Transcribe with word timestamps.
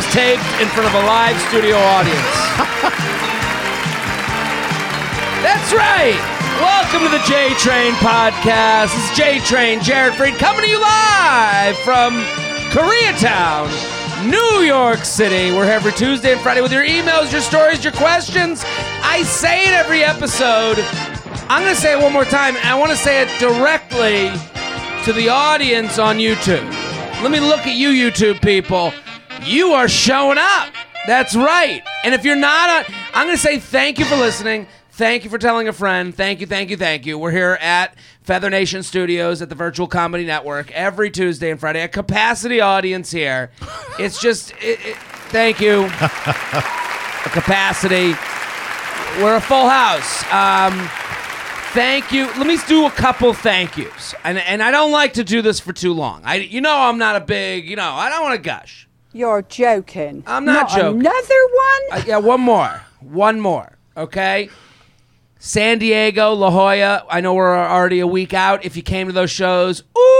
was 0.00 0.12
taped 0.14 0.40
in 0.62 0.68
front 0.68 0.88
of 0.88 0.94
a 0.94 1.04
live 1.04 1.38
studio 1.50 1.76
audience. 1.76 2.34
That's 5.44 5.74
right. 5.74 6.16
Welcome 6.58 7.02
to 7.02 7.10
the 7.10 7.22
J 7.26 7.52
Train 7.58 7.92
Podcast. 8.00 8.94
This 8.94 9.10
is 9.10 9.16
J 9.18 9.40
Train, 9.40 9.82
Jared 9.82 10.14
Freid, 10.14 10.38
coming 10.38 10.62
to 10.62 10.70
you 10.70 10.80
live 10.80 11.76
from 11.80 12.22
Koreatown, 12.72 13.68
New 14.24 14.64
York 14.64 15.04
City. 15.04 15.54
We're 15.54 15.66
here 15.66 15.74
every 15.74 15.92
Tuesday 15.92 16.32
and 16.32 16.40
Friday 16.40 16.62
with 16.62 16.72
your 16.72 16.86
emails, 16.86 17.30
your 17.30 17.42
stories, 17.42 17.84
your 17.84 17.92
questions. 17.92 18.64
I 19.02 19.22
say 19.24 19.64
it 19.64 19.74
every 19.74 20.02
episode. 20.02 20.78
I'm 21.50 21.62
going 21.62 21.74
to 21.74 21.80
say 21.80 21.92
it 21.92 22.02
one 22.02 22.14
more 22.14 22.24
time, 22.24 22.56
I 22.62 22.74
want 22.78 22.90
to 22.90 22.96
say 22.96 23.20
it 23.20 23.28
directly 23.38 24.30
to 25.04 25.12
the 25.12 25.28
audience 25.28 25.98
on 25.98 26.16
YouTube. 26.16 26.66
Let 27.22 27.30
me 27.30 27.40
look 27.40 27.66
at 27.66 27.74
you, 27.74 27.90
YouTube 27.90 28.40
people. 28.40 28.94
You 29.44 29.72
are 29.72 29.88
showing 29.88 30.38
up. 30.38 30.74
That's 31.06 31.34
right. 31.34 31.82
And 32.04 32.14
if 32.14 32.24
you're 32.24 32.36
not 32.36 32.86
on, 32.88 32.94
I'm 33.14 33.26
going 33.26 33.36
to 33.36 33.42
say 33.42 33.58
thank 33.58 33.98
you 33.98 34.04
for 34.04 34.16
listening. 34.16 34.66
Thank 34.92 35.24
you 35.24 35.30
for 35.30 35.38
telling 35.38 35.66
a 35.66 35.72
friend. 35.72 36.14
Thank 36.14 36.40
you, 36.40 36.46
thank 36.46 36.68
you, 36.68 36.76
thank 36.76 37.06
you. 37.06 37.18
We're 37.18 37.30
here 37.30 37.56
at 37.60 37.96
Feather 38.22 38.50
Nation 38.50 38.82
Studios 38.82 39.40
at 39.40 39.48
the 39.48 39.54
Virtual 39.54 39.86
Comedy 39.86 40.26
Network 40.26 40.70
every 40.72 41.10
Tuesday 41.10 41.50
and 41.50 41.58
Friday. 41.58 41.80
A 41.80 41.88
capacity 41.88 42.60
audience 42.60 43.10
here. 43.10 43.50
It's 43.98 44.20
just, 44.20 44.52
it, 44.60 44.78
it, 44.84 44.96
thank 45.30 45.58
you. 45.58 45.84
a 45.84 47.30
capacity. 47.30 48.14
We're 49.22 49.36
a 49.36 49.40
full 49.40 49.68
house. 49.68 50.22
Um, 50.30 50.86
thank 51.72 52.12
you. 52.12 52.26
Let 52.26 52.46
me 52.46 52.58
do 52.68 52.84
a 52.84 52.90
couple 52.90 53.32
thank 53.32 53.78
yous. 53.78 54.14
And, 54.22 54.36
and 54.36 54.62
I 54.62 54.70
don't 54.70 54.92
like 54.92 55.14
to 55.14 55.24
do 55.24 55.40
this 55.40 55.60
for 55.60 55.72
too 55.72 55.94
long. 55.94 56.20
I, 56.24 56.36
you 56.36 56.60
know, 56.60 56.76
I'm 56.76 56.98
not 56.98 57.16
a 57.16 57.20
big, 57.20 57.68
you 57.68 57.76
know, 57.76 57.90
I 57.90 58.10
don't 58.10 58.22
want 58.22 58.34
to 58.34 58.42
gush. 58.42 58.86
You're 59.12 59.42
joking. 59.42 60.22
I'm 60.26 60.44
not 60.44 60.70
joking. 60.70 61.00
Another 61.00 61.46
one? 61.52 61.80
Uh, 61.92 62.02
yeah, 62.06 62.18
one 62.18 62.40
more. 62.40 62.82
One 63.00 63.40
more. 63.40 63.76
Okay. 63.96 64.48
San 65.38 65.78
Diego, 65.78 66.32
La 66.34 66.50
Jolla. 66.50 67.04
I 67.08 67.20
know 67.20 67.34
we're 67.34 67.56
already 67.56 68.00
a 68.00 68.06
week 68.06 68.34
out. 68.34 68.64
If 68.64 68.76
you 68.76 68.82
came 68.82 69.06
to 69.08 69.12
those 69.12 69.30
shows, 69.30 69.82
ooh, 69.98 70.14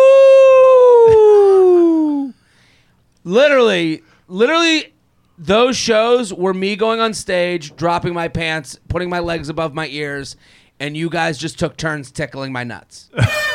literally, 3.23 4.03
literally, 4.29 4.95
those 5.39 5.77
shows 5.77 6.34
were 6.34 6.55
me 6.55 6.75
going 6.75 7.00
on 7.00 7.15
stage, 7.15 7.77
dropping 7.77 8.15
my 8.15 8.29
pants, 8.29 8.79
putting 8.89 9.09
my 9.09 9.21
legs 9.21 9.49
above 9.49 9.75
my 9.75 9.87
ears, 9.89 10.37
and 10.81 10.97
you 10.97 11.11
guys 11.11 11.39
just 11.39 11.59
took 11.59 11.77
turns 11.77 12.11
tickling 12.11 12.50
my 12.50 12.65
nuts. 12.65 13.11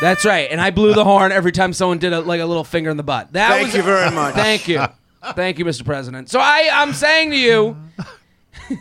That's 0.00 0.24
right, 0.24 0.48
and 0.50 0.60
I 0.60 0.70
blew 0.70 0.92
the 0.92 1.04
horn 1.04 1.32
every 1.32 1.52
time 1.52 1.72
someone 1.72 1.98
did 1.98 2.12
a, 2.12 2.20
like 2.20 2.40
a 2.40 2.46
little 2.46 2.64
finger 2.64 2.90
in 2.90 2.96
the 2.96 3.02
butt. 3.02 3.32
That 3.32 3.50
Thank 3.50 3.66
was, 3.66 3.76
you 3.76 3.82
very 3.82 4.10
much. 4.10 4.34
Thank 4.34 4.68
you, 4.68 4.84
thank 5.34 5.58
you, 5.58 5.64
Mr. 5.64 5.84
President. 5.84 6.28
So 6.28 6.40
I, 6.40 6.68
I'm 6.72 6.92
saying 6.92 7.30
to 7.30 7.36
you. 7.36 7.76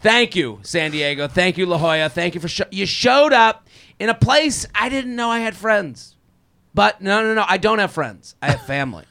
Thank 0.00 0.34
you, 0.34 0.58
San 0.62 0.90
Diego. 0.90 1.28
Thank 1.28 1.56
you, 1.56 1.64
La 1.64 1.78
Jolla. 1.78 2.08
Thank 2.08 2.34
you 2.34 2.40
for 2.40 2.48
sho- 2.48 2.64
you 2.72 2.86
showed 2.86 3.32
up 3.32 3.68
in 4.00 4.08
a 4.08 4.14
place 4.14 4.66
I 4.74 4.88
didn't 4.88 5.14
know 5.14 5.28
I 5.28 5.38
had 5.38 5.54
friends. 5.54 6.16
But 6.74 7.00
no, 7.00 7.22
no, 7.22 7.34
no, 7.34 7.44
I 7.46 7.56
don't 7.56 7.78
have 7.78 7.92
friends. 7.92 8.34
I 8.42 8.50
have 8.50 8.62
family. 8.66 9.04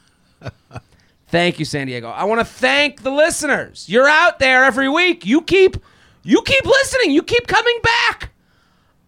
thank 1.28 1.58
you, 1.58 1.64
San 1.64 1.86
Diego. 1.86 2.10
I 2.10 2.24
want 2.24 2.40
to 2.40 2.44
thank 2.44 3.02
the 3.02 3.10
listeners. 3.10 3.88
You're 3.88 4.08
out 4.08 4.38
there 4.38 4.64
every 4.64 4.88
week. 4.88 5.24
You 5.24 5.40
keep 5.40 5.78
you 6.24 6.42
keep 6.42 6.64
listening. 6.66 7.12
You 7.12 7.22
keep 7.22 7.46
coming 7.46 7.78
back. 7.82 8.30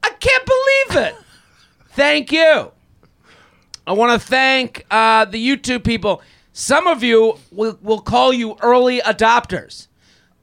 I 0.03 0.09
can't 0.09 0.47
believe 0.47 1.07
it. 1.07 1.17
Thank 1.95 2.33
you. 2.33 2.73
I 3.87 3.93
want 3.93 4.21
to 4.21 4.27
thank 4.27 4.87
uh, 4.91 5.25
the 5.25 5.45
YouTube 5.45 5.85
people. 5.85 6.23
Some 6.53 6.87
of 6.87 7.03
you 7.03 7.39
will, 7.51 7.79
will 7.83 8.01
call 8.01 8.33
you 8.33 8.57
early 8.63 9.01
adopters. 9.01 9.89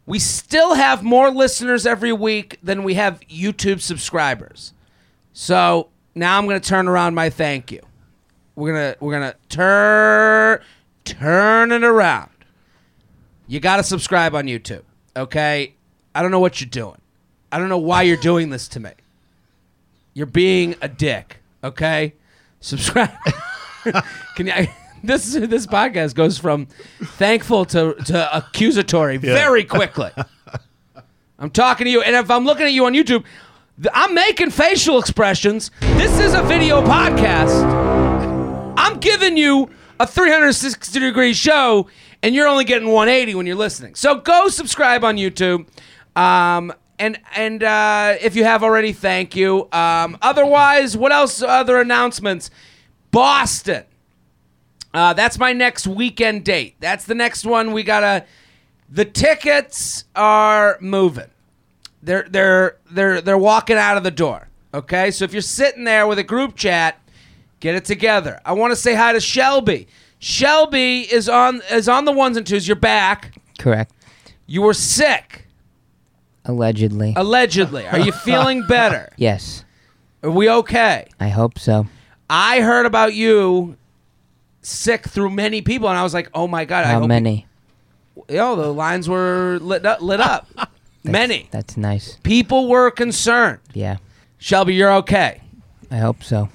We 0.05 0.19
still 0.19 0.73
have 0.73 1.03
more 1.03 1.29
listeners 1.29 1.85
every 1.85 2.11
week 2.11 2.59
than 2.61 2.83
we 2.83 2.95
have 2.95 3.21
YouTube 3.21 3.81
subscribers. 3.81 4.73
So 5.33 5.89
now 6.15 6.37
I'm 6.37 6.45
going 6.45 6.59
to 6.59 6.67
turn 6.67 6.87
around 6.87 7.15
my 7.15 7.29
thank 7.29 7.71
you. 7.71 7.81
We're 8.55 8.73
gonna 8.73 8.95
we're 8.99 9.13
gonna 9.13 9.35
turn 9.47 10.59
turn 11.05 11.71
it 11.71 11.83
around. 11.83 12.29
You 13.47 13.59
got 13.59 13.77
to 13.77 13.83
subscribe 13.83 14.35
on 14.35 14.45
YouTube, 14.45 14.83
okay? 15.15 15.73
I 16.13 16.21
don't 16.21 16.31
know 16.31 16.39
what 16.39 16.59
you're 16.59 16.69
doing. 16.69 16.99
I 17.51 17.57
don't 17.57 17.69
know 17.69 17.77
why 17.77 18.03
you're 18.03 18.17
doing 18.17 18.49
this 18.49 18.67
to 18.69 18.79
me. 18.79 18.91
You're 20.13 20.25
being 20.25 20.75
a 20.81 20.87
dick, 20.87 21.40
okay? 21.63 22.13
Subscribe. 22.59 23.11
Can 24.35 24.47
you? 24.47 24.67
This 25.03 25.33
this 25.33 25.65
podcast 25.65 26.13
goes 26.13 26.37
from 26.37 26.67
thankful 27.01 27.65
to, 27.65 27.95
to 28.05 28.37
accusatory 28.37 29.17
very 29.17 29.63
quickly. 29.63 30.11
I'm 31.39 31.49
talking 31.49 31.85
to 31.85 31.91
you, 31.91 32.03
and 32.03 32.15
if 32.15 32.29
I'm 32.29 32.45
looking 32.45 32.67
at 32.67 32.73
you 32.73 32.85
on 32.85 32.93
YouTube, 32.93 33.25
I'm 33.93 34.13
making 34.13 34.51
facial 34.51 34.99
expressions. 34.99 35.71
This 35.79 36.19
is 36.19 36.35
a 36.35 36.43
video 36.43 36.83
podcast. 36.83 37.63
I'm 38.77 38.99
giving 38.99 39.37
you 39.37 39.71
a 39.99 40.05
360 40.05 40.99
degree 40.99 41.33
show, 41.33 41.87
and 42.21 42.35
you're 42.35 42.47
only 42.47 42.63
getting 42.63 42.89
180 42.89 43.33
when 43.33 43.47
you're 43.47 43.55
listening. 43.55 43.95
So 43.95 44.15
go 44.15 44.49
subscribe 44.49 45.03
on 45.03 45.15
YouTube. 45.15 45.65
Um, 46.15 46.71
and 47.01 47.19
and 47.35 47.63
uh, 47.63 48.15
if 48.21 48.35
you 48.35 48.43
have 48.43 48.63
already, 48.63 48.93
thank 48.93 49.35
you. 49.35 49.67
Um, 49.71 50.17
otherwise, 50.21 50.95
what 50.95 51.11
else? 51.11 51.41
Other 51.41 51.81
announcements? 51.81 52.51
Boston. 53.09 53.85
Uh, 54.93 55.13
that's 55.13 55.39
my 55.39 55.51
next 55.51 55.87
weekend 55.87 56.45
date. 56.45 56.75
That's 56.79 57.05
the 57.05 57.15
next 57.15 57.43
one. 57.43 57.71
We 57.73 57.83
gotta. 57.83 58.25
The 58.89 59.05
tickets 59.05 60.03
are 60.15 60.77
moving. 60.79 61.29
They're 62.03 62.27
they're 62.29 62.77
they're 62.91 63.19
they're 63.21 63.37
walking 63.37 63.77
out 63.77 63.97
of 63.97 64.03
the 64.03 64.11
door. 64.11 64.47
Okay, 64.73 65.09
so 65.11 65.25
if 65.25 65.33
you're 65.33 65.41
sitting 65.41 65.83
there 65.83 66.05
with 66.05 66.19
a 66.19 66.23
group 66.23 66.55
chat, 66.55 66.99
get 67.59 67.73
it 67.75 67.83
together. 67.83 68.39
I 68.45 68.53
want 68.53 68.71
to 68.71 68.75
say 68.75 68.93
hi 68.93 69.13
to 69.13 69.19
Shelby. 69.19 69.87
Shelby 70.19 71.01
is 71.11 71.27
on 71.27 71.61
is 71.71 71.89
on 71.89 72.05
the 72.05 72.11
ones 72.11 72.37
and 72.37 72.45
twos. 72.45 72.67
You're 72.67 72.75
back. 72.75 73.33
Correct. 73.57 73.91
You 74.45 74.61
were 74.61 74.73
sick, 74.73 75.47
Allegedly. 76.45 77.13
allegedly. 77.15 77.87
Are 77.87 77.99
you 77.99 78.11
feeling 78.11 78.65
better? 78.67 79.11
yes. 79.17 79.63
Are 80.23 80.29
we 80.29 80.49
okay? 80.49 81.07
I 81.19 81.29
hope 81.29 81.57
so. 81.57 81.87
I 82.29 82.61
heard 82.61 82.85
about 82.85 83.15
you 83.15 83.75
sick 84.61 85.07
through 85.07 85.31
many 85.31 85.61
people, 85.61 85.89
and 85.89 85.97
I 85.97 86.03
was 86.03 86.13
like, 86.13 86.29
oh 86.33 86.47
my 86.47 86.65
god. 86.65 86.85
I 86.85 86.89
How 86.91 86.99
hope 86.99 87.07
many? 87.07 87.47
Yo, 88.29 88.55
the 88.55 88.71
lines 88.71 89.09
were 89.09 89.57
lit 89.61 89.85
up. 89.85 90.01
Lit 90.01 90.19
up. 90.19 90.47
Many 91.03 91.47
That's 91.49 91.77
nice. 91.77 92.17
people 92.21 92.67
were 92.67 92.91
concerned. 92.91 93.59
Yeah. 93.73 93.97
Shelby, 94.37 94.75
you're 94.75 94.93
okay. 94.97 95.41
I 95.89 95.97
hope 95.97 96.23
so. 96.23 96.49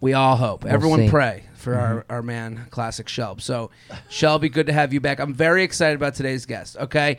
We 0.00 0.12
all 0.12 0.36
hope. 0.36 0.64
Everyone 0.64 1.00
see. 1.00 1.10
pray 1.10 1.42
for 1.54 1.74
our, 1.74 1.94
mm-hmm. 2.02 2.12
our 2.12 2.22
man, 2.22 2.66
classic 2.70 3.08
Shelby. 3.08 3.42
So, 3.42 3.70
Shelby, 4.08 4.48
good 4.48 4.66
to 4.66 4.72
have 4.72 4.92
you 4.92 5.00
back. 5.00 5.18
I'm 5.18 5.34
very 5.34 5.64
excited 5.64 5.96
about 5.96 6.14
today's 6.14 6.46
guest. 6.46 6.76
Okay, 6.76 7.18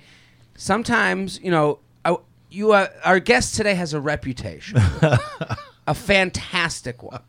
sometimes 0.55 1.39
you 1.41 1.51
know, 1.51 1.79
you 2.51 2.73
uh, 2.73 2.87
our 3.03 3.19
guest 3.19 3.55
today 3.55 3.73
has 3.73 3.93
a 3.93 3.99
reputation, 3.99 4.77
a 5.87 5.93
fantastic 5.95 7.01
one. 7.01 7.21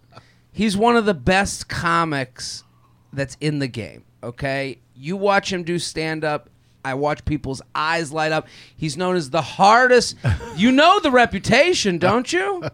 He's 0.53 0.77
one 0.77 0.97
of 0.97 1.07
the 1.07 1.15
best 1.15 1.69
comics 1.69 2.65
that's 3.13 3.37
in 3.41 3.59
the 3.59 3.69
game. 3.69 4.05
Okay, 4.23 4.79
you 4.95 5.17
watch 5.17 5.53
him 5.53 5.63
do 5.63 5.79
stand 5.79 6.25
up. 6.25 6.51
I 6.85 6.95
watch 6.95 7.25
people's 7.25 7.63
eyes 7.75 8.13
light 8.13 8.33
up. 8.33 8.49
He's 8.77 8.97
known 8.97 9.15
as 9.15 9.31
the 9.31 9.41
hardest. 9.41 10.17
You 10.57 10.73
know 10.73 10.99
the 10.99 11.13
reputation, 11.13 11.99
don't 11.99 12.33
you? 12.33 12.65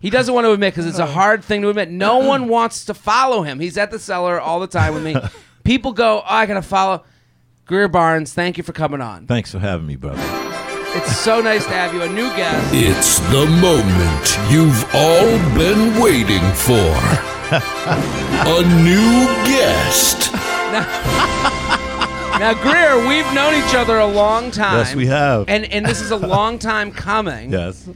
He 0.00 0.08
doesn't 0.08 0.34
want 0.34 0.46
to 0.46 0.52
admit 0.52 0.72
because 0.72 0.86
it's 0.86 0.98
a 0.98 1.06
hard 1.06 1.44
thing 1.44 1.60
to 1.62 1.68
admit. 1.68 1.90
No 1.90 2.18
one 2.18 2.48
wants 2.48 2.86
to 2.86 2.94
follow 2.94 3.42
him. 3.42 3.60
He's 3.60 3.76
at 3.76 3.90
the 3.90 3.98
cellar 3.98 4.40
all 4.40 4.60
the 4.60 4.66
time 4.66 4.94
with 4.94 5.02
me. 5.04 5.14
People 5.62 5.92
go, 5.92 6.20
oh, 6.20 6.24
I 6.26 6.46
gotta 6.46 6.62
follow. 6.62 7.04
Greer 7.66 7.88
Barnes, 7.88 8.32
thank 8.32 8.56
you 8.58 8.64
for 8.64 8.72
coming 8.72 9.00
on. 9.00 9.26
Thanks 9.26 9.52
for 9.52 9.58
having 9.58 9.86
me, 9.86 9.96
brother. 9.96 10.52
It's 10.96 11.16
so 11.16 11.40
nice 11.40 11.64
to 11.64 11.72
have 11.72 11.92
you, 11.92 12.02
a 12.02 12.08
new 12.08 12.28
guest. 12.36 12.72
It's 12.72 13.18
the 13.30 13.46
moment 13.60 14.38
you've 14.48 14.84
all 14.94 15.38
been 15.58 16.00
waiting 16.00 16.42
for. 16.54 16.94
A 18.46 18.62
new 18.82 19.26
guest. 19.44 20.32
Now, 22.38 22.54
Greer, 22.62 23.08
we've 23.08 23.30
known 23.34 23.54
each 23.54 23.74
other 23.74 23.98
a 23.98 24.06
long 24.06 24.52
time. 24.52 24.78
Yes, 24.78 24.94
we 24.94 25.06
have. 25.06 25.48
And 25.48 25.64
and 25.72 25.84
this 25.84 26.00
is 26.00 26.12
a 26.12 26.16
long 26.16 26.58
time 26.58 26.92
coming. 26.92 27.52
Yes. 27.64 27.88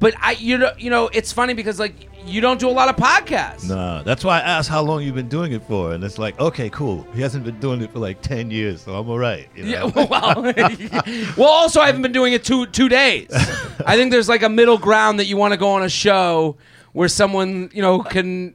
But 0.00 0.14
I, 0.20 0.32
you 0.32 0.58
know, 0.58 0.70
you 0.78 0.90
know, 0.90 1.08
it's 1.12 1.32
funny 1.32 1.54
because 1.54 1.78
like 1.78 2.07
you 2.24 2.40
don't 2.40 2.60
do 2.60 2.68
a 2.68 2.72
lot 2.72 2.88
of 2.88 2.96
podcasts. 2.96 3.68
Nah, 3.68 4.02
that's 4.02 4.24
why 4.24 4.38
I 4.38 4.40
asked 4.40 4.68
how 4.68 4.82
long 4.82 5.02
you've 5.02 5.14
been 5.14 5.28
doing 5.28 5.52
it 5.52 5.62
for, 5.62 5.92
and 5.92 6.04
it's 6.04 6.18
like, 6.18 6.38
okay, 6.38 6.68
cool. 6.70 7.06
He 7.14 7.20
hasn't 7.20 7.44
been 7.44 7.58
doing 7.60 7.80
it 7.82 7.90
for 7.92 7.98
like 7.98 8.20
ten 8.22 8.50
years, 8.50 8.82
so 8.82 8.94
I'm 8.94 9.08
all 9.08 9.18
right. 9.18 9.48
you 9.54 9.64
Yeah, 9.64 9.84
well, 9.94 10.08
well, 11.36 11.48
also 11.48 11.80
I 11.80 11.86
haven't 11.86 12.02
been 12.02 12.12
doing 12.12 12.32
it 12.32 12.44
two 12.44 12.66
two 12.66 12.88
days. 12.88 13.28
I 13.86 13.96
think 13.96 14.10
there's 14.10 14.28
like 14.28 14.42
a 14.42 14.48
middle 14.48 14.78
ground 14.78 15.18
that 15.18 15.26
you 15.26 15.36
want 15.36 15.52
to 15.52 15.58
go 15.58 15.70
on 15.70 15.82
a 15.82 15.88
show 15.88 16.56
where 16.92 17.08
someone 17.08 17.70
you 17.72 17.82
know 17.82 18.00
can 18.00 18.54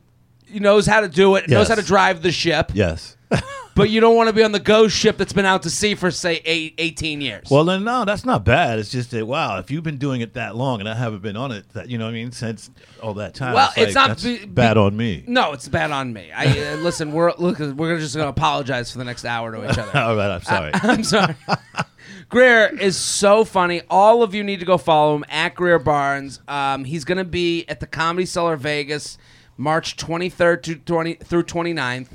knows 0.54 0.86
how 0.86 1.01
to 1.01 1.07
do 1.07 1.36
it, 1.36 1.50
knows 1.50 1.68
how 1.68 1.75
to 1.75 1.81
drive 1.83 2.21
the 2.21 2.31
ship, 2.31 2.71
yes. 2.74 3.18
But 3.75 3.90
you 3.90 4.00
don't 4.00 4.16
want 4.16 4.28
to 4.30 4.34
be 4.34 4.44
on 4.44 4.52
the 4.52 4.60
ghost 4.60 4.96
ship 4.96 5.18
that's 5.18 5.34
been 5.34 5.46
out 5.46 5.64
to 5.64 5.70
sea 5.70 5.96
for 5.96 6.12
say 6.12 6.42
eight, 6.46 6.75
18 6.78 7.22
years. 7.22 7.48
well, 7.50 7.64
then 7.66 7.84
no, 7.84 8.06
that's 8.06 8.24
not 8.25 8.44
bad. 8.46 8.80
It's 8.80 8.90
just 8.90 9.12
that 9.12 9.25
wow, 9.25 9.58
if 9.60 9.72
you've 9.72 9.84
been 9.84 9.98
doing 9.98 10.22
it 10.22 10.34
that 10.34 10.56
long 10.56 10.80
and 10.80 10.88
I 10.88 10.94
haven't 10.96 11.22
been 11.22 11.36
on 11.38 11.52
it, 11.52 11.68
that 11.74 11.90
you 11.90 11.98
know 11.98 12.06
what 12.06 12.12
I 12.12 12.14
mean, 12.14 12.31
since 12.31 12.70
all 13.02 13.14
that 13.16 13.34
time. 13.34 13.54
Well, 13.54 13.70
it's, 13.75 13.88
it's 13.88 13.96
like, 13.96 14.02
not 14.02 14.08
that's 14.10 14.24
be- 14.24 14.46
bad 14.46 14.78
on 14.78 14.96
me. 14.96 15.24
no, 15.28 15.54
it's 15.54 15.68
bad 15.68 15.92
on 15.92 16.14
me. 16.14 16.31
I 16.31 16.46
uh, 16.46 16.75
listen. 16.78 17.12
We're 17.12 17.34
look. 17.38 17.60
We're 17.60 18.00
just 18.00 18.16
going 18.16 18.25
to 18.25 18.30
apologize 18.30 18.92
for 18.92 18.98
the 19.00 19.06
next 19.06 19.25
hour 19.25 19.52
to 19.52 19.70
each 19.70 19.78
other. 19.78 19.92
all 20.00 20.16
right, 20.16 20.31
I'm 20.31 20.42
sorry. 20.42 20.72
I'm 20.76 21.04
sorry. 21.04 21.36
Greer 22.30 22.68
is 22.80 22.98
so 22.98 23.44
funny. 23.44 23.81
All 23.90 24.24
of 24.24 24.34
you 24.34 24.44
need 24.44 24.60
to 24.60 24.66
go 24.66 24.78
follow 24.78 25.16
him 25.16 25.26
at 25.30 25.56
Greer 25.56 25.78
Barnes. 25.80 26.40
Um, 26.48 26.84
he's 26.84 27.04
going 27.06 27.18
to 27.19 27.24
be 27.24 27.66
at 27.69 27.80
the 27.80 27.88
Comedy 27.88 28.26
Cellar 28.26 28.56
Vegas 28.56 29.18
March 29.58 29.98
23rd 29.98 30.64
to 30.64 30.76
20 30.76 31.14
through 31.16 31.44
29th. 31.44 32.08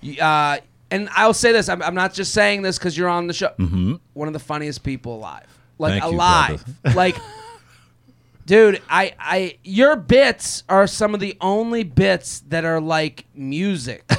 You- 0.00 0.22
Uh, 0.22 0.58
and 0.90 1.08
I'll 1.14 1.34
say 1.34 1.52
this: 1.52 1.68
I'm, 1.68 1.82
I'm 1.82 1.94
not 1.94 2.14
just 2.14 2.32
saying 2.32 2.62
this 2.62 2.78
because 2.78 2.96
you're 2.96 3.08
on 3.08 3.26
the 3.26 3.32
show. 3.34 3.52
Mm-hmm. 3.58 3.94
One 4.14 4.28
of 4.28 4.34
the 4.34 4.40
funniest 4.40 4.82
people 4.82 5.16
alive, 5.16 5.46
like 5.78 6.00
Thank 6.00 6.12
you, 6.12 6.16
alive, 6.18 6.64
like. 6.94 7.16
Dude, 8.44 8.80
I, 8.88 9.12
I, 9.18 9.58
your 9.64 9.96
bits 9.96 10.62
are 10.68 10.86
some 10.86 11.14
of 11.14 11.20
the 11.20 11.36
only 11.40 11.82
bits 11.82 12.40
that 12.48 12.64
are 12.64 12.80
like 12.80 13.24
music. 13.34 14.06
Do 14.08 14.14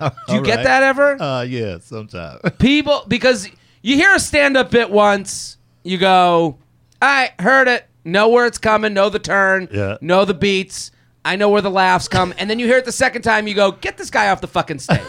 you 0.00 0.10
All 0.38 0.40
get 0.40 0.56
right. 0.56 0.64
that 0.64 0.82
ever? 0.84 1.20
Uh, 1.20 1.42
yeah, 1.42 1.76
sometimes. 1.78 2.40
people 2.58 3.04
because 3.08 3.46
you 3.82 3.96
hear 3.96 4.14
a 4.14 4.20
stand-up 4.20 4.70
bit 4.70 4.90
once, 4.90 5.58
you 5.82 5.98
go, 5.98 6.56
"I 7.02 7.32
heard 7.38 7.68
it, 7.68 7.86
know 8.04 8.30
where 8.30 8.46
it's 8.46 8.56
coming, 8.56 8.94
know 8.94 9.10
the 9.10 9.18
turn, 9.18 9.68
Yeah. 9.70 9.98
know 10.00 10.24
the 10.24 10.32
beats, 10.32 10.90
I 11.22 11.36
know 11.36 11.50
where 11.50 11.60
the 11.60 11.70
laughs 11.70 12.08
come," 12.08 12.32
and 12.38 12.48
then 12.48 12.58
you 12.58 12.66
hear 12.66 12.78
it 12.78 12.86
the 12.86 12.92
second 12.92 13.20
time, 13.20 13.46
you 13.46 13.54
go, 13.54 13.72
"Get 13.72 13.98
this 13.98 14.08
guy 14.08 14.30
off 14.30 14.40
the 14.40 14.48
fucking 14.48 14.78
stage, 14.78 15.02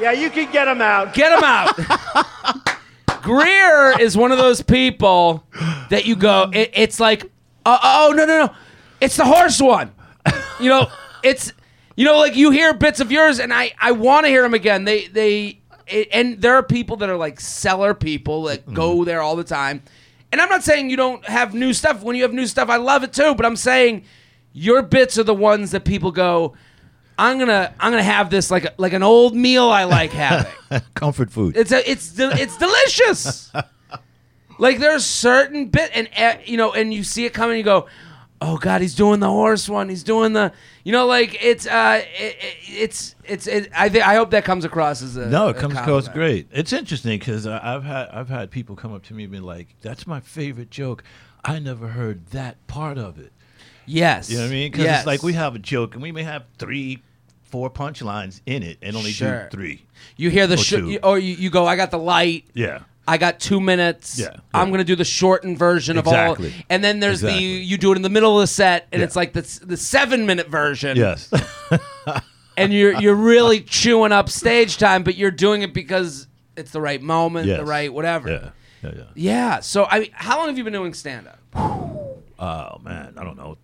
Yeah, 0.00 0.12
you 0.12 0.30
can 0.30 0.50
get 0.52 0.68
him 0.68 0.80
out. 0.80 1.14
get 1.14 1.32
him 1.32 1.44
out." 1.44 2.70
Greer 3.22 4.00
is 4.00 4.16
one 4.16 4.32
of 4.32 4.38
those 4.38 4.62
people 4.62 5.44
that 5.90 6.06
you 6.06 6.16
go, 6.16 6.50
it, 6.52 6.70
it's 6.72 6.98
like, 6.98 7.24
uh, 7.66 7.78
oh 7.82 8.14
no 8.16 8.24
no 8.24 8.46
no, 8.46 8.54
it's 9.00 9.16
the 9.16 9.24
horse 9.24 9.60
one, 9.60 9.92
you 10.58 10.68
know, 10.68 10.88
it's 11.22 11.52
you 11.96 12.04
know 12.04 12.18
like 12.18 12.34
you 12.34 12.50
hear 12.50 12.72
bits 12.72 13.00
of 13.00 13.12
yours 13.12 13.38
and 13.38 13.52
I 13.52 13.72
I 13.78 13.92
want 13.92 14.24
to 14.24 14.30
hear 14.30 14.42
them 14.42 14.54
again. 14.54 14.84
They 14.84 15.06
they 15.06 15.60
it, 15.86 16.08
and 16.12 16.40
there 16.40 16.54
are 16.54 16.62
people 16.62 16.96
that 16.96 17.10
are 17.10 17.16
like 17.16 17.40
Cellar 17.40 17.94
people 17.94 18.44
that 18.44 18.72
go 18.72 19.04
there 19.04 19.20
all 19.20 19.36
the 19.36 19.44
time. 19.44 19.82
And 20.32 20.40
I'm 20.40 20.48
not 20.48 20.62
saying 20.62 20.90
you 20.90 20.96
don't 20.96 21.24
have 21.26 21.54
new 21.54 21.72
stuff. 21.72 22.02
When 22.02 22.14
you 22.16 22.22
have 22.22 22.32
new 22.32 22.46
stuff, 22.46 22.68
I 22.68 22.76
love 22.76 23.02
it 23.02 23.12
too. 23.12 23.34
But 23.34 23.44
I'm 23.44 23.56
saying 23.56 24.04
your 24.52 24.82
bits 24.82 25.18
are 25.18 25.24
the 25.24 25.34
ones 25.34 25.72
that 25.72 25.84
people 25.84 26.12
go. 26.12 26.54
I'm 27.20 27.38
gonna 27.38 27.74
I'm 27.78 27.92
gonna 27.92 28.02
have 28.02 28.30
this 28.30 28.50
like 28.50 28.64
a, 28.64 28.72
like 28.78 28.94
an 28.94 29.02
old 29.02 29.36
meal 29.36 29.68
I 29.68 29.84
like 29.84 30.10
having. 30.12 30.50
Comfort 30.94 31.30
food. 31.30 31.56
It's 31.56 31.70
a, 31.70 31.88
it's 31.90 32.10
de- 32.14 32.32
it's 32.40 32.56
delicious. 32.56 33.52
like 34.58 34.78
there's 34.78 35.04
certain 35.04 35.66
bit 35.68 35.90
and 35.94 36.08
uh, 36.16 36.34
you 36.44 36.56
know 36.56 36.72
and 36.72 36.92
you 36.94 37.04
see 37.04 37.24
it 37.26 37.34
coming 37.34 37.58
you 37.58 37.62
go, 37.62 37.86
"Oh 38.40 38.56
god, 38.56 38.80
he's 38.80 38.94
doing 38.94 39.20
the 39.20 39.28
horse 39.28 39.68
one. 39.68 39.88
He's 39.88 40.02
doing 40.02 40.32
the 40.32 40.52
you 40.84 40.92
know 40.92 41.06
like 41.06 41.36
it's 41.44 41.66
uh 41.66 42.02
it, 42.18 42.36
it, 42.40 42.56
it's 42.68 43.14
it's 43.24 43.46
it, 43.46 43.70
I 43.76 43.88
think 43.90 44.06
I 44.06 44.14
hope 44.14 44.30
that 44.30 44.44
comes 44.44 44.64
across 44.64 45.02
as 45.02 45.16
a 45.16 45.26
No, 45.26 45.48
it 45.48 45.56
a 45.56 45.60
comes 45.60 45.74
across 45.74 46.06
compliment. 46.06 46.14
great. 46.50 46.58
It's 46.58 46.72
interesting 46.72 47.18
because 47.18 47.46
I've 47.46 47.84
had 47.84 48.08
I've 48.08 48.28
had 48.30 48.50
people 48.50 48.76
come 48.76 48.94
up 48.94 49.02
to 49.04 49.14
me 49.14 49.24
and 49.24 49.32
be 49.32 49.40
like, 49.40 49.74
"That's 49.82 50.06
my 50.06 50.20
favorite 50.20 50.70
joke. 50.70 51.04
I 51.44 51.58
never 51.58 51.88
heard 51.88 52.26
that 52.28 52.66
part 52.66 52.96
of 52.96 53.18
it." 53.18 53.32
Yes. 53.86 54.30
You 54.30 54.36
know 54.36 54.44
what 54.44 54.50
I 54.50 54.52
mean? 54.54 54.70
Because 54.70 54.84
Yes. 54.84 54.98
it's 55.00 55.06
like 55.06 55.22
we 55.22 55.32
have 55.32 55.54
a 55.56 55.58
joke 55.58 55.94
and 55.94 56.02
we 56.02 56.12
may 56.12 56.22
have 56.22 56.44
three, 56.58 57.02
four 57.50 57.70
punchlines 57.70 58.40
in 58.46 58.62
it 58.62 58.78
and 58.82 58.96
only 58.96 59.12
Sure. 59.12 59.44
do 59.50 59.56
three. 59.56 59.82
you 60.16 60.30
hear 60.30 60.46
the 60.46 60.54
or 60.54 60.58
sh- 60.58 60.72
you, 60.72 60.98
or 61.02 61.18
you, 61.18 61.34
you 61.34 61.50
go 61.50 61.66
I 61.66 61.76
got 61.76 61.90
the 61.90 61.98
light. 61.98 62.44
Yeah. 62.54 62.80
I 63.08 63.18
got 63.18 63.40
two 63.40 63.60
minutes. 63.60 64.18
Yeah, 64.20 64.36
I'm 64.54 64.70
gonna 64.70 64.84
do 64.84 64.94
the 64.94 65.04
shortened 65.04 65.58
version 65.58 65.98
of 65.98 66.06
Exactly. 66.06 66.48
all, 66.56 66.64
and 66.70 66.84
then 66.84 67.00
there's 67.00 67.22
Exactly. 67.24 67.38
the 67.58 67.64
you 67.64 67.76
do 67.76 67.90
it 67.92 67.96
in 67.96 68.02
the 68.02 68.08
middle 68.08 68.38
of 68.38 68.42
the 68.42 68.46
set, 68.46 68.86
and 68.92 69.00
Yeah. 69.00 69.06
it's 69.06 69.16
like 69.16 69.32
the 69.32 69.42
the 69.66 69.76
seven 69.76 70.26
minute 70.26 70.48
version. 70.48 70.96
Yes. 70.96 71.28
and 72.56 72.72
you're 72.72 73.00
you're 73.00 73.14
really 73.16 73.62
chewing 73.62 74.12
up 74.12 74.28
stage 74.28 74.76
time, 74.76 75.02
but 75.02 75.16
you're 75.16 75.30
doing 75.32 75.62
it 75.62 75.74
because 75.74 76.28
it's 76.56 76.70
the 76.70 76.80
right 76.80 77.02
moment, 77.02 77.46
Yes. 77.48 77.58
the 77.58 77.64
right 77.66 77.92
whatever. 77.92 78.28
yeah. 78.30 78.50
Yeah. 78.82 78.90
Yeah. 78.96 79.02
Yeah. 79.14 79.60
So 79.60 79.84
I, 79.84 80.08
how 80.12 80.38
long 80.38 80.46
have 80.48 80.56
you 80.58 80.64
been 80.64 80.72
doing 80.72 80.94
stand 80.94 81.26
up? 81.26 81.38
Oh 82.38 82.78
man, 82.82 83.14
I 83.16 83.24
don't 83.24 83.36
know. 83.36 83.58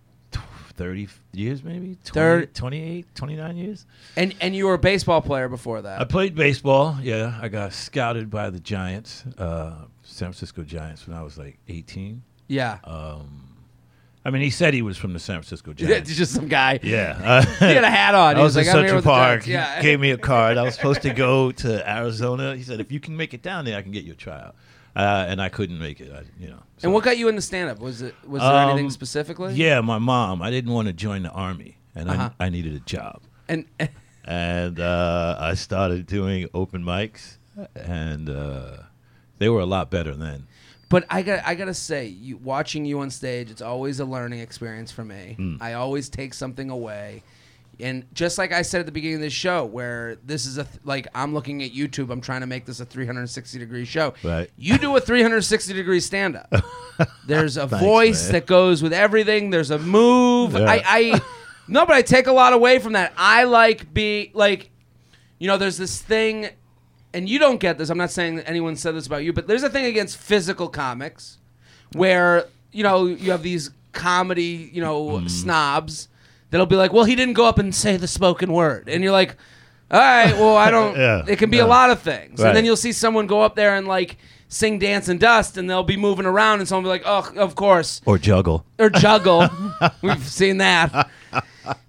30 0.77 1.07
years 1.33 1.63
maybe 1.63 1.97
20, 2.05 2.11
Thirty- 2.13 2.47
28 2.53 3.05
29 3.15 3.57
years 3.57 3.85
And 4.15 4.33
and 4.39 4.55
you 4.55 4.67
were 4.67 4.75
a 4.75 4.79
baseball 4.79 5.21
player 5.21 5.49
before 5.49 5.81
that. 5.81 5.99
i 5.99 6.03
played 6.05 6.35
baseball 6.35 6.97
yeah 7.01 7.37
i 7.41 7.47
got 7.49 7.73
scouted 7.73 8.29
by 8.29 8.49
the 8.49 8.59
giants 8.59 9.23
uh, 9.37 9.73
san 10.03 10.27
francisco 10.27 10.63
giants 10.63 11.07
when 11.07 11.17
i 11.17 11.21
was 11.23 11.37
like 11.37 11.57
18 11.67 12.21
yeah. 12.47 12.77
um, 12.85 13.43
i 14.23 14.29
mean 14.29 14.41
he 14.41 14.49
said 14.49 14.73
he 14.73 14.81
was 14.81 14.97
from 14.97 15.13
the 15.13 15.19
san 15.19 15.35
francisco 15.41 15.73
giants 15.79 16.09
It's 16.09 16.17
just 16.17 16.33
some 16.33 16.47
guy. 16.47 16.79
yeah 16.83 17.41
He 17.59 17.65
had 17.73 17.83
a 17.83 17.89
hat 17.89 18.13
on. 18.15 18.35
I 18.35 18.39
He 18.39 18.43
was, 18.43 18.55
like, 18.55 18.65
in 18.67 18.71
I'm 18.71 18.75
Central 18.79 19.01
Park. 19.01 19.29
Giants. 19.43 19.45
He 19.47 19.51
Yeah. 19.53 19.81
gave 19.81 19.99
me 19.99 20.11
a 20.11 20.17
card. 20.17 20.57
I 20.57 20.63
was 20.63 20.75
supposed 20.75 21.01
to 21.01 21.13
go 21.25 21.51
to 21.51 21.89
Arizona. 21.89 22.55
He 22.55 22.63
said, 22.63 22.79
"If 22.79 22.91
you 22.91 22.99
can 22.99 23.17
make 23.17 23.33
it 23.33 23.41
down 23.41 23.65
there, 23.65 23.77
I 23.77 23.81
can 23.81 23.91
get 23.91 24.03
you 24.03 24.13
a 24.13 24.15
tryout." 24.15 24.55
Uh, 24.97 25.25
and 25.29 25.39
I 25.39 25.49
couldn't 25.49 25.77
make 25.77 26.01
it. 26.01 26.11
I, 26.11 26.23
you 26.39 26.47
know. 26.49 26.57
so- 26.77 26.85
and 26.87 26.93
what 26.93 27.03
got 27.03 27.17
you 27.19 27.27
into 27.27 27.41
stand 27.41 27.69
up? 27.69 27.79
Was 27.79 28.01
it 28.01 28.15
was 28.25 28.41
there 28.41 28.51
Um, 28.51 28.69
anything 28.71 28.89
specifically? 28.89 29.53
Yeah, 29.53 29.79
my 29.81 29.99
mom. 29.99 30.41
I 30.41 30.49
didn't 30.49 30.71
want 30.73 30.87
to 30.87 30.93
join 30.93 31.21
the 31.21 31.29
army, 31.31 31.77
and 31.93 32.09
Uh-huh. 32.09 32.29
I, 32.39 32.45
I 32.47 32.49
needed 32.49 32.73
a 32.73 32.79
job, 32.79 33.21
And 33.47 33.65
and 34.25 34.79
uh, 34.79 35.37
I 35.39 35.53
started 35.53 36.07
doing 36.07 36.49
open 36.53 36.83
mics, 36.83 37.37
and 37.75 38.29
uh, 38.29 38.77
they 39.37 39.49
were 39.49 39.59
a 39.61 39.65
lot 39.67 39.91
better 39.91 40.15
then. 40.15 40.47
But 40.89 41.05
I 41.09 41.21
got 41.21 41.45
I 41.45 41.53
gotta 41.55 41.73
say, 41.73 42.07
you, 42.07 42.37
watching 42.37 42.85
you 42.85 42.99
on 43.01 43.09
stage, 43.11 43.51
it's 43.51 43.61
always 43.61 43.99
a 43.99 44.05
learning 44.05 44.39
experience 44.39 44.91
for 44.91 45.03
me. 45.05 45.35
Hmm. 45.37 45.55
I 45.61 45.73
always 45.73 46.09
take 46.09 46.33
something 46.33 46.69
away, 46.69 47.23
and 47.79 48.05
just 48.13 48.37
like 48.37 48.51
I 48.51 48.63
said 48.63 48.79
at 48.79 48.85
the 48.87 48.91
beginning 48.91 49.15
of 49.17 49.21
this 49.21 49.33
show, 49.33 49.65
where 49.65 50.17
this 50.25 50.45
is 50.45 50.57
a 50.57 50.63
th- 50.63 50.79
like 50.83 51.07
I'm 51.13 51.33
looking 51.33 51.61
at 51.63 51.71
YouTube, 51.71 52.09
I'm 52.11 52.21
trying 52.21 52.41
to 52.41 52.47
make 52.47 52.65
this 52.65 52.79
a 52.79 52.85
360 52.85 53.59
degree 53.59 53.85
show. 53.85 54.13
Right. 54.23 54.49
You 54.57 54.77
do 54.77 54.95
a 54.95 54.99
360 54.99 55.73
degree 55.73 55.99
stand 55.99 56.35
up. 56.37 56.53
There's 57.27 57.57
a 57.57 57.67
Thanks, 57.67 57.85
voice 57.85 58.23
man. 58.25 58.31
that 58.33 58.45
goes 58.47 58.81
with 58.81 58.93
everything. 58.93 59.49
There's 59.51 59.69
a 59.71 59.77
move. 59.77 60.53
Yeah. 60.53 60.65
I, 60.69 60.81
I 60.85 61.21
no, 61.67 61.85
but 61.85 61.95
I 61.95 62.01
take 62.01 62.27
a 62.27 62.31
lot 62.31 62.53
away 62.53 62.79
from 62.79 62.93
that. 62.93 63.13
I 63.17 63.43
like 63.43 63.93
be 63.93 64.31
like, 64.33 64.71
you 65.37 65.47
know, 65.47 65.57
there's 65.57 65.77
this 65.77 66.01
thing 66.01 66.49
and 67.13 67.27
you 67.29 67.37
don't 67.39 67.59
get 67.59 67.77
this. 67.77 67.89
I'm 67.89 67.97
not 67.97 68.09
saying 68.11 68.37
that 68.37 68.49
anyone 68.49 68.75
said 68.75 68.95
this 68.95 69.05
about 69.07 69.23
you, 69.23 69.33
but 69.33 69.47
there's 69.47 69.63
a 69.63 69.69
thing 69.69 69.85
against 69.85 70.17
physical 70.17 70.67
comics 70.67 71.37
where, 71.93 72.47
you 72.71 72.83
know, 72.83 73.05
you 73.05 73.31
have 73.31 73.43
these 73.43 73.69
comedy, 73.91 74.69
you 74.73 74.81
know, 74.81 75.05
Mm-hmm. 75.07 75.27
snobs 75.27 76.07
that'll 76.49 76.65
be 76.65 76.75
like, 76.75 76.93
well, 76.93 77.03
he 77.05 77.15
didn't 77.15 77.33
go 77.35 77.45
up 77.45 77.59
and 77.59 77.73
say 77.73 77.97
the 77.97 78.07
spoken 78.07 78.51
word. 78.51 78.87
And 78.89 79.03
you're 79.03 79.11
like, 79.11 79.35
all 79.91 79.99
right, 79.99 80.33
well, 80.33 80.55
I 80.57 80.69
don't, 80.71 80.95
Yeah, 80.97 81.23
it 81.27 81.37
can 81.37 81.49
be 81.49 81.59
a 81.59 81.67
lot 81.67 81.89
of 81.91 82.01
things. 82.01 82.41
And 82.41 82.55
then 82.55 82.65
you'll 82.65 82.75
see 82.77 82.91
someone 82.91 83.27
go 83.27 83.41
up 83.41 83.55
there 83.55 83.75
and 83.75 83.87
like 83.87 84.17
sing 84.49 84.79
Dance 84.79 85.07
and 85.09 85.19
Dust 85.19 85.57
and 85.57 85.69
they'll 85.69 85.83
be 85.83 85.97
moving 85.97 86.25
around 86.25 86.59
and 86.59 86.67
someone 86.67 86.83
will 86.85 86.97
be 86.97 87.03
like, 87.03 87.35
oh, 87.35 87.41
of 87.41 87.55
course 87.55 88.01
Or 88.05 88.17
juggle. 88.17 88.65
or 88.79 88.89
juggle. 88.89 89.49
We've 90.01 90.25
seen 90.25 90.57
that. 90.57 91.09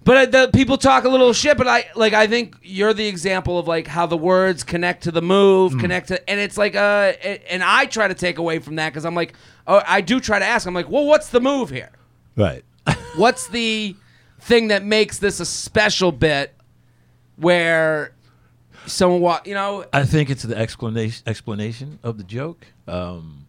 But 0.03 0.17
uh, 0.17 0.25
the 0.45 0.51
people 0.53 0.77
talk 0.77 1.05
a 1.05 1.09
little 1.09 1.31
shit. 1.31 1.55
But 1.57 1.69
I 1.69 1.85
like. 1.95 2.11
I 2.11 2.27
think 2.27 2.57
you're 2.61 2.93
the 2.93 3.07
example 3.07 3.57
of 3.57 3.65
like 3.65 3.87
how 3.87 4.05
the 4.07 4.17
words 4.17 4.61
connect 4.65 5.03
to 5.03 5.11
the 5.11 5.21
move, 5.21 5.71
Hmm. 5.71 5.79
connect 5.79 6.09
to, 6.09 6.29
and 6.29 6.37
it's 6.37 6.57
like 6.57 6.75
uh, 6.75 7.13
a- 7.23 7.41
and 7.53 7.63
I 7.63 7.85
try 7.85 8.09
to 8.09 8.13
take 8.13 8.39
away 8.39 8.59
from 8.59 8.75
that 8.75 8.89
because 8.89 9.05
I'm 9.05 9.15
like, 9.15 9.35
oh, 9.67 9.81
I 9.87 10.01
do 10.01 10.19
try 10.19 10.37
to 10.37 10.43
ask. 10.43 10.67
I'm 10.67 10.73
like, 10.73 10.89
well, 10.89 11.05
what's 11.05 11.29
the 11.29 11.39
move 11.39 11.69
here? 11.69 11.91
Right. 12.35 12.65
What's 13.15 13.47
the 13.47 13.95
thing 14.39 14.69
that 14.69 14.83
makes 14.83 15.19
this 15.19 15.39
a 15.39 15.45
special 15.45 16.11
bit 16.11 16.55
where 17.35 18.13
someone 18.85 19.21
walk, 19.21 19.47
you 19.47 19.53
know? 19.53 19.85
I 19.93 20.03
think 20.05 20.29
it's 20.29 20.43
the 20.43 20.57
explanation 20.57 21.23
explanation 21.27 21.99
of 22.03 22.17
the 22.17 22.23
joke. 22.23 22.65
Um, 22.87 23.45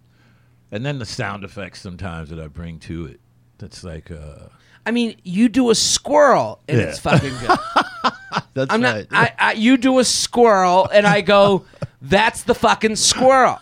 And 0.72 0.84
then 0.86 0.98
the 0.98 1.06
sound 1.06 1.42
effects 1.44 1.80
sometimes 1.80 2.30
that 2.30 2.38
I 2.38 2.46
bring 2.46 2.78
to 2.80 3.06
it. 3.06 3.20
That's 3.58 3.82
like 3.84 4.10
uh 4.10 4.48
I 4.86 4.92
mean, 4.92 5.16
you 5.24 5.48
do 5.48 5.70
a 5.70 5.74
squirrel 5.74 6.60
and 6.68 6.78
Yeah. 6.78 6.84
it's 6.86 6.98
fucking 7.00 7.34
good. 7.40 7.58
that's 8.54 8.72
I'm 8.72 8.80
not. 8.80 9.06
I, 9.10 9.32
I, 9.38 9.52
you 9.52 9.76
do 9.76 9.98
a 9.98 10.04
squirrel, 10.04 10.88
and 10.92 11.06
I 11.06 11.20
go, 11.20 11.66
"That's 12.00 12.44
the 12.44 12.54
fucking 12.54 12.96
squirrel." 12.96 13.58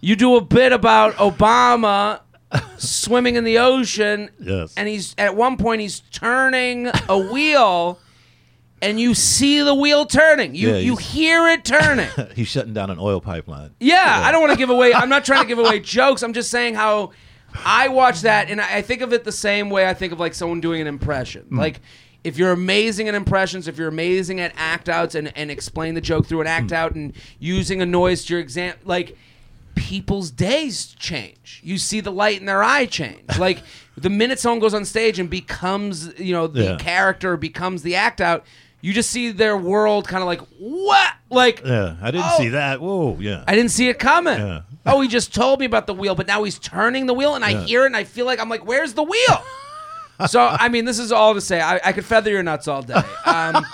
You 0.00 0.14
do 0.14 0.36
a 0.36 0.40
bit 0.40 0.72
about 0.72 1.14
Obama 1.14 2.20
swimming 2.78 3.36
in 3.36 3.44
the 3.44 3.58
ocean, 3.58 4.30
Yes. 4.38 4.74
and 4.76 4.88
he's 4.88 5.14
at 5.18 5.36
one 5.36 5.56
point 5.56 5.80
he's 5.80 6.00
turning 6.10 6.90
a 7.08 7.18
wheel, 7.18 7.98
and 8.82 9.00
you 9.00 9.14
see 9.14 9.60
the 9.62 9.74
wheel 9.74 10.06
turning. 10.06 10.54
You 10.54 10.70
Yeah, 10.70 10.76
you 10.76 10.96
he's- 10.96 11.12
hear 11.12 11.48
it 11.48 11.64
turning. 11.64 12.10
He's 12.34 12.48
shutting 12.48 12.74
down 12.74 12.90
an 12.90 12.98
oil 12.98 13.20
pipeline. 13.20 13.70
Yeah, 13.80 14.22
I 14.24 14.30
don't 14.32 14.40
want 14.40 14.52
to 14.52 14.58
give 14.58 14.70
away. 14.70 14.92
I'm 14.92 15.08
not 15.08 15.24
trying 15.24 15.42
to 15.42 15.48
give 15.48 15.58
away 15.58 15.80
jokes. 15.80 16.22
I'm 16.22 16.32
just 16.32 16.50
saying 16.50 16.74
how 16.74 17.12
I 17.64 17.88
watch 17.88 18.22
that, 18.22 18.50
and 18.50 18.60
I 18.60 18.76
I 18.78 18.82
think 18.82 19.00
of 19.00 19.12
it 19.12 19.24
the 19.24 19.32
same 19.32 19.70
way 19.70 19.88
I 19.88 19.94
think 19.94 20.12
of 20.12 20.20
like 20.20 20.34
someone 20.34 20.60
doing 20.60 20.80
an 20.80 20.86
impression. 20.86 21.46
Mm. 21.50 21.58
Like 21.58 21.80
if 22.24 22.38
you're 22.38 22.52
amazing 22.52 23.06
at 23.08 23.14
impressions, 23.14 23.68
if 23.68 23.78
you're 23.78 23.88
amazing 23.88 24.40
at 24.40 24.52
act 24.56 24.88
outs 24.88 25.14
and, 25.14 25.30
and 25.36 25.50
explain 25.50 25.94
the 25.94 26.00
joke 26.00 26.26
through 26.26 26.40
an 26.40 26.46
act 26.46 26.68
mm. 26.68 26.72
out 26.72 26.94
and 26.94 27.12
using 27.38 27.82
a 27.82 27.86
noise 27.86 28.24
to 28.24 28.32
your 28.32 28.40
exam, 28.40 28.74
like 28.84 29.16
people's 29.74 30.30
days 30.30 30.94
change. 30.98 31.60
You 31.62 31.78
see 31.78 32.00
the 32.00 32.10
light 32.12 32.40
in 32.40 32.46
their 32.46 32.62
eye 32.62 32.86
change. 32.86 33.22
Like 33.38 33.62
the 33.96 34.10
minute 34.10 34.38
someone 34.40 34.58
goes 34.60 34.74
on 34.74 34.84
stage 34.84 35.18
and 35.18 35.28
becomes, 35.30 36.18
you 36.18 36.32
know, 36.32 36.46
the 36.46 36.64
Yeah. 36.64 36.76
character 36.78 37.36
becomes 37.36 37.82
the 37.82 37.94
act 37.96 38.20
out. 38.20 38.44
You 38.80 38.92
just 38.92 39.10
see 39.10 39.30
their 39.30 39.56
world 39.56 40.06
kind 40.06 40.20
of 40.22 40.26
like 40.26 40.40
what, 40.58 41.12
like 41.30 41.62
Yeah, 41.64 41.96
I 42.02 42.10
didn't 42.10 42.26
Oh. 42.32 42.36
see 42.38 42.48
that. 42.48 42.80
Whoa, 42.80 43.16
yeah. 43.20 43.44
I 43.46 43.54
didn't 43.54 43.70
see 43.70 43.88
it 43.88 43.98
coming. 43.98 44.38
Yeah. 44.38 44.60
Oh, 44.86 45.00
he 45.00 45.08
just 45.08 45.34
told 45.34 45.60
me 45.60 45.66
about 45.66 45.86
the 45.86 45.94
wheel, 45.94 46.14
but 46.14 46.26
now 46.26 46.42
he's 46.44 46.58
turning 46.58 47.06
the 47.06 47.14
wheel, 47.14 47.34
and 47.34 47.42
I 47.44 47.62
hear 47.64 47.84
it, 47.84 47.86
and 47.86 47.96
I 47.96 48.04
feel 48.04 48.26
like 48.26 48.38
I'm 48.38 48.50
like, 48.50 48.66
"Where's 48.66 48.92
the 48.92 49.02
wheel?" 49.02 49.42
so, 50.26 50.40
I 50.46 50.68
mean, 50.68 50.84
this 50.84 50.98
is 50.98 51.10
all 51.10 51.32
to 51.32 51.40
say, 51.40 51.60
I, 51.62 51.80
I 51.82 51.92
could 51.92 52.04
feather 52.04 52.30
your 52.30 52.42
nuts 52.42 52.68
all 52.68 52.82
day. 52.82 53.00
Um, 53.24 53.64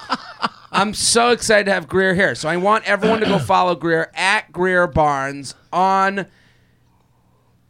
I'm 0.73 0.95
so 0.95 1.31
excited 1.31 1.65
to 1.67 1.73
have 1.73 1.89
Greer 1.89 2.15
here. 2.15 2.35
So, 2.35 2.49
I 2.49 2.57
want 2.57 2.85
everyone 2.85 3.21
to 3.21 3.27
go 3.27 3.39
follow 3.55 3.75
Greer 3.75 4.11
at 4.15 4.53
Greer 4.53 4.87
Barnes 4.87 5.55
on 5.73 6.21
uh, 6.21 6.25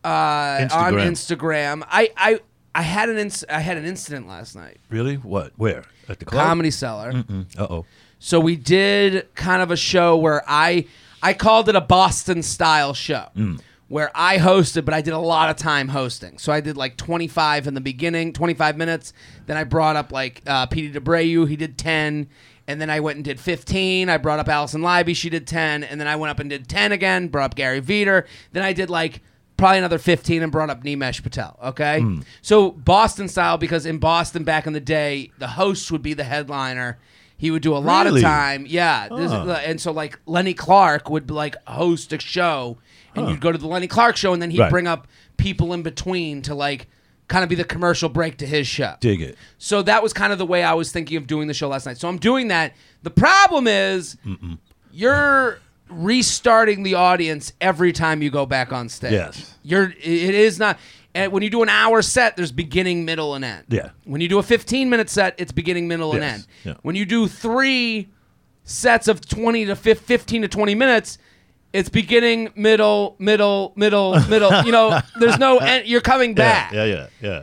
on 0.04 0.68
Instagram. 0.94 1.06
Instagram. 1.08 1.86
I 1.90 2.10
I 2.16 2.40
I 2.74 2.82
had 2.82 3.08
an 3.08 3.16
inc- 3.16 3.44
I 3.48 3.60
had 3.60 3.76
an 3.76 3.84
incident 3.84 4.28
last 4.28 4.54
night. 4.56 4.78
really? 4.88 5.16
What? 5.16 5.52
Where? 5.56 5.84
At 6.08 6.18
the 6.18 6.24
club? 6.24 6.44
Comedy 6.44 6.70
Cellar. 6.70 7.24
Uh 7.58 7.66
oh. 7.68 7.86
So 8.18 8.38
we 8.38 8.56
did 8.56 9.34
kind 9.34 9.62
of 9.62 9.70
a 9.70 9.76
show 9.76 10.16
where 10.16 10.42
I 10.46 10.86
I 11.22 11.34
called 11.34 11.68
it 11.68 11.76
a 11.76 11.80
Boston 11.80 12.42
style 12.42 12.94
show. 12.94 13.28
Where 13.88 14.12
I 14.14 14.38
hosted, 14.38 14.84
but 14.84 14.94
I 14.94 15.00
did 15.00 15.14
a 15.14 15.18
lot 15.18 15.50
of 15.50 15.56
time 15.56 15.88
hosting. 15.88 16.38
So 16.38 16.52
I 16.52 16.60
did 16.60 16.76
like 16.76 16.96
25 16.96 17.66
in 17.66 17.74
the 17.74 17.80
beginning, 17.80 18.32
25 18.32 18.76
minutes. 18.76 19.12
Then 19.46 19.56
I 19.56 19.64
brought 19.64 19.96
up 19.96 20.12
like 20.12 20.42
uh, 20.46 20.66
Petey 20.66 20.96
DeAbreu, 20.96 21.48
he 21.48 21.56
did 21.56 21.76
10. 21.76 22.28
And 22.68 22.80
then 22.80 22.90
I 22.90 23.00
went 23.00 23.16
and 23.16 23.24
did 23.24 23.40
15. 23.40 24.08
I 24.08 24.16
brought 24.16 24.38
up 24.38 24.48
Allison 24.48 24.82
Libby, 24.82 25.14
she 25.14 25.28
did 25.30 25.46
10. 25.46 25.82
And 25.84 26.00
then 26.00 26.06
I 26.06 26.16
went 26.16 26.30
up 26.30 26.38
and 26.38 26.48
did 26.50 26.68
10 26.68 26.92
again, 26.92 27.28
brought 27.28 27.44
up 27.46 27.54
Gary 27.56 27.80
Vider. 27.80 28.26
Then 28.52 28.62
I 28.62 28.72
did 28.72 28.90
like 28.90 29.20
probably 29.56 29.78
another 29.78 29.98
15 29.98 30.42
and 30.42 30.50
brought 30.52 30.70
up 30.70 30.82
Nimesh 30.84 31.22
Patel. 31.22 31.58
Okay. 31.62 32.00
Hmm. 32.00 32.20
So 32.42 32.70
Boston 32.70 33.28
style, 33.28 33.58
because 33.58 33.86
in 33.86 33.98
Boston 33.98 34.44
back 34.44 34.66
in 34.66 34.72
the 34.72 34.80
day, 34.80 35.32
the 35.38 35.48
host 35.48 35.90
would 35.90 36.02
be 36.02 36.14
the 36.14 36.24
headliner. 36.24 36.98
He 37.36 37.50
would 37.50 37.62
do 37.62 37.74
a 37.74 37.78
lot 37.78 38.06
of 38.06 38.20
time. 38.20 38.66
Yeah. 38.68 39.08
This- 39.08 39.30
Huh. 39.32 39.58
and 39.64 39.80
so 39.80 39.92
like 39.92 40.18
Lenny 40.26 40.54
Clarke 40.54 41.10
would 41.10 41.30
like 41.30 41.56
host 41.66 42.12
a 42.12 42.20
show 42.20 42.78
and 43.16 43.28
you'd 43.28 43.40
go 43.40 43.50
to 43.50 43.58
the 43.58 43.66
Lenny 43.66 43.86
Clarke 43.88 44.16
show 44.16 44.32
and 44.32 44.40
then 44.40 44.50
he'd 44.50 44.60
Right. 44.60 44.70
bring 44.70 44.86
up 44.86 45.08
people 45.38 45.72
in 45.72 45.82
between 45.82 46.42
to 46.42 46.54
like 46.54 46.86
kind 47.30 47.42
of 47.42 47.48
be 47.48 47.54
the 47.54 47.64
commercial 47.64 48.10
break 48.10 48.36
to 48.38 48.46
his 48.46 48.66
show. 48.66 48.96
Dig 49.00 49.22
it. 49.22 49.38
So 49.56 49.80
that 49.82 50.02
was 50.02 50.12
kind 50.12 50.32
of 50.32 50.38
the 50.38 50.44
way 50.44 50.62
I 50.62 50.74
was 50.74 50.92
thinking 50.92 51.16
of 51.16 51.26
doing 51.26 51.48
the 51.48 51.54
show 51.54 51.68
last 51.68 51.86
night. 51.86 51.96
So 51.96 52.08
I'm 52.08 52.18
doing 52.18 52.48
that. 52.48 52.74
The 53.02 53.10
problem 53.10 53.66
is 53.66 54.18
you're 54.92 55.58
restarting 55.88 56.82
the 56.82 56.94
audience 56.94 57.52
every 57.60 57.92
time 57.92 58.20
you 58.22 58.30
go 58.30 58.46
back 58.46 58.72
on 58.72 58.88
stage. 58.88 59.12
Yes. 59.12 59.56
You're 59.62 59.84
it 59.90 60.34
is 60.34 60.58
not 60.58 60.78
and 61.14 61.32
when 61.32 61.42
you 61.42 61.50
do 61.50 61.62
an 61.64 61.68
hour 61.68 62.02
set, 62.02 62.36
there's 62.36 62.52
beginning, 62.52 63.04
middle, 63.04 63.34
and 63.34 63.44
end. 63.44 63.64
Yeah. 63.68 63.90
When 64.04 64.20
you 64.20 64.28
do 64.28 64.38
a 64.38 64.44
15 64.44 64.88
minute 64.88 65.10
set, 65.10 65.34
it's 65.38 65.50
beginning, 65.50 65.88
middle, 65.88 66.12
and 66.12 66.20
Yes. 66.22 66.34
end. 66.34 66.46
Yeah. 66.64 66.74
When 66.82 66.94
you 66.94 67.04
do 67.04 67.26
three 67.26 68.08
sets 68.62 69.08
of 69.08 69.20
20 69.26 69.66
to 69.66 69.74
15 69.76 70.42
to 70.42 70.48
20 70.48 70.74
minutes, 70.76 71.18
it's 71.72 71.88
beginning, 71.88 72.50
middle, 72.56 73.16
middle, 73.18 73.72
middle, 73.76 74.18
middle. 74.28 74.62
You 74.64 74.72
know, 74.72 75.00
there's 75.18 75.38
no 75.38 75.58
end. 75.58 75.86
You're 75.86 76.00
coming 76.00 76.34
back 76.34 76.72
Yeah, 76.72 76.84
yeah, 76.84 77.06
yeah. 77.20 77.42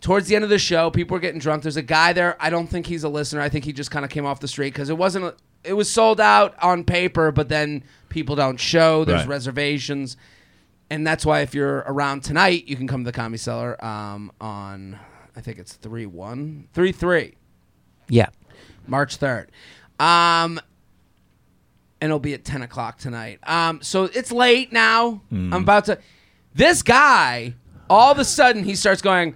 towards 0.00 0.28
the 0.28 0.36
end 0.36 0.44
of 0.44 0.50
the 0.50 0.58
show, 0.58 0.90
people 0.90 1.14
were 1.16 1.20
getting 1.20 1.40
drunk. 1.40 1.62
There's 1.62 1.76
a 1.76 1.82
guy 1.82 2.12
there. 2.12 2.36
I 2.40 2.50
don't 2.50 2.66
think 2.68 2.86
he's 2.86 3.02
a 3.04 3.08
listener. 3.08 3.40
I 3.40 3.48
think 3.48 3.64
he 3.64 3.72
just 3.72 3.90
kind 3.90 4.04
of 4.04 4.10
came 4.10 4.24
off 4.26 4.40
the 4.40 4.48
street 4.48 4.72
because 4.72 4.88
it 4.90 4.96
wasn't. 4.98 5.34
It 5.64 5.72
was 5.72 5.90
sold 5.90 6.20
out 6.20 6.54
on 6.62 6.84
paper, 6.84 7.32
but 7.32 7.48
then 7.48 7.82
people 8.08 8.36
don't 8.36 8.58
show. 8.60 9.04
There's 9.04 9.22
Right. 9.22 9.28
reservations, 9.28 10.16
and 10.90 11.04
that's 11.04 11.26
why 11.26 11.40
if 11.40 11.54
you're 11.54 11.78
around 11.88 12.22
tonight, 12.22 12.68
you 12.68 12.76
can 12.76 12.86
come 12.86 13.02
to 13.04 13.08
the 13.10 13.16
Comedy 13.16 13.38
Cellar 13.38 13.82
um, 13.84 14.30
on. 14.40 14.96
I 15.34 15.40
think 15.40 15.58
it's 15.58 15.72
three 15.74 16.06
one 16.06 16.68
three 16.72 16.92
three 16.92 17.34
Yeah. 18.08 18.28
March 18.86 19.16
third. 19.16 19.50
Um, 19.98 20.60
and 22.00 22.08
it'll 22.10 22.18
be 22.18 22.34
at 22.34 22.44
ten 22.44 22.62
o'clock 22.62 22.98
tonight. 22.98 23.38
Um, 23.44 23.80
so 23.82 24.04
it's 24.04 24.30
late 24.32 24.72
now. 24.72 25.20
I'm 25.30 25.52
about 25.52 25.86
to. 25.86 25.98
This 26.54 26.82
guy, 26.82 27.54
all 27.90 28.12
of 28.12 28.18
a 28.18 28.24
sudden, 28.24 28.64
he 28.64 28.74
starts 28.74 29.02
going, 29.02 29.34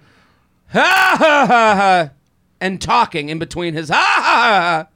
ha 0.71 1.15
ha 1.19 1.45
ha 1.47 1.75
ha, 1.75 2.09
and 2.59 2.81
talking 2.81 3.29
in 3.29 3.39
between 3.39 3.73
his 3.73 3.89
ha 3.89 3.95
ha 3.95 4.21
ha. 4.21 4.59
ha. 4.61 4.87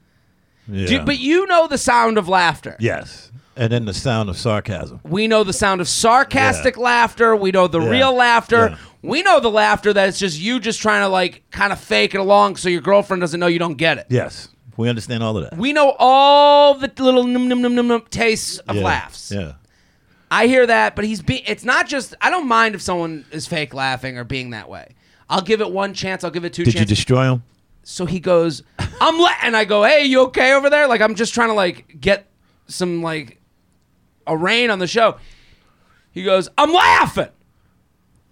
yeah. 0.72 1.04
But 1.04 1.18
you 1.18 1.46
know 1.46 1.68
the 1.68 1.78
sound 1.78 2.18
of 2.18 2.28
laughter. 2.28 2.76
yes. 2.80 3.30
And 3.58 3.72
then 3.72 3.86
the 3.86 3.94
sound 3.94 4.28
of 4.28 4.36
sarcasm. 4.36 5.00
We 5.02 5.26
know 5.28 5.42
the 5.42 5.54
sound 5.54 5.80
of 5.80 5.88
sarcastic 5.88 6.76
laughter. 6.76 7.34
We 7.34 7.52
know 7.52 7.66
the 7.66 7.80
Yeah. 7.80 7.88
real 7.88 8.12
laughter. 8.14 8.68
Yeah. 8.72 8.76
We 9.00 9.22
know 9.22 9.40
the 9.40 9.50
laughter 9.50 9.94
that 9.94 10.08
it's 10.10 10.18
just 10.18 10.38
you 10.38 10.60
just 10.60 10.78
trying 10.82 11.00
to 11.00 11.08
like 11.08 11.42
kind 11.52 11.72
of 11.72 11.80
fake 11.80 12.14
it 12.14 12.18
along 12.18 12.56
so 12.56 12.68
your 12.68 12.82
girlfriend 12.82 13.22
doesn't 13.22 13.40
know 13.40 13.46
you 13.46 13.58
don't 13.58 13.76
get 13.78 13.96
it. 13.96 14.08
Yes. 14.10 14.48
We 14.76 14.88
understand 14.88 15.22
all 15.22 15.36
of 15.36 15.44
that. 15.50 15.56
We 15.58 15.72
know 15.72 15.94
all 15.98 16.74
the 16.74 16.90
little 16.98 17.24
num 17.24 17.48
num 17.48 17.62
num 17.62 17.74
num 17.74 17.88
num 17.88 18.02
tastes 18.10 18.58
of 18.58 18.76
yeah. 18.76 18.82
laughs. 18.82 19.32
Yeah. 19.32 19.52
I 20.30 20.48
hear 20.48 20.66
that, 20.66 20.96
but 20.96 21.04
he's 21.04 21.22
being. 21.22 21.42
It's 21.46 21.64
not 21.64 21.86
just. 21.88 22.14
I 22.20 22.30
don't 22.30 22.48
mind 22.48 22.74
if 22.74 22.82
someone 22.82 23.24
is 23.30 23.46
fake 23.46 23.72
laughing 23.72 24.18
or 24.18 24.24
being 24.24 24.50
that 24.50 24.68
way. 24.68 24.94
I'll 25.30 25.40
give 25.42 25.60
it 25.60 25.70
one 25.70 25.94
chance. 25.94 26.24
I'll 26.24 26.30
give 26.30 26.44
it 26.44 26.52
two 26.52 26.64
Did 26.64 26.74
you 26.74 26.80
chances. 26.80 26.98
destroy 26.98 27.32
him? 27.32 27.42
so 27.88 28.04
he 28.04 28.18
goes, 28.18 28.64
"I'm," 29.00 29.18
la-, 29.18 29.30
and 29.42 29.56
I 29.56 29.64
go, 29.64 29.84
"Hey, 29.84 30.04
you 30.04 30.22
okay 30.22 30.52
over 30.54 30.68
there?" 30.68 30.88
Like 30.88 31.00
I'm 31.00 31.14
just 31.14 31.32
trying 31.32 31.48
to 31.48 31.54
like 31.54 32.00
get 32.00 32.26
some 32.66 33.00
like 33.02 33.40
a 34.26 34.36
reign 34.36 34.70
on 34.70 34.80
the 34.80 34.88
show. 34.88 35.16
He 36.10 36.24
goes, 36.24 36.48
"I'm 36.58 36.72
laughing," 36.72 37.28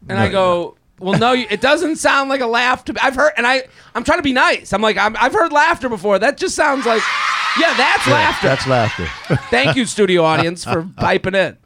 and 0.08 0.18
I 0.18 0.26
No, 0.26 0.32
go, 0.32 0.76
"Well, 0.98 1.18
no, 1.18 1.32
it 1.32 1.60
doesn't 1.60 1.96
sound 1.96 2.30
like 2.30 2.40
a 2.40 2.46
laugh 2.46 2.84
to 2.86 2.92
me. 2.92 3.00
I've 3.02 3.14
heard, 3.14 3.32
and 3.36 3.46
I 3.46 3.64
I'm 3.94 4.04
trying 4.04 4.18
to 4.18 4.22
be 4.22 4.32
nice. 4.32 4.72
I'm 4.72 4.82
like, 4.82 4.96
I'm, 4.96 5.16
I've 5.18 5.32
heard 5.32 5.52
laughter 5.52 5.88
before. 5.88 6.18
That 6.18 6.36
just 6.36 6.54
sounds 6.54 6.86
like, 6.86 7.02
yeah, 7.58 7.74
that's 7.76 8.06
laughter. 8.06 8.46
That's 8.48 8.66
laughter. 8.66 9.06
Thank 9.50 9.76
you, 9.76 9.86
studio 9.86 10.24
audience, 10.24 10.64
for 10.64 10.88
piping 10.96 11.34
in. 11.34 11.56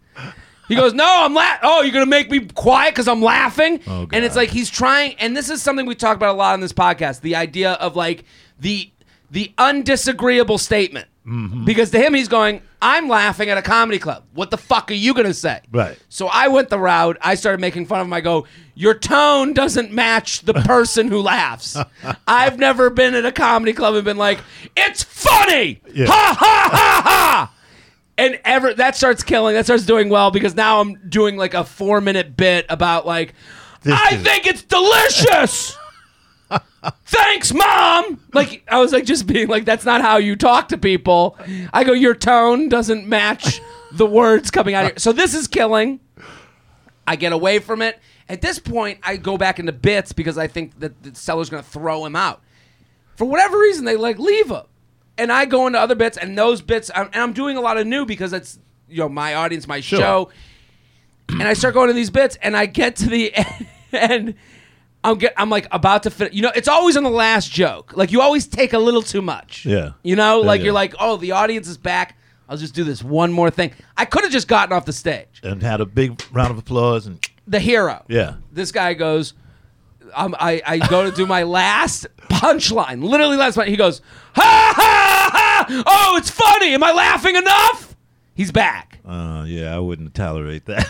He 0.68 0.74
goes, 0.74 0.92
no, 0.92 1.06
I'm 1.06 1.32
la- 1.32 1.56
Oh, 1.62 1.80
you're 1.82 1.92
gonna 1.92 2.04
make 2.06 2.30
me 2.30 2.40
quiet 2.40 2.94
because 2.94 3.08
I'm 3.08 3.22
laughing. 3.22 3.80
Oh, 3.86 4.06
and 4.12 4.24
it's 4.24 4.36
like 4.36 4.50
he's 4.50 4.68
trying. 4.68 5.14
And 5.18 5.36
this 5.36 5.48
is 5.48 5.62
something 5.62 5.86
we 5.86 5.94
talk 5.94 6.16
about 6.16 6.34
a 6.34 6.38
lot 6.38 6.52
on 6.52 6.60
this 6.60 6.72
podcast: 6.74 7.22
the 7.22 7.36
idea 7.36 7.72
of 7.72 7.96
like 7.96 8.24
the 8.58 8.90
the 9.30 9.52
undisagreeable 9.58 10.58
statement. 10.58 11.06
Mm-hmm. 11.26 11.64
Because 11.64 11.90
to 11.90 11.98
him, 11.98 12.14
he's 12.14 12.28
going, 12.28 12.62
I'm 12.80 13.08
laughing 13.08 13.48
at 13.50 13.58
a 13.58 13.62
comedy 13.62 13.98
club. 13.98 14.24
What 14.34 14.50
the 14.50 14.56
fuck 14.58 14.90
are 14.90 14.94
you 14.94 15.12
gonna 15.14 15.34
say? 15.34 15.60
Right. 15.72 15.98
So 16.08 16.28
I 16.28 16.48
went 16.48 16.68
the 16.68 16.78
route. 16.78 17.16
I 17.20 17.34
started 17.34 17.60
making 17.60 17.86
fun 17.86 18.00
of 18.00 18.06
him. 18.06 18.12
I 18.12 18.20
go, 18.20 18.46
your 18.74 18.94
tone 18.94 19.52
doesn't 19.52 19.90
match 19.92 20.42
the 20.42 20.54
person 20.64 21.08
who 21.08 21.20
laughs. 21.20 21.76
I've 22.26 22.58
never 22.58 22.90
been 22.90 23.14
at 23.14 23.26
a 23.26 23.32
comedy 23.32 23.72
club 23.72 23.94
and 23.94 24.04
been 24.04 24.16
like, 24.16 24.38
it's 24.76 25.02
funny. 25.02 25.80
Yeah. 25.92 26.06
Ha 26.06 26.36
ha 26.38 26.68
ha 26.72 27.02
ha. 27.04 27.54
And 28.16 28.40
ever 28.44 28.74
that 28.74 28.96
starts 28.96 29.22
killing. 29.22 29.54
That 29.54 29.64
starts 29.64 29.84
doing 29.86 30.08
well 30.08 30.30
because 30.30 30.54
now 30.54 30.80
I'm 30.80 30.94
doing 31.08 31.36
like 31.36 31.54
a 31.54 31.64
four 31.64 32.00
minute 32.00 32.36
bit 32.36 32.66
about 32.68 33.06
like, 33.06 33.34
This 33.82 33.94
I 34.00 34.14
is- 34.14 34.22
think 34.22 34.46
it's 34.46 34.62
delicious. 34.62 35.76
Thanks, 37.04 37.52
mom. 37.52 38.20
Like 38.32 38.64
I 38.68 38.80
was 38.80 38.92
like 38.92 39.04
just 39.04 39.26
being 39.26 39.48
like, 39.48 39.64
that's 39.64 39.84
not 39.84 40.00
how 40.00 40.16
you 40.18 40.36
talk 40.36 40.68
to 40.68 40.78
people. 40.78 41.36
I 41.72 41.84
go, 41.84 41.92
your 41.92 42.14
tone 42.14 42.68
doesn't 42.68 43.06
match 43.06 43.60
the 43.92 44.06
words 44.06 44.50
coming 44.50 44.74
out 44.74 44.84
of 44.84 44.90
here. 44.92 44.98
So 44.98 45.12
this 45.12 45.34
is 45.34 45.46
killing. 45.46 46.00
I 47.06 47.16
get 47.16 47.32
away 47.32 47.58
from 47.58 47.82
it. 47.82 47.98
At 48.28 48.42
this 48.42 48.58
point, 48.58 48.98
I 49.02 49.16
go 49.16 49.38
back 49.38 49.58
into 49.58 49.72
bits 49.72 50.12
because 50.12 50.36
I 50.36 50.46
think 50.46 50.78
that 50.80 51.02
the 51.02 51.14
Cellar's 51.14 51.48
going 51.48 51.62
to 51.62 51.68
throw 51.68 52.04
him 52.04 52.14
out. 52.14 52.42
For 53.16 53.24
whatever 53.24 53.58
reason, 53.58 53.86
they 53.86 53.96
like 53.96 54.18
leave 54.18 54.50
him, 54.50 54.64
and 55.16 55.32
I 55.32 55.46
go 55.46 55.66
into 55.66 55.80
other 55.80 55.94
bits, 55.94 56.18
and 56.18 56.36
those 56.36 56.60
bits, 56.60 56.90
I'm, 56.94 57.06
and 57.06 57.22
I'm 57.22 57.32
doing 57.32 57.56
a 57.56 57.60
lot 57.60 57.78
of 57.78 57.86
new 57.86 58.04
because 58.04 58.32
it's 58.32 58.58
you 58.88 58.98
know 58.98 59.08
my 59.08 59.34
audience, 59.34 59.66
my 59.66 59.80
show, 59.80 60.30
and 61.30 61.42
I 61.42 61.54
start 61.54 61.74
going 61.74 61.88
to 61.88 61.94
these 61.94 62.10
bits, 62.10 62.36
and 62.42 62.56
I 62.56 62.66
get 62.66 62.96
to 62.96 63.08
the 63.08 63.34
end. 63.92 64.34
I'm 65.10 65.18
get, 65.18 65.34
I'm 65.36 65.50
like 65.50 65.66
about 65.70 66.02
to 66.04 66.10
fit. 66.10 66.32
You 66.32 66.42
know, 66.42 66.52
it's 66.54 66.68
always 66.68 66.96
on 66.96 67.02
the 67.04 67.10
last 67.10 67.50
joke. 67.50 67.96
Like 67.96 68.12
you 68.12 68.20
always 68.20 68.46
take 68.46 68.72
a 68.72 68.78
little 68.78 69.02
too 69.02 69.22
much. 69.22 69.64
Yeah. 69.64 69.92
You 70.02 70.16
know, 70.16 70.40
like 70.40 70.60
yeah. 70.60 70.66
you're 70.66 70.74
like, 70.74 70.94
oh, 71.00 71.16
the 71.16 71.32
audience 71.32 71.68
is 71.68 71.76
back. 71.76 72.16
I'll 72.48 72.56
just 72.56 72.74
do 72.74 72.84
this 72.84 73.02
one 73.02 73.32
more 73.32 73.50
thing. 73.50 73.72
I 73.96 74.04
could 74.06 74.22
have 74.24 74.32
just 74.32 74.48
gotten 74.48 74.74
off 74.74 74.84
the 74.86 74.92
stage. 74.92 75.40
and 75.42 75.62
had 75.62 75.80
a 75.80 75.86
big 75.86 76.20
round 76.32 76.50
of 76.50 76.58
applause 76.58 77.06
and 77.06 77.18
The 77.46 77.60
hero. 77.60 78.04
yeah. 78.08 78.36
This 78.52 78.72
guy 78.72 78.94
goes. 78.94 79.34
Um, 80.14 80.34
I, 80.40 80.62
I 80.66 80.78
go 80.88 81.04
to 81.08 81.14
do 81.14 81.26
my 81.26 81.42
last 81.42 82.06
punchline, 82.30 83.02
literally 83.02 83.36
last 83.36 83.58
one. 83.58 83.66
He 83.68 83.76
goes, 83.76 84.00
ha 84.34 84.72
ha 84.74 85.66
ha! 85.68 85.82
Oh, 85.86 86.16
it's 86.16 86.30
funny. 86.30 86.72
Am 86.72 86.82
I 86.82 86.92
laughing 86.92 87.36
enough? 87.36 87.94
He's 88.34 88.50
back. 88.50 88.97
Uh, 89.08 89.44
yeah, 89.46 89.74
I 89.74 89.78
wouldn't 89.78 90.14
tolerate 90.14 90.66
that. 90.66 90.86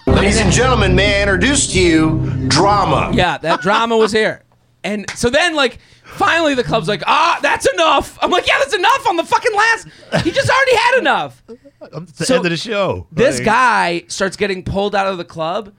Ladies 0.06 0.40
and 0.40 0.50
gentlemen, 0.52 0.96
may 0.96 1.18
I 1.18 1.22
introduce 1.22 1.72
to 1.72 1.80
you 1.80 2.46
drama. 2.48 3.12
Yeah, 3.14 3.38
that 3.38 3.60
drama 3.60 3.96
was 3.96 4.10
here. 4.10 4.42
And 4.82 5.08
so 5.10 5.30
then, 5.30 5.54
like, 5.54 5.78
finally 6.04 6.54
the 6.54 6.64
club's 6.64 6.88
like, 6.88 7.02
ah, 7.06 7.38
that's 7.40 7.66
enough. 7.72 8.18
I'm 8.20 8.30
like, 8.30 8.48
yeah, 8.48 8.58
that's 8.58 8.74
enough 8.74 9.06
on 9.06 9.14
the 9.16 9.22
fucking 9.24 9.54
last. 9.54 9.88
He 10.24 10.32
just 10.32 10.50
already 10.50 10.74
had 10.76 10.98
enough. 10.98 11.42
It's 11.82 12.12
the 12.12 12.24
So, 12.26 12.36
end 12.36 12.46
of 12.46 12.50
the 12.50 12.56
show. 12.56 13.06
This 13.12 13.36
Like, 13.38 13.44
guy 13.46 14.02
starts 14.08 14.36
getting 14.36 14.64
pulled 14.64 14.94
out 14.96 15.06
of 15.06 15.16
the 15.18 15.24
club. 15.24 15.72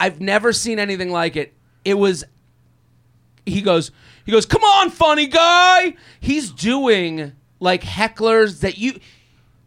I've 0.00 0.20
never 0.20 0.52
seen 0.52 0.78
anything 0.80 1.10
like 1.12 1.36
it. 1.36 1.54
It 1.84 1.94
was, 1.94 2.24
he 3.46 3.62
goes, 3.62 3.92
he 4.26 4.32
goes, 4.32 4.44
come 4.46 4.64
on, 4.64 4.90
funny 4.90 5.26
guy. 5.28 5.94
He's 6.18 6.50
doing 6.50 7.32
like 7.60 7.82
hecklers 7.82 8.60
that 8.62 8.76
you, 8.78 8.98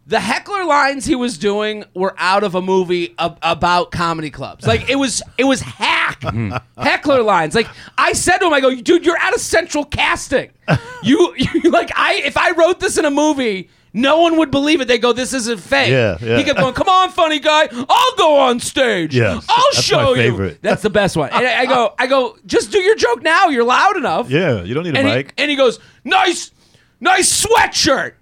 the 0.08 0.22
heckler 0.22 0.64
lines 0.64 1.06
he 1.06 1.16
was 1.16 1.38
doing 1.38 1.84
were 1.94 2.16
out 2.18 2.44
of 2.46 2.56
a 2.56 2.62
movie 2.62 3.14
ab- 3.20 3.38
about 3.42 3.92
comedy 3.92 4.32
clubs. 4.32 4.66
Like 4.66 4.90
it 4.90 4.96
was, 4.96 5.22
it 5.38 5.44
was 5.44 5.60
hack 5.60 6.22
mm-hmm. 6.22 6.56
heckler 6.82 7.22
lines. 7.22 7.54
Like 7.54 7.68
I 7.98 8.14
said 8.14 8.38
to 8.38 8.48
him, 8.48 8.54
I 8.54 8.62
go, 8.62 8.74
dude, 8.74 9.06
you're 9.06 9.20
out 9.20 9.36
of 9.36 9.42
central 9.42 9.84
casting. 9.86 10.52
You, 11.04 11.36
you 11.38 11.70
like 11.70 11.92
I, 11.96 12.16
if 12.26 12.38
I 12.38 12.52
wrote 12.52 12.80
this 12.80 12.98
in 12.98 13.06
a 13.06 13.12
movie. 13.12 13.70
No 13.94 14.20
one 14.20 14.38
would 14.38 14.52
believe 14.52 14.82
it. 14.82 14.88
They 14.88 14.98
go, 14.98 15.14
"This 15.14 15.34
isn't 15.34 15.60
fake." 15.60 15.90
Yeah, 15.90 16.18
yeah. 16.22 16.38
He 16.38 16.44
kept 16.44 16.60
going, 16.60 16.74
"Come 16.74 16.90
on, 16.90 17.10
funny 17.10 17.40
guy, 17.40 17.70
I'll 17.72 18.16
go 18.16 18.38
on 18.40 18.60
stage. 18.60 19.16
Yes, 19.16 19.46
I'll 19.48 19.64
that's 19.72 19.84
show 19.84 19.98
my 19.98 20.10
you." 20.10 20.16
favorite. 20.16 20.62
That's 20.62 20.82
the 20.82 20.90
best 20.90 21.16
one. 21.16 21.30
And 21.32 21.48
I 21.48 21.62
I 21.62 21.66
go, 21.74 21.96
I 21.98 22.06
go, 22.08 22.38
just 22.46 22.72
do 22.72 22.80
your 22.80 22.96
joke 22.96 23.22
now. 23.24 23.48
You're 23.48 23.64
loud 23.64 23.96
enough. 23.96 24.30
Yeah, 24.30 24.62
you 24.64 24.74
don't 24.74 24.84
need 24.84 24.96
a 24.96 25.00
And 25.00 25.08
he, 25.08 25.14
mic. 25.16 25.34
and 25.38 25.50
he 25.50 25.56
goes, 25.56 25.80
"Nice, 26.04 26.52
nice 27.00 27.46
sweatshirt." 27.46 28.14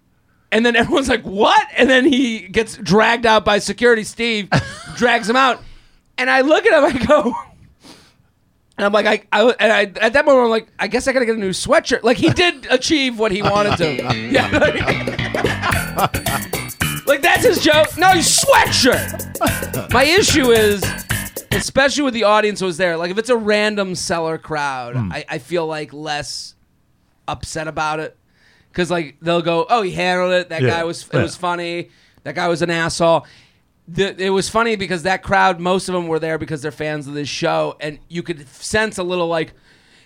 And 0.55 0.65
then 0.65 0.77
everyone's 0.77 1.09
like, 1.09 1.24
"What?" 1.24 1.67
And 1.75 1.89
then 1.89 2.05
he 2.05 2.47
gets 2.47 2.77
dragged 2.77 3.25
out 3.25 3.43
by 3.43 3.59
security. 3.59 4.05
Steve 4.05 4.50
drags 4.95 5.29
him 5.29 5.35
out, 5.35 5.62
and 6.17 6.29
I 6.29 6.41
look 6.41 6.65
at 6.65 6.71
him. 6.74 7.01
I 7.01 7.05
go. 7.05 7.33
And 8.77 8.85
I'm 8.85 8.91
like, 8.91 9.05
I, 9.05 9.24
I, 9.31 9.55
and 9.57 9.71
I, 9.71 9.83
at 10.05 10.12
that 10.12 10.25
moment, 10.25 10.43
I'm 10.43 10.50
like, 10.50 10.67
I 10.77 10.88
guess 10.88 11.07
I 11.07 11.13
gotta 11.13 11.25
get 11.25 11.38
a 11.38 11.39
new 11.39 11.51
sweatshirt. 11.51 12.03
Like 12.03 12.17
he 12.17 12.29
did 12.29 12.67
achieve 12.69 13.17
what 13.17 13.31
he 13.31 13.41
wanted 13.41 13.77
to. 13.77 14.03
Yeah. 14.29 14.50
like 17.07 17.22
that's 17.22 17.46
his 17.46 17.63
joke. 17.63 17.98
No, 17.98 18.07
sweatshirt. 18.15 19.94
My 19.94 20.03
issue 20.03 20.51
is, 20.51 20.83
especially 21.53 22.03
with 22.03 22.13
the 22.13 22.25
audience 22.25 22.59
who 22.59 22.65
was 22.65 22.75
there. 22.75 22.98
Like 22.98 23.11
if 23.11 23.18
it's 23.18 23.29
a 23.29 23.37
random 23.37 23.96
Cellar 23.96 24.37
crowd, 24.37 24.98
hmm. 24.98 25.09
I, 25.09 25.24
I 25.29 25.37
feel 25.37 25.65
like 25.65 25.94
less 25.94 26.55
upset 27.29 27.70
about 27.70 28.01
it 28.01 28.18
because 28.75 28.92
like 28.92 29.16
they'll 29.22 29.42
go, 29.42 29.66
"Oh, 29.70 29.81
he 29.81 29.92
handled 29.92 30.33
it. 30.33 30.50
That 30.50 30.61
Yeah, 30.61 30.70
guy 30.70 30.83
was 30.83 31.03
it 31.07 31.14
yeah. 31.14 31.22
was 31.24 31.35
funny. 31.38 31.90
That 32.24 32.35
guy 32.35 32.50
was 32.50 32.61
an 32.61 32.70
asshole." 32.70 33.25
The, 33.88 34.20
it 34.22 34.31
was 34.31 34.50
funny 34.50 34.75
because 34.75 35.03
that 35.03 35.22
crowd, 35.24 35.59
most 35.59 35.88
of 35.88 35.94
them 35.94 36.07
were 36.07 36.20
there 36.20 36.38
because 36.40 36.61
they're 36.61 36.72
fans 36.72 37.07
of 37.07 37.14
this 37.14 37.29
show, 37.29 37.77
and 37.79 38.00
you 38.09 38.22
could 38.24 38.48
sense 38.50 38.98
a 38.98 39.03
little 39.03 39.27
like, 39.27 39.53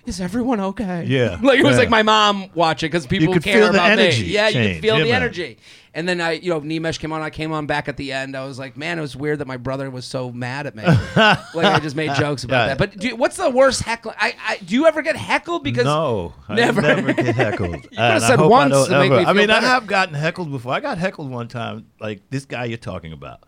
"Is 0.10 0.20
everyone 0.22 0.60
okay?" 0.60 1.06
Yeah, 1.08 1.38
like 1.44 1.60
it 1.60 1.64
was 1.64 1.74
yeah. 1.74 1.80
like 1.80 1.90
my 1.90 2.04
mom 2.04 2.50
watching 2.54 2.88
because 2.90 3.08
people 3.08 3.34
could 3.34 3.44
care 3.44 3.60
feel 3.62 3.68
the 3.72 3.78
about 3.80 3.92
energy 3.92 4.24
me. 4.24 4.30
Yeah, 4.30 4.48
you 4.48 4.54
change. 4.54 4.76
could 4.76 4.82
feel 4.82 4.98
Yeah, 4.98 5.04
the 5.06 5.10
man. 5.12 5.22
energy. 5.22 5.58
And 5.92 6.08
then 6.08 6.22
I, 6.22 6.34
you 6.34 6.52
know, 6.52 6.62
Nimesh 6.62 7.00
came 7.00 7.12
on. 7.12 7.22
I 7.24 7.32
came 7.32 7.52
on 7.52 7.66
back 7.66 7.88
at 7.90 7.98
the 7.98 8.12
end. 8.12 8.38
I 8.38 8.46
was 8.46 8.60
like, 8.60 8.78
man, 8.78 9.00
it 9.00 9.02
was 9.02 9.16
weird 9.16 9.40
that 9.40 9.48
my 9.48 9.58
brother 9.58 9.90
was 9.90 10.06
so 10.06 10.32
mad 10.32 10.68
at 10.68 10.76
me. 10.76 10.84
like 11.16 11.56
I 11.56 11.80
just 11.80 11.96
made 11.96 12.14
jokes 12.14 12.44
about 12.44 12.62
Yeah. 12.62 12.68
that. 12.68 12.78
But 12.78 12.98
do, 12.98 13.16
what's 13.16 13.38
the 13.38 13.50
worst 13.50 13.82
heckle? 13.82 14.14
I, 14.16 14.36
I 14.48 14.58
do 14.58 14.76
you 14.76 14.86
ever 14.86 15.02
get 15.02 15.16
heckled 15.16 15.64
because 15.64 15.86
no, 15.86 16.34
Never. 16.48 16.82
I 16.82 16.94
never 16.94 17.14
get 17.14 17.36
heckled. 17.36 17.72
you 17.92 17.98
uh, 17.98 18.14
could've 18.20 18.24
said 18.24 18.40
once 18.40 18.86
to 18.88 19.00
make 19.00 19.12
me 19.12 19.18
I 19.18 19.26
feel 19.26 19.34
mean, 19.34 19.48
better. 19.48 19.66
I 19.66 19.70
have 19.70 19.88
gotten 19.88 20.14
heckled 20.14 20.52
before. 20.52 20.74
I 20.74 20.80
got 20.80 21.00
heckled 21.00 21.32
one 21.32 21.48
time, 21.48 21.88
like 22.00 22.22
this 22.30 22.46
guy 22.46 22.66
you're 22.66 22.78
talking 22.78 23.12
about. 23.12 23.44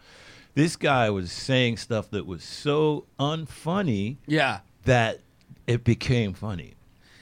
This 0.55 0.75
guy 0.75 1.11
was 1.11 1.31
saying 1.31 1.77
stuff 1.77 2.09
that 2.09 2.25
was 2.25 2.43
so 2.43 3.05
unfunny 3.19 4.17
yeah. 4.25 4.61
that 4.85 5.19
it 5.71 5.83
became 5.83 6.33
funny. 6.33 6.73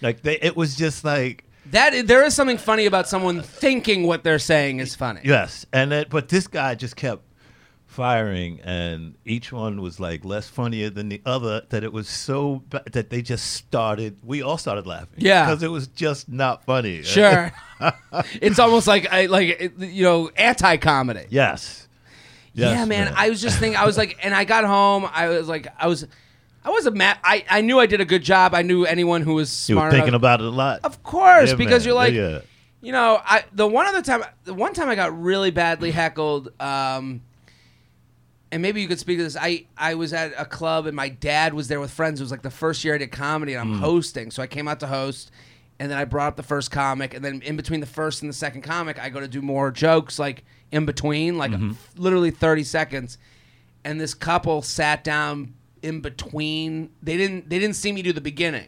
Like 0.01 0.21
they, 0.21 0.37
it 0.41 0.55
was 0.55 0.75
just 0.75 1.03
like 1.03 1.43
That 1.71 2.07
there 2.07 2.23
is 2.25 2.33
something 2.33 2.57
funny 2.57 2.85
about 2.85 3.07
someone 3.07 3.41
thinking 3.41 4.03
what 4.07 4.23
they're 4.23 4.39
saying 4.39 4.79
is 4.79 4.95
funny. 4.95 5.21
yes, 5.23 5.65
and 5.73 5.91
then 5.91 6.05
but 6.09 6.29
this 6.29 6.47
guy 6.47 6.75
just 6.75 6.95
kept 6.95 7.23
firing, 7.85 8.59
and 8.63 9.15
each 9.25 9.51
one 9.51 9.81
was 9.81 9.99
like 9.99 10.23
less 10.23 10.47
funnier 10.47 10.89
than 10.89 11.09
the 11.09 11.21
other. 11.25 11.63
That 11.69 11.83
it 11.83 11.91
was 11.91 12.07
so 12.07 12.63
ba- 12.69 12.83
that 12.91 13.09
they 13.09 13.21
just 13.21 13.53
started. 13.53 14.17
We 14.23 14.41
all 14.41 14.57
started 14.57 14.85
laughing. 14.87 15.17
Yeah. 15.17 15.45
because 15.45 15.63
it 15.63 15.71
was 15.71 15.87
just 15.87 16.29
not 16.29 16.63
funny. 16.65 17.01
Sure. 17.03 17.51
it's 18.41 18.59
almost 18.59 18.87
like 18.87 19.11
I 19.11 19.25
like 19.25 19.73
you 19.79 20.03
know 20.03 20.29
anti 20.37 20.77
comedy. 20.77 21.25
yes. 21.29 21.87
yeah, 22.53 22.71
Yes, 22.71 22.87
man, 22.87 23.13
I 23.15 23.29
was 23.29 23.41
just 23.41 23.59
thinking. 23.59 23.77
I 23.77 23.85
was 23.85 23.97
like, 23.97 24.17
and 24.23 24.33
I 24.33 24.43
got 24.45 24.63
home. 24.65 25.07
I 25.11 25.27
was 25.29 25.47
like, 25.47 25.67
I 25.77 25.87
was, 25.87 26.05
I 26.63 26.69
wasn't 26.69 26.97
mad. 26.97 27.17
I 27.23 27.45
I 27.49 27.61
knew 27.61 27.79
I 27.79 27.85
did 27.85 28.01
a 28.01 28.05
good 28.05 28.23
job. 28.23 28.53
I 28.53 28.61
knew 28.61 28.85
anyone 28.85 29.21
who 29.21 29.33
was 29.35 29.69
You 29.69 29.75
were 29.75 29.81
smart. 29.81 29.93
thinking 29.93 30.13
about 30.13 30.41
it 30.41 30.45
a 30.47 30.49
lot. 30.49 30.81
of 30.83 31.01
course, 31.03 31.49
Yeah, 31.51 31.55
because 31.55 31.83
man. 31.83 31.87
you're 31.87 31.95
like, 31.95 32.13
Yeah. 32.13 32.39
you 32.81 32.91
know, 32.91 33.19
I 33.23 33.43
the 33.53 33.67
one 33.67 33.85
other 33.87 34.01
time, 34.01 34.23
the 34.43 34.53
one 34.53 34.73
time 34.73 34.89
I 34.89 34.95
got 34.95 35.19
really 35.21 35.51
badly 35.51 35.91
heckled. 35.91 36.49
Um, 36.61 37.21
and 38.51 38.61
maybe 38.63 38.81
you 38.81 38.87
could 38.87 38.99
speak 38.99 39.17
to 39.19 39.23
this. 39.23 39.37
I, 39.39 39.65
I 39.77 39.93
was 39.93 40.11
at 40.11 40.33
a 40.35 40.43
club 40.45 40.87
and 40.87 40.95
my 40.95 41.07
dad 41.09 41.53
was 41.53 41.67
there 41.67 41.79
with 41.79 41.91
friends. 41.91 42.19
It 42.19 42.23
was 42.23 42.31
like 42.31 42.41
the 42.41 42.49
first 42.49 42.83
year 42.83 42.95
I 42.95 42.97
did 42.97 43.11
comedy 43.11 43.53
and 43.53 43.61
I'm 43.61 43.75
Mm. 43.75 43.79
hosting. 43.79 44.31
So 44.31 44.41
I 44.41 44.47
came 44.47 44.67
out 44.67 44.79
to 44.79 44.87
host 44.87 45.29
and 45.79 45.91
then 45.91 45.97
I 45.99 46.05
brought 46.05 46.29
up 46.29 46.35
the 46.35 46.41
first 46.43 46.71
comic. 46.71 47.13
And 47.13 47.23
then 47.23 47.41
in 47.43 47.55
between 47.55 47.79
the 47.79 47.85
first 47.85 48.23
and 48.23 48.29
the 48.29 48.33
second 48.35 48.63
comic, 48.63 48.97
I 48.99 49.09
go 49.09 49.19
to 49.19 49.27
do 49.27 49.41
more 49.43 49.69
jokes 49.69 50.17
like 50.17 50.43
in 50.71 50.85
between, 50.87 51.37
like 51.37 51.51
Mm-hmm. 51.51 51.73
literally 52.01 52.31
30 52.31 52.63
seconds. 52.63 53.17
And 53.85 54.01
this 54.01 54.15
couple 54.15 54.63
sat 54.63 55.03
down 55.03 55.53
in 55.83 56.01
between. 56.01 56.89
They 57.01 57.17
didn't 57.17 57.49
they 57.49 57.59
didn't 57.59 57.75
see 57.75 57.91
me 57.91 58.01
do 58.01 58.13
the 58.13 58.21
beginning. 58.21 58.67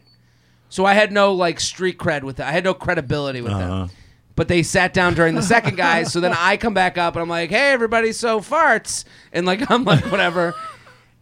So 0.68 0.84
I 0.86 0.94
had 0.94 1.12
no 1.12 1.32
like 1.34 1.60
street 1.60 1.98
cred 1.98 2.22
with 2.22 2.40
it. 2.40 2.44
I 2.46 2.50
had 2.52 2.64
no 2.64 2.74
credibility 2.74 3.40
with 3.40 3.52
Uh-huh. 3.52 3.68
them. 3.86 3.90
But 4.34 4.48
they 4.48 4.62
sat 4.62 4.94
down 4.94 5.12
during 5.14 5.34
the 5.34 5.42
second 5.42 5.76
guy. 5.76 6.04
so 6.04 6.18
then 6.20 6.34
I 6.36 6.56
come 6.56 6.72
back 6.72 6.96
up 6.96 7.14
and 7.14 7.22
I'm 7.22 7.28
like, 7.28 7.50
hey, 7.50 7.72
everybody, 7.72 8.12
so 8.12 8.40
farts. 8.40 9.04
And 9.32 9.44
like, 9.46 9.70
I'm 9.70 9.84
like, 9.84 10.10
whatever. 10.10 10.54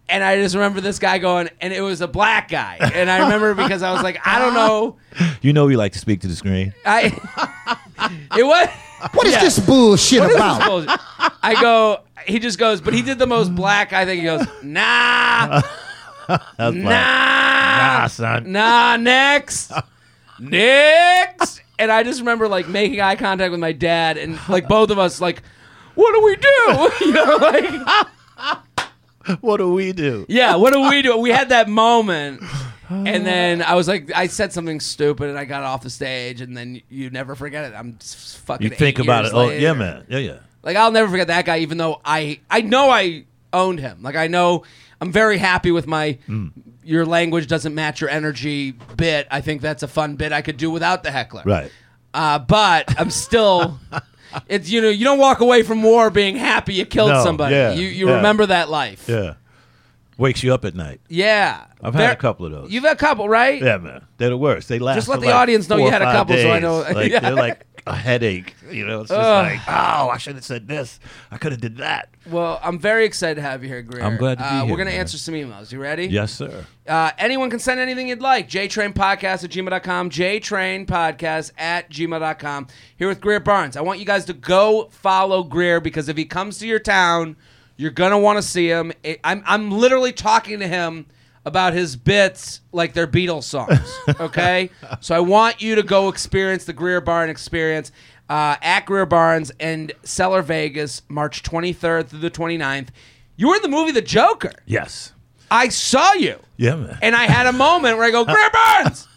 And 0.09 0.22
I 0.24 0.37
just 0.42 0.55
remember 0.57 0.81
this 0.81 0.98
guy 0.98 1.18
going, 1.18 1.48
and 1.61 1.72
it 1.72 1.83
was 1.83 2.00
a 2.00 2.09
black 2.09 2.48
guy. 2.48 2.79
And 2.81 3.09
I 3.11 3.20
remember 3.20 3.55
because 3.55 3.83
I 3.83 3.92
was 3.92 4.03
like, 4.03 4.18
I 4.26 4.38
don't 4.40 4.55
know. 4.55 4.96
You 5.42 5.53
know 5.53 5.66
we 5.66 5.76
like 5.76 5.92
to 5.92 5.98
speak 5.98 6.20
to 6.22 6.29
the 6.29 6.35
screen. 6.37 6.72
I 6.85 7.07
it 8.37 8.42
was 8.44 8.68
What 9.12 9.26
is 9.26 9.33
Yeah. 9.35 9.40
this 9.44 9.59
bullshit 9.59 10.20
what 10.20 10.31
is 10.31 10.37
this 10.37 10.40
about? 10.40 10.66
bullshit? 10.66 11.00
I 11.42 11.57
go, 11.61 12.00
he 12.26 12.38
just 12.38 12.59
goes, 12.59 12.81
but 12.81 12.92
he 12.94 13.03
did 13.03 13.18
the 13.18 13.26
most 13.26 13.55
black. 13.55 13.92
I 13.92 14.05
think 14.05 14.20
he 14.20 14.26
goes, 14.26 14.46
nah, 14.62 15.61
That's 15.61 15.68
nah. 16.59 16.71
Nah, 16.71 18.07
son. 18.09 18.53
nah, 18.53 18.97
next, 18.97 19.73
next. 20.38 21.62
And 21.79 21.90
I 21.90 22.03
just 22.03 22.21
remember 22.21 22.49
like 22.49 22.69
making 22.69 23.01
eye 23.01 23.16
contact 23.16 23.51
with 23.51 23.61
my 23.61 23.73
dad, 23.73 24.19
and 24.19 24.38
like 24.49 24.69
both 24.69 24.90
of 24.90 24.99
us, 24.99 25.21
like, 25.21 25.43
what 25.95 26.12
do 26.14 26.23
we 26.23 26.37
do? 26.37 26.90
you 27.07 27.12
know, 27.12 27.37
like. 27.37 28.59
What 29.43 29.59
do 29.59 29.73
we 29.73 29.93
do? 29.93 30.25
Yeah, 30.29 30.57
what 30.57 30.73
do 30.73 30.88
we 30.88 31.03
do? 31.03 31.16
We 31.19 31.31
had 31.31 31.51
that 31.51 31.69
moment. 31.69 32.43
And 32.90 33.25
then 33.25 33.62
I 33.62 33.77
was 33.77 33.87
like, 33.87 34.11
I 34.16 34.27
said 34.27 34.53
something 34.53 34.81
stupid, 34.81 35.29
and 35.29 35.38
I 35.38 35.45
got 35.45 35.62
off 35.62 35.85
the 35.85 35.90
stage, 35.90 36.40
and 36.40 36.57
then 36.57 36.83
you 36.88 37.09
never 37.09 37.37
forget 37.37 37.66
it. 37.66 37.77
I'm 37.77 37.97
fucking. 38.01 38.69
You 38.69 38.75
think 38.75 38.99
about 38.99 39.27
it. 39.27 39.33
years 39.33 39.35
Oh 39.35 39.49
yeah, 39.51 39.75
man. 39.75 40.07
Yeah, 40.09 40.19
yeah. 40.19 40.38
Like 40.64 40.77
I'll 40.77 40.90
never 40.90 41.09
forget 41.09 41.29
that 41.29 41.45
guy, 41.45 41.59
even 41.59 41.79
though 41.79 42.01
I 42.05 42.40
I 42.51 42.62
know 42.62 42.90
I 42.90 43.27
owned 43.53 43.79
him. 43.79 44.03
Like 44.03 44.16
I 44.16 44.27
know 44.27 44.64
I'm 45.00 45.12
very 45.12 45.38
happy 45.38 45.70
with 45.70 45.86
my. 45.86 46.18
Mm. 46.28 46.52
Your 46.82 47.04
language 47.06 47.46
doesn't 47.46 47.74
match 47.74 48.00
your 48.00 48.10
energy 48.10 48.72
bit. 48.96 49.28
I 49.30 49.40
think 49.40 49.60
that's 49.62 49.82
a 49.82 49.88
fun 49.88 50.16
bit 50.16 50.32
I 50.32 50.42
could 50.42 50.56
do 50.56 50.70
without 50.70 51.02
the 51.02 51.10
heckler. 51.10 51.42
Right. 51.44 51.70
Uh, 52.14 52.38
but 52.38 52.98
I'm 53.00 53.10
still. 53.10 53.78
It's 54.46 54.70
you 54.70 54.80
know 54.80 54.88
you 54.90 55.02
don't 55.04 55.18
walk 55.18 55.40
away 55.40 55.64
from 55.64 55.82
war 55.82 56.08
being 56.08 56.36
happy 56.36 56.74
you 56.74 56.86
killed 56.86 57.10
No, 57.10 57.24
somebody. 57.24 57.52
yeah, 57.56 57.72
you 57.72 57.88
you 57.88 58.06
yeah. 58.08 58.14
remember 58.14 58.46
that 58.46 58.70
life. 58.70 59.08
Yeah. 59.08 59.34
Wakes 60.18 60.44
you 60.44 60.54
up 60.54 60.64
at 60.64 60.76
night. 60.76 61.00
Yeah. 61.08 61.64
I've 61.82 61.94
had 61.94 62.12
a 62.12 62.16
couple 62.16 62.46
of 62.46 62.52
those. 62.52 62.70
You've 62.70 62.84
had 62.84 62.92
a 62.92 62.96
couple, 62.96 63.28
right? 63.28 63.60
Yeah, 63.60 63.78
man. 63.78 64.06
They're 64.18 64.28
the 64.28 64.36
worst. 64.36 64.68
They 64.68 64.78
last. 64.78 64.94
Just 64.98 65.08
let 65.08 65.16
for 65.16 65.20
the 65.22 65.26
like 65.26 65.34
audience 65.34 65.68
know 65.68 65.78
four 65.78 65.86
you 65.86 65.90
had 65.90 66.02
a 66.02 66.04
five 66.04 66.14
couple 66.14 66.36
so 66.36 66.48
I 66.48 66.52
days. 66.60 66.62
know- 66.62 66.78
Like, 66.94 67.10
Yeah. 67.10 67.20
They're 67.20 67.34
like 67.34 67.66
a 67.90 67.96
headache. 67.96 68.55
You 68.70 68.87
know, 68.87 69.00
it's 69.00 69.09
just 69.11 69.20
Ugh. 69.20 69.46
like, 69.46 69.61
oh, 69.68 70.09
I 70.09 70.16
should 70.18 70.37
have 70.37 70.44
said 70.44 70.68
this. 70.68 71.00
I 71.31 71.38
could 71.38 71.53
have 71.53 71.61
did 71.61 71.76
that. 71.79 72.09
Well, 72.29 72.61
I'm 72.62 72.79
very 72.79 73.05
excited 73.05 73.35
to 73.37 73.42
have 73.42 73.62
you 73.62 73.68
here, 73.68 73.83
Greer. 73.83 74.03
I'm 74.05 74.16
glad 74.16 74.38
to 74.38 74.44
be 74.44 74.48
uh, 74.48 74.62
here, 74.64 74.70
We're 74.70 74.79
gonna 74.79 74.90
man. 74.90 75.00
answer 75.00 75.18
some 75.18 75.35
emails. 75.35 75.72
You 75.72 75.81
ready? 75.81 76.07
Yes, 76.07 76.33
sir. 76.33 76.64
Uh, 76.87 77.11
anyone 77.18 77.50
can 77.50 77.59
send 77.59 77.81
anything 77.81 78.09
you'd 78.09 78.20
like. 78.22 78.48
JTrainPodcast 78.48 79.44
at 79.44 79.50
gmail.com. 79.50 80.11
JTrainPodcast 80.11 81.53
at 81.59 81.90
gmail.com. 81.90 82.66
Here 82.96 83.09
with 83.09 83.20
Greer 83.20 83.40
Barnes. 83.40 83.76
I 83.76 83.81
want 83.81 83.98
you 83.98 84.05
guys 84.07 84.24
to 84.26 84.33
go 84.33 84.88
follow 84.90 85.42
Greer 85.42 85.81
because 85.81 86.09
if 86.09 86.16
he 86.16 86.24
comes 86.24 86.59
to 86.59 86.66
your 86.66 86.79
town, 86.79 87.37
you're 87.76 87.90
going 87.90 88.12
to 88.12 88.18
want 88.18 88.37
to 88.38 88.42
see 88.42 88.68
him. 88.68 88.92
It- 89.03 89.20
I'm, 89.24 89.42
I'm 89.46 89.70
literally 89.70 90.12
talking 90.12 90.59
to 90.61 90.68
him 90.68 91.07
about 91.44 91.72
his 91.72 91.96
bits 91.96 92.61
like 92.72 92.92
they're 92.92 93.07
Beatles 93.07 93.44
songs. 93.44 93.81
Okay? 94.20 94.70
so 95.00 95.14
I 95.14 95.20
want 95.20 95.62
you 95.62 95.74
to 95.76 95.83
go 95.83 96.09
experience 96.09 96.64
the 96.64 96.72
Greer 96.72 97.00
Barn 97.00 97.31
experience. 97.31 97.92
Uh, 98.29 98.57
at 98.62 98.87
Greer 98.87 99.07
Barnes 99.07 99.50
and 99.59 99.92
Cellar 100.05 100.42
Vegas, 100.42 101.03
March 101.09 101.42
23rd 101.42 102.07
through 102.07 102.20
the 102.20 102.31
29th. 102.31 102.88
You 103.37 103.48
were 103.48 103.57
in 103.57 103.62
the 103.62 103.68
movie 103.68 103.90
The 103.90 104.03
Joker. 104.03 104.53
Yes. 104.66 105.12
I 105.50 105.68
saw 105.68 106.12
you. 106.12 106.38
Yeah, 106.57 106.76
man. 106.76 106.98
And 107.03 107.16
I 107.16 107.24
had 107.24 107.46
a 107.46 107.53
moment 107.53 107.96
where 107.96 108.07
I 108.07 108.12
go, 108.12 108.24
Greer 108.24 108.50
Barnes! 108.53 109.09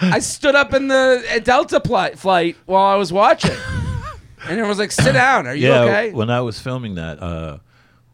I 0.00 0.18
stood 0.18 0.54
up 0.56 0.74
in 0.74 0.88
the 0.88 1.24
uh, 1.32 1.38
Delta 1.38 1.78
pli- 1.78 2.16
flight 2.16 2.56
while 2.66 2.84
I 2.84 2.96
was 2.96 3.12
watching. 3.12 3.52
And 3.52 4.50
everyone 4.50 4.68
was 4.68 4.78
like, 4.78 4.90
sit 4.92 5.12
down. 5.12 5.46
Are 5.46 5.54
you 5.54 5.68
yeah, 5.68 5.80
okay? 5.82 6.12
when 6.12 6.28
I 6.30 6.40
was 6.40 6.58
filming 6.60 6.96
that, 6.96 7.22
uh, 7.22 7.58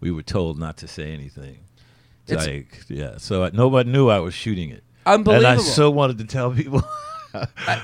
we 0.00 0.10
were 0.10 0.22
told 0.22 0.58
not 0.58 0.76
to 0.78 0.88
say 0.88 1.12
anything. 1.12 1.58
It's- 2.32 2.46
like, 2.46 2.84
yeah. 2.88 3.16
So 3.18 3.44
I, 3.44 3.50
nobody 3.52 3.90
knew 3.90 4.08
I 4.08 4.18
was 4.20 4.34
shooting 4.34 4.70
it. 4.70 4.84
Unbelievable. 5.06 5.46
And 5.50 5.60
I 5.60 5.62
so 5.62 5.90
wanted 5.90 6.18
to 6.18 6.24
tell 6.24 6.52
people. 6.52 6.82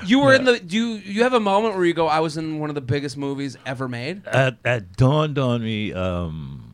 you 0.05 0.19
were 0.19 0.33
in 0.33 0.43
the. 0.45 0.59
Do 0.59 0.75
you, 0.77 0.85
you 0.97 1.23
have 1.23 1.33
a 1.33 1.39
moment 1.39 1.75
where 1.75 1.85
you 1.85 1.93
go, 1.93 2.07
I 2.07 2.19
was 2.19 2.37
in 2.37 2.59
one 2.59 2.69
of 2.69 2.75
the 2.75 2.81
biggest 2.81 3.17
movies 3.17 3.57
ever 3.65 3.87
made? 3.87 4.21
it, 4.25 4.55
it 4.65 4.97
dawned 4.97 5.37
on 5.39 5.63
me 5.63 5.93
um, 5.93 6.73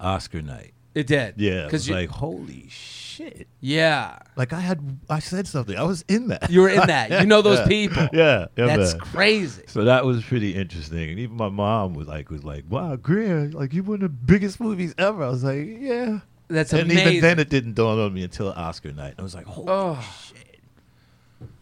Oscar 0.00 0.40
night. 0.42 0.72
It 0.94 1.06
did. 1.06 1.34
Yeah. 1.38 1.64
Because 1.64 1.88
you. 1.88 1.94
like, 1.94 2.10
holy 2.10 2.66
shit. 2.68 3.48
yeah. 3.60 4.18
Like 4.36 4.52
I 4.52 4.60
had, 4.60 4.98
I 5.08 5.20
said 5.20 5.46
something. 5.46 5.76
I 5.76 5.82
was 5.84 6.04
in 6.08 6.28
that. 6.28 6.50
You 6.50 6.60
were 6.62 6.68
in 6.68 6.86
that. 6.86 7.10
You 7.20 7.26
know 7.26 7.40
those 7.42 7.58
Yeah. 7.60 7.66
people. 7.66 8.08
Yeah. 8.12 8.46
yeah 8.56 8.76
That's 8.76 8.92
man. 8.92 9.00
crazy. 9.00 9.62
So 9.68 9.84
that 9.84 10.04
was 10.04 10.22
pretty 10.24 10.54
interesting, 10.54 11.10
and 11.10 11.18
even 11.18 11.36
my 11.36 11.48
mom 11.48 11.94
was 11.94 12.08
like, 12.08 12.30
"Was 12.30 12.44
like, 12.44 12.64
wow, 12.68 12.96
Greer, 12.96 13.50
like 13.52 13.72
you 13.72 13.82
were 13.82 13.94
in 13.96 14.00
the 14.02 14.08
biggest 14.08 14.60
movies 14.60 14.94
ever." 14.98 15.24
I 15.24 15.28
was 15.28 15.42
like, 15.44 15.66
"Yeah." 15.80 16.20
That's 16.52 16.72
and 16.72 16.82
amazing. 16.82 17.08
even 17.08 17.20
then, 17.22 17.38
it 17.38 17.48
didn't 17.48 17.74
dawn 17.74 17.98
on 17.98 18.12
me 18.12 18.22
until 18.24 18.50
Oscar 18.50 18.92
night. 18.92 19.14
I 19.18 19.22
was 19.22 19.34
like, 19.34 19.46
"Holy 19.46 19.68
oh. 19.68 20.14
shit!" 20.26 20.60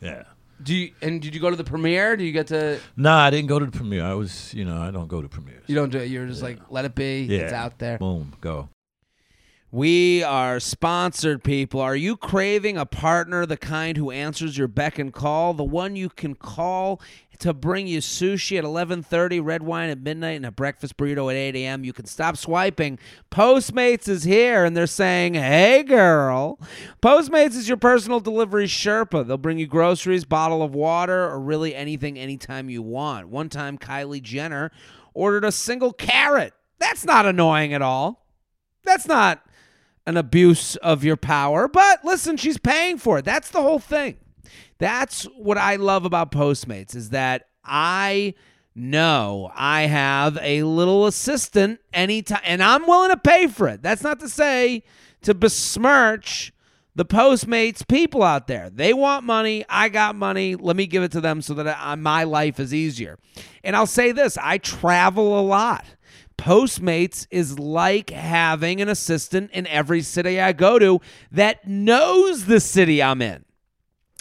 Yeah. 0.01 0.25
Do 0.63 0.75
you, 0.75 0.93
and 1.01 1.23
did 1.23 1.35
you 1.35 1.41
go 1.41 1.49
to 1.49 1.57
the 1.57 1.65
premiere? 1.65 2.17
Do 2.17 2.25
you 2.25 2.33
get 2.33 2.49
to. 2.49 2.79
Nah, 2.97 3.25
I 3.25 3.31
didn't 3.31 3.49
go 3.49 3.59
to 3.59 3.67
the 3.67 3.73
premiere. 3.73 4.05
I 4.05 4.13
was, 4.13 4.53
you 4.53 4.65
know, 4.65 4.81
I 4.81 4.91
don't 4.91 5.09
go 5.09 5.23
to 5.23 5.29
premieres. 5.29 5.65
You 5.69 5.75
don't 5.75 5.91
do 5.91 5.99
it. 5.99 6.11
You're 6.11 6.27
just 6.27 6.43
like, 6.43 6.59
let 6.69 6.85
it 6.85 6.95
be. 6.95 7.23
yeah. 7.23 7.39
It's 7.39 7.53
out 7.53 7.79
there. 7.79 7.99
Boom, 7.99 8.35
go. 8.41 8.69
We 9.73 10.25
are 10.25 10.59
sponsored, 10.59 11.45
people. 11.45 11.81
Are 11.81 11.95
you 11.95 12.17
craving 12.17 12.77
a 12.77 12.85
partner, 12.85 13.47
the 13.47 13.57
kind 13.57 13.97
who 13.97 14.11
answers 14.11 14.59
your 14.59 14.67
beck 14.67 14.99
and 14.99 15.13
call, 15.13 15.55
the 15.55 15.63
one 15.65 15.95
you 15.95 16.09
can 16.09 16.35
call 16.35 17.01
to 17.41 17.53
bring 17.53 17.87
you 17.87 17.99
sushi 17.99 18.57
at 18.59 18.65
11:30, 18.65 19.41
red 19.41 19.63
wine 19.63 19.91
at 19.91 20.01
midnight, 20.01 20.37
and 20.37 20.47
a 20.47 20.53
breakfast 20.53 20.97
burrito 20.97 21.31
at 21.31 21.37
8 21.37 21.57
a.m.? 21.57 21.85
You 21.85 21.93
can 21.93 22.07
stop 22.07 22.37
swiping. 22.37 22.99
Postmates 23.31 24.09
is 24.09 24.25
here, 24.25 24.65
and 24.65 24.77
they're 24.77 24.87
saying, 24.87 25.35
"Hey, 25.35 25.83
girl." 25.83 26.59
Postmates 27.03 27.57
is 27.57 27.69
your 27.69 27.77
personal 27.77 28.21
delivery 28.21 28.67
Sherpa. 28.67 29.27
They'll 29.27 29.37
bring 29.37 29.59
you 29.59 29.67
groceries, 29.67 30.25
bottle 30.25 30.63
of 30.63 30.75
water, 30.75 31.29
or 31.29 31.41
really 31.41 31.75
anything, 31.75 32.19
anytime 32.19 32.71
you 32.71 32.83
want. 32.83 33.29
One 33.29 33.49
time, 33.49 33.77
Kylie 33.79 34.23
Jenner 34.23 34.71
ordered 35.15 35.45
a 35.45 35.53
single 35.53 35.93
carrot. 35.93 36.53
That's 36.79 37.05
not 37.05 37.27
annoying 37.27 37.75
at 37.75 37.83
all. 37.83 38.27
That's 38.85 39.09
not 39.09 39.45
an 40.07 40.17
abuse 40.17 40.77
of 40.77 41.05
your 41.05 41.17
power. 41.17 41.69
But 41.69 42.05
listen, 42.05 42.37
she's 42.37 42.59
paying 42.59 42.99
for 42.99 43.19
it. 43.19 43.25
That's 43.25 43.51
the 43.51 43.63
whole 43.63 43.79
thing. 43.79 44.17
That's 44.81 45.25
what 45.37 45.59
I 45.59 45.77
love 45.77 46.07
about 46.07 46.33
Postmates 46.33 46.97
is 46.97 47.11
that 47.11 47.49
I 47.63 48.35
know 48.75 49.53
I 49.55 49.83
have 49.83 50.39
a 50.41 50.63
little 50.63 51.07
assistant 51.07 51.81
anytime 51.93 52.41
and 52.45 52.63
I'm 52.63 52.87
willing 52.87 53.11
to 53.11 53.19
pay 53.19 53.47
for 53.47 53.69
it. 53.69 53.83
That's 53.83 54.03
not 54.03 54.21
to 54.21 54.29
say 54.29 54.83
to 55.21 55.35
besmirch 55.35 56.55
the 56.95 57.05
Postmates 57.05 57.87
people 57.87 58.23
out 58.23 58.47
there. 58.47 58.71
They 58.71 58.95
want 58.95 59.25
money. 59.25 59.67
I 59.69 59.91
got 59.91 60.17
money. 60.17 60.57
Let 60.57 60.77
me 60.77 60.87
give 60.87 61.03
it 61.03 61.13
to 61.13 61.21
them 61.21 61.43
so 61.43 61.53
that 61.55 61.79
I, 61.79 61.95
my 61.97 62.25
life 62.25 62.59
is 62.59 62.73
easier. 62.73 63.19
And 63.63 63.77
I'll 63.77 63.87
say 63.87 64.13
this 64.13 64.39
I 64.39 64.57
travel 64.57 65.39
a 65.39 65.43
lot. 65.43 65.85
Postmates 66.39 67.27
is 67.31 67.59
like 67.59 68.09
having 68.09 68.81
an 68.81 68.89
assistant 68.89 69.51
in 69.53 69.67
every 69.67 70.01
city 70.01 70.41
I 70.41 70.55
go 70.55 70.79
to 70.79 71.03
that 71.33 71.69
knows 71.69 72.47
the 72.47 72.61
city 72.61 73.03
I'm 73.03 73.21
in. 73.21 73.45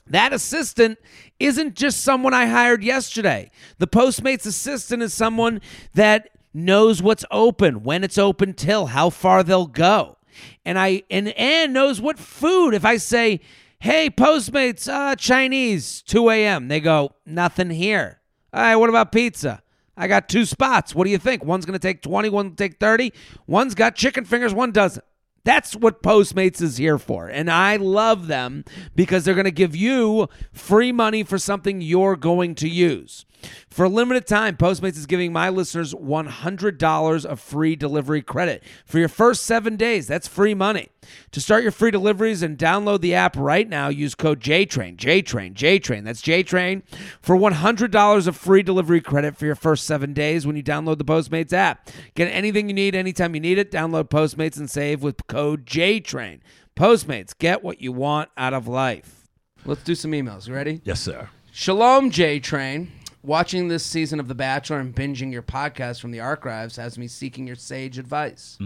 That 0.10 0.34
assistant 0.34 0.98
isn't 1.40 1.76
just 1.76 2.02
someone 2.02 2.34
I 2.34 2.48
hired 2.48 2.84
yesterday. 2.84 3.52
The 3.78 3.88
Postmates 3.88 4.46
assistant 4.46 5.04
is 5.04 5.14
someone 5.14 5.62
that 5.94 6.30
knows 6.54 7.02
what's 7.02 7.26
open, 7.30 7.84
when 7.84 8.04
it's 8.04 8.18
open 8.18 8.54
till, 8.54 8.88
how 8.88 9.10
far 9.10 9.44
they'll 9.44 9.68
go. 9.68 10.18
And 10.66 10.80
I 10.80 11.04
and 11.10 11.30
and 11.30 11.74
knows 11.74 12.02
what 12.02 12.18
food. 12.18 12.74
If 12.74 12.86
I 12.86 12.98
say, 12.98 13.42
"Hey, 13.80 14.10
Postmates, 14.10 14.92
uh, 14.92 15.16
Chinese, 15.16 16.02
2 16.04 16.30
a.m.," 16.30 16.70
they 16.70 16.80
go, 16.80 17.14
"Nothing 17.26 17.70
here." 17.70 18.20
All 18.54 18.62
right, 18.62 18.76
what 18.76 18.90
about 18.90 19.12
pizza? 19.12 19.62
I 19.98 20.08
got 20.08 20.30
two 20.30 20.46
spots. 20.46 20.96
What 20.96 21.04
do 21.04 21.10
you 21.12 21.18
think? 21.18 21.44
One's 21.44 21.66
going 21.66 21.78
to 21.78 21.88
take 21.88 22.02
20, 22.02 22.30
one 22.30 22.56
take 22.56 22.80
30. 22.80 23.12
One's 23.48 23.76
got 23.76 23.96
chicken 23.96 24.24
fingers, 24.24 24.54
one 24.54 24.72
doesn't. 24.72 25.04
That's 25.44 25.76
what 25.76 26.04
Postmates 26.04 26.62
is 26.62 26.78
here 26.78 26.98
for. 26.98 27.28
And 27.28 27.50
I 27.50 27.78
love 27.78 28.28
them 28.28 28.66
because 28.96 29.24
they're 29.24 29.34
going 29.34 29.46
to 29.46 29.52
give 29.52 29.76
you 29.76 30.28
free 30.52 30.92
money 30.92 31.24
for 31.24 31.38
something 31.38 31.82
you're 31.82 32.16
going 32.16 32.56
to 32.56 32.70
use. 32.70 33.26
For 33.70 33.86
a 33.86 33.90
limited 33.90 34.28
time, 34.28 34.58
Postmates 34.58 34.98
is 34.98 35.06
giving 35.06 35.32
my 35.32 35.50
listeners 35.50 35.94
$100 35.94 37.26
of 37.26 37.40
free 37.40 37.76
delivery 37.76 38.22
credit 38.22 38.64
for 38.86 39.00
your 39.00 39.08
first 39.08 39.44
seven 39.44 39.76
days. 39.76 40.08
That's 40.08 40.28
free 40.28 40.54
money. 40.54 40.90
To 41.32 41.42
start 41.42 41.64
your 41.64 41.72
free 41.72 41.92
deliveries 41.92 42.42
and 42.44 42.58
download 42.58 43.02
the 43.02 43.14
app 43.14 43.36
right 43.38 43.68
now, 43.68 43.90
use 43.90 44.16
code 44.16 44.40
JTRAIN, 44.40 44.98
JTRAIN, 44.98 45.54
JTRAIN. 45.54 46.04
That's 46.04 46.22
JTRAIN 46.22 46.84
for 47.22 47.36
$100 47.36 48.28
of 48.28 48.36
free 48.36 48.64
delivery 48.64 49.02
credit 49.02 49.38
for 49.38 49.46
your 49.46 49.56
first 49.56 49.86
seven 49.86 50.14
days 50.14 50.46
when 50.46 50.56
you 50.56 50.64
download 50.64 50.98
the 50.98 51.06
Postmates 51.06 51.54
app. 51.54 51.90
Get 52.16 52.28
anything 52.28 52.68
you 52.70 52.74
need 52.74 52.96
anytime 52.96 53.34
you 53.36 53.42
need 53.42 53.58
it. 53.58 53.72
Download 53.72 54.10
Postmates 54.10 54.58
and 54.58 54.70
save 54.70 55.02
with 55.02 55.28
code 55.28 55.66
JTRAIN. 55.66 56.40
Postmates, 56.76 57.38
get 57.38 57.64
what 57.64 57.82
you 57.82 57.92
want 57.92 58.30
out 58.38 58.54
of 58.54 58.68
life. 58.68 59.28
Let's 59.66 59.84
do 59.84 59.96
some 59.96 60.12
emails. 60.12 60.48
You 60.48 60.54
ready? 60.54 60.82
Yes, 60.86 61.02
sir. 61.02 61.30
Shalom, 61.52 62.10
J 62.10 62.40
Train. 62.40 62.90
Watching 63.22 63.68
this 63.68 63.86
season 63.86 64.20
of 64.20 64.28
The 64.30 64.36
Bachelor 64.36 64.80
and 64.80 64.96
binging 64.96 65.32
your 65.32 65.42
podcast 65.42 66.00
from 66.00 66.12
the 66.12 66.22
archives 66.22 66.78
has 66.78 66.98
me 66.98 67.08
seeking 67.08 67.46
your 67.46 67.58
sage 67.58 67.98
advice. 67.98 68.58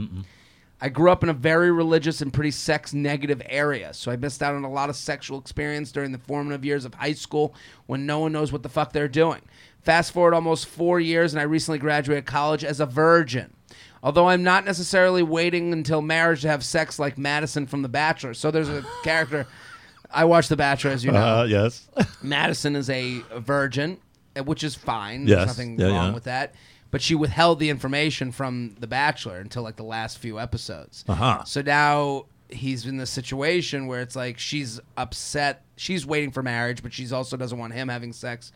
I 0.79 0.89
grew 0.89 1.09
up 1.11 1.23
in 1.23 1.29
a 1.29 1.33
very 1.33 1.71
religious 1.71 2.21
and 2.21 2.31
pretty 2.33 2.51
sex 2.51 2.93
negative 2.93 3.41
area, 3.45 3.93
so 3.93 4.11
I 4.11 4.17
missed 4.17 4.43
out 4.43 4.53
on 4.53 4.63
a 4.63 4.71
lot 4.71 4.89
of 4.89 4.95
sexual 4.97 5.39
experience 5.39 5.91
during 5.91 6.11
the 6.11 6.17
formative 6.17 6.65
years 6.65 6.83
of 6.85 6.93
high 6.93 7.13
school 7.13 7.55
when 7.85 8.05
no 8.05 8.19
one 8.19 8.33
knows 8.33 8.51
what 8.51 8.63
the 8.63 8.69
fuck 8.69 8.91
they're 8.91 9.07
doing. 9.07 9.41
Fast 9.81 10.11
forward 10.11 10.33
almost 10.33 10.65
four 10.65 10.99
years, 10.99 11.33
and 11.33 11.39
I 11.39 11.43
recently 11.43 11.79
graduated 11.79 12.25
college 12.25 12.63
as 12.63 12.79
a 12.79 12.85
virgin. 12.85 13.53
Although 14.03 14.27
I'm 14.27 14.43
not 14.43 14.65
necessarily 14.65 15.23
waiting 15.23 15.71
until 15.71 16.01
marriage 16.01 16.41
to 16.41 16.49
have 16.49 16.63
sex 16.63 16.99
like 16.99 17.17
Madison 17.17 17.65
from 17.65 17.81
The 17.81 17.89
Bachelor. 17.89 18.33
So 18.33 18.51
there's 18.51 18.69
a 18.69 18.85
character. 19.03 19.47
I 20.11 20.25
watch 20.25 20.49
The 20.49 20.57
Bachelor, 20.57 20.91
as 20.91 21.03
you 21.03 21.11
know. 21.11 21.39
Uh, 21.39 21.43
yes. 21.45 21.87
Madison 22.21 22.75
is 22.75 22.89
a 22.89 23.21
virgin, 23.37 23.97
which 24.45 24.63
is 24.63 24.75
fine. 24.75 25.27
Yes. 25.27 25.37
There's 25.37 25.47
nothing 25.47 25.79
Yeah, 25.79 25.87
wrong 25.87 26.07
yeah. 26.09 26.13
with 26.13 26.23
that. 26.25 26.55
But 26.91 27.01
she 27.01 27.15
withheld 27.15 27.59
the 27.59 27.69
information 27.69 28.31
from 28.31 28.75
The 28.79 28.85
Bachelor 28.87 29.39
until 29.39 29.63
like 29.63 29.77
the 29.77 29.83
last 29.83 30.19
few 30.19 30.39
episodes. 30.39 31.03
Uh-huh. 31.07 31.43
So 31.43 31.61
now 31.61 32.25
he's 32.49 32.85
in 32.85 32.97
this 32.97 33.09
situation 33.09 33.87
where 33.87 34.01
it's 34.01 34.15
like 34.15 34.37
she's 34.37 34.79
upset. 34.95 35.63
She's 35.75 36.05
waiting 36.05 36.29
for 36.31 36.43
marriage, 36.43 36.83
but 36.83 36.93
she 36.93 37.11
also 37.11 37.35
doesn't 37.35 37.57
want 37.57 37.73
him 37.73 37.87
having 37.89 38.13
sex 38.13 38.51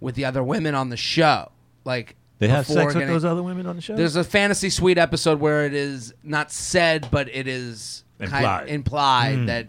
with 0.00 0.14
the 0.14 0.24
other 0.24 0.42
women 0.42 0.74
on 0.74 0.88
the 0.88 0.96
show. 0.96 1.50
Like 1.84 2.16
They 2.38 2.48
have 2.48 2.66
sex 2.66 2.94
with 2.94 3.06
those 3.06 3.24
other 3.24 3.42
women 3.42 3.66
on 3.66 3.76
the 3.76 3.82
show. 3.82 3.96
There's 3.96 4.16
a 4.16 4.24
fantasy 4.24 4.70
suite 4.70 4.96
episode 4.96 5.38
where 5.40 5.66
it 5.66 5.74
is 5.74 6.14
not 6.22 6.50
said, 6.52 7.08
but 7.10 7.28
it 7.34 7.46
is 7.46 8.02
kind 8.18 8.32
Implied. 8.32 8.68
implied 8.68 9.46
that 9.48 9.66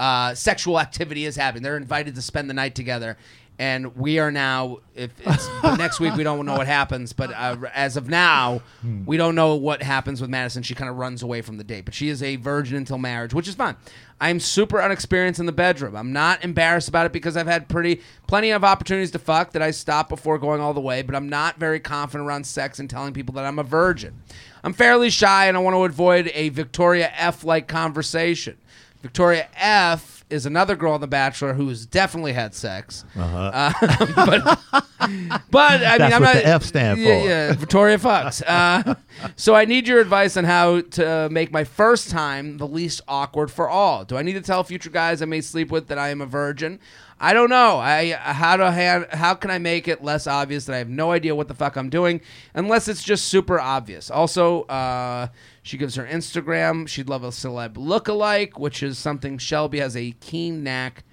uh, 0.00 0.34
sexual 0.34 0.80
activity 0.80 1.26
is 1.26 1.36
happening. 1.36 1.62
They're 1.62 1.76
invited 1.76 2.16
to 2.16 2.22
spend 2.22 2.50
the 2.50 2.54
night 2.54 2.74
together, 2.74 3.16
And 3.62 3.94
we 3.96 4.18
are 4.18 4.32
now, 4.32 4.78
if 4.96 5.12
it's 5.24 5.48
next 5.62 6.00
week, 6.00 6.16
we 6.16 6.24
don't 6.24 6.44
know 6.46 6.54
what 6.56 6.66
happens. 6.66 7.12
But 7.12 7.32
uh, 7.32 7.56
as 7.72 7.96
of 7.96 8.08
now, 8.08 8.60
Hmm. 8.80 9.04
we 9.04 9.16
don't 9.16 9.36
know 9.36 9.54
what 9.54 9.84
happens 9.84 10.20
with 10.20 10.28
Madison. 10.28 10.64
She 10.64 10.74
kind 10.74 10.90
of 10.90 10.96
runs 10.96 11.22
away 11.22 11.42
from 11.42 11.58
the 11.58 11.62
date, 11.64 11.84
but 11.84 11.94
she 11.94 12.08
is 12.08 12.24
a 12.24 12.34
virgin 12.36 12.76
until 12.78 12.98
marriage, 12.98 13.32
which 13.32 13.46
is 13.46 13.54
fine. 13.54 13.76
I'm 14.20 14.40
super 14.40 14.82
unexperienced 14.82 15.38
in 15.38 15.46
the 15.46 15.52
bedroom. 15.52 15.94
I'm 15.94 16.12
not 16.12 16.42
embarrassed 16.42 16.88
about 16.88 17.06
it 17.06 17.12
because 17.12 17.36
I've 17.36 17.46
had 17.46 17.68
pretty 17.68 18.00
plenty 18.26 18.50
of 18.50 18.64
opportunities 18.64 19.12
to 19.12 19.20
fuck 19.20 19.52
that 19.52 19.62
I 19.62 19.70
stopped 19.70 20.08
before 20.08 20.38
going 20.38 20.60
all 20.60 20.74
the 20.74 20.80
way. 20.80 21.02
But 21.02 21.14
I'm 21.14 21.28
not 21.28 21.60
very 21.60 21.78
confident 21.78 22.26
around 22.26 22.44
sex 22.44 22.80
and 22.80 22.90
telling 22.90 23.12
people 23.14 23.34
that 23.36 23.44
I'm 23.44 23.60
a 23.60 23.64
virgin. 23.64 24.22
I'm 24.64 24.72
fairly 24.72 25.08
shy, 25.08 25.46
and 25.46 25.56
I 25.56 25.60
want 25.60 25.74
to 25.76 25.84
avoid 25.84 26.32
a 26.34 26.48
Victoria 26.48 27.12
F 27.16 27.44
like 27.44 27.68
conversation. 27.68 28.56
Victoria 29.02 29.46
F 29.56 30.21
is 30.32 30.46
another 30.46 30.74
girl 30.74 30.94
on 30.94 31.00
The 31.00 31.06
Bachelor 31.06 31.52
who's 31.54 31.86
definitely 31.86 32.32
had 32.32 32.54
sex. 32.54 33.04
Uh, 33.16 33.72
but, 34.16 34.58
but 34.60 34.60
I 35.00 35.06
mean, 35.08 35.28
That's 35.50 36.14
I'm 36.14 36.22
what 36.22 36.34
not, 36.34 36.34
the 36.34 36.46
F 36.46 36.62
stand 36.64 36.98
for. 36.98 37.04
Yeah, 37.04 37.52
Victoria 37.52 37.98
fucks. 37.98 38.42
Uh, 38.46 38.94
so 39.36 39.54
I 39.54 39.64
need 39.64 39.86
your 39.86 40.00
advice 40.00 40.36
on 40.36 40.44
how 40.44 40.80
to 40.80 41.28
make 41.30 41.52
my 41.52 41.64
first 41.64 42.10
time 42.10 42.58
the 42.58 42.66
least 42.66 43.02
awkward 43.06 43.50
for 43.50 43.68
all. 43.68 44.04
Do 44.04 44.16
I 44.16 44.22
need 44.22 44.34
to 44.34 44.40
tell 44.40 44.64
future 44.64 44.90
guys 44.90 45.22
I 45.22 45.26
may 45.26 45.40
sleep 45.40 45.70
with 45.70 45.88
that 45.88 45.98
I 45.98 46.08
am 46.08 46.20
a 46.20 46.26
virgin? 46.26 46.80
I 47.24 47.34
don't 47.34 47.50
know. 47.50 47.78
I 47.78 48.10
how 48.10 48.56
to 48.56 48.72
hand, 48.72 49.06
how 49.12 49.34
can 49.34 49.52
I 49.52 49.58
make 49.58 49.86
it 49.86 50.02
less 50.02 50.26
obvious 50.26 50.64
that 50.64 50.74
I 50.74 50.78
have 50.78 50.88
no 50.88 51.12
idea 51.12 51.36
what 51.36 51.46
the 51.46 51.54
fuck 51.54 51.76
I'm 51.76 51.88
doing, 51.88 52.20
unless 52.52 52.88
it's 52.88 53.04
just 53.04 53.26
super 53.26 53.60
obvious. 53.60 54.10
Also, 54.10 54.62
uh, 54.64 55.28
she 55.62 55.78
gives 55.78 55.94
her 55.94 56.04
Instagram. 56.04 56.88
She'd 56.88 57.08
love 57.08 57.22
a 57.22 57.28
celeb 57.28 57.74
lookalike, 57.74 58.58
which 58.58 58.82
is 58.82 58.98
something 58.98 59.38
Shelby 59.38 59.78
has 59.78 59.96
a 59.96 60.10
keen 60.18 60.64
knack 60.64 61.04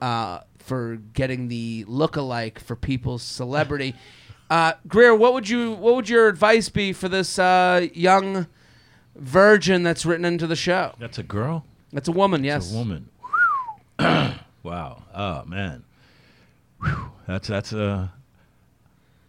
uh, 0.00 0.40
for 0.58 0.96
getting 0.96 1.46
the 1.46 1.84
lookalike 1.84 2.58
for 2.58 2.74
people's 2.74 3.22
celebrity. 3.22 3.94
Uh, 4.50 4.72
Greer, 4.88 5.14
what 5.14 5.34
would 5.34 5.48
you 5.48 5.70
what 5.74 5.94
would 5.94 6.08
your 6.08 6.26
advice 6.26 6.68
be 6.68 6.92
for 6.92 7.08
this 7.08 7.38
uh, 7.38 7.86
young 7.94 8.48
virgin 9.14 9.84
that's 9.84 10.04
written 10.04 10.24
into 10.24 10.48
the 10.48 10.56
show? 10.56 10.96
That's 10.98 11.18
a 11.18 11.22
girl. 11.22 11.64
That's 11.92 12.08
a 12.08 12.12
woman, 12.12 12.42
yes. 12.42 12.72
A 12.72 12.76
woman. 12.76 13.08
wow. 14.64 15.02
Oh 15.14 15.44
man. 15.44 15.84
Whew. 16.82 17.10
That's 17.28 17.46
that's 17.48 17.72
uh 17.72 18.08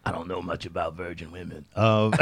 I 0.04 0.12
don't 0.12 0.28
know 0.28 0.40
much 0.40 0.66
about 0.66 0.94
virgin 0.94 1.32
women. 1.32 1.64
Um, 1.74 2.12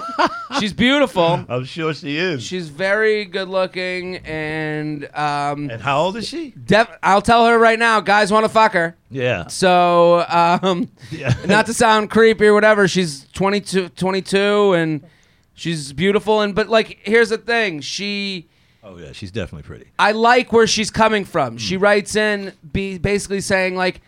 She's 0.60 0.72
beautiful. 0.72 1.44
I'm 1.46 1.66
sure 1.66 1.92
she 1.92 2.16
is. 2.16 2.42
She's 2.42 2.70
very 2.70 3.26
good 3.26 3.48
looking, 3.48 4.16
and 4.16 5.04
um, 5.14 5.68
and 5.68 5.82
how 5.82 6.00
old 6.00 6.16
is 6.16 6.26
she? 6.26 6.54
def- 6.64 6.96
I'll 7.02 7.20
tell 7.20 7.44
her 7.46 7.58
right 7.58 7.78
now, 7.78 8.00
guys 8.00 8.32
want 8.32 8.46
to 8.46 8.48
fuck 8.48 8.72
her. 8.72 8.96
Yeah. 9.10 9.48
So, 9.48 10.24
um, 10.26 10.88
Yeah. 11.10 11.34
not 11.46 11.66
to 11.66 11.74
sound 11.74 12.08
creepy 12.08 12.46
or 12.46 12.54
whatever, 12.54 12.88
she's 12.88 13.26
22, 13.34 13.90
22 13.90 14.72
and 14.72 15.04
she's 15.52 15.92
beautiful. 15.92 16.40
And 16.40 16.54
but 16.54 16.70
like, 16.70 16.98
here's 17.02 17.28
the 17.28 17.36
thing: 17.36 17.82
she, 17.82 18.48
Oh 18.84 18.98
yeah, 18.98 19.12
she's 19.12 19.30
definitely 19.30 19.66
pretty. 19.66 19.86
I 19.98 20.12
like 20.12 20.52
where 20.52 20.66
she's 20.66 20.90
coming 20.90 21.24
from. 21.24 21.56
She 21.56 21.78
writes 21.78 22.16
in, 22.16 22.52
be 22.72 22.98
basically 22.98 23.40
saying 23.40 23.76
like, 23.76 24.02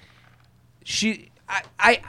she, 0.84 1.30
I, 1.48 1.62
I 1.78 2.00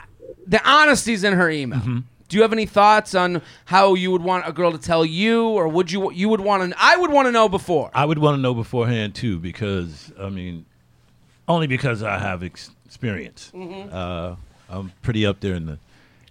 the 0.45 0.59
honesty's 0.59 1.23
in 1.23 1.33
her 1.33 1.49
email. 1.49 1.79
Mm-hmm. 1.79 1.99
Do 2.27 2.35
you 2.35 2.41
have 2.41 2.51
any 2.51 2.65
thoughts 2.65 3.15
on 3.15 3.41
how 3.65 3.93
you 3.93 4.11
would 4.11 4.21
want 4.21 4.45
a 4.45 4.51
girl 4.51 4.73
to 4.73 4.77
tell 4.77 5.05
you, 5.05 5.47
or 5.47 5.69
would 5.69 5.89
you 5.89 6.11
you 6.11 6.27
would 6.27 6.41
want 6.41 6.69
to? 6.69 6.77
I 6.77 6.97
would 6.97 7.09
want 7.09 7.27
to 7.27 7.31
know 7.31 7.47
before. 7.47 7.89
I 7.93 8.03
would 8.03 8.17
want 8.19 8.35
to 8.35 8.41
know 8.41 8.53
beforehand 8.53 9.15
too, 9.15 9.39
because 9.39 10.11
I 10.19 10.27
mean, 10.29 10.65
only 11.47 11.67
because 11.67 12.03
I 12.03 12.19
have 12.19 12.43
ex- 12.43 12.71
experience. 12.85 13.53
Uh, 13.53 14.35
I'm 14.69 14.91
pretty 15.01 15.25
up 15.25 15.39
there 15.39 15.55
in 15.55 15.67
the 15.67 15.79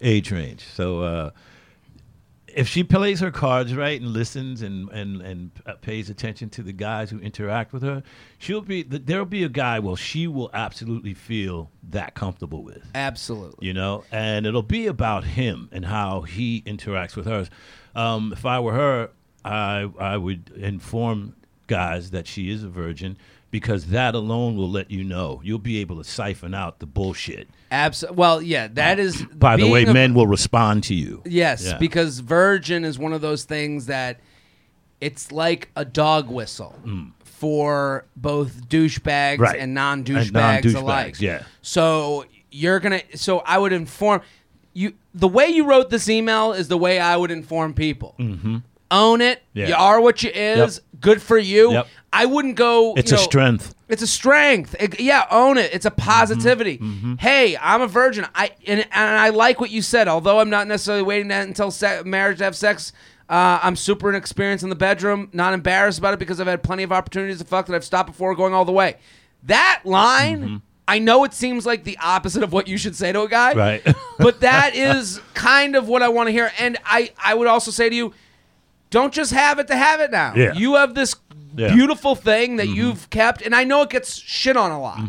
age 0.03 0.31
range, 0.31 0.65
so 0.75 1.01
uh, 1.01 1.31
if 2.57 2.67
she 2.67 2.83
plays 2.83 3.21
her 3.21 3.31
cards 3.31 3.75
right 3.75 4.01
and 4.01 4.11
listens 4.11 4.63
and 4.63 4.89
and 4.91 5.21
and 5.21 5.51
uh, 5.67 5.75
pays 5.75 6.09
attention 6.09 6.49
to 6.51 6.63
the 6.63 6.73
guys 6.73 7.11
who 7.11 7.21
interact 7.21 7.73
with 7.73 7.83
her, 7.83 8.03
she'll 8.39 8.63
be 8.63 8.83
there'll 8.83 9.27
be 9.27 9.45
a 9.45 9.49
guy. 9.49 9.79
Well, 9.79 9.95
she 9.95 10.27
will 10.27 10.51
absolutely 10.55 11.13
feel 11.13 11.71
that 11.91 12.15
comfortable 12.15 12.65
with 12.65 12.83
Absolutely. 12.95 13.67
you 13.67 13.75
know, 13.75 14.05
and 14.11 14.47
it'll 14.47 14.63
be 14.63 14.87
about 14.87 15.25
him 15.25 15.69
and 15.71 15.85
how 15.85 16.23
he 16.23 16.63
interacts 16.63 17.15
with 17.15 17.27
hers. 17.27 17.51
Um, 17.95 18.33
if 18.33 18.47
I 18.47 18.59
were 18.59 18.73
her, 18.73 19.11
I 19.45 19.91
I 20.01 20.17
would 20.17 20.51
inform 20.57 21.37
guys 21.67 22.11
that 22.13 22.27
she 22.27 22.51
is 22.51 22.65
a 22.65 22.69
virgin 22.69 23.19
because 23.61 23.87
that 23.87 24.15
alone 24.15 24.55
will 24.55 24.71
let 24.71 24.91
you 24.91 25.03
know. 25.03 25.41
You'll 25.43 25.59
be 25.59 25.79
able 25.79 25.97
to 25.97 26.05
siphon 26.05 26.53
out 26.53 26.79
the 26.79 26.85
bullshit. 26.87 27.49
Abs- 27.71 28.05
well, 28.13 28.43
yeah, 28.43 28.69
that 28.75 28.99
is. 28.99 29.25
By 29.35 29.57
the 29.57 29.67
way, 29.67 29.85
a- 29.85 29.93
men 29.95 30.13
will 30.13 30.27
respond 30.27 30.85
to 30.85 30.95
you. 30.95 31.23
Yes, 31.25 31.65
Yeah. 31.65 31.79
because 31.79 32.19
virgin 32.19 32.85
is 32.85 32.99
one 32.99 33.15
of 33.15 33.23
those 33.23 33.45
things 33.45 33.87
that 33.87 34.21
it's 35.01 35.33
like 35.33 35.71
a 35.75 35.87
dog 35.87 36.29
whistle 36.29 36.75
for 37.25 38.05
both 38.15 38.69
douchebags 38.69 39.37
Mm. 39.39 39.41
Right. 39.41 39.59
and 39.59 39.73
non 39.75 40.05
douchebags 40.05 40.33
non-douchebags, 40.33 40.75
alike. 40.83 41.21
yeah. 41.21 41.43
So 41.63 42.27
you're 42.51 42.79
gonna. 42.81 43.01
So 43.15 43.39
I 43.39 43.57
would 43.57 43.73
inform 43.73 44.21
you. 44.75 44.93
The 45.15 45.29
way 45.29 45.47
you 45.47 45.65
wrote 45.67 45.89
this 45.89 46.11
email 46.11 46.53
is 46.53 46.69
the 46.69 46.77
way 46.77 46.99
I 47.01 47.17
would 47.17 47.31
inform 47.31 47.73
people. 47.73 48.15
Mm-hmm. 48.19 48.59
Own 48.91 49.21
it. 49.21 49.43
Yeah. 49.55 49.69
You 49.69 49.75
are 49.75 50.01
what 50.01 50.23
you 50.23 50.31
is. 50.31 50.81
Good 51.01 51.21
for 51.21 51.37
you. 51.39 51.73
Yep. 51.73 51.87
I 52.17 52.27
wouldn't 52.27 52.57
go. 52.57 52.95
It's 52.97 53.11
you 53.11 53.17
a 53.17 53.21
strength. 53.21 53.75
it's 53.89 54.03
a 54.03 54.07
strength. 54.07 54.75
It- 54.81 55.01
yeah, 55.01 55.27
own 55.31 55.59
it. 55.59 55.73
It's 55.75 55.87
a 55.87 55.91
positivity. 55.91 56.79
Mm-hmm, 56.79 56.93
mm-hmm. 56.93 57.15
Hey, 57.17 57.57
I'm 57.61 57.83
a 57.83 57.87
virgin. 57.87 58.27
I 58.35 58.51
and, 58.67 58.81
and 58.81 59.19
I 59.19 59.29
like 59.31 59.61
what 59.61 59.71
you 59.71 59.83
said. 59.83 60.09
Although 60.09 60.41
I'm 60.41 60.51
not 60.51 60.67
necessarily 60.67 61.03
waiting 61.03 61.29
that 61.29 61.47
until 61.47 61.71
se- 61.71 62.03
marriage 62.05 62.39
to 62.39 62.45
have 62.45 62.57
sex. 62.57 62.93
Uh, 63.29 63.59
I'm 63.61 63.75
super 63.75 64.09
inexperienced 64.09 64.63
in 64.63 64.71
the 64.71 64.77
bedroom. 64.77 65.31
Not 65.33 65.53
embarrassed 65.53 65.99
about 65.99 66.15
it 66.15 66.19
because 66.21 66.41
I've 66.41 66.47
had 66.47 66.63
plenty 66.63 66.85
of 66.85 66.93
opportunities 66.93 67.39
to 67.39 67.45
fuck 67.45 67.67
that 67.67 67.75
I've 67.75 67.85
stopped 67.85 68.07
before 68.09 68.35
going 68.37 68.55
all 68.55 68.65
the 68.65 68.73
way. 68.73 68.97
That 69.45 69.83
line. 69.85 70.41
Mm-hmm. 70.43 70.57
I 70.89 71.01
know 71.01 71.25
it 71.25 71.35
seems 71.35 71.67
like 71.67 71.83
the 71.83 71.99
opposite 72.01 72.45
of 72.45 72.53
what 72.53 72.69
you 72.69 72.79
should 72.79 72.95
say 72.95 73.11
to 73.11 73.23
a 73.23 73.29
guy, 73.29 73.55
Right. 73.55 73.95
but 74.21 74.43
that 74.43 74.77
is 74.77 75.21
kind 75.35 75.75
of 75.75 75.89
what 75.89 76.01
I 76.01 76.09
want 76.11 76.29
to 76.29 76.31
hear. 76.31 76.53
And 76.61 76.79
I, 76.85 77.11
I 77.23 77.35
would 77.35 77.49
also 77.49 77.73
say 77.73 77.89
to 77.89 77.95
you, 77.97 78.15
don't 78.91 79.13
just 79.13 79.33
have 79.33 79.59
it 79.59 79.67
to 79.67 79.77
have 79.77 79.99
it 79.99 80.13
now. 80.13 80.35
Yeah. 80.37 80.53
You 80.55 80.77
have 80.77 80.95
this 80.95 81.17
Yeah. 81.57 81.75
beautiful 81.75 82.15
thing 82.15 82.57
that 82.57 82.69
you've 82.69 83.09
kept, 83.11 83.43
and 83.43 83.55
I 83.55 83.65
know 83.65 83.83
it 83.83 83.91
gets 83.91 84.17
shit 84.17 84.57
on 84.57 84.71
a 84.71 84.81
lot. 84.81 85.01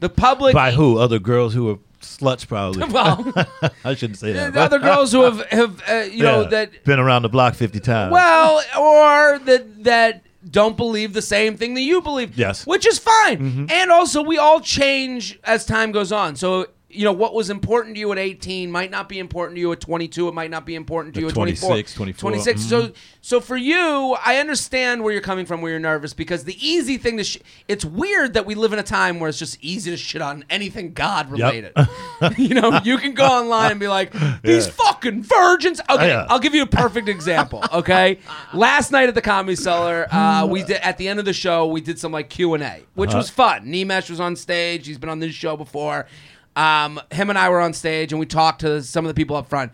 The 0.00 0.08
public, 0.08 0.54
By 0.54 0.72
who? 0.72 0.98
Other 0.98 1.18
girls 1.18 1.54
who 1.54 1.70
are 1.70 1.78
sluts, 2.00 2.46
probably. 2.46 2.84
well, 2.88 3.32
I 3.84 3.94
shouldn't 3.94 4.18
say 4.18 4.32
that. 4.32 4.52
the 4.54 4.60
other 4.60 4.78
girls 4.78 5.12
who 5.12 5.22
have 5.22 5.46
have 5.50 5.82
uh, 5.88 5.94
you 6.10 6.22
know 6.22 6.44
that 6.44 6.84
been 6.84 6.98
around 6.98 7.22
the 7.22 7.28
block 7.28 7.54
fifty 7.54 7.78
times. 7.80 8.12
well, 8.12 8.62
or 8.78 9.38
that 9.40 9.84
that 9.84 10.22
don't 10.50 10.76
believe 10.76 11.12
the 11.12 11.22
same 11.22 11.56
thing 11.56 11.74
that 11.74 11.82
you 11.82 12.00
believe. 12.02 12.36
Yes. 12.36 12.62
Mm-hmm. 12.62 12.70
which 12.70 12.86
is 12.86 12.98
fine. 12.98 13.68
And 13.70 13.90
also, 13.92 14.22
we 14.22 14.38
all 14.38 14.60
change 14.60 15.38
as 15.44 15.64
time 15.64 15.92
goes 15.92 16.10
on. 16.12 16.36
So. 16.36 16.66
You 16.92 17.04
know 17.04 17.12
what 17.12 17.34
was 17.34 17.48
important 17.50 17.94
to 17.96 18.00
you 18.00 18.12
at 18.12 18.18
18 18.18 18.70
might 18.70 18.90
not 18.90 19.08
be 19.08 19.18
important 19.18 19.56
to 19.56 19.60
you 19.60 19.72
at 19.72 19.80
22. 19.80 20.28
It 20.28 20.34
might 20.34 20.50
not 20.50 20.66
be 20.66 20.74
important 20.74 21.14
to 21.14 21.20
you 21.20 21.28
at 21.28 21.34
24, 21.34 21.68
26, 21.70 21.94
24. 21.94 22.30
26. 22.30 22.60
So, 22.62 22.92
so 23.20 23.40
for 23.40 23.56
you, 23.56 24.16
I 24.24 24.36
understand 24.36 25.02
where 25.02 25.12
you're 25.12 25.22
coming 25.22 25.46
from, 25.46 25.62
where 25.62 25.70
you're 25.70 25.80
nervous 25.80 26.12
because 26.12 26.44
the 26.44 26.56
easy 26.66 26.98
thing 26.98 27.16
to 27.16 27.24
sh- 27.24 27.38
it's 27.68 27.84
weird 27.84 28.34
that 28.34 28.44
we 28.46 28.54
live 28.54 28.72
in 28.72 28.78
a 28.78 28.82
time 28.82 29.20
where 29.20 29.28
it's 29.28 29.38
just 29.38 29.58
easy 29.62 29.90
to 29.90 29.96
shit 29.96 30.20
on 30.22 30.44
anything 30.50 30.92
God 30.92 31.30
related. 31.30 31.72
you 32.36 32.54
know, 32.54 32.80
you 32.84 32.98
can 32.98 33.14
go 33.14 33.24
online 33.26 33.70
and 33.70 33.80
be 33.80 33.88
like, 33.88 34.12
these 34.42 34.66
fucking 34.68 35.22
virgins. 35.22 35.80
Okay, 35.88 36.08
Yeah. 36.08 36.26
I'll 36.28 36.38
give 36.40 36.54
you 36.54 36.62
a 36.62 36.66
perfect 36.66 37.08
example. 37.08 37.64
Okay, 37.72 38.18
last 38.52 38.90
night 38.92 39.08
at 39.08 39.14
the 39.14 39.22
Comedy 39.22 39.56
Cellar, 39.56 40.06
uh, 40.12 40.46
we 40.46 40.62
did 40.62 40.76
at 40.82 40.98
the 40.98 41.08
end 41.08 41.18
of 41.18 41.24
the 41.24 41.32
show 41.32 41.66
we 41.66 41.80
did 41.80 41.98
some 41.98 42.12
like 42.12 42.28
Q 42.28 42.54
and 42.54 42.62
A, 42.62 42.82
which 42.94 43.14
was 43.14 43.30
fun. 43.30 43.66
Nimesh 43.66 44.10
was 44.10 44.20
on 44.20 44.36
stage. 44.36 44.86
He's 44.86 44.98
been 44.98 45.08
on 45.10 45.18
this 45.20 45.32
show 45.34 45.56
before. 45.56 46.06
Um, 46.56 47.00
him 47.10 47.30
and 47.30 47.38
I 47.38 47.48
were 47.48 47.60
on 47.60 47.72
stage 47.72 48.12
and 48.12 48.20
we 48.20 48.26
talked 48.26 48.60
to 48.60 48.82
some 48.82 49.04
of 49.04 49.08
the 49.08 49.14
people 49.14 49.36
up 49.36 49.48
front. 49.48 49.72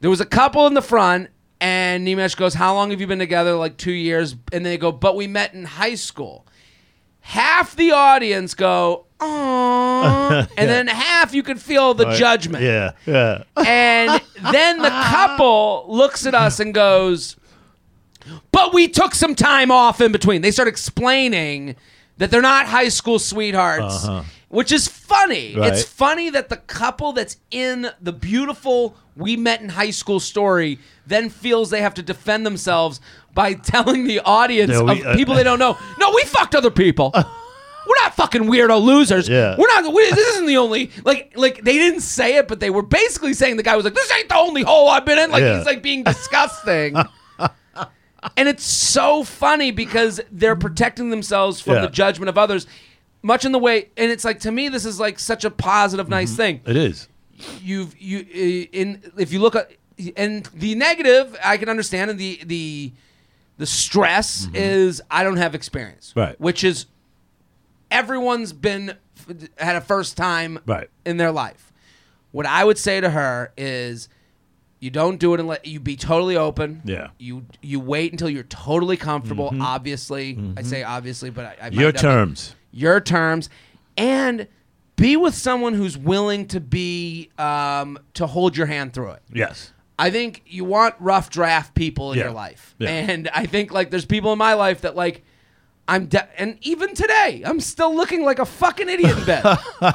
There 0.00 0.10
was 0.10 0.20
a 0.20 0.26
couple 0.26 0.66
in 0.66 0.74
the 0.74 0.82
front, 0.82 1.30
and 1.60 2.06
Nimesh 2.06 2.36
goes, 2.36 2.52
"How 2.54 2.74
long 2.74 2.90
have 2.90 3.00
you 3.00 3.06
been 3.06 3.18
together? 3.18 3.54
Like 3.54 3.78
two 3.78 3.92
years." 3.92 4.36
And 4.52 4.66
they 4.66 4.76
go, 4.76 4.92
"But 4.92 5.16
we 5.16 5.26
met 5.26 5.54
in 5.54 5.64
high 5.64 5.94
school." 5.94 6.46
Half 7.20 7.74
the 7.76 7.92
audience 7.92 8.52
go, 8.52 9.06
"Aww," 9.18 10.46
and 10.58 10.68
then 10.68 10.88
half 10.88 11.32
you 11.32 11.42
could 11.42 11.58
feel 11.58 11.94
the 11.94 12.04
Right. 12.04 12.18
judgment. 12.18 12.62
Yeah, 12.64 12.90
yeah. 13.06 13.44
And 13.56 14.20
then 14.52 14.78
the 14.82 14.90
couple 15.10 15.86
looks 15.88 16.26
at 16.26 16.34
us 16.34 16.60
and 16.60 16.74
goes, 16.74 17.36
But 18.52 18.74
we 18.74 18.88
took 18.88 19.14
some 19.14 19.34
time 19.34 19.70
off 19.70 20.00
in 20.02 20.12
between. 20.12 20.42
They 20.42 20.50
start 20.50 20.68
explaining 20.68 21.76
that 22.18 22.30
they're 22.30 22.42
not 22.42 22.66
high 22.66 22.88
school 22.88 23.18
sweethearts, 23.18 24.06
which 24.54 24.72
is 24.72 24.88
funny. 24.88 25.56
Right. 25.56 25.72
It's 25.72 25.82
funny 25.84 26.30
that 26.30 26.48
the 26.48 26.56
couple 26.56 27.12
that's 27.12 27.36
in 27.50 27.88
the 28.00 28.12
beautiful 28.12 28.96
we 29.16 29.36
met 29.36 29.60
in 29.60 29.68
high 29.68 29.90
school 29.90 30.18
story 30.20 30.78
then 31.06 31.28
feels 31.30 31.70
they 31.70 31.82
have 31.82 31.94
to 31.94 32.02
defend 32.02 32.46
themselves 32.46 33.00
by 33.34 33.52
telling 33.72 34.06
the 34.06 34.20
audience 34.20 34.70
No, 34.72 34.84
we- 34.84 35.00
of 35.02 35.06
uh, 35.06 35.14
people 35.16 35.34
they 35.34 35.42
don't 35.44 35.58
know, 35.58 35.76
no, 35.98 36.10
we 36.14 36.22
fucked 36.22 36.54
other 36.54 36.70
people. 36.70 37.10
We're 37.14 38.02
not 38.02 38.14
fucking 38.14 38.44
weirdo 38.44 38.82
losers. 38.82 39.28
Yeah. 39.28 39.56
We're 39.58 39.66
not. 39.66 39.92
We, 39.92 40.08
this 40.10 40.26
isn't 40.34 40.46
the 40.46 40.56
only 40.56 40.90
like 41.04 41.32
like 41.36 41.62
they 41.62 41.74
didn't 41.74 42.00
say 42.00 42.36
it, 42.36 42.48
but 42.48 42.58
they 42.58 42.70
were 42.70 42.82
basically 42.82 43.34
saying 43.34 43.58
the 43.58 43.62
guy 43.62 43.76
was 43.76 43.84
like, 43.84 43.92
"This 43.92 44.10
ain't 44.12 44.30
the 44.30 44.36
only 44.36 44.62
hole 44.62 44.88
I've 44.88 45.04
been 45.04 45.18
in." 45.18 45.30
Like 45.30 45.42
Yeah. 45.42 45.58
he's 45.58 45.66
like 45.66 45.82
being 45.82 46.02
disgusting. 46.02 46.96
and 48.38 48.48
it's 48.48 48.64
so 48.64 49.22
funny 49.22 49.70
because 49.70 50.18
they're 50.32 50.56
protecting 50.56 51.10
themselves 51.10 51.60
from 51.60 51.74
Yeah. 51.74 51.80
the 51.82 51.88
judgment 51.88 52.30
of 52.30 52.38
others, 52.38 52.66
much 53.24 53.44
in 53.44 53.50
the 53.52 53.58
way. 53.58 53.88
And 53.96 54.12
it's 54.12 54.24
like 54.24 54.38
to 54.40 54.52
me, 54.52 54.68
this 54.68 54.84
is 54.84 55.00
like 55.00 55.18
such 55.18 55.44
a 55.44 55.50
positive, 55.50 56.08
nice 56.08 56.30
mm-hmm. 56.30 56.36
thing 56.36 56.60
It 56.66 56.76
is. 56.76 57.08
you've 57.60 57.98
you 58.00 58.20
in 58.72 59.02
if 59.18 59.32
you 59.32 59.40
look 59.40 59.56
at 59.56 59.72
and 60.16 60.44
the 60.54 60.74
negative 60.74 61.36
I 61.42 61.56
can 61.56 61.68
understand 61.68 62.10
and 62.10 62.20
the 62.20 62.40
the 62.44 62.92
the 63.58 63.66
stress 63.66 64.46
mm-hmm. 64.46 64.56
is 64.56 65.02
I 65.10 65.22
don't 65.24 65.36
have 65.38 65.54
experience 65.54 66.12
Right. 66.14 66.38
which 66.40 66.62
is 66.64 66.86
everyone's 67.90 68.52
been 68.52 68.96
had 69.58 69.76
a 69.76 69.80
first 69.80 70.16
time 70.16 70.58
Right. 70.66 70.88
in 71.04 71.16
their 71.16 71.32
life 71.32 71.72
what 72.32 72.46
I 72.46 72.64
would 72.64 72.78
say 72.78 73.00
to 73.00 73.08
her 73.10 73.52
is 73.56 74.08
you 74.80 74.90
don't 74.90 75.18
do 75.18 75.32
it 75.34 75.40
and 75.40 75.48
let 75.48 75.64
you 75.66 75.80
be 75.80 75.96
totally 75.96 76.36
open 76.36 76.82
Yeah. 76.84 77.08
you 77.18 77.46
you 77.62 77.80
wait 77.80 78.12
until 78.12 78.28
you're 78.28 78.42
totally 78.44 78.96
comfortable 78.96 79.50
mm-hmm. 79.50 79.62
obviously 79.62 80.38
I 80.56 80.62
say 80.62 80.82
obviously 80.82 81.30
but 81.30 81.44
I, 81.46 81.56
I 81.60 81.64
might 81.70 81.72
Your 81.74 81.84
not 81.86 81.94
be- 81.94 82.00
terms. 82.00 82.54
Your 82.74 83.00
terms, 83.00 83.48
and 83.96 84.46
be 84.96 85.16
with 85.16 85.34
someone 85.34 85.74
who's 85.74 85.96
willing 85.96 86.46
to 86.48 86.60
be 86.60 87.30
um, 87.38 87.98
to 88.14 88.26
hold 88.26 88.56
your 88.56 88.66
hand 88.66 88.92
through 88.92 89.10
it. 89.10 89.22
Yes. 89.32 89.72
I 89.98 90.10
think 90.10 90.42
you 90.46 90.64
want 90.64 90.94
rough 90.98 91.30
draft 91.30 91.74
people 91.74 92.12
in 92.12 92.18
Yeah. 92.18 92.24
your 92.24 92.32
life, 92.32 92.74
Yeah. 92.78 92.90
and 92.90 93.28
I 93.34 93.46
think 93.46 93.72
like 93.72 93.90
there's 93.90 94.04
people 94.04 94.32
in 94.32 94.38
my 94.38 94.54
life 94.54 94.80
that 94.82 94.96
like 94.96 95.24
I'm 95.86 96.06
de- 96.06 96.40
and 96.40 96.58
even 96.62 96.94
today 96.94 97.42
I'm 97.46 97.60
still 97.60 97.94
looking 97.94 98.24
like 98.24 98.38
a 98.38 98.46
fucking 98.46 98.88
idiot 98.88 99.18
in 99.18 99.24
bed. 99.24 99.44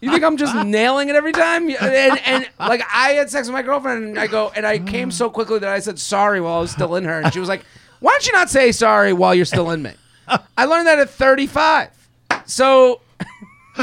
you 0.00 0.10
think 0.10 0.22
I'm 0.24 0.36
just 0.36 0.54
nailing 0.66 1.08
it 1.08 1.14
every 1.16 1.32
time? 1.32 1.68
And, 1.70 2.20
and 2.26 2.48
like 2.58 2.82
I 2.92 3.12
had 3.12 3.30
sex 3.30 3.48
with 3.48 3.54
my 3.54 3.62
girlfriend, 3.62 4.04
and 4.04 4.18
I 4.18 4.26
go 4.26 4.52
and 4.54 4.66
I 4.66 4.78
came 4.78 5.10
so 5.10 5.30
quickly 5.30 5.58
that 5.58 5.68
I 5.68 5.80
said 5.80 5.98
sorry 5.98 6.40
while 6.40 6.58
I 6.58 6.60
was 6.60 6.70
still 6.70 6.94
in 6.96 7.04
her, 7.04 7.20
and 7.20 7.32
she 7.32 7.40
was 7.40 7.48
like, 7.48 7.64
"Why 8.00 8.12
don't 8.12 8.26
you 8.26 8.32
not 8.32 8.50
say 8.50 8.72
sorry 8.72 9.12
while 9.12 9.34
you're 9.34 9.44
still 9.44 9.70
in 9.70 9.82
me?" 9.82 9.92
I 10.56 10.64
learned 10.66 10.86
that 10.86 10.98
at 10.98 11.10
35. 11.10 11.90
So, 12.46 13.00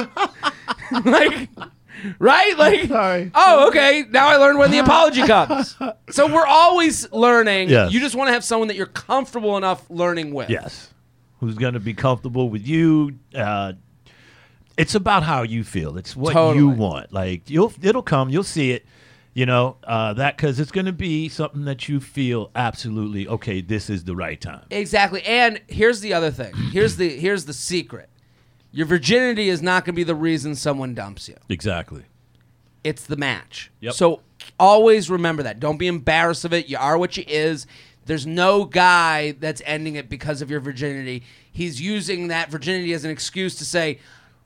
like, 1.05 1.49
right? 2.19 2.57
Like, 2.57 2.85
Sorry. 2.87 3.31
oh, 3.33 3.67
okay. 3.69 4.05
Now 4.09 4.27
I 4.27 4.37
learned 4.37 4.59
when 4.59 4.71
the 4.71 4.79
apology 4.79 5.25
comes. 5.25 5.75
So 6.09 6.31
we're 6.33 6.45
always 6.45 7.11
learning. 7.11 7.69
Yes. 7.69 7.91
You 7.91 7.99
just 7.99 8.15
want 8.15 8.27
to 8.29 8.33
have 8.33 8.43
someone 8.43 8.67
that 8.69 8.77
you're 8.77 8.85
comfortable 8.87 9.57
enough 9.57 9.89
learning 9.89 10.33
with. 10.33 10.49
Yes. 10.49 10.93
Who's 11.39 11.55
going 11.55 11.73
to 11.73 11.79
be 11.79 11.93
comfortable 11.93 12.49
with 12.49 12.65
you? 12.67 13.19
Uh, 13.33 13.73
it's 14.77 14.95
about 14.95 15.23
how 15.23 15.43
you 15.43 15.63
feel. 15.63 15.97
It's 15.97 16.15
what 16.15 16.33
Totally. 16.33 16.57
you 16.57 16.69
want. 16.69 17.11
Like 17.13 17.49
you'll, 17.49 17.73
it'll 17.81 18.01
come. 18.03 18.29
You'll 18.29 18.43
see 18.43 18.71
it. 18.71 18.85
You 19.37 19.45
know 19.45 19.77
uh, 19.83 20.13
that 20.13 20.35
because 20.35 20.59
it's 20.59 20.71
going 20.71 20.87
to 20.87 20.91
be 20.91 21.29
something 21.29 21.65
that 21.65 21.87
you 21.87 21.99
feel 21.99 22.49
absolutely 22.55 23.27
okay. 23.27 23.61
This 23.61 23.87
is 23.87 24.03
the 24.03 24.15
right 24.15 24.41
time. 24.41 24.65
Exactly. 24.71 25.21
And 25.21 25.61
here's 25.67 25.99
the 25.99 26.11
other 26.15 26.31
thing. 26.31 26.55
Here's 26.71 26.95
the 26.95 27.07
here's 27.07 27.45
the 27.45 27.53
secret. 27.53 28.09
Your 28.71 28.87
virginity 28.87 29.49
is 29.49 29.61
not 29.61 29.85
going 29.85 29.93
to 29.93 29.95
be 29.95 30.03
the 30.03 30.15
reason 30.15 30.55
someone 30.55 30.95
dumps 30.95 31.29
you. 31.29 31.35
Exactly. 31.49 32.05
It's 32.83 33.03
the 33.03 33.15
match. 33.15 33.69
Yep. 33.81 33.93
So 33.93 34.21
always 34.59 35.07
remember 35.07 35.43
that. 35.43 35.59
Don't 35.59 35.77
be 35.77 35.85
embarrassed 35.85 36.43
of 36.43 36.51
it. 36.51 36.67
You 36.67 36.79
are 36.79 36.97
what 36.97 37.15
you 37.15 37.23
is. 37.27 37.67
There's 38.07 38.25
no 38.25 38.65
guy 38.65 39.33
that's 39.33 39.61
ending 39.65 39.97
it 39.97 40.09
because 40.09 40.41
of 40.41 40.49
your 40.49 40.61
virginity. 40.61 41.21
He's 41.51 41.79
using 41.79 42.29
that 42.29 42.49
virginity 42.49 42.91
as 42.93 43.05
an 43.05 43.11
excuse 43.11 43.53
to 43.57 43.65
say, 43.65 43.99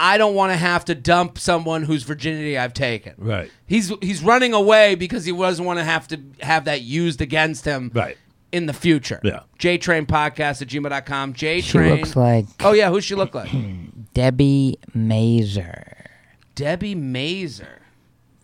I 0.03 0.17
don't 0.17 0.33
want 0.33 0.51
to 0.51 0.57
have 0.57 0.83
to 0.85 0.95
dump 0.95 1.37
someone 1.37 1.83
whose 1.83 2.01
virginity 2.03 2.57
I've 2.57 2.73
taken. 2.73 3.13
Right. 3.17 3.51
He's 3.67 3.91
he's 4.01 4.23
running 4.23 4.53
away 4.53 4.95
because 4.95 5.25
he 5.25 5.31
doesn't 5.31 5.63
want 5.63 5.77
to 5.79 5.83
have 5.85 6.07
to 6.07 6.19
have 6.41 6.65
that 6.65 6.81
used 6.81 7.21
against 7.21 7.65
him 7.65 7.91
Right. 7.93 8.17
in 8.51 8.65
the 8.65 8.73
future. 8.73 9.19
Yeah. 9.23 9.41
JTrain 9.59 10.07
podcast 10.07 10.61
at 10.63 10.69
gmail.com. 10.69 11.33
J 11.33 11.61
Train. 11.61 11.89
She 11.97 12.01
looks 12.01 12.15
like 12.15 12.45
Oh 12.61 12.71
yeah, 12.73 12.89
who's 12.89 13.03
she 13.03 13.13
look 13.15 13.35
like? 13.35 13.49
Debi 14.15 14.75
Mazar. 14.95 16.07
Debi 16.55 16.95
Mazar. 16.95 17.67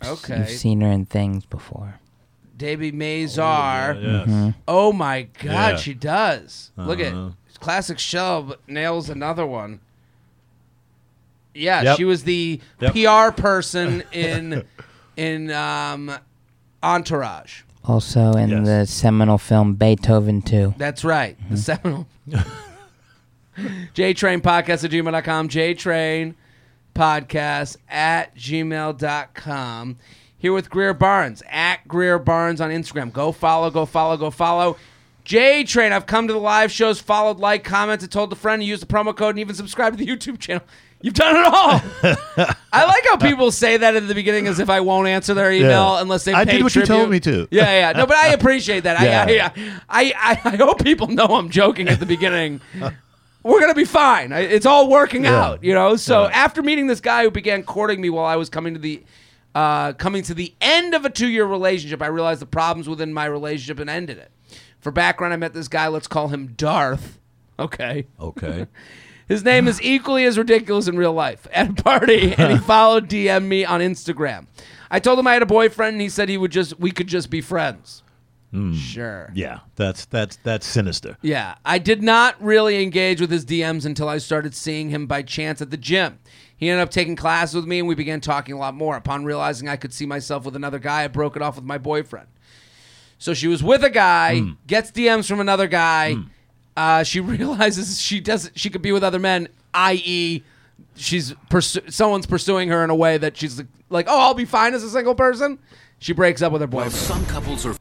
Okay. 0.05 0.37
You've 0.37 0.49
seen 0.49 0.81
her 0.81 0.91
in 0.91 1.05
things 1.05 1.45
before. 1.45 1.95
Debi 2.57 2.93
Mazar. 2.93 4.01
Yes. 4.27 4.53
Oh 4.67 4.93
my 4.93 5.23
God, 5.43 5.71
Yeah. 5.71 5.75
she 5.77 5.93
does. 5.93 6.71
Look 6.77 6.99
at 6.99 7.13
Uh-huh. 7.13 7.31
classic 7.59 7.97
Shelb 7.97 8.55
nails 8.67 9.09
another 9.09 9.45
one. 9.45 9.79
Yeah, 11.57 11.81
Yep. 11.83 11.97
she 11.97 12.05
was 12.05 12.23
the 12.23 12.61
Yep. 12.81 12.93
PR 12.93 13.31
person 13.41 14.03
in 14.11 14.63
in 15.17 15.51
um, 15.51 16.11
Entourage. 16.83 17.61
Also 17.83 18.33
in 18.33 18.49
Yes. 18.49 18.65
the 18.65 18.85
seminal 18.85 19.37
film 19.37 19.75
Beethoven 19.75 20.41
2. 20.41 20.75
That's 20.77 21.03
right. 21.05 21.37
The 21.49 21.57
seminal. 21.57 22.07
JTrain 23.95 24.41
podcast 24.41 24.83
at 24.83 24.91
gmail.com. 24.91 25.49
JTrain 25.49 26.35
podcast 26.93 27.77
at 27.89 28.35
gmail.com. 28.35 29.97
Here 30.39 30.53
with 30.53 30.69
Greer 30.69 30.93
Barnes 30.93 31.41
at 31.49 31.87
Greer 31.87 32.19
Barnes 32.19 32.61
on 32.61 32.69
Instagram. 32.69 33.11
Go 33.11 33.31
follow, 33.31 33.71
go 33.71 33.85
follow, 33.85 34.17
go 34.17 34.29
follow. 34.29 34.77
J 35.23 35.63
Train, 35.65 35.91
I've 35.91 36.05
come 36.05 36.27
to 36.27 36.33
the 36.33 36.39
live 36.39 36.71
shows, 36.71 37.01
followed, 37.01 37.37
like, 37.39 37.63
commented, 37.65 38.11
told 38.11 38.31
a 38.31 38.35
friend, 38.35 38.63
used 38.63 38.81
the 38.81 38.85
promo 38.85 39.13
code, 39.15 39.31
and 39.31 39.39
even 39.39 39.55
subscribed 39.55 39.97
to 39.97 40.05
the 40.05 40.09
YouTube 40.09 40.39
channel. 40.39 40.63
You've 41.01 41.13
done 41.13 41.35
it 41.35 41.45
all. 41.45 41.81
I 42.73 42.85
like 42.85 43.03
how 43.05 43.17
people 43.17 43.51
say 43.51 43.77
that 43.77 43.95
at 43.95 44.07
the 44.07 44.15
beginning 44.15 44.47
as 44.47 44.59
if 44.59 44.69
I 44.69 44.79
won't 44.81 45.07
answer 45.07 45.33
their 45.33 45.51
email 45.51 45.69
Yeah. 45.95 46.01
unless 46.01 46.23
they 46.25 46.33
I 46.33 46.43
did 46.43 46.63
what 46.63 46.75
you 46.75 46.85
told 46.85 47.09
me 47.09 47.19
to. 47.21 47.47
Yeah, 47.51 47.91
yeah. 47.91 47.97
No, 47.97 48.05
but 48.07 48.17
I 48.17 48.29
appreciate 48.29 48.83
that. 48.83 48.99
Yeah. 49.29 49.51
I, 49.55 49.71
I, 49.89 50.13
I, 50.43 50.51
I 50.53 50.55
hope 50.57 50.83
people 50.83 51.07
know 51.07 51.25
I'm 51.27 51.49
joking 51.49 51.87
at 51.87 51.99
the 51.99 52.05
beginning. 52.07 52.61
We're 53.43 53.59
gonna 53.61 53.75
be 53.75 53.85
fine. 53.85 54.31
It's 54.33 54.65
all 54.65 54.89
working 54.89 55.23
Yeah. 55.25 55.41
out, 55.41 55.63
you 55.63 55.73
know. 55.73 55.95
So 55.97 56.23
Yeah. 56.23 56.29
after 56.33 56.61
meeting 56.63 56.87
this 56.87 56.99
guy 56.99 57.23
who 57.23 57.31
began 57.31 57.63
courting 57.63 58.01
me 58.01 58.09
while 58.09 58.25
I 58.25 58.35
was 58.35 58.49
coming 58.49 58.73
to 58.73 58.79
the, 58.79 59.03
uh, 59.55 59.93
coming 59.93 60.23
to 60.23 60.33
the 60.33 60.53
end 60.59 60.93
of 60.95 61.05
a 61.05 61.09
two-year 61.09 61.45
relationship, 61.45 62.01
I 62.01 62.07
realized 62.07 62.41
the 62.41 62.45
problems 62.47 62.89
within 62.89 63.13
my 63.13 63.25
relationship 63.25 63.79
and 63.79 63.89
ended 63.89 64.17
it. 64.17 64.31
For 64.81 64.91
background, 64.91 65.33
I 65.33 65.37
met 65.37 65.53
this 65.53 65.67
guy. 65.67 65.87
Let's 65.87 66.07
call 66.07 66.27
him 66.29 66.53
Darth. 66.57 67.19
Okay. 67.59 68.07
Okay. 68.19 68.65
His 69.27 69.43
name 69.43 69.67
is 69.67 69.81
equally 69.81 70.23
as 70.25 70.37
ridiculous 70.37 70.87
in 70.87 70.97
real 70.97 71.13
life. 71.13 71.47
At 71.53 71.69
a 71.69 71.83
party, 71.83 72.33
and 72.33 72.53
he 72.53 72.57
followed 72.65 73.09
DM 73.09 73.45
me 73.45 73.65
on 73.65 73.81
Instagram. 73.81 74.47
I 74.89 74.99
told 74.99 75.19
him 75.19 75.27
I 75.27 75.33
had 75.33 75.41
a 75.41 75.47
boyfriend, 75.47 75.93
and 75.93 76.01
he 76.01 76.09
said 76.09 76.29
he 76.29 76.37
would 76.37 76.51
just 76.51 76.79
we 76.79 76.91
could 76.91 77.07
just 77.07 77.29
be 77.29 77.41
friends. 77.41 78.03
Hmm. 78.51 78.73
Sure. 78.73 79.29
yeah. 79.35 79.59
That's 79.75 80.05
that's 80.05 80.37
that's 80.37 80.65
sinister. 80.65 81.17
Yeah, 81.21 81.55
I 81.65 81.79
did 81.79 82.01
not 82.01 82.41
really 82.41 82.81
engage 82.81 83.19
with 83.19 83.29
his 83.29 83.45
DMs 83.45 83.85
until 83.85 84.07
I 84.07 84.19
started 84.19 84.55
seeing 84.55 84.89
him 84.89 85.05
by 85.05 85.21
chance 85.21 85.61
at 85.61 85.69
the 85.69 85.77
gym. 85.77 86.19
He 86.55 86.69
ended 86.69 86.81
up 86.81 86.89
taking 86.89 87.15
classes 87.15 87.55
with 87.55 87.65
me, 87.65 87.79
and 87.79 87.87
we 87.87 87.93
began 87.93 88.21
talking 88.21 88.55
a 88.55 88.57
lot 88.57 88.73
more. 88.73 88.95
Upon 88.95 89.25
realizing 89.25 89.67
I 89.67 89.75
could 89.75 89.93
see 89.93 90.05
myself 90.05 90.45
with 90.45 90.55
another 90.55 90.79
guy, 90.79 91.03
I 91.03 91.07
broke 91.07 91.35
it 91.35 91.41
off 91.41 91.55
with 91.57 91.65
my 91.65 91.77
boyfriend. 91.77 92.27
So 93.19 93.33
she 93.33 93.47
was 93.47 93.61
with 93.61 93.83
a 93.83 93.89
guy, 93.89 94.39
hmm. 94.39 94.51
gets 94.65 94.91
DMs 94.91 95.27
from 95.27 95.39
another 95.39 95.67
guy. 95.67 96.13
Hmm. 96.13 96.21
Uh, 96.77 97.03
she 97.03 97.19
realizes 97.35 97.99
she 97.99 98.19
does 98.21 98.49
she 98.55 98.69
could 98.69 98.81
be 98.81 98.91
with 98.93 99.03
other 99.03 99.19
men, 99.19 99.49
i.e., 99.73 100.43
she's 100.95 101.33
pursu- 101.49 101.91
someone's 101.91 102.25
pursuing 102.27 102.69
her 102.69 102.83
in 102.83 102.89
a 102.89 102.95
way 102.95 103.17
that 103.17 103.35
she's 103.35 103.57
like, 103.57 103.67
like, 103.89 104.05
oh, 104.07 104.19
I'll 104.19 104.33
be 104.33 104.45
fine 104.45 104.73
as 104.73 104.83
a 104.83 104.89
single 104.89 105.15
person. 105.15 105.57
She 105.99 106.13
breaks 106.13 106.41
up 106.41 106.51
with 106.53 106.61
her 106.61 106.67
boyfriend. 106.67 106.93
Some 106.93 107.25
couples 107.25 107.65
are. 107.65 107.75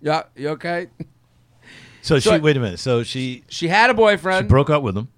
Yeah, 0.00 0.24
you 0.36 0.50
okay? 0.50 0.88
So, 2.02 2.18
So 2.18 2.20
she 2.20 2.30
I- 2.36 2.38
wait 2.38 2.56
a 2.56 2.60
minute. 2.60 2.78
So 2.78 3.02
she 3.02 3.44
She 3.48 3.66
had 3.68 3.90
a 3.90 3.94
boyfriend. 3.94 4.44
she 4.44 4.48
broke 4.48 4.70
up 4.70 4.82
with 4.82 4.96
him. 4.96 5.08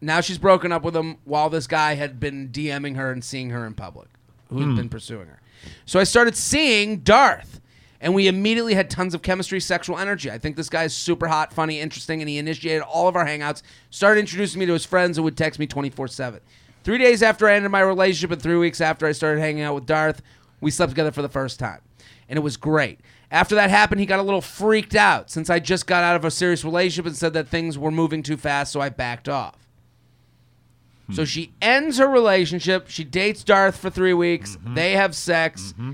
Now 0.00 0.20
she's 0.20 0.38
broken 0.38 0.72
up 0.72 0.82
with 0.82 0.94
him 0.94 1.16
while 1.24 1.48
this 1.48 1.66
guy 1.66 1.94
had 1.94 2.20
been 2.20 2.48
DMing 2.50 2.96
her 2.96 3.10
and 3.10 3.24
seeing 3.24 3.50
her 3.50 3.64
in 3.66 3.72
public, 3.74 4.08
who 4.50 4.58
had 4.58 4.76
been 4.76 4.88
pursuing 4.88 5.26
her. 5.28 5.40
So 5.86 5.98
I 6.00 6.04
started 6.04 6.36
seeing 6.36 6.98
Darth, 6.98 7.60
and 8.02 8.14
we 8.14 8.26
immediately 8.26 8.74
had 8.74 8.90
tons 8.90 9.14
of 9.14 9.22
chemistry, 9.22 9.60
sexual 9.60 9.96
energy. 9.96 10.28
I 10.28 10.36
think 10.36 10.56
this 10.56 10.68
guy 10.68 10.82
is 10.82 10.92
super 10.92 11.28
hot, 11.28 11.52
funny, 11.52 11.78
interesting, 11.78 12.20
and 12.20 12.28
he 12.28 12.36
initiated 12.36 12.82
all 12.82 13.06
of 13.06 13.14
our 13.14 13.24
hangouts, 13.24 13.62
started 13.90 14.20
introducing 14.20 14.58
me 14.58 14.66
to 14.66 14.72
his 14.72 14.84
friends, 14.84 15.16
and 15.16 15.24
would 15.24 15.36
text 15.36 15.60
me 15.60 15.68
24 15.68 16.08
7. 16.08 16.40
Three 16.82 16.98
days 16.98 17.22
after 17.22 17.46
I 17.46 17.54
ended 17.54 17.70
my 17.70 17.80
relationship, 17.80 18.32
and 18.32 18.42
three 18.42 18.56
weeks 18.56 18.80
after 18.80 19.06
I 19.06 19.12
started 19.12 19.40
hanging 19.40 19.62
out 19.62 19.76
with 19.76 19.86
Darth, 19.86 20.20
we 20.60 20.72
slept 20.72 20.90
together 20.90 21.12
for 21.12 21.22
the 21.22 21.28
first 21.28 21.60
time. 21.60 21.80
And 22.28 22.36
it 22.36 22.42
was 22.42 22.56
great. 22.56 22.98
After 23.30 23.54
that 23.54 23.70
happened, 23.70 24.00
he 24.00 24.06
got 24.06 24.18
a 24.18 24.22
little 24.22 24.40
freaked 24.40 24.96
out 24.96 25.30
since 25.30 25.48
I 25.48 25.60
just 25.60 25.86
got 25.86 26.02
out 26.02 26.16
of 26.16 26.24
a 26.24 26.30
serious 26.30 26.64
relationship 26.64 27.06
and 27.06 27.16
said 27.16 27.34
that 27.34 27.48
things 27.48 27.78
were 27.78 27.92
moving 27.92 28.24
too 28.24 28.36
fast, 28.36 28.72
so 28.72 28.80
I 28.80 28.88
backed 28.88 29.28
off. 29.28 29.68
Hmm. 31.06 31.12
So 31.12 31.24
she 31.24 31.52
ends 31.62 31.98
her 31.98 32.08
relationship. 32.08 32.88
She 32.88 33.04
dates 33.04 33.44
Darth 33.44 33.76
for 33.76 33.90
three 33.90 34.12
weeks. 34.12 34.56
Mm-hmm. 34.56 34.74
They 34.74 34.92
have 34.92 35.14
sex. 35.14 35.72
Mm-hmm. 35.72 35.92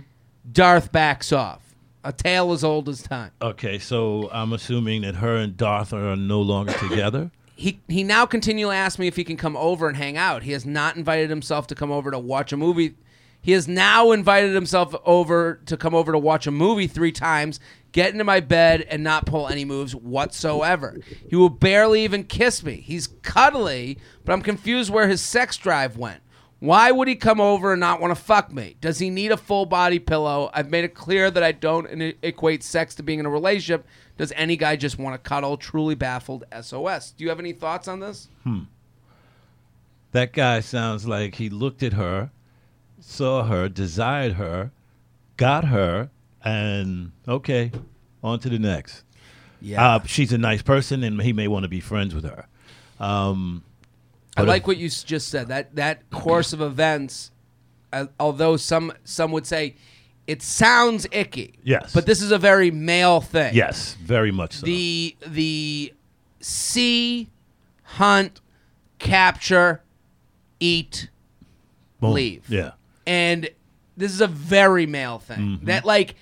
Darth 0.50 0.90
backs 0.90 1.32
off. 1.32 1.67
A 2.08 2.12
tale 2.12 2.52
as 2.52 2.64
old 2.64 2.88
as 2.88 3.02
time. 3.02 3.32
Okay, 3.42 3.78
so 3.78 4.30
I'm 4.32 4.54
assuming 4.54 5.02
that 5.02 5.16
her 5.16 5.36
and 5.36 5.54
Darth 5.54 5.92
are 5.92 6.16
no 6.16 6.40
longer 6.40 6.72
together. 6.72 7.30
he 7.54 7.80
he 7.86 8.02
now 8.02 8.24
continually 8.24 8.76
asks 8.76 8.98
me 8.98 9.08
if 9.08 9.16
he 9.16 9.24
can 9.24 9.36
come 9.36 9.58
over 9.58 9.88
and 9.88 9.94
hang 9.94 10.16
out. 10.16 10.42
He 10.42 10.52
has 10.52 10.64
not 10.64 10.96
invited 10.96 11.28
himself 11.28 11.66
to 11.66 11.74
come 11.74 11.90
over 11.90 12.10
to 12.10 12.18
watch 12.18 12.50
a 12.50 12.56
movie. 12.56 12.94
He 13.42 13.52
has 13.52 13.68
now 13.68 14.10
invited 14.10 14.54
himself 14.54 14.94
over 15.04 15.60
to 15.66 15.76
come 15.76 15.94
over 15.94 16.12
to 16.12 16.18
watch 16.18 16.46
a 16.46 16.50
movie 16.50 16.86
three 16.86 17.12
times, 17.12 17.60
get 17.92 18.12
into 18.12 18.24
my 18.24 18.40
bed, 18.40 18.86
and 18.88 19.04
not 19.04 19.26
pull 19.26 19.46
any 19.46 19.66
moves 19.66 19.94
whatsoever. 19.94 20.96
He 21.28 21.36
will 21.36 21.50
barely 21.50 22.04
even 22.04 22.24
kiss 22.24 22.64
me. 22.64 22.76
He's 22.76 23.08
cuddly, 23.20 23.98
but 24.24 24.32
I'm 24.32 24.40
confused 24.40 24.90
where 24.90 25.08
his 25.08 25.20
sex 25.20 25.58
drive 25.58 25.98
went. 25.98 26.22
Why 26.60 26.90
would 26.90 27.06
he 27.06 27.14
come 27.14 27.40
over 27.40 27.72
and 27.72 27.80
not 27.80 28.00
want 28.00 28.10
to 28.10 28.20
fuck 28.20 28.52
me? 28.52 28.76
Does 28.80 28.98
he 28.98 29.10
need 29.10 29.30
a 29.30 29.36
full 29.36 29.64
body 29.64 30.00
pillow? 30.00 30.50
I've 30.52 30.70
made 30.70 30.84
it 30.84 30.94
clear 30.94 31.30
that 31.30 31.42
I 31.42 31.52
don't 31.52 32.16
equate 32.22 32.64
sex 32.64 32.96
to 32.96 33.04
being 33.04 33.20
in 33.20 33.26
a 33.26 33.30
relationship. 33.30 33.86
Does 34.16 34.32
any 34.34 34.56
guy 34.56 34.74
just 34.74 34.98
want 34.98 35.14
to 35.14 35.28
cuddle? 35.28 35.56
Truly 35.56 35.94
baffled. 35.94 36.44
SOS. 36.60 37.12
Do 37.12 37.22
you 37.22 37.30
have 37.30 37.38
any 37.38 37.52
thoughts 37.52 37.86
on 37.86 38.00
this? 38.00 38.28
Hmm. 38.42 38.62
That 40.10 40.32
guy 40.32 40.60
sounds 40.60 41.06
like 41.06 41.36
he 41.36 41.48
looked 41.48 41.82
at 41.82 41.92
her, 41.92 42.30
saw 42.98 43.44
her, 43.44 43.68
desired 43.68 44.32
her, 44.32 44.72
got 45.36 45.66
her, 45.66 46.10
and 46.42 47.12
okay, 47.28 47.70
on 48.22 48.40
to 48.40 48.48
the 48.48 48.58
next. 48.58 49.04
Yeah. 49.60 49.96
Uh, 49.96 50.04
she's 50.04 50.32
a 50.32 50.38
nice 50.38 50.62
person, 50.62 51.04
and 51.04 51.20
he 51.22 51.32
may 51.32 51.46
want 51.46 51.64
to 51.64 51.68
be 51.68 51.80
friends 51.80 52.14
with 52.14 52.24
her. 52.24 52.46
Um, 52.98 53.62
I 54.38 54.42
like 54.42 54.66
what 54.66 54.76
you 54.76 54.88
just 54.88 55.28
said. 55.28 55.48
That 55.48 55.74
that 55.76 56.08
course 56.10 56.52
of 56.52 56.60
events, 56.60 57.30
uh, 57.92 58.06
although 58.20 58.56
some 58.56 58.92
some 59.04 59.32
would 59.32 59.46
say 59.46 59.76
it 60.26 60.42
sounds 60.42 61.06
icky. 61.10 61.58
Yes. 61.62 61.92
But 61.92 62.06
this 62.06 62.20
is 62.22 62.32
a 62.32 62.38
very 62.38 62.70
male 62.70 63.20
thing. 63.20 63.54
yes, 63.54 63.94
very 63.94 64.30
much 64.30 64.54
so. 64.54 64.66
The 64.66 65.16
the 65.26 65.92
see, 66.40 67.28
hunt, 67.82 68.40
capture, 68.98 69.82
eat, 70.60 71.08
Boom. 72.00 72.12
leave. 72.12 72.44
Yeah. 72.48 72.72
and 73.06 73.48
this 73.96 74.12
is 74.12 74.20
a 74.20 74.26
very 74.28 74.86
male 74.86 75.18
thing 75.18 75.38
Mm-hmm. 75.38 75.64
that 75.66 75.84
like 75.84 76.14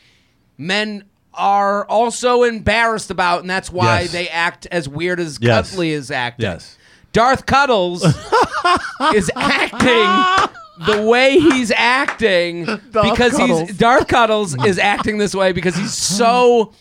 men 0.57 1.05
are 1.35 1.85
also 1.87 2.45
embarrassed 2.45 3.11
about, 3.11 3.41
and 3.43 3.51
that's 3.51 3.71
why 3.71 4.03
Yes. 4.03 4.12
they 4.12 4.29
act 4.29 4.67
as 4.73 4.89
weird 4.89 5.21
as 5.21 5.39
Yes. 5.39 5.71
Cuddly 5.73 5.91
is 5.91 6.11
acting. 6.11 6.45
Yes. 6.45 6.76
Darth 7.17 7.47
Cuddles 7.47 8.05
is 9.14 9.31
acting 9.35 10.53
the 10.87 11.03
way 11.09 11.39
he's 11.39 11.71
acting 11.75 12.67
because 12.93 13.33
Cuddles. 13.37 13.61
he's 13.71 13.79
Darth 13.79 14.07
Cuddles 14.07 14.55
is 14.67 14.79
acting 14.79 15.17
this 15.17 15.35
way 15.35 15.53
because 15.53 15.75
he's 15.77 15.95
so 15.95 16.73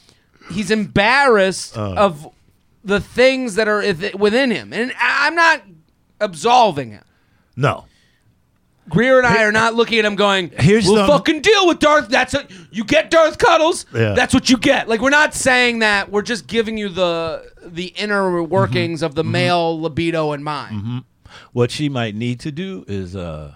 he's 0.51 0.71
embarrassed 0.71 1.77
Uh. 1.77 1.93
of 1.93 2.27
the 2.83 2.99
things 2.99 3.55
that 3.55 3.67
are 3.69 3.79
within 4.17 4.51
him, 4.51 4.73
and 4.73 4.91
I'm 5.01 5.35
not 5.35 5.63
absolving 6.19 6.91
him. 6.91 7.03
No. 7.55 7.85
Greer 8.89 9.17
and 9.17 9.25
I 9.25 9.43
are 9.43 9.51
not 9.51 9.73
looking 9.73 9.97
at 9.99 10.05
him 10.05 10.15
going, 10.15 10.51
Here's 10.59 10.85
we'll 10.85 10.97
some- 10.97 11.07
fucking 11.07 11.41
deal 11.41 11.67
with 11.67 11.79
Darth. 11.79 12.07
That's 12.09 12.33
a, 12.35 12.47
you 12.71 12.83
get 12.83 13.09
Darth 13.09 13.37
Cuddles. 13.39 13.85
Yeah. 13.93 14.13
That's 14.13 14.33
what 14.33 14.49
you 14.49 14.57
get. 14.57 14.87
Like 14.87 15.01
we're 15.01 15.09
not 15.09 15.33
saying 15.33 15.79
that. 15.79 16.11
We're 16.11 16.21
just 16.21 16.45
giving 16.47 16.77
you 16.77 16.89
the 16.89 17.51
the 17.63 17.87
inner 17.97 18.43
workings 18.43 18.99
Mm-hmm. 18.99 19.05
of 19.05 19.15
the 19.15 19.23
male 19.23 19.81
libido 19.81 20.33
in 20.33 20.43
mind. 20.43 21.03
What 21.51 21.71
she 21.71 21.89
might 21.89 22.15
need 22.15 22.39
to 22.41 22.51
do 22.51 22.85
is 22.87 23.15
uh, 23.15 23.55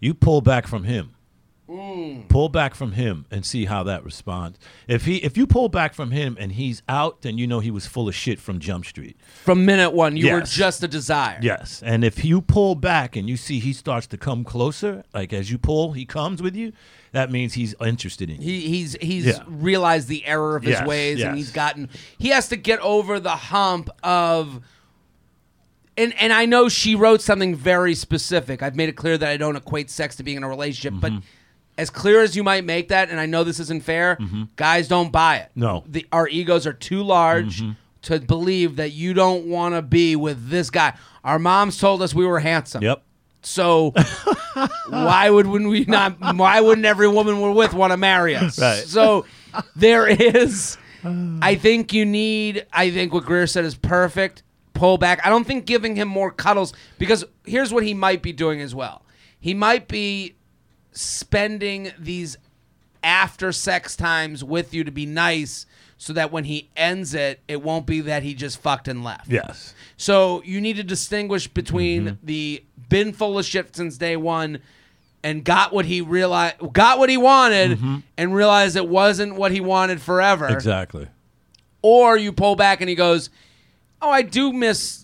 you 0.00 0.14
pull 0.14 0.40
back 0.40 0.66
from 0.66 0.84
him. 0.84 1.13
Mm. 1.68 2.28
Pull 2.28 2.50
back 2.50 2.74
from 2.74 2.92
him 2.92 3.24
and 3.30 3.44
see 3.46 3.64
how 3.64 3.82
that 3.84 4.04
responds. 4.04 4.58
If 4.86 5.06
he 5.06 5.16
if 5.16 5.38
you 5.38 5.46
pull 5.46 5.70
back 5.70 5.94
from 5.94 6.10
him 6.10 6.36
and 6.38 6.52
he's 6.52 6.82
out, 6.90 7.22
then 7.22 7.38
you 7.38 7.46
know 7.46 7.60
he 7.60 7.70
was 7.70 7.86
full 7.86 8.06
of 8.06 8.14
shit 8.14 8.38
from 8.38 8.58
Jump 8.58 8.84
Street. 8.84 9.16
From 9.44 9.64
minute 9.64 9.92
one, 9.94 10.14
you 10.16 10.30
were 10.30 10.42
just 10.42 10.82
a 10.82 10.88
desire. 10.88 11.38
Yes. 11.40 11.82
And 11.82 12.04
if 12.04 12.22
you 12.22 12.42
pull 12.42 12.74
back 12.74 13.16
and 13.16 13.30
you 13.30 13.38
see 13.38 13.60
he 13.60 13.72
starts 13.72 14.06
to 14.08 14.18
come 14.18 14.44
closer, 14.44 15.04
like 15.14 15.32
as 15.32 15.50
you 15.50 15.56
pull, 15.56 15.92
he 15.92 16.04
comes 16.04 16.42
with 16.42 16.54
you, 16.54 16.72
that 17.12 17.30
means 17.30 17.54
he's 17.54 17.74
interested 17.80 18.28
in 18.28 18.42
you. 18.42 18.46
He, 18.46 18.60
he's 18.68 18.96
he's 19.00 19.24
Yeah. 19.26 19.38
realized 19.46 20.08
the 20.08 20.26
error 20.26 20.56
of 20.56 20.64
his 20.64 20.72
Yes, 20.72 20.86
ways, 20.86 21.22
and 21.22 21.34
he's 21.34 21.50
gotten. 21.50 21.88
He 22.18 22.28
has 22.28 22.48
to 22.48 22.56
get 22.56 22.78
over 22.80 23.18
the 23.18 23.30
hump 23.30 23.88
of. 24.02 24.60
And 25.96 26.12
and 26.20 26.32
I 26.32 26.44
know 26.44 26.68
she 26.68 26.94
wrote 26.94 27.22
something 27.22 27.54
very 27.54 27.94
specific. 27.94 28.62
I've 28.62 28.74
made 28.76 28.88
it 28.88 28.96
clear 28.96 29.16
that 29.16 29.28
I 29.30 29.36
don't 29.36 29.56
equate 29.56 29.90
sex 29.90 30.16
to 30.16 30.22
being 30.24 30.36
in 30.36 30.42
a 30.42 30.48
relationship, 30.48 31.00
but 31.00 31.12
Mm-hmm. 31.12 31.24
As 31.76 31.90
clear 31.90 32.20
as 32.22 32.36
you 32.36 32.42
might 32.42 32.64
make 32.64 32.88
that, 32.88 33.10
and 33.10 33.18
I 33.18 33.26
know 33.26 33.44
this 33.44 33.60
isn't 33.60 33.82
fair, 33.82 34.18
guys 34.56 34.88
don't 34.88 35.10
buy 35.10 35.38
it. 35.38 35.50
No. 35.54 35.80
Mm-hmm. 35.80 35.92
the, 35.92 36.06
our 36.12 36.28
egos 36.28 36.66
are 36.66 36.72
too 36.72 37.02
large 37.02 37.62
to 38.02 38.20
believe 38.20 38.76
that 38.76 38.92
you 38.92 39.14
don't 39.14 39.46
want 39.46 39.74
to 39.74 39.82
be 39.82 40.14
with 40.16 40.48
this 40.48 40.70
guy. 40.70 40.94
Our 41.24 41.38
moms 41.38 41.78
told 41.78 42.02
us 42.02 42.14
we 42.14 42.26
were 42.26 42.40
handsome. 42.40 42.82
Yep. 42.82 43.02
So 43.42 43.92
why 44.88 45.28
would 45.28 45.46
wouldn't 45.46 45.70
we 45.70 45.84
not? 45.84 46.16
Why 46.36 46.60
wouldn't 46.60 46.86
every 46.86 47.08
woman 47.08 47.40
we're 47.40 47.52
with 47.52 47.74
want 47.74 47.92
to 47.92 47.96
marry 47.96 48.34
us? 48.36 48.58
Right. 48.58 48.84
So 48.84 49.26
there 49.76 50.06
is. 50.06 50.78
I 51.04 51.54
think 51.56 51.92
you 51.92 52.06
need. 52.06 52.66
I 52.72 52.90
think 52.90 53.12
what 53.12 53.24
Greer 53.24 53.46
said 53.46 53.64
is 53.64 53.74
perfect. 53.74 54.42
Pull 54.72 54.96
back. 54.98 55.20
I 55.24 55.28
don't 55.28 55.44
think 55.46 55.66
giving 55.66 55.94
him 55.94 56.08
more 56.08 56.30
cuddles 56.30 56.72
because 56.98 57.24
here's 57.44 57.72
what 57.72 57.84
he 57.84 57.94
might 57.94 58.22
be 58.22 58.32
doing 58.32 58.60
as 58.60 58.74
well. 58.74 59.04
He 59.38 59.52
might 59.54 59.88
be 59.88 60.36
spending 60.94 61.92
these 61.98 62.36
after 63.02 63.52
sex 63.52 63.94
times 63.96 64.42
with 64.42 64.72
you 64.72 64.82
to 64.84 64.90
be 64.90 65.04
nice, 65.06 65.66
so 65.98 66.12
that 66.14 66.32
when 66.32 66.44
he 66.44 66.68
ends 66.76 67.14
it, 67.14 67.40
it 67.48 67.62
won't 67.62 67.86
be 67.86 68.00
that 68.02 68.22
he 68.22 68.34
just 68.34 68.58
fucked 68.60 68.88
and 68.88 69.04
left. 69.04 69.28
Yes. 69.30 69.74
So 69.96 70.42
you 70.44 70.60
need 70.60 70.76
to 70.76 70.82
distinguish 70.84 71.46
between 71.48 72.04
Mm-hmm. 72.06 72.26
the 72.26 72.64
been 72.88 73.12
full 73.12 73.38
of 73.38 73.44
shit 73.44 73.74
since 73.74 73.96
day 73.96 74.16
one 74.16 74.58
and 75.22 75.42
got 75.44 75.72
what 75.72 75.86
he 75.86 76.00
realized 76.00 76.56
got 76.72 76.98
what 76.98 77.08
he 77.08 77.16
wanted 77.16 77.78
and 78.18 78.34
realized 78.34 78.76
it 78.76 78.88
wasn't 78.88 79.34
what 79.36 79.52
he 79.52 79.60
wanted 79.60 80.00
forever. 80.02 80.48
Exactly. 80.48 81.08
Or 81.82 82.16
you 82.16 82.32
pull 82.32 82.56
back 82.56 82.80
and 82.80 82.88
he 82.90 82.94
goes, 82.94 83.30
"Oh, 84.02 84.10
I 84.10 84.22
do 84.22 84.52
miss 84.52 85.03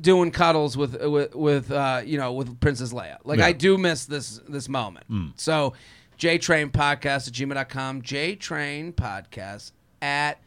doing 0.00 0.30
cuddles 0.30 0.76
with 0.76 1.00
with, 1.02 1.34
with 1.34 1.70
uh, 1.70 2.02
you 2.04 2.18
know 2.18 2.32
with 2.32 2.58
Princess 2.60 2.92
Leia. 2.92 3.18
Like 3.24 3.38
Yeah. 3.38 3.46
I 3.46 3.52
do 3.52 3.78
miss 3.78 4.06
this 4.06 4.40
this 4.48 4.68
moment." 4.68 5.06
So 5.36 5.74
JTrain 6.18 6.70
podcast 6.70 7.28
at 7.28 7.34
gmail.com, 7.34 8.02
JTrain 8.02 8.92
podcast 8.94 9.72
at 10.02 10.40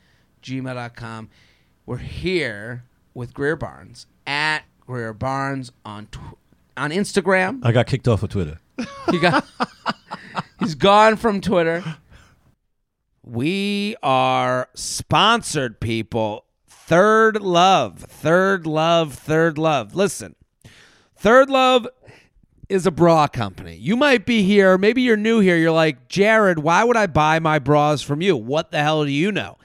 gmail.com. 0.44 1.30
We're 1.86 1.98
here 1.98 2.84
with 3.14 3.34
Greer 3.34 3.56
Barnes 3.56 4.08
at 4.26 4.64
Greer 4.82 5.14
Barnes 5.14 5.72
on 5.86 6.08
tw- 6.08 6.38
on 6.76 6.92
Instagram. 6.92 7.60
I 7.64 7.72
got 7.72 7.88
kicked 7.88 8.08
off 8.08 8.24
of 8.24 8.30
Twitter. 8.30 8.60
He 9.10 9.20
got 9.20 9.46
he's 10.60 10.76
gone 10.76 11.16
from 11.16 11.40
Twitter. 11.40 11.82
We 13.24 13.96
are 14.04 14.68
sponsored, 14.76 15.80
people. 15.80 16.44
Third 16.88 17.42
Love, 17.42 18.00
Third 18.00 18.66
Love, 18.66 19.14
Third 19.14 19.58
Love. 19.58 19.94
Listen, 19.94 20.36
Third 21.18 21.50
Love 21.50 21.86
is 22.70 22.86
a 22.86 22.92
bra 22.92 23.28
company. 23.28 23.76
You 23.76 23.98
might 23.98 24.26
be 24.26 24.44
here, 24.44 24.78
maybe 24.78 25.02
you're 25.02 25.18
new 25.18 25.42
here. 25.42 25.58
You're 25.58 25.74
like, 25.74 26.08
Jared, 26.08 26.60
why 26.60 26.86
would 26.86 26.96
I 26.96 27.08
buy 27.08 27.40
my 27.40 27.60
bras 27.60 28.02
from 28.02 28.22
you? 28.22 28.38
What 28.38 28.72
the 28.72 28.82
hell 28.82 29.04
do 29.04 29.12
you 29.12 29.34
know? 29.34 29.58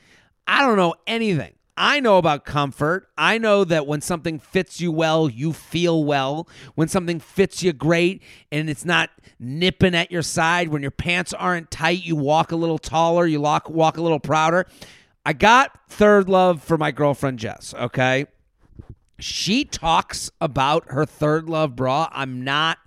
I 0.48 0.62
don't 0.62 0.76
know 0.76 0.96
anything. 1.06 1.52
I 1.76 2.00
know 2.00 2.18
about 2.18 2.44
comfort. 2.44 3.08
I 3.16 3.38
know 3.38 3.62
that 3.66 3.86
when 3.86 4.00
something 4.00 4.40
fits 4.40 4.80
you 4.80 4.90
well, 4.90 5.28
you 5.28 5.52
feel 5.52 6.02
well. 6.02 6.48
When 6.74 6.88
something 6.88 7.20
fits 7.20 7.62
you 7.62 7.72
great 7.72 8.20
and 8.50 8.68
it's 8.68 8.84
not 8.84 9.10
nipping 9.38 9.94
at 9.94 10.10
your 10.10 10.22
side, 10.22 10.70
when 10.70 10.82
your 10.82 10.90
pants 10.90 11.32
aren't 11.32 11.70
tight, 11.70 12.04
you 12.04 12.16
walk 12.16 12.50
a 12.50 12.56
little 12.56 12.78
taller, 12.78 13.26
you 13.26 13.40
walk, 13.40 13.70
walk 13.70 13.96
a 13.96 14.02
little 14.02 14.18
prouder. 14.18 14.66
I 15.24 15.32
got 15.32 15.78
Third 15.88 16.28
Love 16.28 16.62
for 16.62 16.76
my 16.76 16.90
girlfriend 16.90 17.38
Jess, 17.38 17.74
okay? 17.74 18.26
She 19.18 19.64
talks 19.64 20.30
about 20.40 20.84
her 20.88 21.06
Third 21.06 21.48
Love 21.48 21.76
bra. 21.76 22.08
I'm 22.12 22.42
not 22.42 22.78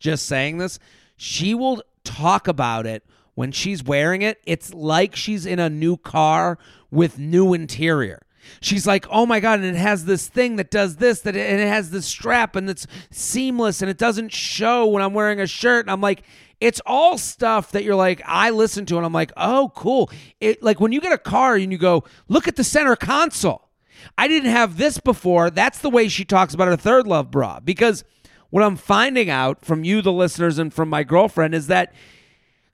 just 0.00 0.26
saying 0.26 0.58
this. 0.58 0.78
She 1.16 1.54
will 1.54 1.82
talk 2.02 2.48
about 2.48 2.84
it 2.86 3.04
when 3.34 3.52
she's 3.52 3.84
wearing 3.84 4.22
it. 4.22 4.40
It's 4.44 4.74
like 4.74 5.14
she's 5.14 5.46
in 5.46 5.58
a 5.58 5.70
new 5.70 5.96
car 5.96 6.58
with 6.90 7.18
new 7.18 7.54
interior. 7.54 8.22
She's 8.60 8.86
like, 8.86 9.06
oh 9.08 9.24
my 9.24 9.40
God, 9.40 9.60
and 9.60 9.76
it 9.76 9.78
has 9.78 10.04
this 10.04 10.28
thing 10.28 10.56
that 10.56 10.70
does 10.70 10.96
this, 10.96 11.20
that 11.20 11.36
and 11.36 11.60
it 11.60 11.68
has 11.68 11.90
this 11.90 12.06
strap 12.06 12.56
and 12.56 12.68
it's 12.68 12.86
seamless 13.10 13.80
and 13.80 13.90
it 13.90 13.98
doesn't 13.98 14.32
show 14.32 14.86
when 14.86 15.02
I'm 15.02 15.14
wearing 15.14 15.40
a 15.40 15.46
shirt. 15.46 15.84
And 15.84 15.90
I'm 15.90 16.00
like, 16.00 16.24
it's 16.60 16.80
all 16.86 17.18
stuff 17.18 17.72
that 17.72 17.84
you're 17.84 17.94
like, 17.94 18.22
I 18.24 18.50
listen 18.50 18.86
to 18.86 18.96
and 18.96 19.04
I'm 19.04 19.12
like, 19.12 19.32
oh, 19.36 19.72
cool. 19.74 20.10
It 20.40 20.62
like 20.62 20.80
when 20.80 20.92
you 20.92 21.00
get 21.00 21.12
a 21.12 21.18
car 21.18 21.56
and 21.56 21.70
you 21.72 21.78
go, 21.78 22.04
look 22.28 22.48
at 22.48 22.56
the 22.56 22.64
center 22.64 22.96
console. 22.96 23.70
I 24.18 24.28
didn't 24.28 24.50
have 24.50 24.76
this 24.76 24.98
before. 24.98 25.50
That's 25.50 25.78
the 25.78 25.90
way 25.90 26.08
she 26.08 26.24
talks 26.24 26.54
about 26.54 26.68
her 26.68 26.76
third 26.76 27.06
love 27.06 27.30
bra. 27.30 27.60
Because 27.60 28.04
what 28.50 28.62
I'm 28.62 28.76
finding 28.76 29.30
out 29.30 29.64
from 29.64 29.84
you, 29.84 30.02
the 30.02 30.12
listeners, 30.12 30.58
and 30.58 30.72
from 30.72 30.88
my 30.88 31.02
girlfriend 31.02 31.54
is 31.54 31.66
that 31.68 31.92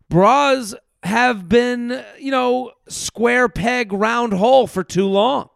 bras 0.09 0.75
have 1.03 1.49
been, 1.49 2.05
you 2.19 2.31
know, 2.31 2.73
square 2.89 3.49
peg, 3.49 3.93
round 3.93 4.35
hole 4.35 4.67
for 4.67 4.85
too 4.85 5.07
long. 5.07 5.49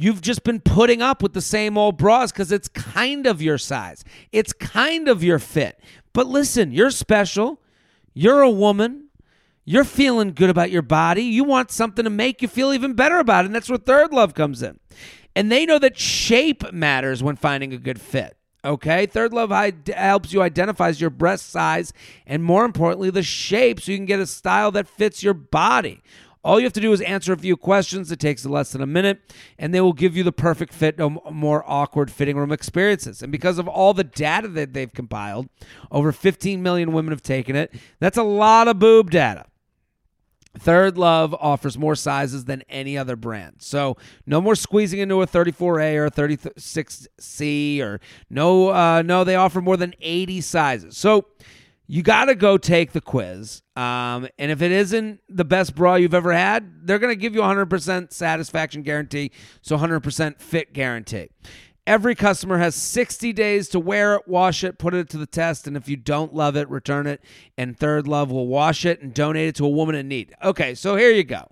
You've 0.00 0.20
just 0.20 0.44
been 0.44 0.60
putting 0.60 1.02
up 1.02 1.24
with 1.24 1.32
the 1.32 1.40
same 1.40 1.76
old 1.76 1.98
bras 1.98 2.30
because 2.30 2.52
it's 2.52 2.68
kind 2.68 3.26
of 3.26 3.42
your 3.42 3.58
size. 3.58 4.04
It's 4.30 4.52
kind 4.52 5.08
of 5.08 5.24
your 5.24 5.40
fit. 5.40 5.80
But 6.12 6.26
listen, 6.26 6.72
you're 6.72 6.90
special. 6.90 7.60
You're 8.14 8.42
a 8.42 8.50
woman. 8.50 9.08
You're 9.64 9.84
feeling 9.84 10.32
good 10.32 10.50
about 10.50 10.70
your 10.70 10.82
body. 10.82 11.22
You 11.22 11.44
want 11.44 11.70
something 11.70 12.04
to 12.04 12.10
make 12.10 12.40
you 12.40 12.48
feel 12.48 12.72
even 12.72 12.94
better 12.94 13.18
about 13.18 13.44
it. 13.44 13.46
And 13.46 13.54
that's 13.54 13.68
where 13.68 13.78
Third 13.78 14.12
Love 14.12 14.34
comes 14.34 14.62
in. 14.62 14.80
And 15.36 15.52
they 15.52 15.66
know 15.66 15.78
that 15.78 15.98
shape 15.98 16.72
matters 16.72 17.22
when 17.22 17.36
finding 17.36 17.72
a 17.72 17.78
good 17.78 18.00
fit. 18.00 18.36
Okay, 18.64 19.06
Third 19.06 19.32
Love 19.32 19.50
helps 19.94 20.32
you 20.32 20.42
identify 20.42 20.88
your 20.88 21.10
breast 21.10 21.50
size 21.50 21.92
and 22.26 22.42
more 22.42 22.64
importantly, 22.64 23.10
the 23.10 23.22
shape 23.22 23.80
so 23.80 23.92
you 23.92 23.98
can 23.98 24.04
get 24.04 24.18
a 24.20 24.26
style 24.26 24.72
that 24.72 24.88
fits 24.88 25.22
your 25.22 25.34
body. 25.34 26.02
All 26.48 26.58
you 26.58 26.64
have 26.64 26.72
to 26.72 26.80
do 26.80 26.94
is 26.94 27.02
answer 27.02 27.34
a 27.34 27.36
few 27.36 27.58
questions. 27.58 28.10
It 28.10 28.20
takes 28.20 28.46
less 28.46 28.72
than 28.72 28.80
a 28.80 28.86
minute, 28.86 29.20
and 29.58 29.74
they 29.74 29.82
will 29.82 29.92
give 29.92 30.16
you 30.16 30.24
the 30.24 30.32
perfect 30.32 30.72
fit, 30.72 30.96
no 30.96 31.20
more 31.30 31.62
awkward 31.66 32.10
fitting 32.10 32.38
room 32.38 32.52
experiences. 32.52 33.22
And 33.22 33.30
because 33.30 33.58
of 33.58 33.68
all 33.68 33.92
the 33.92 34.02
data 34.02 34.48
that 34.48 34.72
they've 34.72 34.90
compiled, 34.90 35.50
over 35.90 36.10
15 36.10 36.62
million 36.62 36.92
women 36.92 37.12
have 37.12 37.20
taken 37.20 37.54
it. 37.54 37.74
That's 38.00 38.16
a 38.16 38.22
lot 38.22 38.66
of 38.66 38.78
boob 38.78 39.10
data. 39.10 39.44
Third 40.58 40.96
Love 40.96 41.34
offers 41.34 41.76
more 41.76 41.94
sizes 41.94 42.46
than 42.46 42.62
any 42.70 42.96
other 42.96 43.14
brand. 43.14 43.56
So 43.58 43.98
no 44.24 44.40
more 44.40 44.54
squeezing 44.54 45.00
into 45.00 45.20
a 45.20 45.26
34A 45.26 45.96
or 45.96 46.06
a 46.06 46.10
36C 46.10 47.80
or 47.82 48.00
no 48.30 48.70
uh, 48.70 49.02
no 49.02 49.22
they 49.22 49.36
offer 49.36 49.60
more 49.60 49.76
than 49.76 49.92
80 50.00 50.40
sizes. 50.40 50.96
So 50.96 51.26
you 51.90 52.02
got 52.02 52.26
to 52.26 52.34
go 52.34 52.58
take 52.58 52.92
the 52.92 53.00
quiz. 53.00 53.62
Um, 53.74 54.28
and 54.38 54.50
if 54.50 54.60
it 54.60 54.70
isn't 54.70 55.20
the 55.28 55.44
best 55.44 55.74
bra 55.74 55.94
you've 55.94 56.14
ever 56.14 56.32
had, 56.32 56.86
they're 56.86 56.98
going 56.98 57.12
to 57.12 57.20
give 57.20 57.34
you 57.34 57.42
a 57.42 57.46
100% 57.46 58.12
satisfaction 58.12 58.82
guarantee, 58.82 59.32
so 59.62 59.78
100% 59.78 60.38
fit 60.38 60.74
guarantee. 60.74 61.30
Every 61.86 62.14
customer 62.14 62.58
has 62.58 62.74
60 62.74 63.32
days 63.32 63.70
to 63.70 63.80
wear 63.80 64.16
it, 64.16 64.28
wash 64.28 64.62
it, 64.62 64.78
put 64.78 64.92
it 64.92 65.08
to 65.08 65.16
the 65.16 65.26
test, 65.26 65.66
and 65.66 65.74
if 65.74 65.88
you 65.88 65.96
don't 65.96 66.34
love 66.34 66.54
it, 66.54 66.68
return 66.68 67.06
it. 67.06 67.24
And 67.56 67.74
Third 67.74 68.06
Love 68.06 68.30
will 68.30 68.46
wash 68.46 68.84
it 68.84 69.00
and 69.00 69.14
donate 69.14 69.48
it 69.48 69.54
to 69.54 69.64
a 69.64 69.70
woman 69.70 69.94
in 69.94 70.06
need. 70.06 70.34
Okay, 70.44 70.74
so 70.74 70.96
here 70.96 71.10
you 71.10 71.24
go. 71.24 71.48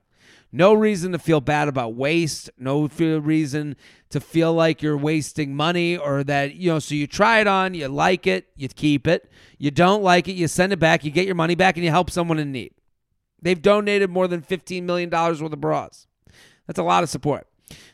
No 0.53 0.75
reason 0.75 1.13
to 1.13 1.19
feel 1.19 1.41
bad 1.41 1.69
about 1.69 1.95
waste. 1.95 2.51
No 2.59 2.87
reason 2.87 3.77
to 4.11 4.21
feel 4.21 4.53
like 4.53 4.83
you're 4.83 4.97
wasting 4.97 5.55
money 5.55 5.97
or 5.97 6.23
that, 6.25 6.55
you 6.55 6.71
know, 6.71 6.79
so 6.79 6.95
you 6.95 7.07
try 7.07 7.41
it 7.41 7.47
on, 7.47 7.75
you 7.75 7.89
like 7.89 8.27
it, 8.27 8.47
you 8.57 8.69
keep 8.69 9.07
it. 9.07 9.31
You 9.59 9.71
don't 9.71 10.03
like 10.03 10.29
it, 10.29 10.33
you 10.33 10.49
send 10.49 10.73
it 10.73 10.79
back, 10.79 11.05
you 11.05 11.11
get 11.11 11.27
your 11.27 11.35
money 11.35 11.55
back, 11.55 11.77
and 11.77 11.85
you 11.85 11.91
help 11.91 12.11
someone 12.11 12.39
in 12.39 12.53
need. 12.53 12.73
They've 13.43 13.61
donated 13.61 14.11
more 14.11 14.29
than 14.29 14.43
$15 14.43 14.83
million 14.83 15.11
worth 15.11 15.41
of 15.41 15.61
bras. 15.61 16.07
That's 16.67 16.79
a 16.79 16.83
lot 16.83 17.03
of 17.03 17.09
support. 17.09 17.47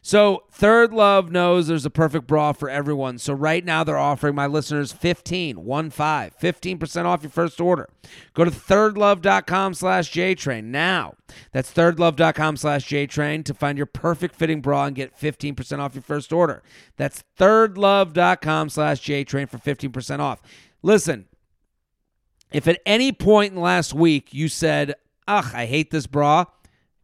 So, 0.03 0.45
Third 0.51 0.93
Love 0.93 1.31
knows 1.31 1.69
there's 1.69 1.87
a 1.87 1.91
perfect 1.91 2.27
bra 2.27 2.53
for 2.53 2.69
everyone. 2.69 3.19
So, 3.19 3.33
right 3.33 3.65
now 3.65 3.85
they're 3.85 3.97
offering 3.97 4.35
my 4.35 4.47
listeners 4.47 4.93
15, 4.93 5.65
1 5.65 5.91
5, 5.91 6.37
15% 6.39 7.05
off 7.05 7.23
your 7.23 7.31
first 7.31 7.61
order. 7.61 7.89
Go 8.35 8.45
to 8.45 8.51
thirdlove.com 8.51 9.75
slash 9.75 10.13
JTrain 10.13 10.65
now. 10.65 11.15
That's 11.53 11.73
thirdlove.com 11.73 12.57
slash 12.57 12.87
JTrain 12.87 13.45
to 13.45 13.55
find 13.55 13.79
your 13.79 13.87
perfect 13.87 14.35
fitting 14.35 14.61
bra 14.61 14.87
and 14.87 14.97
get 14.97 15.19
15% 15.19 15.79
off 15.79 15.95
your 15.95 16.03
first 16.03 16.33
order. 16.33 16.63
That's 16.97 17.25
thirdlove.com 17.39 18.69
slash 18.69 19.01
JTrain 19.01 19.49
for 19.49 19.59
15% 19.59 20.19
off. 20.19 20.43
Listen, 20.83 21.27
if 22.53 22.69
at 22.69 22.81
any 22.85 23.13
point 23.13 23.55
in 23.55 23.61
last 23.61 23.95
week 23.95 24.35
you 24.35 24.49
said, 24.49 24.95
ugh, 25.27 25.51
I 25.55 25.65
hate 25.67 25.91
this 25.91 26.07
bra, 26.07 26.45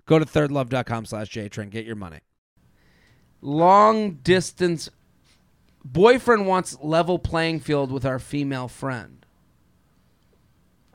go 0.05 0.19
to 0.19 0.27
thirdlove.com 0.27 1.07
slash 1.07 1.31
JTrain. 1.31 1.71
Get 1.71 1.87
your 1.87 1.97
money. 1.97 2.21
Long 3.41 4.15
distance 4.17 4.91
boyfriend 5.85 6.47
wants 6.47 6.77
level 6.83 7.19
playing 7.19 7.61
field 7.61 7.93
with 7.93 8.05
our 8.05 8.19
female 8.19 8.69
friend. 8.69 9.25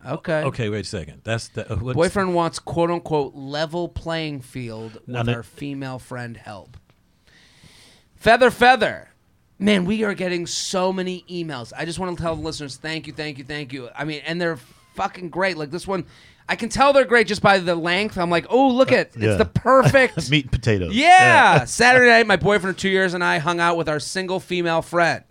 Okay. 0.05 0.41
Okay, 0.43 0.69
wait 0.69 0.81
a 0.81 0.87
second. 0.87 1.21
That's 1.23 1.47
the 1.49 1.71
uh, 1.71 1.77
what's- 1.77 1.95
Boyfriend 1.95 2.35
wants 2.35 2.59
quote 2.59 2.91
unquote 2.91 3.35
level 3.35 3.87
playing 3.87 4.41
field 4.41 4.95
with 5.07 5.25
that- 5.25 5.29
our 5.29 5.43
female 5.43 5.99
friend 5.99 6.35
help. 6.35 6.77
Feather 8.15 8.51
Feather. 8.51 9.09
Man, 9.59 9.85
we 9.85 10.03
are 10.03 10.13
getting 10.13 10.45
so 10.45 10.91
many 10.91 11.23
emails. 11.29 11.71
I 11.77 11.85
just 11.85 11.99
want 11.99 12.17
to 12.17 12.21
tell 12.21 12.35
the 12.35 12.41
listeners 12.41 12.75
thank 12.75 13.07
you, 13.07 13.13
thank 13.13 13.37
you, 13.37 13.45
thank 13.45 13.71
you. 13.71 13.87
I 13.95 14.03
mean, 14.03 14.21
and 14.25 14.41
they're 14.41 14.57
fucking 14.95 15.29
great. 15.29 15.55
Like 15.55 15.71
this 15.71 15.87
one, 15.87 16.05
I 16.49 16.55
can 16.57 16.69
tell 16.69 16.91
they're 16.93 17.05
great 17.05 17.27
just 17.27 17.41
by 17.41 17.59
the 17.59 17.75
length. 17.75 18.17
I'm 18.17 18.29
like, 18.29 18.45
oh, 18.49 18.69
look 18.69 18.91
at 18.91 19.15
Yeah. 19.15 19.29
it's 19.29 19.37
the 19.37 19.45
perfect 19.45 20.29
meat 20.29 20.45
and 20.45 20.51
potatoes. 20.51 20.93
yeah. 20.95 21.63
Saturday 21.65 22.09
night, 22.09 22.27
my 22.27 22.35
boyfriend 22.35 22.75
of 22.75 22.77
two 22.81 22.89
years 22.89 23.13
and 23.13 23.23
I 23.23 23.37
hung 23.39 23.59
out 23.59 23.77
with 23.77 23.87
our 23.87 23.99
single 23.99 24.39
female 24.39 24.81
friend. 24.81 25.23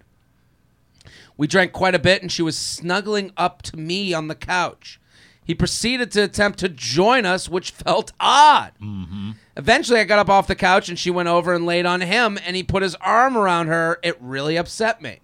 We 1.37 1.47
drank 1.47 1.73
quite 1.73 1.95
a 1.95 1.99
bit, 1.99 2.23
and 2.23 2.31
she 2.31 2.43
was 2.43 2.57
snuggling 2.59 3.33
up 3.37 3.63
to 3.63 3.77
me 3.77 4.13
on 4.15 4.29
the 4.29 4.35
couch. 4.35 5.01
He 5.45 5.55
proceeded 5.55 6.13
to 6.13 6.23
attempt 6.23 6.59
to 6.61 6.69
join 6.69 7.27
us, 7.27 7.49
which 7.49 7.73
felt 7.73 8.13
odd. 8.21 8.73
Mm-hmm. 8.81 9.33
Eventually, 9.57 9.99
I 9.99 10.05
got 10.05 10.19
up 10.19 10.29
off 10.29 10.47
the 10.47 10.55
couch, 10.55 10.89
and 10.89 10.99
she 10.99 11.11
went 11.11 11.29
over 11.29 11.53
and 11.55 11.67
laid 11.67 11.85
on 11.85 12.01
him, 12.03 12.39
and 12.47 12.55
he 12.55 12.63
put 12.63 12.83
his 12.83 12.95
arm 12.97 13.37
around 13.37 13.67
her. 13.69 13.99
It 14.03 14.17
really 14.21 14.57
upset 14.57 15.03
me. 15.03 15.21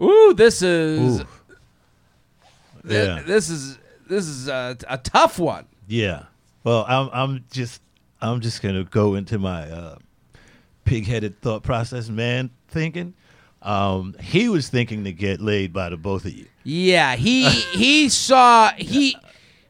Ooh, 0.00 0.32
this 0.34 0.62
is 0.62 1.20
Ooh. 1.22 1.26
Yeah. 2.84 3.22
this 3.26 3.48
is 3.50 3.78
this 4.06 4.26
is 4.26 4.48
a, 4.48 4.76
a 4.88 4.98
tough 4.98 5.38
one. 5.38 5.66
Yeah. 5.86 6.24
Well, 6.64 6.84
I'm 6.88 7.10
I'm 7.12 7.44
just 7.50 7.80
I'm 8.20 8.40
just 8.40 8.62
gonna 8.62 8.84
go 8.84 9.14
into 9.14 9.38
my 9.38 9.70
uh, 9.70 9.96
pig-headed 10.84 11.40
thought 11.40 11.62
process, 11.62 12.08
man. 12.08 12.50
Thinking, 12.68 13.14
um, 13.62 14.16
he 14.20 14.48
was 14.48 14.68
thinking 14.68 15.04
to 15.04 15.12
get 15.12 15.40
laid 15.40 15.72
by 15.72 15.90
the 15.90 15.96
both 15.96 16.24
of 16.24 16.32
you. 16.32 16.46
Yeah, 16.64 17.16
he 17.16 17.48
he 17.50 18.08
saw 18.08 18.72
he. 18.72 19.16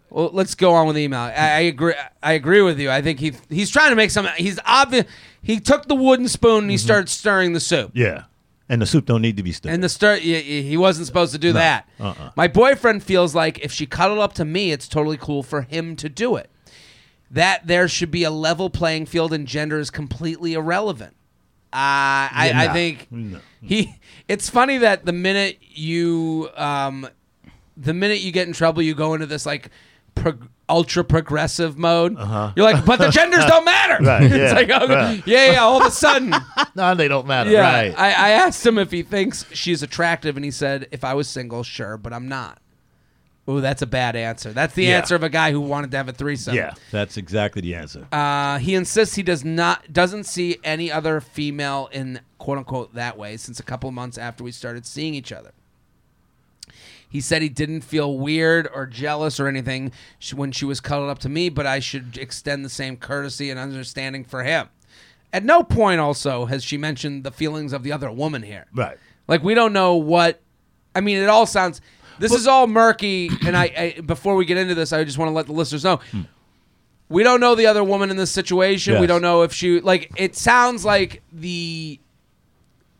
Well, 0.08 0.30
let's 0.32 0.54
go 0.54 0.72
on 0.72 0.86
with 0.86 0.96
the 0.96 1.02
email. 1.02 1.20
I, 1.20 1.32
I 1.32 1.60
agree. 1.60 1.94
I 2.22 2.32
agree 2.32 2.62
with 2.62 2.78
you. 2.80 2.90
I 2.90 3.02
think 3.02 3.20
he 3.20 3.34
he's 3.50 3.70
trying 3.70 3.90
to 3.90 3.96
make 3.96 4.10
some. 4.10 4.26
He's 4.36 4.58
obvious. 4.64 5.04
He 5.42 5.60
took 5.60 5.86
the 5.86 5.94
wooden 5.94 6.28
spoon 6.28 6.64
and 6.64 6.70
he 6.70 6.78
started 6.78 7.08
stirring 7.08 7.52
the 7.52 7.60
soup. 7.60 7.92
Yeah. 7.94 8.24
And 8.68 8.82
the 8.82 8.86
soup 8.86 9.06
don't 9.06 9.22
need 9.22 9.36
to 9.36 9.42
be 9.44 9.52
stirred. 9.52 9.72
And 9.72 9.82
the 9.84 9.88
stir, 9.88 10.16
he 10.16 10.76
wasn't 10.76 11.06
supposed 11.06 11.32
to 11.32 11.38
do 11.38 11.52
that. 11.52 11.88
uh-uh. 12.00 12.30
My 12.36 12.48
boyfriend 12.48 13.02
feels 13.04 13.34
like 13.34 13.60
if 13.60 13.70
she 13.72 13.86
cuddled 13.86 14.18
up 14.18 14.32
to 14.34 14.44
me, 14.44 14.72
it's 14.72 14.88
totally 14.88 15.16
cool 15.16 15.42
for 15.44 15.62
him 15.62 15.94
to 15.96 16.08
do 16.08 16.34
it. 16.36 16.50
That 17.30 17.66
there 17.66 17.86
should 17.88 18.10
be 18.10 18.24
a 18.24 18.30
level 18.30 18.68
playing 18.70 19.06
field 19.06 19.32
and 19.32 19.46
gender 19.46 19.78
is 19.78 19.90
completely 19.90 20.54
irrelevant. 20.54 21.14
Uh, 21.72 22.30
I, 22.32 22.50
Yeah, 22.52 22.60
I 22.60 22.72
think 22.72 23.08
No. 23.10 23.38
he. 23.62 23.96
It's 24.28 24.48
funny 24.48 24.78
that 24.78 25.04
the 25.04 25.12
minute 25.12 25.58
you, 25.60 26.48
um, 26.56 27.08
the 27.76 27.92
minute 27.94 28.20
you 28.20 28.32
get 28.32 28.46
in 28.48 28.52
trouble, 28.54 28.82
you 28.82 28.94
go 28.94 29.14
into 29.14 29.26
this 29.26 29.44
like 29.46 29.70
prog- 30.14 30.48
ultra 30.68 31.04
progressive 31.04 31.78
mode. 31.78 32.16
Uh-huh. 32.18 32.52
You're 32.56 32.64
like, 32.70 32.84
but 32.84 32.98
the 32.98 33.08
genders 33.10 33.44
don't 33.46 33.64
matter. 33.64 34.02
Right, 34.04 34.22
it's 34.24 34.34
yeah, 34.34 34.52
like, 34.52 34.70
okay, 34.70 34.94
right. 34.94 35.22
yeah, 35.26 35.52
yeah. 35.52 35.62
All 35.62 35.80
of 35.80 35.86
a 35.86 35.90
sudden, 35.90 36.34
no, 36.74 36.94
they 36.94 37.08
don't 37.08 37.26
matter. 37.26 37.50
yeah. 37.50 37.60
Right. 37.60 37.94
I, 37.98 38.06
I 38.08 38.28
asked 38.30 38.64
him 38.66 38.78
if 38.78 38.90
he 38.90 39.02
thinks 39.02 39.44
she's 39.52 39.82
attractive, 39.82 40.36
and 40.36 40.44
he 40.44 40.50
said, 40.50 40.88
if 40.90 41.04
I 41.04 41.14
was 41.14 41.28
single, 41.28 41.62
sure, 41.62 41.96
but 41.96 42.12
I'm 42.12 42.28
not. 42.28 42.60
Ooh, 43.48 43.60
that's 43.60 43.80
a 43.80 43.86
bad 43.86 44.16
answer. 44.16 44.52
That's 44.52 44.74
the 44.74 44.86
Yeah. 44.86 44.98
answer 44.98 45.14
of 45.14 45.22
a 45.22 45.28
guy 45.28 45.52
who 45.52 45.60
wanted 45.60 45.92
to 45.92 45.96
have 45.98 46.08
a 46.08 46.12
threesome. 46.12 46.56
yeah. 46.56 46.74
That's 46.90 47.16
exactly 47.16 47.62
the 47.62 47.76
answer. 47.76 48.08
Uh, 48.10 48.58
he 48.58 48.74
insists 48.74 49.14
he 49.14 49.22
does 49.22 49.44
not 49.44 49.92
doesn't 49.92 50.24
see 50.24 50.56
any 50.64 50.90
other 50.90 51.20
female 51.20 51.88
in 51.92 52.18
quote 52.38 52.58
unquote 52.58 52.94
that 52.94 53.16
way 53.16 53.36
since 53.36 53.60
a 53.60 53.62
couple 53.62 53.88
months 53.92 54.18
after 54.18 54.42
we 54.42 54.50
started 54.50 54.84
seeing 54.84 55.14
each 55.14 55.30
other. 55.30 55.52
He 57.16 57.22
said 57.22 57.40
he 57.40 57.48
didn't 57.48 57.80
feel 57.80 58.18
weird 58.18 58.68
or 58.74 58.84
jealous 58.84 59.40
or 59.40 59.48
anything 59.48 59.90
when 60.34 60.52
she 60.52 60.66
was 60.66 60.82
cuddled 60.82 61.08
up 61.08 61.18
to 61.20 61.30
me, 61.30 61.48
but 61.48 61.64
I 61.64 61.78
should 61.78 62.18
extend 62.18 62.62
the 62.62 62.68
same 62.68 62.98
courtesy 62.98 63.48
and 63.48 63.58
understanding 63.58 64.22
for 64.22 64.42
him. 64.42 64.68
At 65.32 65.42
no 65.42 65.62
point, 65.62 65.98
also, 65.98 66.44
has 66.44 66.62
she 66.62 66.76
mentioned 66.76 67.24
the 67.24 67.30
feelings 67.30 67.72
of 67.72 67.84
the 67.84 67.90
other 67.90 68.12
woman 68.12 68.42
here. 68.42 68.66
right. 68.74 68.98
Like 69.28 69.42
we 69.42 69.54
don't 69.54 69.72
know 69.72 69.94
what. 69.94 70.42
I 70.94 71.00
mean, 71.00 71.16
it 71.16 71.30
all 71.30 71.46
sounds. 71.46 71.80
This 72.18 72.32
is 72.32 72.46
all 72.46 72.66
murky, 72.66 73.30
and 73.46 73.56
I, 73.56 73.94
I. 73.96 74.00
Before 74.02 74.36
we 74.36 74.44
get 74.44 74.58
into 74.58 74.74
this, 74.74 74.92
I 74.92 75.02
just 75.02 75.16
want 75.16 75.30
to 75.30 75.32
let 75.32 75.46
the 75.46 75.54
listeners 75.54 75.84
know. 75.84 76.00
Hmm. 76.10 76.20
We 77.08 77.22
don't 77.22 77.40
know 77.40 77.54
the 77.54 77.66
other 77.66 77.82
woman 77.82 78.10
in 78.10 78.18
this 78.18 78.30
situation. 78.30 79.00
We 79.00 79.06
don't 79.06 79.22
know 79.22 79.40
if 79.40 79.54
she 79.54 79.80
like. 79.80 80.12
It 80.18 80.36
sounds 80.36 80.84
like 80.84 81.22
the 81.32 81.98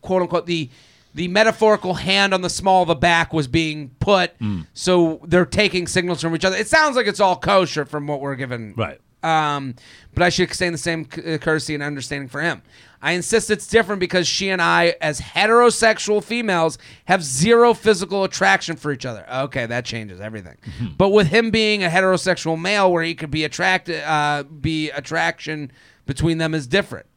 quote 0.01 0.23
unquote 0.23 0.47
the 0.47 0.71
the 1.17 1.27
metaphorical 1.27 1.95
hand 1.95 2.31
on 2.31 2.41
the 2.41 2.49
small 2.49 2.83
of 2.83 2.89
the 2.89 2.95
back 2.95 3.33
was 3.33 3.47
being 3.47 3.89
put, 3.99 4.33
so 4.73 5.19
they're 5.23 5.47
taking 5.47 5.87
signals 5.87 6.21
from 6.21 6.35
each 6.35 6.45
other. 6.45 6.55
It 6.55 6.67
sounds 6.67 6.95
like 6.95 7.07
it's 7.07 7.19
all 7.19 7.35
kosher 7.35 7.85
from 7.85 8.05
what 8.05 8.21
we're 8.21 8.35
given. 8.35 8.75
Right. 8.77 9.01
Um, 9.23 9.73
but 10.13 10.21
I 10.21 10.29
should 10.29 10.43
extend 10.43 10.75
the 10.75 10.77
same 10.77 11.07
uh, 11.17 11.39
courtesy 11.39 11.73
and 11.73 11.81
understanding 11.81 12.29
for 12.29 12.39
him. 12.39 12.61
I 13.01 13.13
insist 13.13 13.49
it's 13.49 13.67
different 13.67 13.99
because 13.99 14.27
she 14.27 14.49
and 14.49 14.61
I, 14.61 14.95
as 15.01 15.19
heterosexual 15.19 16.23
females, 16.23 16.77
have 17.05 17.23
zero 17.23 17.73
physical 17.73 18.23
attraction 18.23 18.75
for 18.75 18.91
each 18.91 19.05
other. 19.05 19.25
Okay, 19.29 19.65
that 19.65 19.85
changes 19.85 20.21
everything. 20.21 20.57
but 20.97 21.09
with 21.09 21.27
him 21.27 21.49
being 21.49 21.83
a 21.83 21.89
heterosexual 21.89 22.61
male, 22.61 22.91
where 22.91 23.03
he 23.03 23.15
could 23.15 23.31
be 23.31 23.43
attracted, 23.43 24.03
uh, 24.03 24.43
be 24.43 24.91
attraction 24.91 25.71
between 26.05 26.37
them 26.37 26.53
is 26.53 26.67
different. 26.67 27.07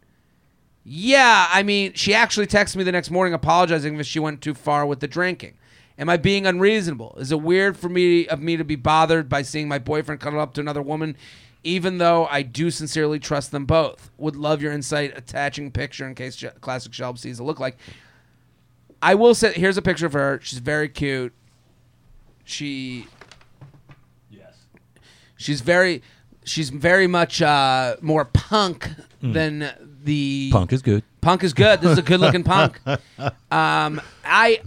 Yeah, 0.84 1.46
I 1.50 1.62
mean, 1.62 1.92
she 1.94 2.14
actually 2.14 2.46
texted 2.46 2.76
me 2.76 2.84
the 2.84 2.92
next 2.92 3.10
morning 3.10 3.34
apologizing 3.34 3.98
if 4.00 4.06
she 4.06 4.18
went 4.18 4.40
too 4.40 4.54
far 4.54 4.86
with 4.86 5.00
the 5.00 5.06
drinking. 5.08 5.54
Am 5.98 6.08
I 6.08 6.16
being 6.16 6.46
unreasonable? 6.46 7.14
Is 7.18 7.30
it 7.30 7.42
weird 7.42 7.76
for 7.76 7.90
me 7.90 8.26
of 8.26 8.40
me 8.40 8.56
to 8.56 8.64
be 8.64 8.76
bothered 8.76 9.28
by 9.28 9.42
seeing 9.42 9.68
my 9.68 9.78
boyfriend 9.78 10.20
cuddle 10.20 10.40
up 10.40 10.54
to 10.54 10.60
another 10.62 10.80
woman, 10.80 11.16
even 11.62 11.98
though 11.98 12.26
I 12.26 12.40
do 12.40 12.70
sincerely 12.70 13.18
trust 13.18 13.50
them 13.50 13.66
both? 13.66 14.10
Would 14.16 14.36
love 14.36 14.62
your 14.62 14.72
insight. 14.72 15.16
Attaching 15.16 15.70
picture 15.70 16.06
in 16.06 16.14
case 16.14 16.42
Classic 16.62 16.90
Shelb 16.92 17.18
sees 17.18 17.38
it 17.38 17.42
look 17.42 17.60
like. 17.60 17.76
I 19.02 19.14
will 19.14 19.34
say, 19.34 19.52
here's 19.52 19.76
a 19.76 19.82
picture 19.82 20.06
of 20.06 20.14
her. 20.14 20.40
She's 20.42 20.58
very 20.58 20.88
cute. 20.88 21.34
She 22.44 23.06
Yes. 24.30 24.54
she's 25.36 25.60
very 25.60 26.02
she's 26.44 26.70
very 26.70 27.06
much 27.06 27.42
uh, 27.42 27.96
more 28.00 28.24
punk 28.24 28.88
than 29.22 29.70
the 30.04 30.50
Punk 30.52 30.72
is 30.72 30.82
good. 30.82 31.02
Punk 31.20 31.44
is 31.44 31.52
good. 31.52 31.80
This 31.80 31.92
is 31.92 31.98
a 31.98 32.02
good 32.02 32.20
looking 32.20 32.44
punk. 32.44 32.80
Um, 33.50 34.00
I. 34.24 34.60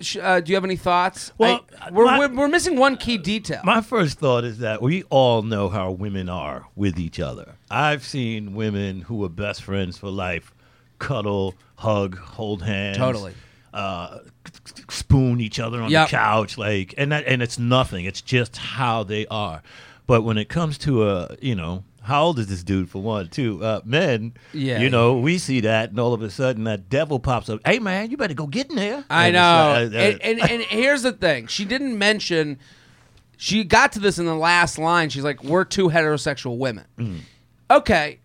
Sh- 0.00 0.16
uh, 0.20 0.40
do 0.40 0.50
you 0.50 0.56
have 0.56 0.64
any 0.64 0.76
thoughts? 0.76 1.32
Well, 1.38 1.64
I- 1.80 1.90
we're, 1.90 2.04
my- 2.04 2.18
we're 2.18 2.34
we're 2.34 2.48
missing 2.48 2.76
one 2.76 2.96
key 2.96 3.16
detail. 3.16 3.60
My 3.64 3.80
first 3.80 4.18
thought 4.18 4.44
is 4.44 4.58
that 4.58 4.82
we 4.82 5.04
all 5.04 5.42
know 5.42 5.68
how 5.68 5.92
women 5.92 6.28
are 6.28 6.66
with 6.74 6.98
each 6.98 7.20
other. 7.20 7.54
I've 7.70 8.04
seen 8.04 8.54
women 8.54 9.02
who 9.02 9.22
are 9.24 9.28
best 9.28 9.62
friends 9.62 9.96
for 9.96 10.10
life 10.10 10.52
cuddle, 10.98 11.54
hug, 11.76 12.18
hold 12.18 12.62
hands, 12.62 12.96
Totally. 12.98 13.34
uh, 13.72 14.18
spoon 14.88 15.40
each 15.40 15.60
other 15.60 15.80
on 15.82 15.90
Yep. 15.90 16.08
the 16.08 16.10
couch, 16.16 16.58
like, 16.58 16.94
and 16.98 17.12
that, 17.12 17.24
and 17.26 17.42
it's 17.42 17.58
nothing. 17.58 18.04
It's 18.04 18.20
just 18.20 18.56
how 18.56 19.04
they 19.04 19.26
are. 19.28 19.62
But 20.06 20.22
when 20.22 20.38
it 20.38 20.48
comes 20.48 20.76
to 20.78 21.08
a, 21.08 21.36
you 21.40 21.54
know, 21.54 21.84
how 22.04 22.24
old 22.24 22.38
is 22.38 22.46
this 22.46 22.62
dude 22.62 22.88
for 22.90 23.02
one, 23.02 23.28
two? 23.28 23.64
Uh, 23.64 23.80
men, 23.84 24.34
Yeah. 24.52 24.78
you 24.80 24.88
know, 24.90 25.18
we 25.18 25.38
see 25.38 25.60
that, 25.60 25.90
and 25.90 25.98
all 25.98 26.12
of 26.14 26.22
a 26.22 26.30
sudden 26.30 26.64
that 26.64 26.88
devil 26.88 27.18
pops 27.18 27.48
up. 27.48 27.60
Hey, 27.66 27.78
man, 27.78 28.10
you 28.10 28.16
better 28.16 28.34
go 28.34 28.46
get 28.46 28.70
in 28.70 28.76
there. 28.76 29.04
I 29.10 29.26
And 29.28 29.34
know. 29.34 29.40
uh, 29.98 30.00
and, 30.02 30.20
and 30.22 30.40
and 30.50 30.62
here's 30.62 31.02
the 31.02 31.12
thing: 31.12 31.46
she 31.48 31.64
didn't 31.64 31.98
mention. 31.98 32.58
She 33.36 33.64
got 33.64 33.92
to 33.92 33.98
this 34.00 34.18
in 34.18 34.26
the 34.26 34.34
last 34.36 34.78
line. 34.78 35.08
She's 35.10 35.24
like, 35.24 35.42
"We're 35.42 35.64
two 35.64 35.88
heterosexual 35.88 36.56
women." 36.58 36.84
Mm. 36.98 37.18
Okay, 37.70 38.20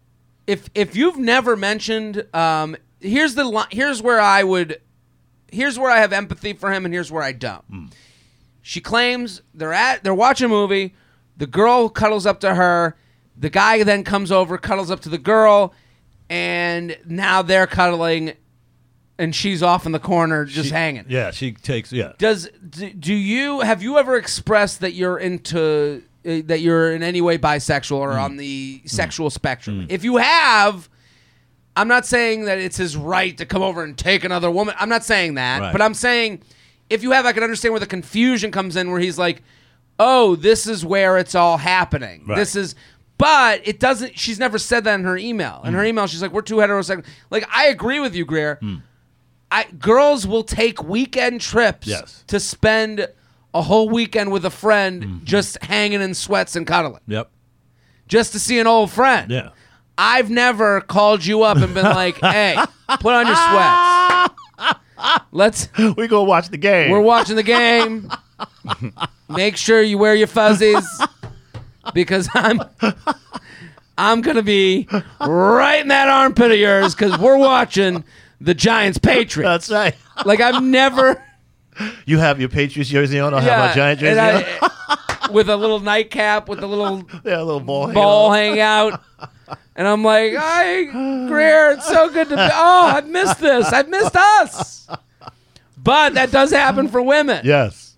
if 0.45 0.69
if 0.75 0.95
you've 0.95 1.17
never 1.17 1.55
mentioned, 1.55 2.25
um, 2.33 2.75
here's 2.99 3.35
the 3.35 3.43
li- 3.45 3.63
here's 3.71 4.01
where 4.01 4.19
I 4.19 4.43
would, 4.43 4.81
here's 5.51 5.79
where 5.79 5.89
I 5.89 5.99
have 5.99 6.13
empathy 6.13 6.53
for 6.53 6.71
him, 6.71 6.85
and 6.85 6.93
here's 6.93 7.11
where 7.11 7.23
I 7.23 7.31
don't. 7.31 7.69
Mm. 7.71 7.91
She 8.61 8.81
claims 8.81 9.41
they're 9.53 9.73
at 9.73 10.03
they're 10.03 10.13
watching 10.13 10.45
a 10.45 10.49
movie. 10.49 10.93
The 11.37 11.47
girl 11.47 11.89
cuddles 11.89 12.25
up 12.25 12.41
to 12.41 12.53
her. 12.53 12.95
The 13.39 13.49
guy 13.49 13.83
then 13.83 14.03
comes 14.03 14.31
over, 14.31 14.57
cuddles 14.57 14.91
up 14.91 14.99
to 15.01 15.09
the 15.09 15.17
girl, 15.17 15.73
and 16.29 16.97
now 17.05 17.41
they're 17.41 17.67
cuddling, 17.67 18.33
and 19.17 19.33
she's 19.33 19.63
off 19.63 19.85
in 19.85 19.91
the 19.93 19.99
corner 19.99 20.45
just 20.45 20.69
she- 20.69 20.75
hanging. 20.75 21.05
Yeah, 21.07 21.31
she 21.31 21.53
takes, 21.53 21.91
yeah. 21.91 22.13
Does 22.17 22.49
do, 22.69 22.91
do 22.91 23.13
you 23.13 23.61
have 23.61 23.81
you 23.81 23.97
ever 23.97 24.17
expressed 24.17 24.81
that 24.81 24.91
you're 24.93 25.17
into 25.17 26.03
uh, 26.25 26.41
that 26.45 26.59
you're 26.59 26.91
in 26.93 27.01
any 27.01 27.21
way 27.21 27.37
bisexual 27.37 27.97
Mm. 27.99 28.01
or 28.01 28.11
on 28.19 28.37
the 28.37 28.81
sexual 28.85 29.29
spectrum? 29.29 29.87
If 29.89 30.03
you 30.03 30.17
have, 30.17 30.89
I'm 31.77 31.87
not 31.87 32.05
saying 32.05 32.45
that 32.45 32.57
it's 32.57 32.77
his 32.77 32.97
right 32.97 33.37
to 33.37 33.45
come 33.45 33.61
over 33.61 33.83
and 33.83 33.97
take 33.97 34.23
another 34.25 34.51
woman. 34.51 34.75
I'm 34.77 34.89
not 34.89 35.03
saying 35.05 35.35
that, 35.35 35.61
Right. 35.61 35.71
but 35.71 35.81
I'm 35.81 35.93
saying 35.93 36.41
if 36.89 37.03
you 37.03 37.11
have, 37.11 37.25
I 37.25 37.31
can 37.31 37.43
understand 37.43 37.71
where 37.73 37.79
the 37.79 37.85
confusion 37.87 38.51
comes 38.51 38.75
in, 38.75 38.91
where 38.91 38.99
he's 38.99 39.17
like, 39.17 39.43
"Oh, 39.97 40.35
this 40.35 40.67
is 40.67 40.83
where 40.85 41.17
it's 41.17 41.35
all 41.35 41.57
happening. 41.57 42.25
Right. 42.27 42.35
This 42.35 42.55
is." 42.55 42.75
But 43.19 43.61
it 43.67 43.79
doesn't. 43.79 44.17
She's 44.17 44.39
never 44.39 44.57
said 44.57 44.85
that 44.85 44.95
in 44.95 45.03
her 45.03 45.17
email. 45.17 45.61
In 45.65 45.73
her 45.75 45.83
Mm. 45.83 45.89
email, 45.89 46.07
she's 46.07 46.21
like, 46.23 46.31
"We're 46.31 46.41
two 46.41 46.55
heterosexual." 46.55 47.05
Like, 47.29 47.47
I 47.53 47.65
agree 47.67 47.99
with 47.99 48.15
you, 48.15 48.25
Greer. 48.25 48.59
I, 49.51 49.65
girls 49.77 50.25
will 50.25 50.43
take 50.43 50.81
weekend 50.83 51.41
trips 51.41 51.85
Yes. 51.87 52.23
to 52.27 52.39
spend 52.39 53.07
a 53.53 53.61
whole 53.63 53.89
weekend 53.89 54.31
with 54.31 54.45
a 54.45 54.49
friend 54.49 55.21
just 55.23 55.61
hanging 55.63 56.01
in 56.01 56.13
sweats 56.13 56.55
and 56.55 56.65
cuddling 56.65 57.01
Yep. 57.07 57.29
just 58.07 58.31
to 58.33 58.39
see 58.39 58.57
an 58.59 58.67
old 58.67 58.89
friend. 58.91 59.29
Yeah. 59.31 59.49
I've 59.97 60.29
never 60.29 60.79
called 60.81 61.25
you 61.25 61.43
up 61.43 61.57
and 61.57 61.73
been 61.73 61.83
like, 61.83 62.17
"Hey, 62.21 62.55
put 63.01 63.13
on 63.15 63.27
your 63.27 63.35
sweats. 63.35 64.79
Let's 65.31 65.67
We 65.97 66.07
go 66.07 66.23
watch 66.23 66.49
the 66.49 66.57
game. 66.57 66.89
we're 66.91 67.01
watching 67.01 67.35
the 67.35 67.43
game. 67.43 68.09
Make 69.29 69.57
sure 69.57 69.81
you 69.81 69.97
wear 69.97 70.15
your 70.15 70.27
fuzzies 70.27 70.85
because 71.93 72.29
I'm 72.33 72.61
I'm 73.97 74.21
gonna 74.21 74.43
be 74.43 74.87
right 75.19 75.81
in 75.81 75.89
that 75.89 76.07
armpit 76.07 76.51
of 76.51 76.57
yours 76.57 76.95
because 76.95 77.17
we're 77.19 77.37
watching 77.37 78.03
the 78.41 78.53
Giants 78.53 78.97
Patriots. 78.97 79.67
That's 79.67 79.71
right. 79.71 80.25
Like 80.25 80.39
I've 80.39 80.63
never 80.63 81.21
You 82.05 82.17
have 82.19 82.39
your 82.39 82.49
Patriots 82.49 82.89
jersey 82.89 83.19
on. 83.19 83.33
I 83.33 83.37
yeah, 83.45 83.57
have 83.61 83.69
my 83.71 83.75
Giant 83.75 83.99
jersey 83.99 84.19
on. 84.19 84.43
I- 84.61 85.29
with 85.31 85.47
a 85.49 85.55
little 85.55 85.79
nightcap 85.79 86.49
with 86.49 86.63
a 86.63 86.67
little 86.67 87.03
Yeah, 87.25 87.41
a 87.41 87.43
little 87.43 87.59
ball. 87.59 87.91
ball 87.91 88.31
hanging 88.31 88.59
out. 88.61 89.01
And 89.75 89.87
I'm 89.87 90.03
like, 90.03 90.33
hi, 90.35 90.83
Greer, 91.27 91.71
it's 91.71 91.87
so 91.87 92.09
good 92.09 92.29
to 92.29 92.35
be. 92.35 92.41
Oh, 92.53 92.91
I've 92.95 93.07
missed 93.07 93.39
this. 93.39 93.71
I've 93.71 93.87
missed 93.89 94.15
us. 94.15 94.87
But 95.77 96.15
that 96.15 96.31
does 96.31 96.51
happen 96.51 96.87
for 96.89 97.01
women. 97.01 97.41
Yes. 97.45 97.95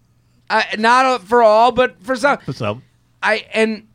I, 0.49 0.75
not 0.77 1.23
for 1.23 1.41
all, 1.41 1.71
but 1.71 2.01
for 2.03 2.15
some. 2.15 2.37
For 2.39 2.53
some. 2.53 2.83
I 3.24 3.45
and 3.53 3.88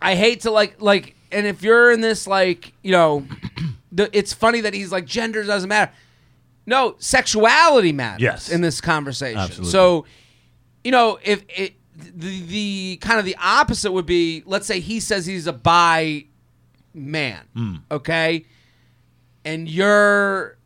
I 0.00 0.14
hate 0.14 0.40
to 0.42 0.50
like 0.50 0.80
like 0.80 1.14
and 1.30 1.46
if 1.46 1.62
you're 1.62 1.92
in 1.92 2.00
this 2.00 2.26
like 2.26 2.72
you 2.82 2.92
know, 2.92 3.26
the, 3.92 4.08
it's 4.16 4.32
funny 4.32 4.60
that 4.62 4.74
he's 4.74 4.92
like 4.92 5.06
gender 5.06 5.42
doesn't 5.44 5.68
matter. 5.68 5.92
No, 6.66 6.94
sexuality 6.98 7.92
matters. 7.92 8.22
Yes. 8.22 8.48
in 8.48 8.60
this 8.60 8.80
conversation. 8.80 9.38
Absolutely. 9.40 9.70
So, 9.72 10.04
you 10.84 10.92
know, 10.92 11.18
if 11.22 11.44
it 11.48 11.74
the 11.96 12.40
the 12.42 12.98
kind 13.00 13.18
of 13.18 13.24
the 13.24 13.36
opposite 13.42 13.92
would 13.92 14.06
be, 14.06 14.42
let's 14.46 14.66
say 14.66 14.80
he 14.80 15.00
says 15.00 15.26
he's 15.26 15.46
a 15.46 15.52
bi 15.52 16.26
man, 16.94 17.40
Hmm. 17.54 17.76
okay, 17.90 18.44
and 19.44 19.68
you're 19.68 20.56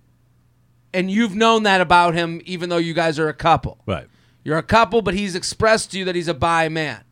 and 0.92 1.10
you've 1.10 1.34
known 1.34 1.62
that 1.64 1.80
about 1.80 2.14
him, 2.14 2.40
even 2.44 2.68
though 2.68 2.76
you 2.78 2.94
guys 2.94 3.18
are 3.18 3.28
a 3.28 3.34
couple. 3.34 3.78
Right. 3.86 4.06
You're 4.44 4.58
a 4.58 4.62
couple, 4.62 5.02
but 5.02 5.14
he's 5.14 5.34
expressed 5.34 5.90
to 5.92 5.98
you 5.98 6.04
that 6.06 6.14
he's 6.14 6.28
a 6.28 6.34
bi 6.34 6.68
man. 6.68 7.02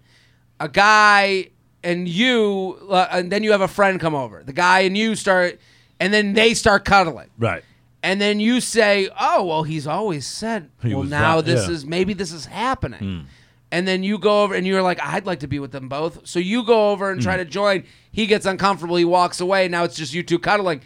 A 0.60 0.68
guy 0.68 1.50
and 1.82 2.08
you, 2.08 2.78
uh, 2.88 3.06
and 3.10 3.30
then 3.30 3.42
you 3.42 3.52
have 3.52 3.60
a 3.60 3.68
friend 3.68 4.00
come 4.00 4.14
over. 4.14 4.42
The 4.42 4.52
guy 4.52 4.80
and 4.80 4.96
you 4.96 5.14
start, 5.16 5.58
and 6.00 6.12
then 6.14 6.32
they 6.32 6.54
start 6.54 6.84
cuddling. 6.84 7.28
Right. 7.38 7.62
And 8.02 8.20
then 8.20 8.38
you 8.40 8.60
say, 8.60 9.08
"Oh, 9.18 9.44
well, 9.44 9.62
he's 9.62 9.86
always 9.86 10.26
said, 10.26 10.70
He 10.82 10.90
well, 10.90 11.00
was 11.02 11.10
now 11.10 11.36
right, 11.36 11.44
this 11.44 11.60
yeah. 11.62 11.66
Hmm. 11.66 11.72
is 11.72 11.86
maybe 11.86 12.14
this 12.14 12.32
is 12.32 12.46
happening." 12.46 13.26
And 13.72 13.88
then 13.88 14.04
you 14.04 14.18
go 14.18 14.44
over 14.44 14.54
and 14.54 14.66
you're 14.66 14.82
like, 14.82 15.00
"I'd 15.02 15.26
like 15.26 15.40
to 15.40 15.46
be 15.48 15.58
with 15.58 15.72
them 15.72 15.88
both." 15.88 16.26
So 16.26 16.38
you 16.38 16.64
go 16.64 16.90
over 16.92 17.10
and 17.10 17.20
Hmm. 17.20 17.24
try 17.24 17.36
to 17.38 17.44
join. 17.44 17.84
He 18.12 18.26
gets 18.26 18.46
uncomfortable. 18.46 18.96
He 18.96 19.04
walks 19.04 19.40
away. 19.40 19.68
Now 19.68 19.84
it's 19.84 19.96
just 19.96 20.14
you 20.14 20.22
two 20.22 20.38
cuddling. 20.38 20.80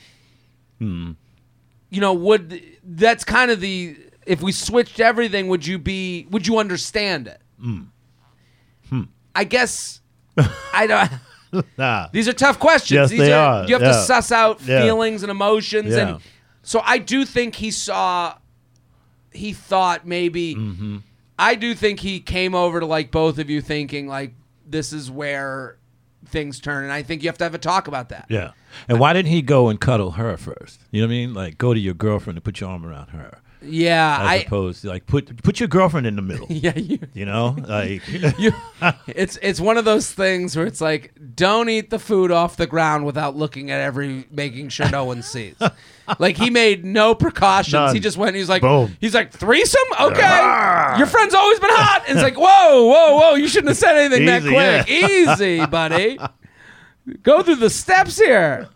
Hmm. 0.78 1.12
You 1.90 2.00
know, 2.00 2.14
would 2.14 2.62
that's 2.84 3.24
kind 3.24 3.50
of 3.50 3.60
the 3.60 3.96
if 4.26 4.40
we 4.42 4.52
switched 4.52 5.00
everything, 5.00 5.48
would 5.48 5.66
you 5.66 5.78
be? 5.78 6.26
Would 6.30 6.46
you 6.46 6.58
understand 6.58 7.26
it? 7.28 7.40
I 9.38 9.44
guess 9.44 10.00
I 10.74 10.86
don't. 10.86 11.10
Nah. 11.78 12.08
These 12.12 12.28
are 12.28 12.34
tough 12.34 12.58
questions. 12.58 12.94
Yes, 12.94 13.08
These 13.10 13.20
they 13.20 13.32
are. 13.32 13.64
You 13.66 13.72
have 13.72 13.80
Yeah. 13.80 13.88
to 13.88 13.94
suss 13.94 14.30
out 14.30 14.60
Yeah. 14.60 14.82
feelings 14.82 15.22
and 15.22 15.30
emotions, 15.30 15.94
Yeah. 15.94 16.08
and 16.08 16.20
so 16.62 16.82
I 16.84 16.98
do 16.98 17.24
think 17.24 17.54
he 17.54 17.70
saw. 17.70 18.34
He 19.32 19.54
thought 19.54 20.06
maybe. 20.06 20.54
Mm-hmm. 20.56 20.96
I 21.38 21.54
do 21.54 21.74
think 21.74 22.00
he 22.00 22.20
came 22.20 22.54
over 22.54 22.80
to 22.80 22.86
like 22.86 23.10
both 23.10 23.38
of 23.38 23.48
you, 23.48 23.62
thinking 23.62 24.06
like 24.08 24.34
this 24.68 24.92
is 24.92 25.10
where 25.10 25.78
things 26.26 26.60
turn, 26.60 26.84
and 26.84 26.92
I 26.92 27.02
think 27.02 27.22
you 27.22 27.30
have 27.30 27.38
to 27.38 27.44
have 27.44 27.54
a 27.54 27.58
talk 27.58 27.88
about 27.88 28.10
that. 28.10 28.26
Yeah. 28.28 28.50
And 28.86 28.98
why 29.00 29.14
didn't 29.14 29.30
he 29.30 29.40
go 29.40 29.68
and 29.70 29.80
cuddle 29.80 30.10
her 30.12 30.36
first? 30.36 30.80
You 30.90 31.00
know 31.00 31.06
what 31.06 31.12
I 31.14 31.16
mean? 31.16 31.32
Like 31.34 31.56
go 31.56 31.72
to 31.72 31.80
your 31.80 31.94
girlfriend 31.94 32.36
and 32.36 32.44
put 32.44 32.60
your 32.60 32.68
arm 32.68 32.84
around 32.84 33.08
her, 33.08 33.40
Yeah, 33.60 34.18
as 34.20 34.28
I. 34.28 34.34
opposed 34.36 34.82
to 34.82 34.88
like 34.88 35.06
put 35.06 35.42
put 35.42 35.58
your 35.58 35.68
girlfriend 35.68 36.06
in 36.06 36.16
the 36.16 36.22
middle. 36.22 36.46
Yeah, 36.58 36.76
you. 36.76 36.98
You 37.14 37.24
know, 37.24 37.56
like 37.66 38.02
You, 38.38 38.52
it's 39.06 39.38
it's 39.42 39.60
one 39.60 39.76
of 39.76 39.84
those 39.84 40.10
things 40.10 40.56
where 40.56 40.66
it's 40.66 40.80
like 40.80 41.12
don't 41.34 41.68
eat 41.68 41.90
the 41.90 41.98
food 41.98 42.30
off 42.30 42.56
the 42.56 42.66
ground 42.66 43.04
without 43.04 43.36
looking 43.36 43.70
at 43.70 43.80
every 43.80 44.26
making 44.30 44.68
sure 44.70 44.88
no 44.90 45.04
one 45.04 45.22
sees. 45.22 45.56
like 46.18 46.36
he 46.36 46.50
made 46.50 46.84
no 46.84 47.14
precautions. 47.14 47.72
None. 47.72 47.94
He 47.94 48.00
just 48.00 48.16
went. 48.16 48.36
He's 48.36 48.48
like 48.48 48.62
Boom. 48.62 48.96
he's 49.00 49.14
like 49.14 49.32
threesome. 49.32 49.80
Okay, 50.00 50.22
ah. 50.24 50.96
your 50.96 51.06
friend's 51.06 51.34
always 51.34 51.60
been 51.60 51.70
hot. 51.70 52.04
And 52.08 52.18
it's 52.18 52.24
like 52.24 52.36
whoa 52.36 52.86
whoa 52.86 53.18
whoa. 53.18 53.34
You 53.34 53.48
shouldn't 53.48 53.68
have 53.68 53.76
said 53.78 53.96
anything 53.96 54.26
that 54.26 54.42
Easy, 54.42 54.50
quick. 54.50 54.88
Easy, 54.88 55.66
buddy. 55.66 56.18
Go 57.22 57.42
through 57.42 57.56
the 57.56 57.70
steps 57.70 58.18
here. 58.18 58.68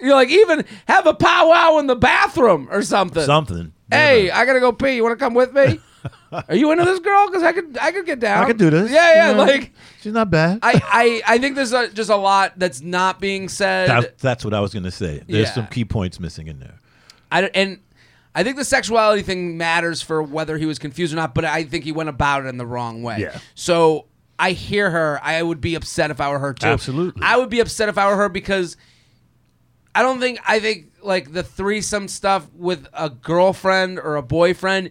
You're 0.00 0.14
like 0.14 0.30
even 0.30 0.64
have 0.86 1.06
a 1.06 1.14
powwow 1.14 1.78
in 1.78 1.86
the 1.86 1.96
bathroom 1.96 2.68
or 2.70 2.82
something. 2.82 3.24
something. 3.24 3.72
Hey, 3.90 4.30
I 4.30 4.44
gotta 4.44 4.60
go 4.60 4.72
pee. 4.72 4.96
You 4.96 5.02
want 5.02 5.18
to 5.18 5.24
come 5.24 5.34
with 5.34 5.52
me? 5.52 5.80
Are 6.32 6.54
you 6.54 6.70
into 6.70 6.84
this 6.84 7.00
girl? 7.00 7.26
Because 7.26 7.42
I 7.42 7.52
could, 7.52 7.76
I 7.80 7.90
could 7.90 8.06
get 8.06 8.20
down. 8.20 8.44
I 8.44 8.46
could 8.46 8.56
do 8.58 8.70
this. 8.70 8.90
Yeah, 8.90 9.14
yeah. 9.14 9.30
You 9.30 9.36
know, 9.36 9.44
Like 9.44 9.72
she's 10.00 10.12
not 10.12 10.30
bad. 10.30 10.60
I, 10.62 10.80
I, 11.26 11.34
I 11.34 11.38
think 11.38 11.56
there's 11.56 11.72
a, 11.72 11.88
just 11.88 12.08
a 12.10 12.16
lot 12.16 12.52
that's 12.56 12.80
not 12.80 13.18
being 13.20 13.48
said. 13.48 13.88
That, 13.88 14.18
that's 14.18 14.44
what 14.44 14.54
I 14.54 14.60
was 14.60 14.72
going 14.72 14.84
to 14.84 14.90
say. 14.90 15.22
There's 15.26 15.48
Yeah. 15.48 15.54
some 15.54 15.66
key 15.66 15.84
points 15.84 16.20
missing 16.20 16.46
in 16.46 16.60
there. 16.60 16.78
I, 17.32 17.40
don't- 17.42 17.56
and 17.56 17.80
I 18.34 18.44
think 18.44 18.56
the 18.56 18.64
sexuality 18.64 19.22
thing 19.22 19.56
matters 19.58 20.00
for 20.00 20.22
whether 20.22 20.56
he 20.58 20.66
was 20.66 20.78
confused 20.78 21.12
or 21.12 21.16
not, 21.16 21.34
but 21.34 21.44
I 21.44 21.64
think 21.64 21.84
he 21.84 21.92
went 21.92 22.08
about 22.10 22.44
it 22.44 22.48
in 22.48 22.58
the 22.58 22.66
wrong 22.66 23.02
way. 23.02 23.18
Yeah. 23.20 23.38
So 23.54 24.06
I 24.38 24.52
hear 24.52 24.90
her. 24.90 25.18
I 25.22 25.42
would 25.42 25.60
be 25.60 25.74
upset 25.74 26.10
if 26.12 26.20
I 26.20 26.30
were 26.30 26.38
her 26.38 26.54
too. 26.54 26.68
Absolutely. 26.68 27.22
I 27.24 27.36
would 27.36 27.50
be 27.50 27.58
upset 27.60 27.88
if 27.88 27.98
I 27.98 28.08
were 28.08 28.16
her 28.16 28.28
because 28.28 28.76
I 29.98 30.02
don't 30.02 30.20
think 30.20 30.38
I 30.46 30.60
think 30.60 30.92
like 31.02 31.32
the 31.32 31.42
threesome 31.42 32.06
stuff 32.08 32.46
with 32.54 32.86
a 32.92 33.10
girlfriend 33.10 33.98
or 33.98 34.14
a 34.16 34.22
boyfriend. 34.22 34.90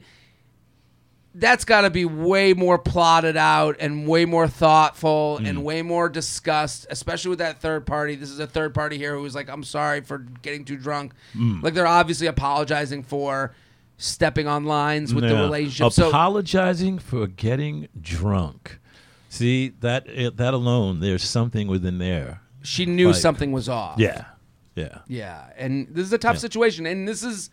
That's 1.36 1.66
got 1.66 1.82
to 1.82 1.92
be 1.92 2.04
way 2.04 2.54
more 2.54 2.80
plotted 2.80 3.38
out 3.38 3.76
and 3.80 4.08
way 4.08 4.26
more 4.26 4.48
thoughtful 4.48 5.38
Mm. 5.40 5.48
and 5.50 5.64
way 5.64 5.84
more 5.84 6.10
discussed, 6.10 6.88
especially 6.90 7.30
with 7.30 7.40
that 7.40 7.62
third 7.62 7.86
party. 7.86 8.16
This 8.16 8.32
is 8.32 8.40
a 8.40 8.48
third 8.48 8.74
party 8.74 8.98
here 8.98 9.16
who 9.16 9.22
was 9.22 9.36
like, 9.36 9.48
"I'm 9.48 9.64
sorry 9.64 10.02
for 10.02 10.18
getting 10.42 10.66
too 10.66 10.78
drunk." 10.78 11.14
Mm. 11.36 11.62
Like 11.62 11.76
they're 11.76 11.86
obviously 11.86 12.26
apologizing 12.26 13.04
for 13.04 13.54
stepping 13.98 14.48
on 14.48 14.66
lines 14.66 15.14
with 15.14 15.24
the 15.26 15.34
Yeah. 15.36 15.42
relationship. 15.42 15.94
So 15.94 16.10
apologizing 16.10 16.98
for 17.00 17.28
getting 17.28 17.88
drunk. 18.02 18.80
See 19.30 19.74
that 19.82 20.08
that 20.38 20.54
alone, 20.56 21.02
there's 21.02 21.24
something 21.24 21.68
within 21.68 21.98
there. 22.00 22.42
she 22.64 22.86
knew 22.86 23.08
Like- 23.12 23.16
something 23.16 23.52
was 23.54 23.70
off. 23.70 23.98
Yeah, 23.98 24.26
yeah. 24.78 25.00
Yeah, 25.08 25.44
and 25.58 25.88
this 25.90 26.06
is 26.06 26.14
a 26.14 26.18
tough 26.18 26.36
Yeah. 26.36 26.40
situation, 26.42 26.86
and 26.86 27.08
this 27.08 27.24
is, 27.24 27.50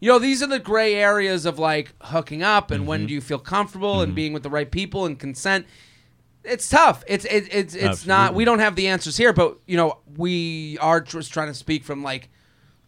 you 0.00 0.08
know, 0.10 0.18
these 0.18 0.42
are 0.42 0.46
the 0.48 0.58
gray 0.58 0.94
areas 0.94 1.46
of 1.46 1.58
like 1.58 1.92
hooking 2.00 2.42
up 2.42 2.70
and 2.70 2.80
Mm-hmm. 2.80 2.88
when 2.88 3.06
do 3.06 3.14
you 3.14 3.20
feel 3.20 3.38
comfortable 3.38 4.00
and 4.00 4.14
being 4.14 4.32
with 4.32 4.42
the 4.42 4.50
right 4.50 4.70
people 4.70 5.06
and 5.06 5.18
consent. 5.18 5.66
It's 6.42 6.68
tough. 6.68 7.04
It's 7.06 7.24
it, 7.24 7.48
it's 7.50 7.74
it's 7.74 8.04
not. 8.06 8.34
We 8.34 8.44
don't 8.44 8.58
have 8.58 8.76
the 8.76 8.88
answers 8.88 9.16
here, 9.16 9.32
but 9.32 9.56
you 9.66 9.76
know, 9.78 9.98
we 10.16 10.76
are 10.78 11.00
just 11.00 11.32
trying 11.32 11.48
to 11.48 11.54
speak 11.54 11.84
from 11.84 12.02
like, 12.02 12.28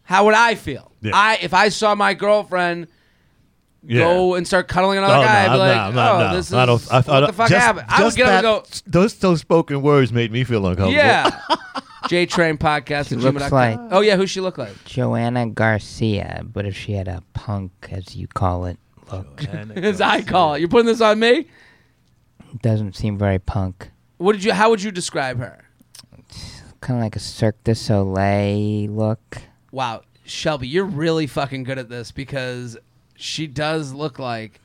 how 0.03 0.27
would 0.27 0.35
I 0.35 0.57
feel? 0.57 0.93
Yeah. 1.01 1.12
I 1.14 1.39
if 1.41 1.55
I 1.55 1.70
saw 1.70 1.95
my 1.95 2.12
girlfriend 2.12 2.89
Yeah. 3.83 4.01
go 4.01 4.35
and 4.35 4.47
start 4.47 4.68
cuddling 4.68 4.99
another 4.99 5.14
Oh, 5.14 5.20
no, 5.20 5.27
guy, 5.27 5.45
I'd 5.47 5.53
be 5.53 5.57
like, 5.59 5.95
no, 5.95 6.12
oh, 6.12 6.18
no. 6.18 6.37
this 6.37 6.49
is 6.49 6.53
I 6.55 6.66
don't- 6.66 6.93
I- 6.93 6.97
I 6.97 7.20
what 7.20 7.27
the 7.29 7.33
fuck 7.33 7.49
Just- 7.49 7.64
happened. 7.64 7.87
I 7.89 8.05
would 8.05 8.14
get 8.14 8.27
up 8.29 8.33
and 8.35 8.43
go, 8.43 8.64
Those 8.87 9.14
those 9.14 9.41
spoken 9.41 9.81
words 9.81 10.12
made 10.12 10.31
me 10.33 10.45
feel 10.45 10.66
uncomfortable. 10.66 10.93
yeah. 10.93 11.41
J 12.09 12.26
Train 12.26 12.57
podcast. 12.59 13.09
She 13.09 13.14
at 13.16 13.20
looks 13.20 13.50
like- 13.52 13.78
Oh 13.90 14.00
yeah, 14.00 14.16
who 14.16 14.26
she 14.26 14.40
look 14.40 14.59
like? 14.59 14.84
Joanna 14.84 15.46
Garcia, 15.48 16.42
but 16.44 16.66
if 16.66 16.76
she 16.76 16.92
had 16.92 17.09
a 17.09 17.22
punk, 17.34 17.72
as 17.90 18.14
you 18.16 18.26
call 18.28 18.66
it, 18.66 18.78
look, 19.12 19.44
As 19.76 20.00
I 20.00 20.22
call 20.22 20.54
it. 20.54 20.61
You're 20.61 20.68
putting 20.68 20.86
this 20.86 21.00
on 21.00 21.18
me. 21.18 21.46
doesn't 22.62 22.96
seem 22.96 23.18
very 23.18 23.38
punk. 23.38 23.90
What 24.18 24.32
did 24.32 24.44
you? 24.44 24.52
How 24.52 24.70
would 24.70 24.82
you 24.82 24.90
describe 24.90 25.38
her? 25.38 25.62
Kind 26.80 26.98
of 26.98 27.04
like 27.04 27.16
a 27.16 27.20
Cirque 27.20 27.62
du 27.64 27.74
Soleil 27.74 28.90
look. 28.90 29.38
Wow, 29.72 30.02
Shelby, 30.24 30.68
you're 30.68 30.84
really 30.84 31.26
fucking 31.26 31.64
good 31.64 31.78
at 31.78 31.88
this 31.88 32.12
because 32.12 32.76
she 33.16 33.46
does 33.46 33.92
look 33.92 34.18
like 34.18 34.61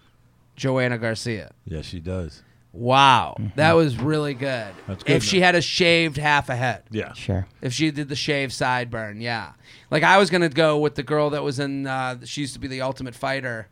Joanna 0.56 0.98
Garcia. 0.98 1.52
Yeah, 1.66 1.82
she 1.82 2.00
does. 2.00 2.44
Wow, 2.74 3.36
that 3.56 3.74
was 3.74 3.98
really 3.98 4.34
good. 4.34 4.74
That's 4.88 5.04
good, 5.04 5.18
If 5.18 5.24
she 5.26 5.42
had 5.42 5.56
a 5.56 5.62
shaved 5.62 6.16
half 6.18 6.48
a 6.50 6.56
head, 6.56 6.84
Yeah. 6.90 7.12
Sure. 7.14 7.46
if 7.62 7.74
she 7.74 7.92
did 7.92 8.08
the 8.08 8.16
shave 8.16 8.50
sideburn, 8.52 9.22
yeah. 9.22 9.52
Like 9.90 10.04
I 10.04 10.18
was 10.18 10.30
gonna 10.30 10.48
go 10.48 10.78
with 10.80 10.96
the 10.96 11.04
girl 11.04 11.32
that 11.32 11.44
was 11.44 11.60
in. 11.60 11.86
Uh, 11.86 12.20
she 12.24 12.42
used 12.42 12.54
to 12.54 12.60
be 12.60 12.68
the 12.70 12.82
Ultimate 12.82 13.14
Fighter, 13.14 13.68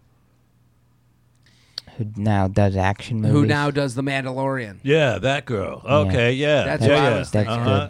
Who 1.98 2.08
now 2.18 2.48
does 2.50 2.76
action 2.76 3.22
movies? 3.22 3.32
who 3.34 3.46
now 3.46 3.72
does 3.72 3.96
the 3.96 4.04
Mandalorian. 4.04 4.80
Yeah, 4.84 5.18
that 5.20 5.46
girl. 5.46 5.82
Okay, 5.86 6.34
yeah. 6.34 6.64
That's 6.66 6.84
yeah, 6.84 6.90
what 6.90 6.98
I 6.98 7.10
yeah. 7.10 7.20
was 7.20 7.30
thinking. 7.30 7.54
Uh-huh. 7.54 7.90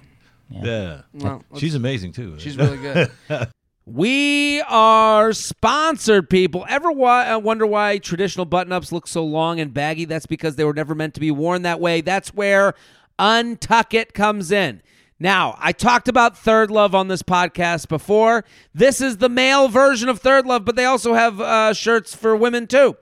Yeah. 0.52 0.62
Yeah. 0.64 1.02
Well, 1.14 1.44
She's 1.58 1.76
amazing 1.76 2.12
too. 2.12 2.38
She's 2.40 2.56
really 2.58 2.78
good. 2.78 3.12
we 3.92 4.62
are 4.62 5.34
sponsored, 5.34 6.30
people. 6.30 6.66
Ever 6.70 6.92
wa- 6.92 7.36
uh, 7.36 7.40
wonder 7.40 7.66
why 7.66 7.98
traditional 7.98 8.46
button 8.46 8.72
ups 8.72 8.92
look 8.92 9.08
so 9.08 9.24
long 9.24 9.60
and 9.60 9.74
baggy? 9.74 10.06
That's 10.06 10.28
because 10.28 10.56
they 10.56 10.64
were 10.64 10.74
never 10.74 10.94
meant 10.94 11.16
to 11.16 11.20
be 11.20 11.32
worn 11.32 11.64
that 11.64 11.80
way. 11.80 12.02
That's 12.02 12.34
where 12.34 12.76
Untuck 13.18 13.94
It 13.94 14.14
comes 14.14 14.52
in. 14.52 14.82
Now, 15.20 15.58
I 15.60 15.72
talked 15.72 16.08
about 16.08 16.38
Third 16.38 16.72
Love 16.72 16.94
on 16.96 17.08
this 17.08 17.24
podcast 17.24 17.90
before. 17.90 18.46
This 18.74 19.02
is 19.02 19.18
the 19.18 19.28
male 19.28 19.68
version 19.68 20.08
of 20.08 20.20
Third 20.20 20.46
Love, 20.46 20.64
but 20.64 20.76
they 20.76 20.86
also 20.86 21.14
have 21.14 21.42
uh, 21.42 21.74
shirts 21.74 22.16
for 22.16 22.36
women 22.36 22.68
too. 22.68 22.96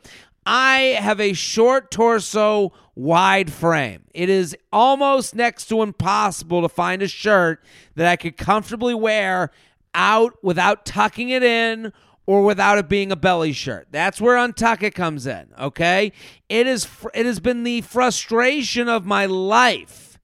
I 0.45 0.97
have 0.99 1.19
a 1.19 1.33
short 1.33 1.91
torso, 1.91 2.71
wide 2.95 3.51
frame. 3.51 4.05
It 4.13 4.29
is 4.29 4.55
almost 4.71 5.35
next 5.35 5.65
to 5.67 5.81
impossible 5.83 6.61
to 6.61 6.69
find 6.69 7.01
a 7.01 7.07
shirt 7.07 7.61
that 7.95 8.07
I 8.07 8.15
could 8.15 8.37
comfortably 8.37 8.95
wear 8.95 9.51
out 9.93 10.33
without 10.43 10.85
tucking 10.85 11.29
it 11.29 11.43
in 11.43 11.93
or 12.25 12.43
without 12.43 12.77
it 12.77 12.89
being 12.89 13.11
a 13.11 13.15
belly 13.15 13.53
shirt. 13.53 13.87
That's 13.91 14.19
where 14.19 14.35
Untuck 14.35 14.83
It 14.83 14.93
comes 14.93 15.25
in, 15.25 15.47
okay? 15.57 16.11
It 16.49 16.67
is 16.67 16.85
fr- 16.85 17.09
it 17.13 17.25
has 17.25 17.39
been 17.39 17.63
the 17.63 17.81
frustration 17.81 18.89
of 18.89 19.05
my 19.05 19.25
life 19.25 20.19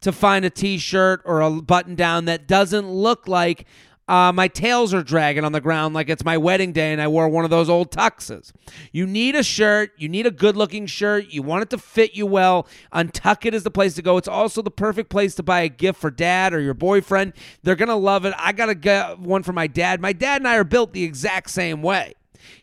to 0.00 0.12
find 0.12 0.44
a 0.44 0.50
t-shirt 0.50 1.22
or 1.24 1.40
a 1.40 1.50
button 1.50 1.94
down 1.94 2.24
that 2.24 2.48
doesn't 2.48 2.90
look 2.90 3.28
like 3.28 3.66
uh, 4.12 4.30
my 4.30 4.46
tails 4.46 4.92
are 4.92 5.02
dragging 5.02 5.42
on 5.42 5.52
the 5.52 5.60
ground 5.60 5.94
like 5.94 6.10
it's 6.10 6.22
my 6.22 6.36
wedding 6.36 6.70
day 6.70 6.92
and 6.92 7.00
I 7.00 7.08
wore 7.08 7.30
one 7.30 7.44
of 7.44 7.50
those 7.50 7.70
old 7.70 7.90
tuxes. 7.90 8.52
You 8.92 9.06
need 9.06 9.34
a 9.34 9.42
shirt. 9.42 9.92
You 9.96 10.06
need 10.06 10.26
a 10.26 10.30
good 10.30 10.54
looking 10.54 10.84
shirt. 10.84 11.28
You 11.30 11.42
want 11.42 11.62
it 11.62 11.70
to 11.70 11.78
fit 11.78 12.14
you 12.14 12.26
well. 12.26 12.68
Untuck 12.92 13.46
It 13.46 13.54
is 13.54 13.62
the 13.62 13.70
place 13.70 13.94
to 13.94 14.02
go. 14.02 14.18
It's 14.18 14.28
also 14.28 14.60
the 14.60 14.70
perfect 14.70 15.08
place 15.08 15.34
to 15.36 15.42
buy 15.42 15.62
a 15.62 15.70
gift 15.70 15.98
for 15.98 16.10
dad 16.10 16.52
or 16.52 16.60
your 16.60 16.74
boyfriend. 16.74 17.32
They're 17.62 17.74
going 17.74 17.88
to 17.88 17.94
love 17.94 18.26
it. 18.26 18.34
I 18.36 18.52
got 18.52 18.66
to 18.66 18.74
get 18.74 19.18
one 19.18 19.44
for 19.44 19.54
my 19.54 19.66
dad. 19.66 20.02
My 20.02 20.12
dad 20.12 20.42
and 20.42 20.48
I 20.48 20.58
are 20.58 20.64
built 20.64 20.92
the 20.92 21.04
exact 21.04 21.48
same 21.48 21.80
way. 21.80 22.12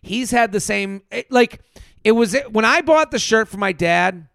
He's 0.04 0.30
had 0.30 0.52
the 0.52 0.60
same, 0.60 1.02
like, 1.32 1.62
it 2.04 2.12
was 2.12 2.38
when 2.52 2.64
I 2.64 2.82
bought 2.82 3.10
the 3.10 3.18
shirt 3.18 3.48
for 3.48 3.58
my 3.58 3.72
dad. 3.72 4.28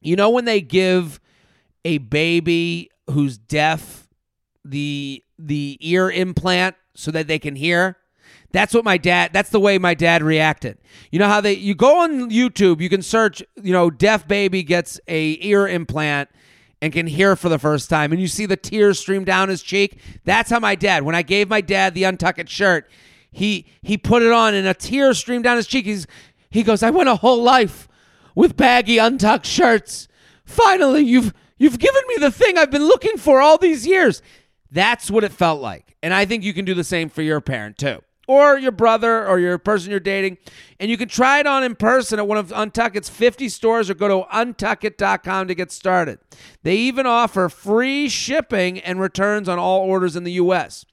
You 0.00 0.16
know, 0.16 0.30
when 0.30 0.44
they 0.44 0.60
give 0.60 1.20
a 1.84 1.98
baby 1.98 2.90
who's 3.08 3.38
deaf 3.38 4.08
the 4.64 5.22
the 5.38 5.78
ear 5.80 6.10
implant 6.10 6.76
so 6.94 7.10
that 7.10 7.26
they 7.26 7.38
can 7.38 7.56
hear. 7.56 7.96
That's 8.52 8.74
what 8.74 8.84
my 8.84 8.98
dad 8.98 9.32
that's 9.32 9.50
the 9.50 9.60
way 9.60 9.78
my 9.78 9.94
dad 9.94 10.22
reacted. 10.22 10.78
You 11.10 11.18
know 11.18 11.28
how 11.28 11.40
they 11.40 11.54
you 11.54 11.74
go 11.74 12.00
on 12.00 12.30
youtube 12.30 12.80
you 12.80 12.88
can 12.88 13.02
search 13.02 13.42
you 13.62 13.72
know 13.72 13.90
deaf 13.90 14.26
baby 14.26 14.62
gets 14.62 15.00
a 15.06 15.38
ear 15.40 15.68
implant 15.68 16.28
and 16.82 16.92
can 16.92 17.06
hear 17.06 17.36
for 17.36 17.48
the 17.48 17.58
first 17.58 17.90
time 17.90 18.10
and 18.12 18.20
you 18.20 18.26
see 18.26 18.46
the 18.46 18.56
tears 18.56 18.98
stream 18.98 19.24
down 19.24 19.48
his 19.48 19.62
cheek. 19.62 19.98
That's 20.24 20.50
how 20.50 20.58
my 20.58 20.74
dad 20.74 21.04
when 21.04 21.14
i 21.14 21.22
gave 21.22 21.48
my 21.48 21.60
dad 21.60 21.94
the 21.94 22.04
untucked 22.04 22.48
shirt 22.48 22.90
he 23.30 23.66
he 23.82 23.96
put 23.96 24.22
it 24.22 24.32
on 24.32 24.54
and 24.54 24.66
a 24.66 24.74
tear 24.74 25.14
streamed 25.14 25.44
down 25.44 25.56
his 25.56 25.66
cheek. 25.66 25.84
He's 25.84 26.06
he 26.50 26.62
goes 26.62 26.82
i 26.82 26.90
went 26.90 27.08
a 27.08 27.16
whole 27.16 27.42
life 27.42 27.88
with 28.34 28.56
baggy 28.56 28.98
untucked 28.98 29.46
shirts. 29.46 30.08
Finally 30.44 31.02
you've 31.02 31.32
you've 31.56 31.78
given 31.78 32.02
me 32.08 32.16
the 32.18 32.32
thing 32.32 32.58
i've 32.58 32.70
been 32.72 32.86
looking 32.86 33.16
for 33.16 33.40
all 33.40 33.58
these 33.58 33.86
years 33.86 34.22
that's 34.70 35.10
what 35.10 35.24
it 35.24 35.32
felt 35.32 35.60
like. 35.60 35.96
And 36.02 36.14
i 36.14 36.24
think 36.24 36.44
you 36.44 36.54
can 36.54 36.64
do 36.64 36.74
the 36.74 36.84
same 36.84 37.08
for 37.08 37.22
your 37.22 37.40
parent 37.40 37.78
too. 37.78 38.00
Or 38.28 38.56
your 38.56 38.70
brother 38.70 39.26
or 39.26 39.40
your 39.40 39.58
person 39.58 39.90
you're 39.90 39.98
dating. 39.98 40.38
And 40.78 40.88
you 40.88 40.96
can 40.96 41.08
try 41.08 41.40
it 41.40 41.48
on 41.48 41.64
in 41.64 41.74
person 41.74 42.20
at 42.20 42.28
one 42.28 42.38
of 42.38 42.52
untuckit's 42.52 43.08
50 43.08 43.48
stores 43.48 43.90
or 43.90 43.94
go 43.94 44.06
to 44.06 44.28
untuckit.com 44.32 45.48
to 45.48 45.54
get 45.56 45.72
started. 45.72 46.20
They 46.62 46.76
even 46.76 47.06
offer 47.06 47.48
free 47.48 48.08
shipping 48.08 48.78
and 48.78 49.00
returns 49.00 49.48
on 49.48 49.58
all 49.58 49.80
orders 49.80 50.14
in 50.14 50.22
the 50.22 50.34
us 50.34 50.84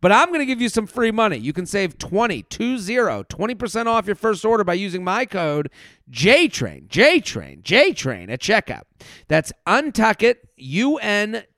but 0.00 0.12
I'm 0.12 0.28
going 0.28 0.40
to 0.40 0.46
give 0.46 0.60
you 0.60 0.68
some 0.68 0.86
free 0.86 1.10
money. 1.10 1.36
You 1.36 1.52
can 1.52 1.66
save 1.66 1.98
20, 1.98 2.42
20, 2.44 2.78
20% 2.78 3.86
off 3.86 4.06
your 4.06 4.16
first 4.16 4.44
order 4.44 4.64
by 4.64 4.74
using 4.74 5.02
my 5.04 5.26
code 5.26 5.70
JTRAIN, 6.10 6.88
JTRAIN, 6.88 7.62
JTRAIN 7.62 8.30
at 8.30 8.40
checkout. 8.40 8.82
That's 9.28 9.52
untuckit, 9.66 10.36
U-N-T-U-C-K-I-T 10.56 11.50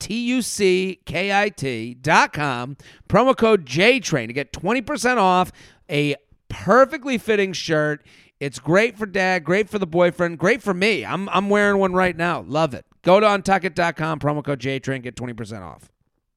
dot 1.95 2.33
com, 2.33 2.77
promo 3.07 3.35
code 3.35 3.65
JTRAIN 3.65 4.27
to 4.27 4.33
get 4.33 4.53
20% 4.53 5.17
off 5.17 5.51
a 5.89 6.15
perfectly 6.49 7.17
fitting 7.17 7.53
shirt. 7.53 8.05
It's 8.39 8.59
great 8.59 8.97
for 8.97 9.05
dad, 9.05 9.43
great 9.43 9.69
for 9.69 9.79
the 9.79 9.87
boyfriend, 9.87 10.37
great 10.37 10.61
for 10.61 10.73
me. 10.73 11.05
I'm, 11.05 11.29
I'm 11.29 11.49
wearing 11.49 11.77
one 11.79 11.93
right 11.93 12.15
now. 12.15 12.41
Love 12.41 12.73
it. 12.73 12.85
Go 13.03 13.19
to 13.19 13.25
untuckit.com, 13.25 14.19
promo 14.19 14.43
code 14.43 14.59
JTRAIN, 14.59 15.01
get 15.03 15.15
20% 15.15 15.61
off. 15.61 15.92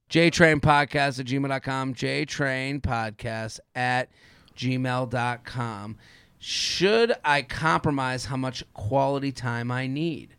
JTrain 0.09 0.61
Podcast 0.61 1.19
at 1.19 1.25
gmail.com. 1.25 1.93
JTrain 1.93 2.81
Podcast 2.81 3.59
at 3.75 4.09
gmail.com. 4.55 5.97
Should 6.39 7.13
I 7.25 7.41
compromise 7.41 8.25
how 8.25 8.37
much 8.37 8.63
quality 8.73 9.31
time 9.31 9.71
I 9.71 9.87
need? 9.87 10.35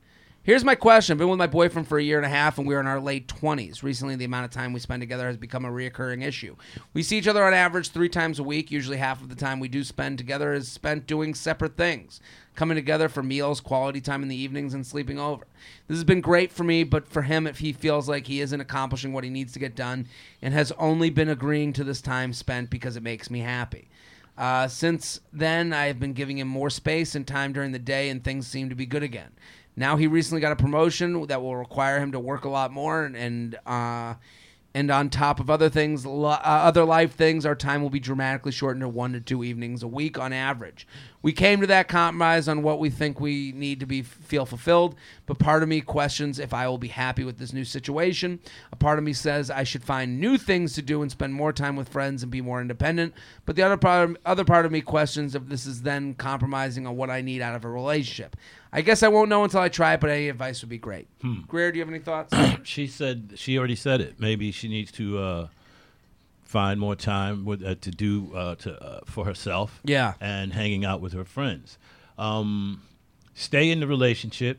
Here's 0.48 0.64
my 0.64 0.76
question. 0.76 1.12
I've 1.12 1.18
been 1.18 1.28
with 1.28 1.38
my 1.38 1.46
boyfriend 1.46 1.86
for 1.86 1.98
a 1.98 2.02
year 2.02 2.16
and 2.16 2.24
a 2.24 2.30
half, 2.30 2.56
and 2.56 2.66
we're 2.66 2.80
in 2.80 2.86
our 2.86 3.00
late 3.00 3.28
20s. 3.28 3.82
Recently, 3.82 4.16
the 4.16 4.24
amount 4.24 4.46
of 4.46 4.50
time 4.50 4.72
we 4.72 4.80
spend 4.80 5.02
together 5.02 5.26
has 5.26 5.36
become 5.36 5.66
a 5.66 5.70
reoccurring 5.70 6.24
issue. 6.24 6.56
We 6.94 7.02
see 7.02 7.18
each 7.18 7.28
other 7.28 7.44
on 7.44 7.52
average 7.52 7.90
three 7.90 8.08
times 8.08 8.38
a 8.38 8.42
week. 8.42 8.70
Usually, 8.70 8.96
half 8.96 9.20
of 9.20 9.28
the 9.28 9.34
time 9.34 9.60
we 9.60 9.68
do 9.68 9.84
spend 9.84 10.16
together 10.16 10.54
is 10.54 10.66
spent 10.66 11.06
doing 11.06 11.34
separate 11.34 11.76
things, 11.76 12.22
coming 12.58 12.74
together 12.74 13.08
for 13.08 13.22
meals, 13.22 13.60
quality 13.60 14.00
time 14.00 14.20
in 14.20 14.28
the 14.28 14.34
evenings, 14.34 14.74
and 14.74 14.84
sleeping 14.84 15.16
over. 15.16 15.46
This 15.86 15.96
has 15.96 16.02
been 16.02 16.20
great 16.20 16.50
for 16.50 16.64
me, 16.64 16.82
but 16.82 17.06
for 17.06 17.22
him, 17.22 17.46
if 17.46 17.60
he 17.60 17.72
feels 17.72 18.08
like 18.08 18.26
he 18.26 18.40
isn't 18.40 18.60
accomplishing 18.60 19.12
what 19.12 19.22
he 19.22 19.30
needs 19.30 19.52
to 19.52 19.60
get 19.60 19.76
done 19.76 20.08
and 20.42 20.52
has 20.52 20.72
only 20.72 21.08
been 21.08 21.28
agreeing 21.28 21.72
to 21.74 21.84
this 21.84 22.02
time 22.02 22.32
spent 22.32 22.68
because 22.68 22.96
it 22.96 23.02
makes 23.04 23.30
me 23.30 23.38
happy. 23.38 23.86
Uh, 24.36 24.66
since 24.66 25.20
then, 25.32 25.72
I 25.72 25.86
have 25.86 26.00
been 26.00 26.14
giving 26.14 26.38
him 26.38 26.48
more 26.48 26.68
space 26.68 27.14
and 27.14 27.24
time 27.24 27.52
during 27.52 27.70
the 27.70 27.78
day, 27.78 28.08
and 28.08 28.24
things 28.24 28.48
seem 28.48 28.68
to 28.70 28.74
be 28.74 28.86
good 28.86 29.04
again. 29.04 29.30
Now 29.76 29.96
he 29.96 30.08
recently 30.08 30.40
got 30.40 30.50
a 30.50 30.56
promotion 30.56 31.28
that 31.28 31.40
will 31.40 31.54
require 31.54 32.00
him 32.00 32.10
to 32.10 32.18
work 32.18 32.44
a 32.44 32.48
lot 32.48 32.72
more, 32.72 33.04
and, 33.04 33.16
and 33.16 33.56
uh, 33.66 34.14
and 34.74 34.90
on 34.90 35.08
top 35.08 35.40
of 35.40 35.48
other 35.48 35.70
things, 35.70 36.04
uh, 36.04 36.08
other 36.08 36.84
life 36.84 37.14
things, 37.14 37.46
our 37.46 37.54
time 37.54 37.82
will 37.82 37.90
be 37.90 37.98
dramatically 37.98 38.52
shortened 38.52 38.82
to 38.82 38.88
one 38.88 39.12
to 39.14 39.20
two 39.20 39.42
evenings 39.42 39.82
a 39.82 39.88
week 39.88 40.18
on 40.18 40.32
average. 40.32 40.86
We 41.22 41.32
came 41.32 41.60
to 41.62 41.66
that 41.66 41.88
compromise 41.88 42.48
on 42.48 42.62
what 42.62 42.78
we 42.78 42.90
think 42.90 43.18
we 43.18 43.52
need 43.52 43.80
to 43.80 43.86
be 43.86 44.02
feel 44.02 44.46
fulfilled, 44.46 44.94
but 45.26 45.38
part 45.38 45.62
of 45.62 45.68
me 45.68 45.80
questions 45.80 46.38
if 46.38 46.54
I 46.54 46.68
will 46.68 46.78
be 46.78 46.88
happy 46.88 47.24
with 47.24 47.38
this 47.38 47.52
new 47.52 47.64
situation. 47.64 48.40
A 48.70 48.76
part 48.76 48.98
of 48.98 49.04
me 49.04 49.12
says 49.12 49.50
I 49.50 49.64
should 49.64 49.82
find 49.82 50.20
new 50.20 50.38
things 50.38 50.74
to 50.74 50.82
do 50.82 51.02
and 51.02 51.10
spend 51.10 51.34
more 51.34 51.52
time 51.52 51.74
with 51.74 51.88
friends 51.88 52.22
and 52.22 52.30
be 52.30 52.40
more 52.40 52.60
independent. 52.60 53.14
But 53.46 53.56
the 53.56 53.62
other 53.62 53.76
part, 53.76 54.16
other 54.24 54.44
part 54.44 54.64
of 54.64 54.70
me 54.70 54.80
questions 54.80 55.34
if 55.34 55.48
this 55.48 55.66
is 55.66 55.82
then 55.82 56.14
compromising 56.14 56.86
on 56.86 56.96
what 56.96 57.10
I 57.10 57.22
need 57.22 57.40
out 57.40 57.56
of 57.56 57.64
a 57.64 57.68
relationship. 57.68 58.36
I 58.72 58.82
guess 58.82 59.02
I 59.02 59.08
won't 59.08 59.28
know 59.28 59.44
until 59.44 59.60
I 59.60 59.68
try 59.68 59.94
it, 59.94 60.00
but 60.00 60.10
any 60.10 60.28
advice 60.28 60.60
would 60.60 60.68
be 60.68 60.78
great. 60.78 61.08
Greer, 61.46 61.72
do 61.72 61.78
you 61.78 61.82
have 61.84 61.88
any 61.92 62.00
thoughts? 62.02 62.34
She 62.64 62.86
said 62.86 63.32
she 63.36 63.56
already 63.58 63.76
said 63.76 64.00
it. 64.00 64.20
Maybe 64.20 64.52
she 64.52 64.68
needs 64.68 64.92
to 64.92 65.18
uh, 65.18 65.48
find 66.42 66.78
more 66.78 66.94
time 66.96 67.44
with 67.44 67.64
uh, 67.64 67.76
to 67.80 67.90
do 67.90 68.32
uh, 68.34 68.54
to 68.56 68.82
uh, 68.82 69.00
for 69.06 69.24
herself. 69.24 69.80
Yeah. 69.84 70.14
and 70.20 70.52
hanging 70.52 70.84
out 70.84 71.00
with 71.00 71.12
her 71.14 71.24
friends. 71.24 71.78
Um, 72.18 72.82
stay 73.34 73.70
in 73.70 73.80
the 73.80 73.86
relationship. 73.86 74.58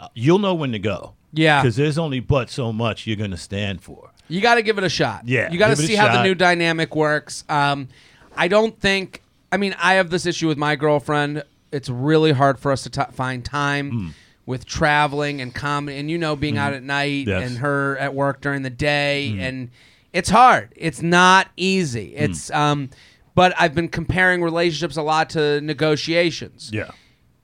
Uh, 0.00 0.08
you'll 0.14 0.38
know 0.38 0.54
when 0.54 0.72
to 0.72 0.78
go. 0.78 1.14
Yeah. 1.32 1.62
because 1.62 1.76
there's 1.76 1.98
only 1.98 2.20
but 2.20 2.50
so 2.50 2.72
much 2.72 3.06
you're 3.06 3.16
going 3.16 3.30
to 3.30 3.36
stand 3.36 3.82
for. 3.82 4.10
You 4.28 4.40
got 4.40 4.56
to 4.56 4.62
give 4.62 4.76
it 4.78 4.84
a 4.84 4.88
shot. 4.88 5.22
Yeah, 5.28 5.50
you 5.52 5.58
got 5.58 5.68
to 5.68 5.74
give 5.74 5.80
it 5.80 5.84
a 5.84 5.86
see 5.86 5.94
how 5.94 6.12
the 6.12 6.22
new 6.24 6.34
dynamic 6.34 6.96
works. 6.96 7.44
Um, 7.48 7.88
I 8.36 8.48
don't 8.48 8.78
think. 8.80 9.22
I 9.52 9.56
mean, 9.56 9.76
I 9.78 9.94
have 9.94 10.10
this 10.10 10.26
issue 10.26 10.48
with 10.48 10.58
my 10.58 10.74
girlfriend. 10.74 11.44
It's 11.72 11.88
really 11.88 12.32
hard 12.32 12.58
for 12.58 12.72
us 12.72 12.82
to 12.84 12.90
t- 12.90 13.02
find 13.12 13.44
time 13.44 13.90
Hmm. 13.90 14.08
with 14.46 14.64
traveling 14.66 15.40
and 15.40 15.54
comedy, 15.54 15.98
and 15.98 16.10
you 16.10 16.18
know, 16.18 16.36
being 16.36 16.56
out 16.58 16.72
at 16.72 16.82
night 16.82 17.26
Yes. 17.26 17.40
Hmm. 17.42 17.46
and 17.46 17.58
her 17.58 17.98
at 17.98 18.14
work 18.14 18.40
during 18.40 18.62
the 18.62 18.70
day, 18.70 19.36
and 19.40 19.70
it's 20.12 20.30
hard. 20.30 20.72
It's 20.76 21.02
not 21.02 21.48
easy. 21.56 22.14
It's 22.16 22.50
um, 22.52 22.90
but 23.34 23.52
I've 23.58 23.74
been 23.74 23.88
comparing 23.88 24.42
relationships 24.42 24.96
a 24.96 25.02
lot 25.02 25.28
to 25.30 25.60
negotiations 25.60 26.70
Yeah, 26.72 26.90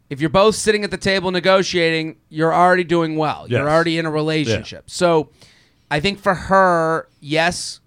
if 0.09 0.21
you're 0.21 0.31
both 0.31 0.55
sitting 0.55 0.85
at 0.85 0.91
the 0.91 0.97
table 0.97 1.31
negotiating, 1.31 2.17
you're 2.31 2.55
already 2.55 2.85
doing 2.85 3.17
well. 3.17 3.47
You're 3.49 3.69
already 3.69 3.99
in 3.99 4.07
a 4.07 4.11
relationship. 4.11 4.89
So 4.89 5.29
I 5.91 6.01
think 6.01 6.19
for 6.21 6.35
her, 6.35 7.09
yes, 7.21 7.81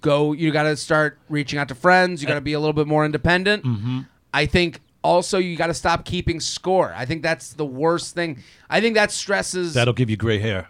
go 0.00 0.32
you 0.32 0.50
got 0.52 0.62
to 0.64 0.76
start 0.76 1.18
reaching 1.28 1.58
out 1.58 1.68
to 1.68 1.74
friends, 1.74 2.22
you 2.22 2.28
got 2.28 2.34
to 2.36 2.40
be 2.40 2.52
a 2.54 2.60
little 2.60 2.72
bit 2.72 2.86
more 2.86 3.04
independent. 3.04 3.64
Mm-hmm. 3.64 4.00
I 4.32 4.46
think 4.46 4.80
also 5.06 5.38
you 5.38 5.56
got 5.56 5.68
to 5.68 5.74
stop 5.74 6.04
keeping 6.04 6.40
score. 6.40 6.92
I 6.96 7.04
think 7.06 7.22
that's 7.22 7.52
the 7.54 7.64
worst 7.66 8.14
thing. 8.14 8.38
I 8.68 8.80
think 8.80 8.94
that 8.96 9.10
stresses 9.12 9.74
that'll 9.74 9.94
give 9.94 10.10
you 10.10 10.16
gray 10.16 10.38
hair. 10.38 10.68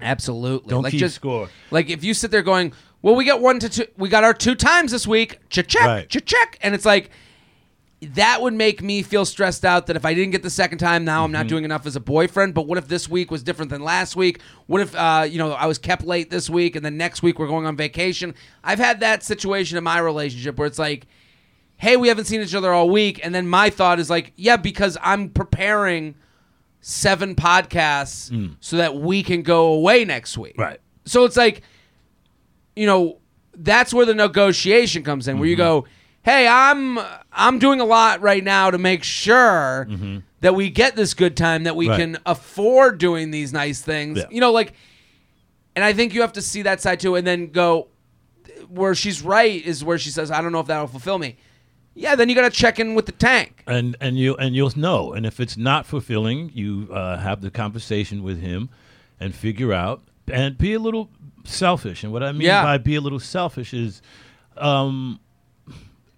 absolutely. 0.00 0.70
Don't 0.70 0.82
like 0.82 0.92
keep 0.92 1.00
just 1.00 1.14
score. 1.16 1.48
like 1.70 1.88
if 1.90 2.04
you 2.04 2.14
sit 2.14 2.30
there 2.30 2.42
going, 2.42 2.72
"Well, 3.02 3.14
we 3.16 3.24
got 3.24 3.40
one 3.40 3.58
to 3.60 3.68
two, 3.68 3.86
we 3.96 4.08
got 4.08 4.24
our 4.24 4.34
two 4.34 4.54
times 4.54 4.92
this 4.92 5.06
week." 5.06 5.38
Check, 5.50 5.66
Right. 5.74 6.08
check, 6.08 6.24
check, 6.26 6.58
and 6.62 6.74
it's 6.74 6.84
like 6.84 7.10
that 8.00 8.40
would 8.42 8.54
make 8.54 8.80
me 8.80 9.02
feel 9.02 9.24
stressed 9.24 9.64
out 9.64 9.88
that 9.88 9.96
if 9.96 10.04
I 10.04 10.14
didn't 10.14 10.30
get 10.30 10.44
the 10.44 10.50
second 10.50 10.78
time, 10.78 11.04
now 11.04 11.24
I'm 11.24 11.32
not 11.32 11.40
Mm-hmm. 11.40 11.48
doing 11.48 11.64
enough 11.64 11.84
as 11.84 11.96
a 11.96 12.00
boyfriend. 12.00 12.54
But 12.54 12.68
what 12.68 12.78
if 12.78 12.86
this 12.86 13.08
week 13.08 13.28
was 13.32 13.42
different 13.42 13.70
than 13.72 13.82
last 13.82 14.14
week? 14.14 14.40
What 14.66 14.80
if 14.82 14.94
uh, 14.94 15.26
you 15.28 15.38
know 15.38 15.50
I 15.52 15.66
was 15.66 15.78
kept 15.78 16.04
late 16.04 16.30
this 16.30 16.48
week, 16.48 16.76
and 16.76 16.84
then 16.84 16.96
next 16.96 17.22
week 17.22 17.38
we're 17.40 17.48
going 17.48 17.66
on 17.66 17.76
vacation? 17.76 18.34
I've 18.62 18.78
had 18.78 19.00
that 19.00 19.24
situation 19.24 19.76
in 19.78 19.82
my 19.84 19.98
relationship 19.98 20.58
where 20.58 20.66
it's 20.68 20.78
like, 20.78 21.06
hey, 21.78 21.96
we 21.96 22.08
haven't 22.08 22.24
seen 22.26 22.40
each 22.42 22.54
other 22.54 22.72
all 22.72 22.90
week, 22.90 23.20
and 23.24 23.34
then 23.34 23.48
my 23.48 23.70
thought 23.70 23.98
is 23.98 24.10
like, 24.10 24.32
yeah, 24.36 24.56
because 24.56 24.98
I'm 25.00 25.30
preparing 25.30 26.14
seven 26.80 27.34
podcasts 27.34 28.56
so 28.60 28.76
that 28.76 28.96
we 28.96 29.22
can 29.22 29.42
go 29.42 29.72
away 29.72 30.04
next 30.04 30.36
week. 30.36 30.56
Mm. 30.56 30.60
Right. 30.62 30.80
So 31.06 31.24
it's 31.24 31.36
like, 31.36 31.62
you 32.76 32.86
know, 32.86 33.18
that's 33.56 33.92
where 33.94 34.06
the 34.06 34.14
negotiation 34.14 35.02
comes 35.02 35.26
in, 35.28 35.38
where 35.38 35.48
you 35.48 35.56
Mm-hmm. 35.56 35.62
go, 35.82 35.86
"Hey, 36.22 36.46
I'm 36.46 36.98
I'm 37.32 37.58
doing 37.58 37.80
a 37.80 37.84
lot 37.84 38.20
right 38.20 38.42
now 38.44 38.70
to 38.70 38.78
make 38.78 39.02
sure 39.02 39.88
that 40.40 40.54
we 40.54 40.70
get 40.70 40.94
this 40.94 41.14
good 41.14 41.36
time, 41.36 41.64
that 41.64 41.74
we 41.74 41.86
Mm-hmm. 41.86 41.90
Right. 41.92 41.98
can 42.14 42.18
afford 42.26 42.98
doing 42.98 43.30
these 43.32 43.52
nice 43.52 43.80
things." 43.80 44.18
Yeah. 44.18 44.24
You 44.30 44.40
know, 44.40 44.52
like, 44.52 44.74
and 45.74 45.84
I 45.84 45.92
think 45.92 46.14
you 46.14 46.20
have 46.20 46.34
to 46.34 46.42
see 46.42 46.62
that 46.62 46.80
side 46.80 47.00
too, 47.00 47.16
and 47.16 47.26
then 47.26 47.48
go 47.48 47.88
where 48.68 48.94
she's 48.94 49.22
right 49.22 49.64
is 49.64 49.82
where 49.84 49.98
she 49.98 50.10
says, 50.10 50.30
"I 50.30 50.40
don't 50.40 50.52
know 50.52 50.60
if 50.60 50.66
that'll 50.68 50.86
fulfill 50.86 51.18
me." 51.18 51.36
Yeah, 52.00 52.14
then 52.14 52.28
you 52.28 52.34
got 52.36 52.42
to 52.52 52.56
check 52.56 52.78
in 52.78 52.94
with 52.94 53.06
the 53.06 53.12
tank. 53.12 53.62
and 53.66 53.96
and 54.00 54.16
you 54.18 54.36
and 54.36 54.54
you'll 54.54 54.72
know. 54.76 55.12
And 55.12 55.26
if 55.26 55.40
it's 55.40 55.56
not 55.56 55.84
fulfilling, 55.84 56.50
you 56.54 56.88
uh, 56.92 57.18
have 57.18 57.40
the 57.40 57.50
conversation 57.50 58.22
with 58.22 58.40
him 58.40 58.68
and 59.18 59.34
figure 59.34 59.72
out 59.72 60.02
and 60.30 60.56
be 60.56 60.74
a 60.74 60.78
little 60.78 61.10
selfish. 61.44 62.04
And 62.04 62.12
what 62.12 62.22
I 62.22 62.30
mean 62.32 62.42
Yeah. 62.42 62.62
by 62.62 62.78
be 62.78 62.94
a 62.94 63.00
little 63.00 63.18
selfish 63.18 63.74
is, 63.74 64.00
um, 64.56 65.18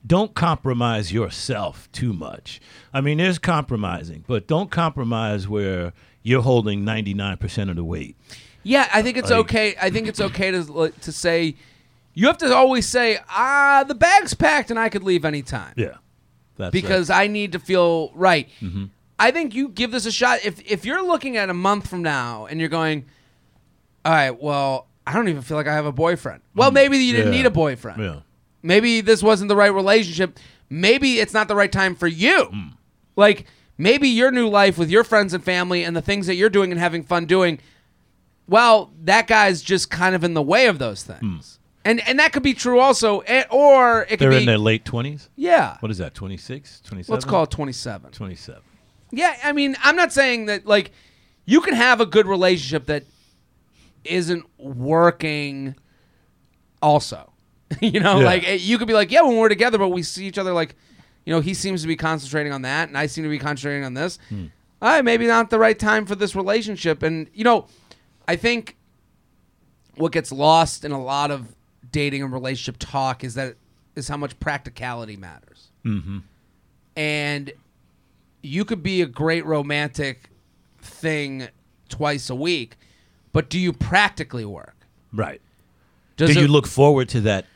don't 0.07 0.35
compromise 0.35 1.13
yourself 1.13 1.89
too 1.93 2.13
much. 2.13 2.61
I 2.93 3.01
mean, 3.01 3.19
there's 3.19 3.39
compromising, 3.39 4.25
but 4.27 4.47
don't 4.47 4.71
compromise 4.71 5.47
where 5.49 5.93
you're 6.23 6.43
holding 6.43 6.85
ninety 6.85 7.15
nine 7.15 7.37
percent 7.39 7.71
of 7.71 7.77
the 7.77 7.85
weight. 7.85 8.17
Yeah, 8.63 8.89
I 8.93 9.01
think 9.03 9.17
it's 9.17 9.31
Like- 9.31 9.41
okay. 9.41 9.75
I 9.81 9.89
think 9.91 10.09
it's 10.09 10.21
okay 10.21 10.51
to 10.51 10.93
to 11.01 11.13
say 11.13 11.55
you 12.21 12.27
have 12.27 12.39
to 12.39 12.55
always 12.55 12.87
say, 12.87 13.19
"Ah, 13.29 13.85
the 13.87 13.95
bag's 13.95 14.35
packed 14.35 14.71
and 14.71 14.79
I 14.79 14.89
could 14.89 15.03
leave 15.03 15.25
anytime." 15.25 15.73
Yeah, 15.77 15.95
that's 16.57 16.73
because 16.73 17.09
right. 17.11 17.23
I 17.23 17.27
need 17.29 17.53
to 17.53 17.59
feel 17.59 18.13
right. 18.15 18.49
Mm-hmm. 18.61 18.85
I 19.19 19.31
think 19.31 19.55
you 19.55 19.69
give 19.69 19.91
this 19.93 20.07
a 20.07 20.13
shot. 20.13 20.41
If 20.45 20.61
if 20.71 20.85
you're 20.85 21.05
looking 21.07 21.37
at 21.37 21.49
a 21.51 21.55
month 21.55 21.89
from 21.89 22.03
now 22.03 22.47
and 22.47 22.59
you're 22.61 22.69
going, 22.69 23.07
all 24.05 24.13
right, 24.13 24.31
well, 24.43 24.87
I 25.07 25.13
don't 25.13 25.29
even 25.29 25.43
feel 25.43 25.57
like 25.57 25.67
I 25.67 25.75
have 25.75 25.87
a 25.87 25.93
boyfriend. 25.93 26.43
Well, 26.55 26.71
maybe 26.71 26.99
you 26.99 27.13
didn't 27.13 27.29
Mm. 27.33 27.35
Yeah. 27.35 27.39
need 27.39 27.47
a 27.47 27.51
boyfriend. 27.51 28.03
yeah. 28.03 28.21
Maybe 28.63 29.01
this 29.01 29.23
wasn't 29.23 29.49
the 29.49 29.57
right 29.57 29.73
relationship. 29.73 30.39
Maybe 30.69 31.19
it's 31.21 31.33
not 31.35 31.49
the 31.49 31.57
right 31.57 31.73
time 31.73 31.95
for 31.95 32.07
you. 32.07 32.49
Mm. 32.53 32.73
Like 33.17 33.47
maybe 33.79 34.09
your 34.09 34.31
new 34.31 34.49
life 34.49 34.77
with 34.79 34.91
your 34.91 35.05
friends 35.05 35.33
and 35.35 35.43
family 35.43 35.85
and 35.85 35.97
the 35.97 36.03
things 36.03 36.27
that 36.27 36.35
you're 36.35 36.51
doing 36.51 36.71
and 36.71 36.79
having 36.81 37.03
fun 37.03 37.25
doing. 37.27 37.59
Well, 38.49 38.91
that 39.05 39.27
guy's 39.29 39.63
just 39.63 39.91
kind 39.91 40.15
of 40.15 40.25
in 40.25 40.35
the 40.35 40.43
way 40.43 40.67
of 40.67 40.79
those 40.79 41.03
things. 41.05 41.59
And 41.85 42.01
and 42.07 42.19
that 42.19 42.33
could 42.33 42.43
be 42.43 42.53
true 42.55 42.79
also, 42.79 43.21
eh, 43.21 43.45
or 43.51 44.03
it 44.03 44.09
could 44.11 44.19
They're 44.21 44.31
be 44.31 44.37
in 44.39 44.45
their 44.47 44.59
late 44.59 44.85
twenties. 44.85 45.31
yeah. 45.37 45.77
What 45.81 45.91
is 45.91 45.99
that? 45.99 46.13
26, 46.15 46.83
27? 46.83 47.13
Let's 47.13 47.25
call 47.25 47.45
it 47.45 47.51
27. 47.51 48.11
27. 48.13 48.61
Yeah, 49.13 49.35
I 49.43 49.53
mean, 49.53 49.77
I'm 49.83 49.97
not 49.97 50.13
saying 50.13 50.47
that 50.47 50.67
like 50.67 50.93
you 51.47 51.61
can 51.63 51.75
have 51.75 52.01
a 52.01 52.07
good 52.07 52.27
relationship 52.27 52.87
that 52.87 53.05
isn't 54.05 54.45
working 54.59 55.75
also. 56.83 57.33
you 57.81 58.01
know, 58.01 58.19
Yeah. 58.21 58.27
like 58.27 58.47
eh, 58.47 58.55
you 58.55 58.77
could 58.79 58.87
be 58.89 58.95
like, 58.95 59.11
yeah, 59.11 59.23
when 59.23 59.37
we're 59.37 59.49
together 59.49 59.79
but 59.79 59.89
we 59.89 60.03
see 60.03 60.27
each 60.27 60.39
other 60.39 60.53
like, 60.53 60.75
you 61.25 61.33
know, 61.33 61.41
he 61.41 61.55
seems 61.55 61.83
to 61.83 61.89
be 61.89 61.97
concentrating 61.97 62.53
on 62.53 62.63
that 62.63 62.89
and 62.89 62.99
I 62.99 63.07
seem 63.07 63.25
to 63.25 63.31
be 63.31 63.39
concentrating 63.39 63.85
on 63.85 63.95
this. 63.95 64.19
All 64.31 64.89
right, 64.89 65.05
maybe 65.05 65.27
not 65.27 65.51
the 65.51 65.59
right 65.59 65.79
time 65.79 66.05
for 66.07 66.15
this 66.15 66.35
relationship 66.37 67.03
and 67.03 67.29
you 67.33 67.45
know, 67.45 67.67
I 68.29 68.37
think 68.37 68.77
what 69.97 70.13
gets 70.13 70.31
lost 70.33 70.85
in 70.85 70.93
a 70.93 71.03
lot 71.03 71.31
of 71.31 71.55
dating 71.93 72.23
and 72.23 72.33
relationship 72.33 72.77
talk 72.79 73.25
is 73.25 73.35
that 73.35 73.57
is 73.97 74.09
how 74.09 74.17
much 74.17 74.39
practicality 74.41 75.17
matters. 75.17 75.69
Mm-hmm. 75.85 76.19
And 76.97 77.53
you 78.43 78.65
could 78.65 78.83
be 78.83 79.03
a 79.03 79.07
great 79.07 79.45
romantic 79.45 80.31
thing 80.81 81.49
twice 81.89 82.31
a 82.31 82.35
week, 82.35 82.77
but 83.33 83.49
do 83.51 83.59
you 83.59 83.73
practically 83.73 84.45
work? 84.45 84.77
Right. 85.13 85.41
Does 86.17 86.33
Do 86.35 86.39
it- 86.39 86.43
you 86.43 86.49
look 86.49 86.67
forward 86.67 87.09
to 87.11 87.21
that 87.23 87.47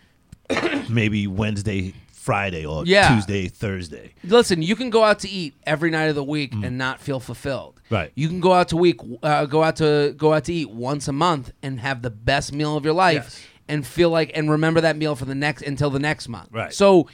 maybe 0.90 1.26
Wednesday, 1.26 1.94
Friday, 2.12 2.64
or 2.66 2.84
Yeah. 2.86 3.14
Tuesday, 3.14 3.48
Thursday? 3.48 4.14
Listen, 4.24 4.62
you 4.62 4.76
can 4.76 4.90
go 4.90 5.04
out 5.04 5.18
to 5.20 5.28
eat 5.28 5.54
every 5.66 5.90
night 5.90 6.06
of 6.06 6.14
the 6.14 6.24
week 6.24 6.52
and 6.52 6.76
not 6.78 7.00
feel 7.00 7.20
fulfilled. 7.20 7.80
Mm. 7.90 7.96
Right. 7.96 8.12
You 8.14 8.28
can 8.28 8.40
go 8.40 8.52
out 8.52 8.68
to 8.68 8.76
week, 8.76 9.00
uh, 9.22 9.46
go 9.46 9.62
out 9.62 9.76
to 9.76 10.14
go 10.16 10.32
out 10.32 10.44
to 10.44 10.52
eat 10.54 10.70
once 10.70 11.06
a 11.08 11.12
month 11.12 11.52
and 11.62 11.80
have 11.80 12.02
the 12.02 12.10
best 12.10 12.52
meal 12.52 12.76
of 12.76 12.84
your 12.84 12.94
life, 12.94 13.14
Yes. 13.24 13.40
And 13.68 13.86
feel 13.86 14.10
like 14.10 14.30
and 14.34 14.50
remember 14.50 14.80
that 14.82 14.96
meal 14.96 15.14
for 15.16 15.24
the 15.24 15.34
next 15.34 15.62
until 15.62 15.90
the 15.90 15.98
next 15.98 16.28
month. 16.28 16.48
Right. 16.52 16.72
So 16.72 17.08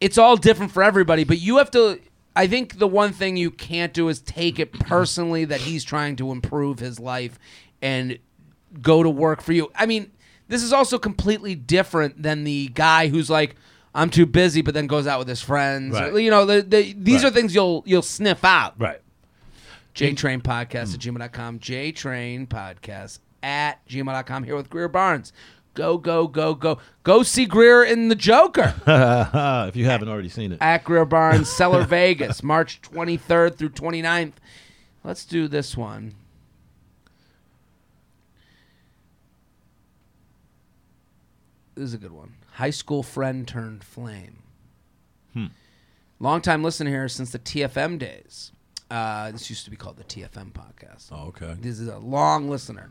it's 0.00 0.18
all 0.18 0.36
different 0.36 0.72
for 0.72 0.82
everybody, 0.82 1.24
but 1.24 1.40
you 1.40 1.56
have 1.58 1.70
to 1.72 2.00
I 2.36 2.46
think 2.46 2.78
the 2.78 2.86
one 2.86 3.12
thing 3.12 3.36
you 3.36 3.50
can't 3.50 3.92
do 3.92 4.08
is 4.08 4.20
take 4.20 4.58
it 4.60 4.72
personally 4.72 5.44
that 5.46 5.60
he's 5.60 5.82
trying 5.82 6.16
to 6.16 6.30
improve 6.30 6.78
his 6.78 7.00
life 7.00 7.38
and 7.82 8.18
go 8.80 9.02
to 9.02 9.10
work 9.10 9.40
for 9.42 9.52
you. 9.52 9.72
I 9.74 9.86
mean, 9.86 10.12
this 10.46 10.62
is 10.62 10.72
also 10.72 10.98
completely 10.98 11.54
different 11.56 12.22
than 12.22 12.44
the 12.44 12.68
guy 12.68 13.08
who's 13.08 13.28
like, 13.28 13.56
"I'm 13.94 14.08
too 14.08 14.24
busy," 14.26 14.62
but 14.62 14.72
then 14.74 14.86
goes 14.86 15.06
out 15.06 15.18
with 15.18 15.26
his 15.28 15.40
friends. 15.40 15.94
Right. 15.94 16.14
You 16.22 16.30
know, 16.30 16.46
the, 16.46 16.62
the, 16.62 16.94
these 16.96 17.24
Right. 17.24 17.32
are 17.32 17.34
things 17.34 17.54
you'll 17.54 17.82
you'll 17.86 18.02
sniff 18.02 18.44
out. 18.44 18.74
Right. 18.78 19.00
JTrain 19.94 20.42
Podcast 20.42 20.94
at 20.94 21.00
gmail.com. 21.00 21.58
JTrain 21.58 22.46
Podcast 22.46 23.18
at 23.42 23.84
gmail.com. 23.88 24.44
Here 24.44 24.54
with 24.54 24.70
Greer 24.70 24.88
Barnes. 24.88 25.32
Go, 25.78 25.96
go, 25.96 26.26
go, 26.26 26.56
go. 26.56 26.78
Go 27.04 27.22
see 27.22 27.46
Greer 27.46 27.84
in 27.84 28.08
The 28.08 28.16
Joker 28.16 28.74
if 29.68 29.76
you 29.76 29.84
haven't 29.84 30.08
already 30.08 30.28
seen 30.28 30.50
it. 30.50 30.58
at 30.60 30.82
Greer 30.82 31.04
Barnes, 31.04 31.48
Cellar 31.56 31.84
Vegas, 31.84 32.42
March 32.42 32.82
23rd 32.82 33.54
through 33.54 33.68
29th. 33.68 34.32
Let's 35.04 35.24
do 35.24 35.46
this 35.46 35.76
one. 35.76 36.16
This 41.76 41.84
is 41.84 41.94
a 41.94 41.98
good 41.98 42.10
one. 42.10 42.34
High 42.54 42.70
school 42.70 43.04
friend 43.04 43.46
turned 43.46 43.84
flame. 43.84 44.42
Long 46.18 46.40
time 46.40 46.64
listener 46.64 46.90
here 46.90 47.08
since 47.08 47.30
the 47.30 47.38
TFM 47.38 48.00
days. 48.00 48.50
Uh, 48.90 49.30
this 49.30 49.48
used 49.48 49.64
to 49.66 49.70
be 49.70 49.76
called 49.76 49.96
the 49.96 50.02
TFM 50.02 50.50
podcast. 50.50 51.10
Oh, 51.12 51.28
okay. 51.28 51.54
This 51.60 51.78
is 51.78 51.86
a 51.86 51.98
long 51.98 52.50
listener. 52.50 52.90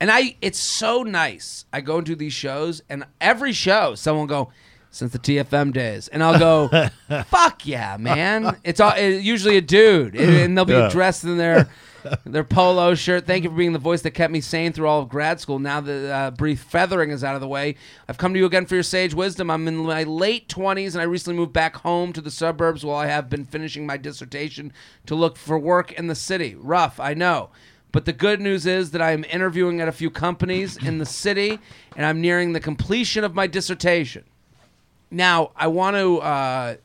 And 0.00 0.10
I 0.10 0.36
it's 0.42 0.58
so 0.58 1.02
nice. 1.02 1.64
I 1.72 1.80
go 1.80 1.98
into 1.98 2.14
these 2.16 2.32
shows 2.34 2.82
and 2.88 3.04
every 3.20 3.52
show 3.52 3.94
someone 3.94 4.26
will 4.28 4.44
go 4.46 4.52
since 4.90 5.12
the 5.12 5.18
TFM 5.18 5.72
days. 5.72 6.08
And 6.08 6.22
I'll 6.22 6.38
go, 6.38 6.88
fuck 7.26 7.66
yeah, 7.66 7.96
man. 7.98 8.56
It's 8.64 8.80
all 8.80 8.96
usually 8.98 9.56
a 9.58 9.60
dude. 9.62 10.14
And, 10.14 10.36
and 10.36 10.56
they'll 10.58 10.64
be 10.64 10.72
Yeah. 10.72 10.88
dressed 10.88 11.24
in 11.24 11.36
their 11.38 11.68
their 12.24 12.44
polo 12.44 12.94
shirt. 12.94 13.26
Thank 13.26 13.42
you 13.44 13.50
for 13.50 13.56
being 13.56 13.72
the 13.72 13.80
voice 13.80 14.02
that 14.02 14.12
kept 14.12 14.32
me 14.32 14.40
sane 14.40 14.72
through 14.72 14.86
all 14.86 15.00
of 15.02 15.08
grad 15.08 15.40
school. 15.40 15.58
Now 15.58 15.80
that 15.80 16.12
uh, 16.12 16.30
brief 16.30 16.60
feathering 16.60 17.10
is 17.10 17.24
out 17.24 17.34
of 17.34 17.40
the 17.40 17.48
way, 17.48 17.74
I've 18.08 18.16
come 18.16 18.32
to 18.32 18.38
you 18.38 18.46
again 18.46 18.64
for 18.64 18.74
your 18.74 18.84
sage 18.84 19.12
wisdom. 19.12 19.50
I'm 19.50 19.66
in 19.66 19.76
my 19.78 20.04
late 20.04 20.48
20s 20.48 20.92
and 20.92 21.00
I 21.00 21.04
recently 21.04 21.36
moved 21.36 21.52
back 21.52 21.74
home 21.76 22.12
to 22.12 22.20
the 22.20 22.30
suburbs 22.30 22.84
while 22.84 22.96
I 22.96 23.06
have 23.06 23.28
been 23.28 23.44
finishing 23.44 23.86
my 23.86 23.96
dissertation 23.96 24.72
to 25.06 25.14
look 25.16 25.36
for 25.36 25.58
work 25.58 25.90
in 25.92 26.06
the 26.06 26.14
city. 26.14 26.54
Rough, 26.54 27.00
I 27.00 27.12
know. 27.14 27.50
But 27.92 28.04
the 28.04 28.12
good 28.12 28.40
news 28.40 28.66
is 28.66 28.90
that 28.90 29.00
I 29.00 29.12
am 29.12 29.24
interviewing 29.24 29.80
at 29.80 29.88
a 29.88 29.92
few 29.92 30.10
companies 30.10 30.76
in 30.76 30.98
the 30.98 31.06
city 31.06 31.58
and 31.96 32.04
I'm 32.04 32.20
nearing 32.20 32.52
the 32.52 32.60
completion 32.60 33.24
of 33.24 33.34
my 33.34 33.46
dissertation. 33.46 34.24
Now, 35.10 35.52
I 35.56 35.68
want 35.68 35.96
to, 35.96 36.18
uh, 36.18 36.76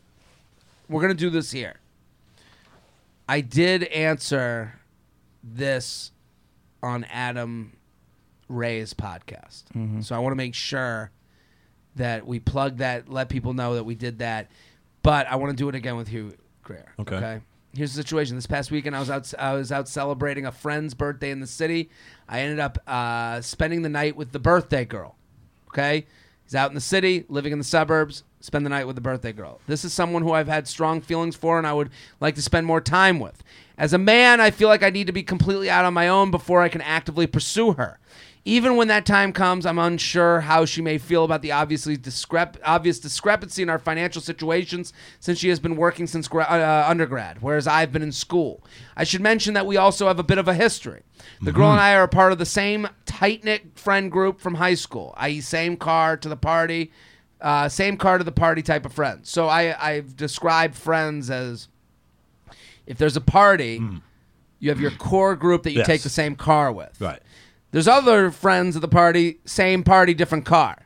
we're 0.88 1.02
going 1.02 1.14
to 1.14 1.20
do 1.20 1.30
this 1.30 1.52
here. 1.52 1.76
I 3.28 3.42
did 3.42 3.84
answer 3.86 4.80
this 5.44 6.12
on 6.84 7.04
Adam 7.06 7.76
Ray's 8.48 8.94
podcast. 8.94 9.64
So 10.04 10.16
I 10.16 10.20
want 10.20 10.32
to 10.32 10.38
make 10.38 10.54
sure 10.56 11.12
that 11.96 12.26
we 12.26 12.40
plug 12.40 12.78
that, 12.78 13.10
let 13.10 13.28
people 13.30 13.54
know 13.54 13.76
that 13.76 13.84
we 13.84 13.96
did 13.96 14.20
that. 14.20 14.50
But 15.04 15.28
I 15.28 15.36
want 15.36 15.52
to 15.52 15.58
do 15.58 15.68
it 15.68 15.76
again 15.76 15.98
with 15.98 16.12
you, 16.12 16.34
Greer. 16.64 16.94
Okay. 17.00 17.42
Here's 17.74 17.94
the 17.94 18.04
situation. 18.04 18.36
This 18.36 18.48
past 18.48 18.70
weekend, 18.70 18.96
I 18.96 19.00
was 19.00 19.10
out. 19.10 19.34
I 19.40 19.54
was 19.54 19.72
out 19.72 19.88
celebrating 19.88 20.46
a 20.46 20.52
friend's 20.52 20.94
birthday 20.94 21.32
in 21.32 21.40
the 21.40 21.48
city. 21.48 21.90
I 22.28 22.42
ended 22.42 22.60
up 22.60 22.80
uh, 22.86 23.40
spending 23.42 23.82
the 23.82 23.90
night 23.90 24.16
with 24.18 24.32
the 24.34 24.40
birthday 24.40 24.84
girl. 24.84 25.16
Okay, 25.70 26.06
he's 26.44 26.56
out 26.56 26.70
in 26.70 26.76
the 26.76 26.82
city, 26.82 27.24
living 27.30 27.54
in 27.54 27.58
the 27.58 27.64
suburbs. 27.64 28.24
Spend 28.42 28.66
the 28.66 28.70
night 28.70 28.88
with 28.88 28.96
the 28.96 29.02
birthday 29.02 29.32
girl. 29.32 29.62
This 29.68 29.86
is 29.86 29.94
someone 29.94 30.24
who 30.24 30.32
I've 30.32 30.48
had 30.48 30.68
strong 30.68 31.00
feelings 31.00 31.36
for, 31.36 31.58
and 31.60 31.68
I 31.68 31.74
would 31.74 31.92
like 32.20 32.36
to 32.36 32.42
spend 32.42 32.66
more 32.66 32.82
time 32.82 33.20
with. 33.20 33.42
As 33.78 33.94
a 33.94 34.00
man, 34.00 34.42
I 34.42 34.52
feel 34.52 34.68
like 34.68 34.84
I 34.84 34.90
need 34.90 35.08
to 35.08 35.14
be 35.14 35.24
completely 35.24 35.70
out 35.70 35.86
on 35.86 35.94
my 35.94 36.08
own 36.08 36.32
before 36.32 36.62
I 36.62 36.68
can 36.68 36.82
actively 36.82 37.28
pursue 37.28 37.74
her. 37.74 38.00
Even 38.44 38.76
when 38.76 38.88
that 38.88 39.06
time 39.06 39.32
comes, 39.34 39.68
I'm 39.68 39.78
unsure 39.78 40.42
how 40.42 40.66
she 40.66 40.82
may 40.82 40.98
feel 40.98 41.24
about 41.24 41.44
the 41.44 41.52
obviously 41.52 41.96
discrep- 41.96 42.56
obvious 42.66 43.00
discrepancy 43.00 43.62
in 43.62 43.70
our 43.70 43.78
financial 43.78 44.20
situations 44.20 44.94
since 45.20 45.38
she 45.38 45.50
has 45.50 45.60
been 45.60 45.76
working 45.76 46.08
since 46.08 46.28
gra- 46.28 46.48
uh, 46.50 46.86
undergrad, 46.90 47.44
whereas 47.44 47.68
I've 47.68 47.92
been 47.92 48.02
in 48.02 48.12
school. 48.12 48.64
I 48.98 49.04
should 49.04 49.22
mention 49.22 49.54
that 49.54 49.68
we 49.68 49.78
also 49.78 50.08
have 50.08 50.18
a 50.18 50.24
bit 50.24 50.40
of 50.40 50.48
a 50.48 50.56
history. 50.56 51.04
The 51.44 51.52
girl 51.52 51.70
and 51.72 51.80
I 51.80 51.94
are 51.94 52.04
a 52.04 52.08
part 52.08 52.32
of 52.32 52.40
the 52.40 52.46
same 52.48 52.88
tight 53.06 53.44
knit 53.44 53.78
friend 53.78 54.12
group 54.12 54.42
from 54.42 54.56
high 54.56 54.74
school, 54.74 55.14
i.e., 55.18 55.40
same 55.40 55.78
car 55.78 56.18
to 56.18 56.28
the 56.28 56.36
party, 56.36 56.92
uh, 57.42 57.70
same 57.70 57.96
car 57.96 58.18
to 58.18 58.24
the 58.24 58.32
party 58.32 58.64
type 58.64 58.88
of 58.88 58.94
friends. 58.94 59.30
So 59.30 59.48
I, 59.50 59.76
I've 59.92 60.16
described 60.16 60.74
friends 60.76 61.30
as 61.30 61.68
if 62.88 62.98
there's 62.98 63.18
a 63.18 63.22
party, 63.22 63.80
you 64.58 64.70
have 64.70 64.80
your 64.82 64.92
core 64.92 65.36
group 65.36 65.62
that 65.64 65.74
you 65.74 65.80
Yes. 65.80 65.88
take 65.88 66.02
the 66.02 66.10
same 66.10 66.36
car 66.36 66.72
with. 66.72 67.00
Right. 67.00 67.20
There's 67.72 67.88
other 67.88 68.32
friends 68.32 68.76
at 68.76 68.82
the 68.82 68.88
party, 68.88 69.40
same 69.46 69.84
party, 69.84 70.14
different 70.14 70.46
car. 70.46 70.78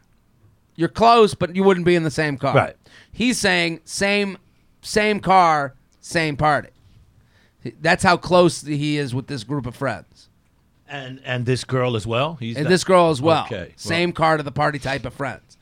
You're 0.76 0.90
close, 0.90 1.34
but 1.34 1.56
you 1.56 1.64
wouldn't 1.64 1.86
be 1.86 1.96
in 1.96 2.04
the 2.04 2.12
same 2.12 2.38
car. 2.38 2.56
Right. 2.56 2.76
He's 3.12 3.40
saying 3.40 3.80
same 3.86 4.38
same 4.82 5.20
car, 5.20 5.74
same 6.00 6.38
party. 6.38 6.70
That's 7.82 8.04
how 8.04 8.18
close 8.18 8.62
he 8.62 8.98
is 8.98 9.16
with 9.16 9.28
this 9.28 9.44
group 9.44 9.66
of 9.66 9.76
friends. 9.76 10.30
And 10.88 11.20
and 11.26 11.46
this 11.46 11.64
girl 11.64 11.96
as 11.96 12.06
well. 12.06 12.36
He's 12.40 12.56
And 12.58 12.66
that- 12.66 12.70
this 12.70 12.84
girl 12.84 13.10
as 13.10 13.22
well. 13.22 13.46
Okay. 13.46 13.74
Same 13.76 14.12
car 14.12 14.38
to 14.38 14.44
the 14.44 14.52
party 14.52 14.78
type 14.78 15.06
of 15.06 15.14
friends. 15.14 15.55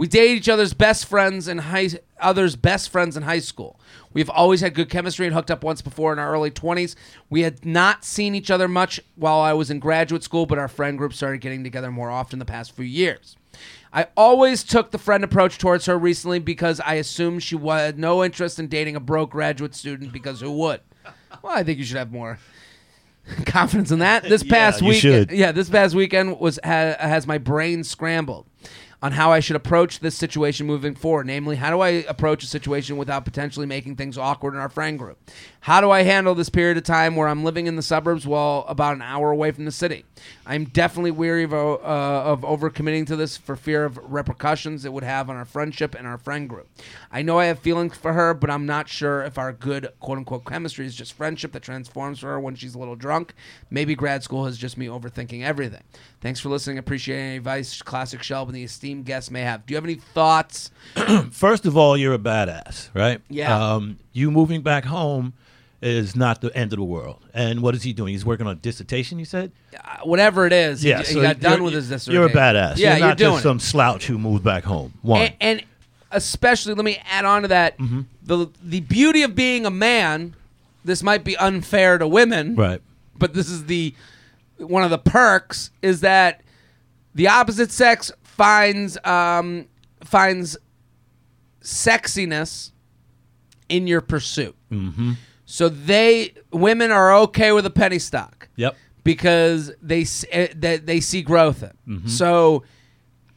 We 0.00 0.08
dated 0.08 0.38
each 0.38 0.48
other's 0.48 0.72
best 0.72 1.04
friends 1.04 1.46
and 1.46 1.60
high 1.60 1.90
others' 2.18 2.56
best 2.56 2.88
friends 2.88 3.18
in 3.18 3.24
high 3.24 3.40
school. 3.40 3.78
We've 4.14 4.30
always 4.30 4.62
had 4.62 4.72
good 4.72 4.88
chemistry 4.88 5.26
and 5.26 5.34
hooked 5.34 5.50
up 5.50 5.62
once 5.62 5.82
before 5.82 6.10
in 6.10 6.18
our 6.18 6.32
early 6.32 6.50
20s. 6.50 6.94
We 7.28 7.42
had 7.42 7.66
not 7.66 8.02
seen 8.02 8.34
each 8.34 8.50
other 8.50 8.66
much 8.66 9.02
while 9.16 9.40
I 9.40 9.52
was 9.52 9.70
in 9.70 9.78
graduate 9.78 10.22
school, 10.22 10.46
but 10.46 10.56
our 10.56 10.68
friend 10.68 10.96
group 10.96 11.12
started 11.12 11.42
getting 11.42 11.62
together 11.62 11.90
more 11.90 12.10
often 12.10 12.38
the 12.38 12.46
past 12.46 12.72
few 12.72 12.86
years. 12.86 13.36
I 13.92 14.06
always 14.16 14.64
took 14.64 14.90
the 14.90 14.96
friend 14.96 15.22
approach 15.22 15.58
towards 15.58 15.84
her 15.84 15.98
recently 15.98 16.38
because 16.38 16.80
I 16.80 16.94
assumed 16.94 17.42
she 17.42 17.58
had 17.58 17.98
no 17.98 18.24
interest 18.24 18.58
in 18.58 18.68
dating 18.68 18.96
a 18.96 19.00
broke 19.00 19.32
graduate 19.32 19.74
student 19.74 20.14
because 20.14 20.40
who 20.40 20.52
would? 20.52 20.80
Well, 21.42 21.54
I 21.54 21.62
think 21.62 21.78
you 21.78 21.84
should 21.84 21.98
have 21.98 22.10
more 22.10 22.38
confidence 23.44 23.90
in 23.90 23.98
that. 23.98 24.22
This 24.22 24.42
past 24.48 24.80
you 24.80 24.88
week, 24.88 25.02
should. 25.02 25.30
yeah, 25.30 25.52
this 25.52 25.68
past 25.68 25.94
weekend 25.94 26.40
was 26.40 26.58
ha, 26.64 26.96
has 26.98 27.26
my 27.26 27.36
brain 27.36 27.84
scrambled 27.84 28.46
on 29.02 29.12
how 29.12 29.32
I 29.32 29.40
should 29.40 29.56
approach 29.56 30.00
this 30.00 30.16
situation 30.16 30.66
moving 30.66 30.94
forward. 30.94 31.26
Namely, 31.26 31.56
how 31.56 31.70
do 31.70 31.80
I 31.80 31.88
approach 31.88 32.44
a 32.44 32.46
situation 32.46 32.96
without 32.96 33.24
potentially 33.24 33.66
making 33.66 33.96
things 33.96 34.18
awkward 34.18 34.54
in 34.54 34.60
our 34.60 34.68
friend 34.68 34.98
group? 34.98 35.18
How 35.60 35.80
do 35.80 35.90
I 35.90 36.02
handle 36.02 36.34
this 36.34 36.50
period 36.50 36.76
of 36.76 36.84
time 36.84 37.16
where 37.16 37.28
I'm 37.28 37.44
living 37.44 37.66
in 37.66 37.76
the 37.76 37.82
suburbs 37.82 38.26
while 38.26 38.64
about 38.68 38.96
an 38.96 39.02
hour 39.02 39.30
away 39.30 39.50
from 39.52 39.64
the 39.64 39.72
city? 39.72 40.04
I'm 40.50 40.64
definitely 40.64 41.12
weary 41.12 41.44
of, 41.44 41.52
uh, 41.52 41.76
of 41.76 42.40
overcommitting 42.40 43.06
to 43.06 43.14
this 43.14 43.36
for 43.36 43.54
fear 43.54 43.84
of 43.84 44.00
repercussions 44.02 44.84
it 44.84 44.92
would 44.92 45.04
have 45.04 45.30
on 45.30 45.36
our 45.36 45.44
friendship 45.44 45.94
and 45.94 46.08
our 46.08 46.18
friend 46.18 46.48
group. 46.48 46.66
I 47.12 47.22
know 47.22 47.38
I 47.38 47.44
have 47.44 47.60
feelings 47.60 47.96
for 47.96 48.14
her, 48.14 48.34
but 48.34 48.50
I'm 48.50 48.66
not 48.66 48.88
sure 48.88 49.22
if 49.22 49.38
our 49.38 49.52
good 49.52 49.92
quote 50.00 50.18
unquote 50.18 50.44
chemistry 50.44 50.86
is 50.86 50.96
just 50.96 51.12
friendship 51.12 51.52
that 51.52 51.62
transforms 51.62 52.18
for 52.18 52.26
her 52.26 52.40
when 52.40 52.56
she's 52.56 52.74
a 52.74 52.80
little 52.80 52.96
drunk. 52.96 53.32
Maybe 53.70 53.94
grad 53.94 54.24
school 54.24 54.44
is 54.48 54.58
just 54.58 54.76
me 54.76 54.88
overthinking 54.88 55.44
everything. 55.44 55.84
Thanks 56.20 56.40
for 56.40 56.48
listening. 56.48 56.78
Appreciate 56.78 57.20
any 57.20 57.36
advice 57.36 57.80
Classic 57.80 58.18
Shelb 58.20 58.46
and 58.46 58.56
the 58.56 58.64
esteemed 58.64 59.04
guests 59.04 59.30
may 59.30 59.42
have. 59.42 59.64
Do 59.66 59.72
you 59.72 59.76
have 59.76 59.84
any 59.84 59.94
thoughts? 59.94 60.72
First 61.30 61.64
of 61.64 61.76
all, 61.76 61.96
you're 61.96 62.14
a 62.14 62.18
badass, 62.18 62.88
right? 62.92 63.20
Yeah. 63.28 63.56
Um, 63.56 64.00
you 64.12 64.32
moving 64.32 64.62
back 64.62 64.84
home 64.84 65.32
is 65.82 66.14
not 66.14 66.40
the 66.42 66.54
end 66.56 66.72
of 66.72 66.78
the 66.78 66.84
world. 66.84 67.24
And 67.32 67.62
what 67.62 67.74
is 67.74 67.82
he 67.82 67.92
doing? 67.92 68.12
He's 68.12 68.24
working 68.24 68.46
on 68.46 68.52
a 68.52 68.58
dissertation. 68.60 69.18
You 69.18 69.24
said. 69.24 69.52
Uh, 69.74 69.98
whatever 70.04 70.46
it 70.46 70.52
is, 70.52 70.84
Yeah. 70.84 70.98
he, 70.98 71.04
so 71.04 71.22
got 71.22 71.40
done 71.40 71.52
you're- 71.52 71.64
with 71.64 71.74
his 71.74 71.88
dissertation. 71.88 72.12
You're 72.20 72.28
a 72.30 72.32
badass. 72.32 72.76
Yeah, 72.76 72.90
you're 72.90 72.98
you're 72.98 73.08
not 73.08 73.16
doing 73.18 73.30
just 73.32 73.40
it. 73.40 73.48
some 73.48 73.60
slouch 73.60 74.06
who 74.06 74.18
moved 74.18 74.44
back 74.44 74.64
home. 74.64 74.92
One. 75.02 75.22
and, 75.22 75.34
and 75.40 75.62
especially 76.12 76.74
let 76.74 76.84
me 76.84 77.00
add 77.10 77.24
on 77.24 77.42
to 77.42 77.48
that 77.48 77.78
Mm-hmm. 77.78 78.00
the 78.24 78.48
the 78.62 78.80
beauty 78.80 79.22
of 79.22 79.34
being 79.36 79.64
a 79.64 79.70
man 79.70 80.34
this 80.84 81.02
might 81.04 81.22
be 81.24 81.36
unfair 81.36 81.98
to 81.98 82.08
women 82.08 82.56
right. 82.56 82.80
but 83.16 83.32
this 83.32 83.48
is 83.48 83.66
the 83.66 83.94
one 84.58 84.82
of 84.82 84.90
the 84.90 84.98
perks 84.98 85.70
is 85.82 86.00
that 86.00 86.40
the 87.14 87.28
opposite 87.28 87.70
sex 87.70 88.10
finds 88.24 88.98
um, 89.04 89.66
finds 90.02 90.56
sexiness 91.62 92.72
in 93.68 93.86
your 93.86 94.00
pursuit 94.00 94.56
mm-hmm. 94.70 95.12
So 95.52 95.68
they 95.68 96.32
women 96.52 96.90
are 96.90 97.12
okay 97.22 97.50
with 97.52 97.66
a 97.66 97.70
penny 97.70 97.98
stock 97.98 98.48
Yep. 98.56 98.76
because 99.04 99.72
they 99.82 100.04
eh, 100.30 100.48
that 100.56 100.86
they 100.86 101.00
see 101.00 101.22
growth 101.22 101.62
in. 101.62 101.72
Mm-hmm. 101.96 102.08
So 102.08 102.62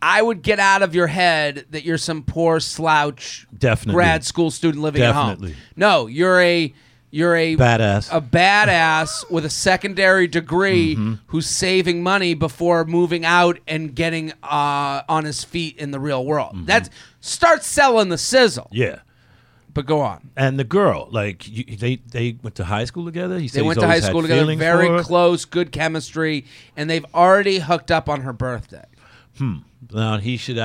I 0.02 0.22
would 0.22 0.42
get 0.42 0.60
out 0.60 0.82
of 0.84 0.94
your 0.94 1.08
head 1.08 1.66
that 1.72 1.84
you're 1.86 1.98
some 1.98 2.24
poor 2.24 2.60
slouch 2.60 3.48
Definitely. 3.58 3.94
grad 3.96 4.24
school 4.26 4.52
student 4.52 4.84
living 4.84 5.02
Definitely. 5.02 5.52
at 5.52 5.56
home. 5.56 5.64
No, 5.76 6.08
you're 6.08 6.40
a 6.42 6.74
you're 7.10 7.36
a 7.36 7.56
Badass. 7.56 8.10
a 8.12 8.20
badass 8.20 9.24
with 9.32 9.46
a 9.46 9.50
secondary 9.50 10.28
degree 10.28 10.96
Mm-hmm. 10.96 11.14
who's 11.28 11.46
saving 11.48 12.04
money 12.04 12.34
before 12.34 12.86
moving 12.86 13.24
out 13.26 13.60
and 13.68 13.94
getting 13.96 14.34
uh, 14.44 15.02
on 15.08 15.24
his 15.26 15.44
feet 15.44 15.78
in 15.78 15.92
the 15.92 16.00
real 16.00 16.26
world. 16.26 16.66
That's 16.66 16.90
start 17.22 17.64
selling 17.64 18.10
the 18.10 18.18
sizzle. 18.18 18.68
Yeah. 18.72 19.00
But 19.74 19.86
go 19.86 20.02
on. 20.02 20.30
And 20.38 20.60
the 20.60 20.64
girl, 20.64 21.08
like 21.12 21.48
you, 21.48 21.64
they 21.78 21.96
they 21.96 22.38
went 22.44 22.56
to 22.56 22.66
high 22.66 22.86
school 22.86 23.06
together. 23.06 23.40
He 23.40 23.48
said 23.48 23.60
They 23.60 23.64
he's 23.64 23.68
went 23.68 23.80
to 23.80 23.86
high 23.86 23.92
always 23.94 24.04
had 24.04 24.10
school 24.10 24.22
together, 24.22 24.56
very 24.56 24.88
her. 24.88 25.02
close, 25.04 25.46
good 25.46 25.72
chemistry, 25.72 26.46
and 26.78 26.90
they've 26.90 27.06
already 27.14 27.60
hooked 27.60 27.92
up 27.92 28.08
on 28.10 28.22
her 28.22 28.34
birthday. 28.34 28.86
Hmm. 29.38 29.58
Now 29.92 30.18
he 30.18 30.38
should 30.38 30.58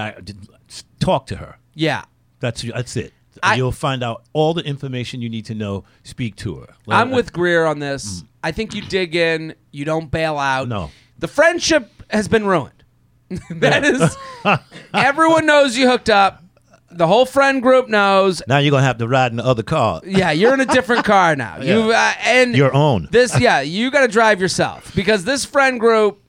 talk 1.01 1.27
to 1.29 1.37
her. 1.37 1.57
Yeah. 1.75 2.05
That's 2.41 2.63
that's 2.63 2.97
it. 2.97 3.13
I- 3.43 3.55
You'll 3.55 3.73
find 3.73 4.03
out 4.03 4.25
all 4.33 4.53
the 4.53 4.63
information 4.65 5.23
you 5.23 5.29
need 5.29 5.45
to 5.47 5.55
know. 5.55 5.85
Speak 6.03 6.35
to 6.37 6.57
her. 6.57 6.75
I'm 6.89 7.11
with 7.11 7.33
Greer 7.33 7.67
on 7.67 7.79
this. 7.79 8.25
I 8.43 8.53
think 8.53 8.75
you 8.75 8.83
dig 8.83 9.15
in, 9.15 9.55
you 9.71 9.85
don't 9.85 10.11
bail 10.11 10.39
out. 10.39 10.69
No. 10.69 10.91
The 11.19 11.29
friendship 11.29 11.91
has 12.11 12.29
been 12.29 12.47
ruined. 12.47 12.85
that 13.51 13.85
is 13.85 14.17
everyone 14.95 15.47
knows 15.47 15.77
you 15.77 15.89
hooked 15.89 16.11
up. 16.11 16.43
The 16.91 17.07
whole 17.07 17.27
friend 17.27 17.61
group 17.61 17.89
knows. 17.89 18.43
Now 18.49 18.59
you're 18.59 18.71
gonna 18.71 18.83
have 18.87 18.99
to 18.99 19.09
ride 19.09 19.31
in 19.33 19.37
the 19.37 19.45
other 19.45 19.63
car. 19.63 20.01
Yeah, 20.07 20.31
you're 20.31 20.55
in 20.55 20.61
a 20.61 20.67
different 20.67 21.05
car 21.05 21.37
now. 21.37 21.59
You 21.63 21.93
uh, 21.93 22.13
and 22.25 22.57
Your 22.57 22.75
own. 22.75 23.09
This, 23.11 23.39
yeah, 23.39 23.61
you 23.61 23.91
got 23.91 24.01
to 24.01 24.09
drive 24.09 24.41
yourself 24.41 24.95
because 24.95 25.25
this 25.25 25.45
friend 25.45 25.79
group. 25.79 26.23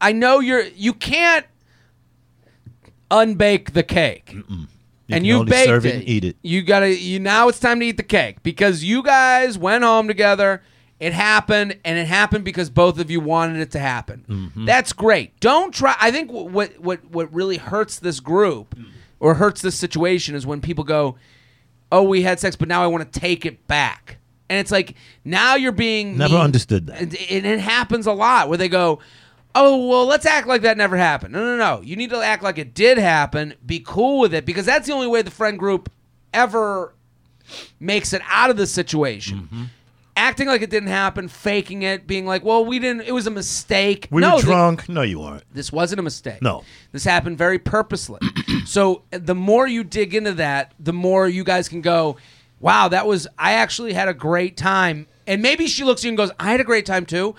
I 0.00 0.12
know 0.12 0.40
you're. 0.40 0.64
You 0.68 0.94
can't 0.94 1.44
unbake 3.10 3.72
the 3.72 3.82
cake, 3.82 4.32
You 4.32 4.66
and 5.10 5.26
you 5.26 5.44
baked 5.44 5.66
serve 5.66 5.84
it. 5.86 5.90
it 5.90 5.94
and 5.96 6.08
eat 6.08 6.24
it. 6.24 6.36
You 6.42 6.62
gotta. 6.62 6.94
You 6.96 7.18
now 7.20 7.48
it's 7.48 7.58
time 7.58 7.80
to 7.80 7.86
eat 7.86 7.96
the 7.96 8.02
cake 8.02 8.42
because 8.42 8.82
you 8.84 9.02
guys 9.02 9.58
went 9.58 9.84
home 9.84 10.08
together. 10.08 10.62
It 10.98 11.14
happened, 11.14 11.78
and 11.84 11.98
it 11.98 12.06
happened 12.06 12.44
because 12.44 12.68
both 12.68 12.98
of 12.98 13.10
you 13.10 13.20
wanted 13.20 13.58
it 13.60 13.70
to 13.72 13.78
happen. 13.78 14.24
Mm-hmm. 14.28 14.64
That's 14.66 14.92
great. 14.92 15.38
Don't 15.40 15.72
try. 15.74 15.96
I 16.00 16.10
think 16.10 16.30
what 16.30 16.78
what 16.78 17.04
what 17.10 17.32
really 17.32 17.56
hurts 17.56 17.98
this 17.98 18.20
group 18.20 18.74
or 19.20 19.34
hurts 19.34 19.62
this 19.62 19.76
situation 19.76 20.34
is 20.34 20.46
when 20.46 20.60
people 20.60 20.82
go, 20.84 21.16
"Oh, 21.92 22.02
we 22.02 22.22
had 22.22 22.40
sex, 22.40 22.56
but 22.56 22.66
now 22.68 22.82
I 22.82 22.88
want 22.88 23.10
to 23.12 23.20
take 23.20 23.46
it 23.46 23.66
back." 23.68 24.16
And 24.48 24.58
it's 24.58 24.72
like 24.72 24.94
now 25.24 25.54
you're 25.54 25.70
being 25.70 26.16
Never 26.18 26.34
mean. 26.34 26.42
understood 26.42 26.88
that. 26.88 27.00
And, 27.00 27.14
and 27.30 27.46
it 27.46 27.60
happens 27.60 28.06
a 28.06 28.12
lot 28.12 28.48
where 28.48 28.58
they 28.58 28.68
go, 28.68 28.98
"Oh, 29.54 29.86
well, 29.86 30.06
let's 30.06 30.26
act 30.26 30.48
like 30.48 30.62
that 30.62 30.76
never 30.76 30.96
happened." 30.96 31.32
No, 31.32 31.44
no, 31.44 31.56
no. 31.56 31.82
You 31.82 31.94
need 31.94 32.10
to 32.10 32.16
act 32.20 32.42
like 32.42 32.58
it 32.58 32.74
did 32.74 32.98
happen. 32.98 33.54
Be 33.64 33.78
cool 33.80 34.18
with 34.18 34.34
it 34.34 34.44
because 34.44 34.66
that's 34.66 34.88
the 34.88 34.92
only 34.92 35.06
way 35.06 35.22
the 35.22 35.30
friend 35.30 35.58
group 35.58 35.88
ever 36.34 36.94
makes 37.78 38.12
it 38.12 38.22
out 38.28 38.50
of 38.50 38.56
the 38.56 38.66
situation. 38.66 39.38
Mm-hmm. 39.42 39.62
Acting 40.16 40.48
like 40.48 40.60
it 40.62 40.70
didn't 40.70 40.88
happen, 40.88 41.28
faking 41.28 41.82
it, 41.82 42.06
being 42.06 42.26
like, 42.26 42.44
"Well, 42.44 42.64
we 42.64 42.78
didn't. 42.78 43.02
It 43.02 43.12
was 43.12 43.26
a 43.26 43.30
mistake." 43.30 44.08
Were 44.10 44.20
no, 44.20 44.36
you 44.36 44.42
the- 44.42 44.46
drunk? 44.46 44.88
no, 44.88 45.02
you 45.02 45.18
weren't. 45.20 45.44
this 45.52 45.72
wasn't 45.72 46.00
a 46.00 46.02
mistake. 46.02 46.42
No. 46.42 46.62
This 46.92 47.04
happened 47.04 47.38
very 47.38 47.58
purposely. 47.58 48.20
so 48.66 49.02
the 49.10 49.34
more 49.34 49.66
you 49.66 49.84
dig 49.84 50.14
into 50.14 50.32
that, 50.34 50.72
the 50.78 50.92
more 50.92 51.28
you 51.28 51.44
guys 51.44 51.68
can 51.68 51.80
go, 51.80 52.16
wow, 52.58 52.88
that 52.88 53.06
was, 53.06 53.26
I 53.38 53.52
actually 53.52 53.92
had 53.94 54.08
a 54.08 54.14
great 54.14 54.56
time. 54.56 55.06
And 55.26 55.40
maybe 55.42 55.66
she 55.68 55.84
looks 55.84 56.02
at 56.02 56.04
you 56.04 56.10
and 56.10 56.18
goes, 56.18 56.30
I 56.38 56.50
had 56.50 56.60
a 56.60 56.64
great 56.64 56.84
time 56.86 57.06
too. 57.06 57.34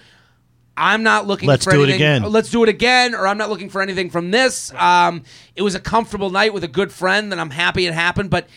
I'm 0.78 1.04
not 1.04 1.28
looking 1.28 1.48
Let's 1.50 1.66
for 1.66 1.72
do 1.72 1.82
it 1.82 1.90
anything. 1.90 2.02
again. 2.02 2.24
Let's 2.32 2.50
do 2.50 2.64
it 2.64 2.70
again, 2.70 3.14
or 3.14 3.28
I'm 3.28 3.38
not 3.38 3.50
looking 3.50 3.70
for 3.70 3.82
anything 3.82 4.10
from 4.10 4.32
this. 4.32 4.74
Um, 4.74 5.24
it 5.56 5.62
was 5.62 5.76
a 5.76 5.80
comfortable 5.80 6.30
night 6.30 6.54
with 6.54 6.64
a 6.64 6.68
good 6.70 6.92
friend, 6.92 7.32
and 7.32 7.40
I'm 7.42 7.50
happy 7.52 7.86
it 7.86 7.94
happened, 7.94 8.30
but 8.30 8.48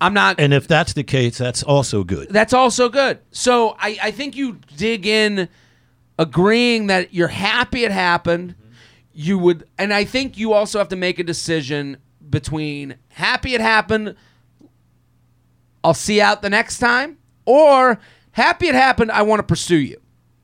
I'm 0.00 0.14
not 0.14 0.38
And 0.38 0.52
if 0.52 0.68
that's 0.68 0.92
the 0.92 1.04
case, 1.04 1.38
that's 1.38 1.62
also 1.62 2.04
good. 2.04 2.28
that's 2.30 2.52
also 2.52 2.88
good. 2.88 3.20
So 3.30 3.76
I, 3.78 3.98
I 4.02 4.10
think 4.10 4.36
you 4.36 4.58
dig 4.76 5.06
in 5.06 5.48
agreeing 6.18 6.88
that 6.88 7.14
you're 7.14 7.28
happy 7.28 7.84
it 7.84 7.92
happened. 7.92 8.54
You 9.12 9.38
would, 9.38 9.66
and 9.78 9.94
I 9.94 10.04
think 10.04 10.36
you 10.36 10.52
also 10.52 10.78
have 10.78 10.88
to 10.88 10.96
make 10.96 11.18
a 11.18 11.24
decision 11.24 11.98
between 12.28 12.96
happy 13.10 13.54
it 13.54 13.60
happened, 13.60 14.16
I'll 15.84 15.94
see 15.94 16.16
you 16.16 16.22
out 16.22 16.42
the 16.42 16.50
next 16.50 16.78
time, 16.78 17.18
or 17.44 18.00
happy 18.32 18.66
it 18.66 18.74
happened, 18.74 19.12
I 19.12 19.22
want 19.22 19.38
to 19.38 19.44
pursue 19.44 19.76
you. 19.76 20.00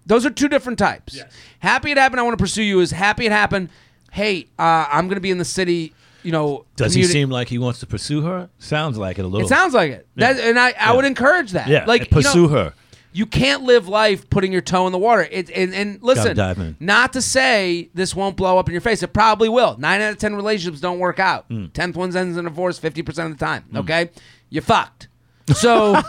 Those 0.07 0.25
are 0.25 0.31
two 0.31 0.49
different 0.49 0.79
types. 0.79 1.21
Happy 1.59 1.91
it 1.91 1.99
happened, 1.99 2.21
I 2.21 2.23
want 2.23 2.39
to 2.39 2.43
pursue 2.43 2.63
you 2.63 2.81
is 2.81 2.93
happy 2.93 3.27
it 3.27 3.33
happened, 3.33 3.71
hey, 4.13 4.47
uh, 4.59 4.87
I'm 4.91 5.07
going 5.07 5.17
to 5.17 5.21
be 5.21 5.31
in 5.31 5.39
the 5.39 5.45
city, 5.45 5.95
you 6.23 6.33
know. 6.33 6.67
Does 6.77 6.95
he 6.95 7.05
seem 7.05 7.31
like 7.31 7.49
he 7.49 7.59
wants 7.59 7.81
to 7.81 7.87
pursue 7.87 8.23
her? 8.23 8.49
Sounds 8.59 8.97
like 8.99 9.19
it 9.19 9.25
a 9.25 9.29
little. 9.29 9.47
It 9.47 9.49
sounds 9.49 9.75
like 9.75 9.91
it. 9.93 10.07
That, 10.17 10.39
and 10.39 10.59
I, 10.59 10.75
I 10.79 10.95
would 10.95 11.05
encourage 11.05 11.53
that. 11.53 11.69
yeah. 11.69 11.85
Like, 11.87 12.03
you 12.03 12.09
know- 12.11 12.23
pursue 12.23 12.49
her. 12.49 12.75
you 13.13 13.27
can't 13.27 13.65
live 13.65 13.89
life 13.89 14.31
putting 14.31 14.53
your 14.53 14.61
toe 14.61 14.87
in 14.87 14.93
the 14.93 14.99
water. 14.99 15.27
It, 15.31 15.51
and, 15.51 15.75
and 15.75 16.01
listen, 16.03 16.77
not 16.79 17.13
to 17.15 17.23
say 17.23 17.91
this 17.95 18.15
won't 18.15 18.37
blow 18.37 18.57
up 18.59 18.69
in 18.69 18.73
your 18.73 18.81
face. 18.81 19.03
It 19.03 19.13
probably 19.13 19.49
will. 19.49 19.77
Nine 19.79 20.01
out 20.01 20.13
of 20.13 20.19
ten 20.19 20.35
relationships 20.37 20.81
don't 20.81 20.99
work 21.01 21.19
out. 21.19 21.47
Hmm. 21.49 21.67
Tenth 21.69 21.97
one 21.97 22.15
ends 22.17 22.37
in 22.37 22.45
divorce 22.45 22.79
fifty 22.79 23.03
percent 23.03 23.33
of 23.33 23.39
the 23.39 23.45
time. 23.45 23.65
Okay, 23.75 24.11
you 24.49 24.61
fucked. 24.61 25.09
So, 25.55 26.01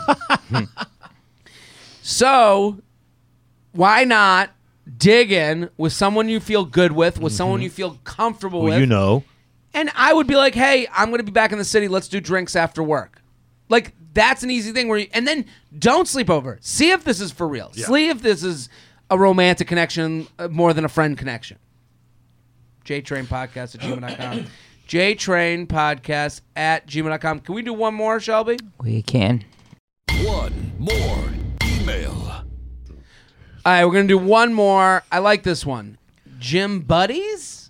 so 2.02 2.78
why 3.72 4.04
not 4.04 4.50
dig 4.98 5.32
in 5.32 5.70
with 5.76 5.92
someone 5.92 6.28
you 6.28 6.40
feel 6.40 6.64
good 6.64 6.92
with, 6.92 7.18
with 7.18 7.32
someone 7.32 7.62
you 7.62 7.70
feel 7.70 7.98
comfortable 8.04 8.60
Mm-hmm. 8.60 8.68
Well, 8.68 8.74
with? 8.74 8.80
you 8.80 8.86
know. 8.86 9.24
And 9.74 9.90
I 9.94 10.12
would 10.12 10.26
be 10.26 10.36
like, 10.36 10.54
hey, 10.54 10.86
I'm 10.92 11.08
going 11.08 11.18
to 11.18 11.24
be 11.24 11.30
back 11.32 11.52
in 11.52 11.58
the 11.58 11.64
city. 11.64 11.88
Let's 11.88 12.08
do 12.08 12.20
drinks 12.20 12.54
after 12.56 12.82
work. 12.82 13.22
Like, 13.68 13.94
that's 14.12 14.42
an 14.42 14.50
easy 14.50 14.72
thing 14.72 14.88
where 14.88 14.98
you, 14.98 15.06
and 15.12 15.26
then 15.26 15.46
don't 15.78 16.06
sleep 16.06 16.28
over. 16.28 16.58
See 16.60 16.90
if 16.90 17.04
this 17.04 17.20
is 17.20 17.32
for 17.32 17.48
real. 17.48 17.72
See 17.72 18.08
if 18.08 18.20
this 18.20 18.42
is 18.42 18.68
a 19.10 19.18
romantic 19.18 19.68
connection 19.68 20.26
uh, 20.38 20.48
more 20.48 20.74
than 20.74 20.84
a 20.84 20.88
friend 20.88 21.16
connection. 21.16 21.58
JTrain 22.84 23.26
Podcast 23.26 23.74
at 23.76 23.80
gmail.com. 23.80 24.46
JTrain 24.88 25.66
Podcast 25.66 26.42
at 26.56 26.86
gmail.com. 26.86 27.40
Can 27.40 27.54
we 27.54 27.62
do 27.62 27.72
one 27.72 27.94
more, 27.94 28.20
Shelby? 28.20 28.58
We 28.80 29.00
can. 29.02 29.44
One 30.22 30.72
more 30.78 31.28
email. 31.64 32.12
All 33.64 33.72
right, 33.72 33.84
we're 33.84 33.92
going 33.92 34.08
to 34.08 34.14
do 34.14 34.18
one 34.18 34.52
more. 34.52 35.02
I 35.10 35.20
like 35.20 35.44
this 35.44 35.64
one. 35.64 35.96
Jim 36.38 36.80
Buddies? 36.80 37.61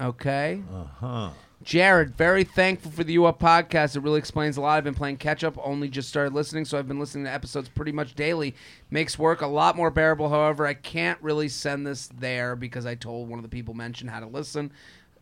Okay. 0.00 0.62
Uh 0.72 0.84
huh. 0.84 1.30
Jared, 1.62 2.16
very 2.16 2.42
thankful 2.42 2.90
for 2.90 3.04
the 3.04 3.12
U 3.14 3.26
Up 3.26 3.38
podcast. 3.38 3.94
It 3.94 4.00
really 4.00 4.18
explains 4.18 4.56
a 4.56 4.62
lot. 4.62 4.78
I've 4.78 4.84
been 4.84 4.94
playing 4.94 5.18
catch 5.18 5.44
up, 5.44 5.58
only 5.62 5.90
just 5.90 6.08
started 6.08 6.32
listening, 6.32 6.64
so 6.64 6.78
I've 6.78 6.88
been 6.88 6.98
listening 6.98 7.26
to 7.26 7.30
episodes 7.32 7.68
pretty 7.68 7.92
much 7.92 8.14
daily. 8.14 8.54
Makes 8.90 9.18
work 9.18 9.42
a 9.42 9.46
lot 9.46 9.76
more 9.76 9.90
bearable. 9.90 10.30
However, 10.30 10.66
I 10.66 10.72
can't 10.72 11.20
really 11.20 11.48
send 11.48 11.86
this 11.86 12.06
there 12.06 12.56
because 12.56 12.86
I 12.86 12.94
told 12.94 13.28
one 13.28 13.38
of 13.38 13.42
the 13.42 13.50
people 13.50 13.74
mentioned 13.74 14.08
how 14.08 14.20
to 14.20 14.26
listen, 14.26 14.72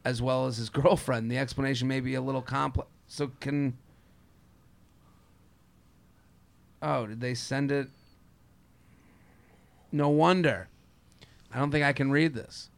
as 0.05 0.23
well 0.23 0.47
as 0.47 0.59
his 0.59 0.71
girlfriend. 0.71 1.29
The 1.29 1.39
explanation 1.39 1.89
may 1.89 1.99
be 1.99 2.15
a 2.15 2.23
little 2.23 2.43
complex. 2.43 2.89
So, 3.09 3.33
can. 3.41 3.77
Oh, 6.81 7.07
did 7.07 7.21
they 7.21 7.35
send 7.35 7.73
it? 7.73 7.89
No 9.91 10.09
wonder. 10.09 10.69
I 11.53 11.59
don't 11.59 11.73
think 11.73 11.85
I 11.85 11.93
can 11.93 12.13
read 12.13 12.35
this. 12.35 12.71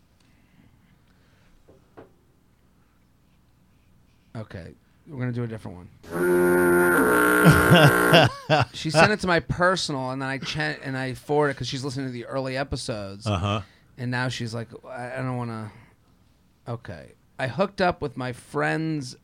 Okay, 4.41 4.72
we're 5.07 5.20
gonna 5.20 5.32
do 5.32 5.45
a 5.45 5.47
different 5.47 5.76
one. 5.78 5.88
she 8.72 8.91
sent 8.91 9.12
it 9.12 9.20
to 9.20 9.26
my 9.26 9.41
personal, 9.41 10.11
and 10.11 10.20
then 10.22 10.28
I 10.28 10.38
ch- 10.38 10.57
and 10.59 10.97
I 10.97 11.14
forwarded 11.14 11.57
because 11.57 11.68
she's 11.68 11.84
listening 11.84 12.07
to 12.07 12.12
the 12.12 12.26
early 12.26 12.57
episodes, 12.57 13.26
Uh 13.26 13.38
huh. 13.38 13.61
and 13.99 14.11
now 14.11 14.28
she's 14.28 14.55
like, 14.55 14.69
I, 14.89 15.15
I 15.15 15.16
don't 15.16 15.36
want 15.36 15.51
to. 15.51 16.73
Okay, 16.73 17.12
I 17.39 17.48
hooked 17.48 17.81
up 17.81 18.01
with 18.02 18.16
my 18.16 18.32
friend's, 18.32 19.16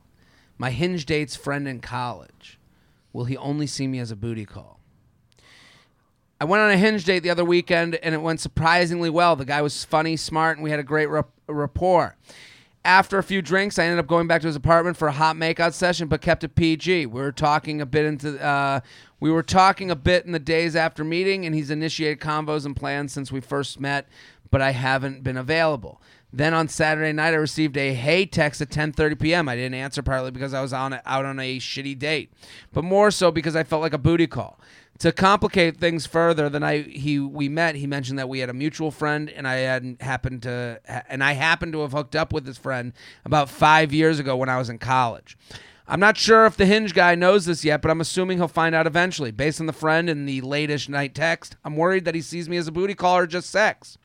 my 0.59 0.71
hinge 0.71 1.07
date's 1.07 1.37
friend 1.37 1.69
in 1.69 1.81
college. 1.81 2.59
Will 3.13 3.25
he 3.25 3.37
only 3.37 3.67
see 3.67 3.87
me 3.87 3.99
as 3.99 4.11
a 4.11 4.17
booty 4.17 4.45
call? 4.45 4.81
I 6.39 6.45
went 6.45 6.63
on 6.63 6.71
a 6.71 6.77
hinge 6.77 7.05
date 7.05 7.21
the 7.21 7.31
other 7.31 7.47
weekend 7.47 7.95
and 7.97 8.15
it 8.15 8.21
went 8.21 8.41
surprisingly 8.41 9.09
well. 9.09 9.37
The 9.37 9.47
guy 9.47 9.63
was 9.63 9.85
funny, 9.87 10.19
smart, 10.19 10.59
and 10.59 10.65
we 10.65 10.71
had 10.71 10.79
a 10.79 10.83
great 10.83 11.07
rap- 11.07 11.31
rapport. 11.49 12.15
After 12.87 13.19
a 13.19 13.23
few 13.25 13.43
drinks, 13.43 13.81
I 13.81 13.85
ended 13.85 13.99
up 13.99 14.07
going 14.07 14.29
back 14.29 14.43
to 14.43 14.47
his 14.47 14.55
apartment 14.55 14.97
for 14.97 15.09
a 15.09 15.13
hot 15.13 15.35
makeout 15.35 15.73
session, 15.73 16.07
but 16.07 16.21
kept 16.21 16.45
it 16.45 16.55
PG. 16.55 17.07
We 17.07 17.21
were 17.21 17.33
talking 17.33 17.81
a 17.81 17.87
bit 17.87 18.05
into, 18.05 18.41
uh, 18.41 18.79
we 19.19 19.29
were 19.29 19.43
talking 19.43 19.91
a 19.91 19.97
bit 19.97 20.25
in 20.25 20.31
the 20.31 20.39
days 20.39 20.77
after 20.77 21.03
meeting, 21.03 21.45
and 21.45 21.53
he's 21.53 21.73
initiated 21.73 22.21
convos 22.21 22.65
and 22.65 22.77
plans 22.77 23.13
since 23.13 23.33
we 23.33 23.41
first 23.41 23.81
met, 23.81 24.07
but 24.53 24.63
I 24.63 24.71
haven't 24.71 25.25
been 25.25 25.37
available. 25.37 26.01
Then 26.33 26.55
on 26.55 26.69
Saturday 26.69 27.13
night, 27.13 27.35
I 27.35 27.39
received 27.39 27.77
a 27.77 27.93
hey 27.93 28.25
text 28.25 28.61
at 28.61 28.69
10:30 28.69 29.19
p.m. 29.19 29.49
I 29.49 29.57
didn't 29.57 29.75
answer 29.75 30.03
partly 30.03 30.31
because 30.31 30.55
I 30.55 30.63
was 30.63 30.73
on 30.73 30.93
out 31.05 31.25
on 31.25 31.41
a 31.41 31.59
shitty 31.59 31.99
date, 31.99 32.33
but 32.73 32.85
more 32.85 33.11
so 33.11 33.33
because 33.33 33.57
I 33.57 33.65
felt 33.65 33.83
like 33.83 33.95
a 33.95 33.99
booty 33.99 34.29
call. 34.29 34.61
To 35.01 35.13
complicate 35.13 35.77
things 35.77 36.07
further, 36.07 36.49
the 36.49 36.61
night 36.61 36.87
he 36.87 37.19
we 37.19 37.49
met, 37.49 37.75
he 37.75 37.87
mentioned 37.87 38.19
that 38.19 38.29
we 38.29 38.39
had 38.39 38.49
a 38.49 38.55
mutual 38.55 38.91
friend, 38.91 39.29
and 39.29 39.47
I 39.47 39.57
hadn't 39.57 40.01
happened 40.01 40.43
to, 40.43 40.81
and 40.87 41.23
I 41.23 41.33
happened 41.33 41.75
to 41.75 41.81
have 41.81 41.93
hooked 41.93 42.17
up 42.17 42.33
with 42.33 42.47
his 42.47 42.57
friend 42.57 42.93
about 43.25 43.51
five 43.51 43.93
years 43.93 44.19
ago 44.19 44.37
when 44.37 44.49
I 44.49 44.57
was 44.57 44.71
in 44.71 44.79
college. 44.79 45.37
I'm 45.89 46.01
not 46.01 46.17
sure 46.17 46.47
if 46.47 46.57
the 46.57 46.67
Hinge 46.67 46.95
guy 46.95 47.15
knows 47.15 47.45
this 47.47 47.65
yet, 47.65 47.81
but 47.81 47.91
I'm 47.91 48.01
assuming 48.01 48.39
he'll 48.39 48.49
find 48.49 48.75
out 48.75 48.87
eventually. 48.87 49.31
Based 49.31 49.61
on 49.61 49.67
the 49.67 49.73
friend 49.73 50.09
and 50.09 50.29
the 50.29 50.41
latest 50.41 50.89
night 50.89 51.15
text, 51.15 51.57
I'm 51.65 51.77
worried 51.77 52.05
that 52.07 52.15
he 52.15 52.23
sees 52.23 52.49
me 52.49 52.57
as 52.57 52.67
a 52.67 52.73
booty 52.73 52.95
call 52.95 53.19
or 53.19 53.27
just 53.27 53.51
sex. 53.51 53.99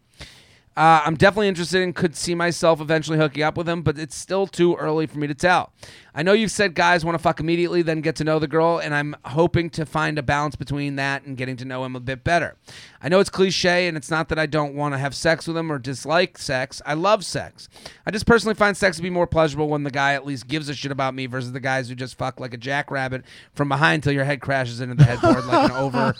Uh, 0.78 1.02
I'm 1.06 1.16
definitely 1.16 1.50
interested 1.50 1.82
and 1.82 1.94
could 1.94 2.16
see 2.16 2.34
myself 2.34 2.80
eventually 2.80 3.18
hooking 3.18 3.44
up 3.44 3.58
with 3.58 3.68
him, 3.68 3.82
but 3.82 4.00
it's 4.00 4.16
still 4.16 4.48
too 4.48 4.76
early 4.76 5.06
for 5.06 5.20
me 5.20 5.28
to 5.28 5.34
tell. 5.34 5.74
I 6.16 6.24
know 6.24 6.32
you've 6.34 6.52
said 6.52 6.76
guys 6.76 7.04
want 7.04 7.16
to 7.16 7.22
fuck 7.22 7.40
immediately, 7.42 7.82
then 7.82 8.00
get 8.02 8.16
to 8.18 8.24
know 8.24 8.40
the 8.40 8.48
girl, 8.48 8.80
and 8.80 8.94
I'm 8.94 9.16
hoping 9.26 9.70
to 9.72 9.86
find 9.86 10.18
a 10.18 10.24
balance 10.24 10.56
between 10.56 10.96
that 10.96 11.24
and 11.24 11.36
getting 11.36 11.58
to 11.58 11.66
know 11.66 11.84
him 11.84 11.96
a 11.96 12.00
bit 12.00 12.24
better. 12.24 12.56
I 13.02 13.10
know 13.10 13.20
it's 13.20 13.30
cliche, 13.30 13.88
and 13.88 13.98
it's 13.98 14.10
not 14.10 14.30
that 14.30 14.40
I 14.40 14.46
don't 14.46 14.74
want 14.74 14.94
to 14.94 14.98
have 14.98 15.14
sex 15.14 15.46
with 15.46 15.58
him 15.58 15.72
or 15.72 15.78
dislike 15.78 16.38
sex. 16.38 16.82
I 16.86 16.94
love 16.94 17.26
sex. 17.26 17.68
I 18.06 18.12
just 18.12 18.26
personally 18.26 18.56
find 18.56 18.76
sex 18.76 18.96
to 18.98 19.04
be 19.04 19.10
more 19.10 19.28
pleasurable 19.28 19.68
when 19.70 19.84
the 19.84 19.92
guy 19.92 20.14
at 20.14 20.26
least 20.26 20.48
gives 20.48 20.70
a 20.70 20.74
shit 20.74 20.92
about 20.92 21.14
me 21.14 21.26
versus 21.26 21.52
the 21.52 21.60
guys 21.60 21.90
who 21.90 21.96
just 21.96 22.18
fuck 22.18 22.40
like 22.40 22.54
a 22.54 22.58
jackrabbit 22.58 23.24
from 23.54 23.68
behind 23.70 24.04
till 24.04 24.14
your 24.14 24.26
head 24.26 24.42
crashes 24.42 24.80
into 24.80 24.96
the 24.96 25.04
headboard 25.04 25.46
like 25.46 25.70
an 25.70 25.76
over 25.76 26.14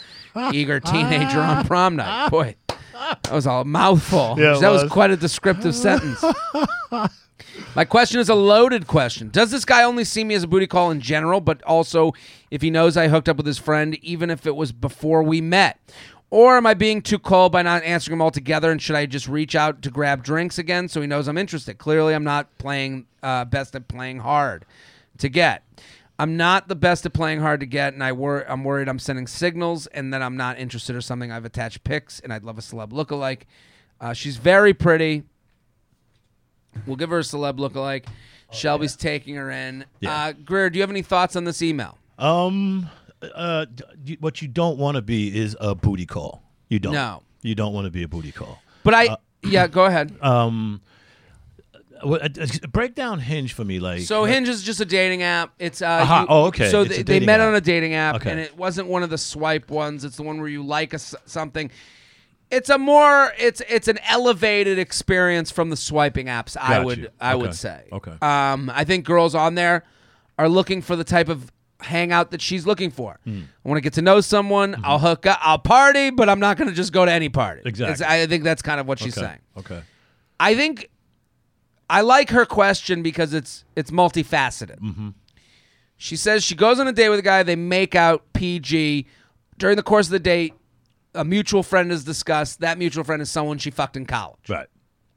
eager 0.54 0.80
teenager 0.80 1.40
on 1.40 1.66
prom 1.66 1.96
night. 1.96 2.30
Boy, 2.30 2.56
that 3.24 3.32
was 3.32 3.46
a 3.46 3.64
mouthful. 3.64 4.36
Yeah, 4.38 4.58
that 4.60 4.70
was 4.70 4.84
was. 4.84 4.92
quite 4.92 5.12
a 5.12 5.18
descriptive 5.18 5.76
sentence. 5.76 6.24
My 7.76 7.86
question 7.86 8.20
is 8.20 8.30
a 8.30 8.36
loaded 8.36 8.88
question. 8.88 9.30
Does 9.30 9.52
this 9.52 9.66
guy 9.66 9.84
only 9.84 10.04
see 10.04 10.24
me 10.24 10.36
as 10.36 10.44
a 10.44 10.48
booty 10.48 10.68
call 10.68 10.92
in 10.92 11.02
general, 11.02 11.42
but 11.42 11.62
also 11.64 12.14
if 12.50 12.62
he 12.62 12.70
knows 12.70 12.98
I 12.98 13.08
hooked 13.08 13.30
up 13.30 13.38
with 13.38 13.46
his 13.46 13.58
friend, 13.58 13.98
even 14.04 14.30
if 14.30 14.46
it 14.46 14.56
was 14.56 14.72
before 14.72 15.24
we 15.24 15.42
met? 15.42 15.80
Or 16.30 16.56
am 16.56 16.66
I 16.66 16.74
being 16.74 17.02
too 17.02 17.20
cold 17.20 17.52
by 17.52 17.62
not 17.62 17.84
answering 17.84 18.14
him 18.14 18.22
altogether? 18.22 18.72
And 18.72 18.82
should 18.82 18.96
I 18.96 19.06
just 19.06 19.28
reach 19.28 19.54
out 19.54 19.82
to 19.82 19.90
grab 19.90 20.24
drinks 20.24 20.58
again 20.58 20.88
so 20.88 21.02
he 21.02 21.08
knows 21.08 21.28
I'm 21.28 21.38
interested? 21.38 21.78
Clearly, 21.78 22.14
I'm 22.14 22.24
not 22.24 22.58
playing 22.58 23.06
uh, 23.22 23.46
best 23.46 23.76
at 23.76 23.88
playing 23.88 24.20
hard 24.20 24.66
to 25.18 25.28
get. 25.28 25.64
I'm 26.22 26.38
not 26.38 26.68
the 26.68 26.76
best 26.76 27.04
at 27.08 27.14
playing 27.14 27.40
hard 27.40 27.62
to 27.62 27.66
get, 27.66 27.96
and 27.96 28.04
I 28.04 28.12
wor- 28.12 28.46
I'm 28.48 28.64
worried 28.64 28.88
I'm 28.88 29.00
sending 29.00 29.26
signals 29.26 29.88
and 29.88 30.14
that 30.14 30.22
I'm 30.22 30.38
not 30.38 30.60
interested 30.60 30.96
or 30.96 31.02
something. 31.02 31.32
I've 31.32 31.46
attached 31.46 31.84
pics, 31.84 32.20
and 32.20 32.32
I'd 32.32 32.44
love 32.44 32.60
a 32.60 32.62
celeb 32.62 32.92
lookalike. 32.92 33.42
Uh, 34.00 34.14
she's 34.14 34.38
very 34.38 34.76
pretty. 34.76 35.24
We'll 36.86 36.96
give 36.96 37.10
her 37.10 37.18
a 37.18 37.24
celeb 37.24 37.58
lookalike. 37.58 38.06
Shelby's 38.52 38.96
taking 38.96 39.34
her 39.34 39.50
in. 39.50 39.84
Yeah. 40.00 40.26
Uh, 40.26 40.34
Greer, 40.34 40.70
do 40.70 40.78
you 40.78 40.84
have 40.84 40.92
any 40.92 41.02
thoughts 41.02 41.36
on 41.36 41.44
this 41.44 41.64
email? 41.64 41.98
Um, 42.20 42.88
uh, 43.34 43.66
d- 44.04 44.18
what 44.20 44.44
you 44.44 44.48
don't 44.48 44.78
want 44.78 44.98
to 44.98 45.02
be 45.02 45.36
is 45.36 45.58
a 45.60 45.74
booty 45.74 46.06
call. 46.06 46.44
You 46.70 46.78
don't. 46.78 46.94
No. 46.94 47.24
You 47.42 47.56
don't 47.56 47.74
want 47.74 47.86
to 47.86 47.92
be 47.92 48.04
a 48.04 48.08
booty 48.08 48.32
call. 48.32 48.62
But 48.84 48.94
I, 48.94 49.18
yeah, 49.44 49.66
go 49.66 49.86
ahead. 49.86 50.14
Um, 50.22 50.82
uh, 52.04 52.30
uh, 52.40 52.68
break 52.72 52.96
down 52.96 53.20
Hinge 53.20 53.54
for 53.54 53.64
me, 53.64 53.80
like. 53.80 54.02
So 54.02 54.22
like- 54.22 54.34
Hinge 54.34 54.50
is 54.50 54.64
just 54.64 54.80
a 54.82 54.86
dating 54.86 55.24
app. 55.24 55.54
It's 55.60 55.82
uh, 55.82 55.86
Aha. 55.88 56.22
you- 56.22 56.28
Oh, 56.30 56.46
okay. 56.46 56.70
So 56.70 56.82
It's 56.82 56.90
a 56.90 56.90
they, 56.90 56.98
they 56.98 57.04
dating 57.14 57.26
met 57.28 57.40
app. 57.40 57.48
on 57.50 57.56
a 57.56 57.62
dating 57.62 57.94
app, 57.94 58.16
Okay. 58.16 58.32
and 58.32 58.40
it 58.40 58.56
wasn't 58.58 58.88
one 58.88 59.04
of 59.04 59.10
the 59.10 59.18
swipe 59.18 59.70
ones. 59.70 60.04
It's 60.04 60.18
the 60.18 60.24
one 60.24 60.40
where 60.40 60.50
you 60.50 60.64
like 60.64 60.94
a 60.94 60.96
s 60.96 61.16
something. 61.26 61.72
It's 62.50 62.70
a 62.70 62.78
more 62.78 63.32
it's 63.40 63.62
it's 63.70 63.88
an 63.88 63.98
elevated 64.10 64.78
experience 64.78 65.52
from 65.52 65.70
the 65.70 65.78
swiping 65.78 66.26
apps. 66.28 66.58
I 66.60 66.76
Got 66.78 66.86
would 66.86 66.98
you. 66.98 67.08
I 67.20 67.34
Okay. 67.34 67.42
would 67.42 67.56
say. 67.56 67.84
Okay. 67.92 68.12
Um, 68.22 68.70
I 68.76 68.84
think 68.84 69.06
girls 69.06 69.34
on 69.36 69.56
there 69.56 69.86
are 70.38 70.50
looking 70.50 70.82
for 70.82 70.96
the 70.98 71.06
type 71.06 71.30
of 71.30 71.50
hangout 71.80 72.30
that 72.32 72.42
she's 72.42 72.68
looking 72.68 72.92
for. 72.92 73.20
Hmm. 73.24 73.40
I 73.66 73.70
want 73.70 73.78
to 73.78 73.82
get 73.82 73.94
to 73.94 74.04
know 74.04 74.22
someone. 74.22 74.76
I'll 74.84 75.00
hook 75.00 75.26
up. 75.26 75.40
I'll 75.42 75.58
party, 75.58 76.12
but 76.12 76.30
I'm 76.30 76.40
not 76.40 76.56
going 76.58 76.70
to 76.70 76.76
just 76.76 76.94
go 76.94 77.06
to 77.06 77.12
any 77.12 77.30
party. 77.30 77.62
Mm-hmm. 77.62 77.70
Exactly. 77.70 77.94
It's- 77.94 78.08
I 78.24 78.28
think 78.28 78.44
that's 78.44 78.62
kind 78.62 78.80
of 78.80 78.86
what 78.88 79.00
she's 79.00 79.18
okay. 79.18 79.26
saying. 79.28 79.40
Okay. 79.58 79.82
I 80.40 80.54
think 80.54 80.91
I 81.92 82.02
like 82.02 82.30
her 82.30 82.46
question 82.46 83.04
because 83.04 83.34
it's 83.34 83.66
it's 83.76 83.92
multifaceted. 83.92 84.80
Mm-hmm. 84.80 85.10
She 85.98 86.16
says 86.16 86.44
she 86.44 86.56
goes 86.56 86.80
on 86.80 86.88
a 86.88 86.94
date 86.94 87.10
with 87.10 87.20
a 87.20 87.24
guy. 87.24 87.44
They 87.44 87.56
make 87.58 87.94
out 87.96 88.24
PG. 88.34 89.06
During 89.58 89.76
the 89.76 89.84
course 89.84 90.08
of 90.08 90.12
the 90.12 90.20
date, 90.20 90.54
a 91.14 91.26
mutual 91.26 91.62
friend 91.64 91.92
is 91.92 92.04
discussed. 92.04 92.62
That 92.62 92.78
mutual 92.78 93.04
friend 93.04 93.22
is 93.22 93.30
someone 93.30 93.58
she 93.58 93.70
fucked 93.72 93.98
in 93.98 94.06
college. 94.06 94.50
Right. 94.50 94.68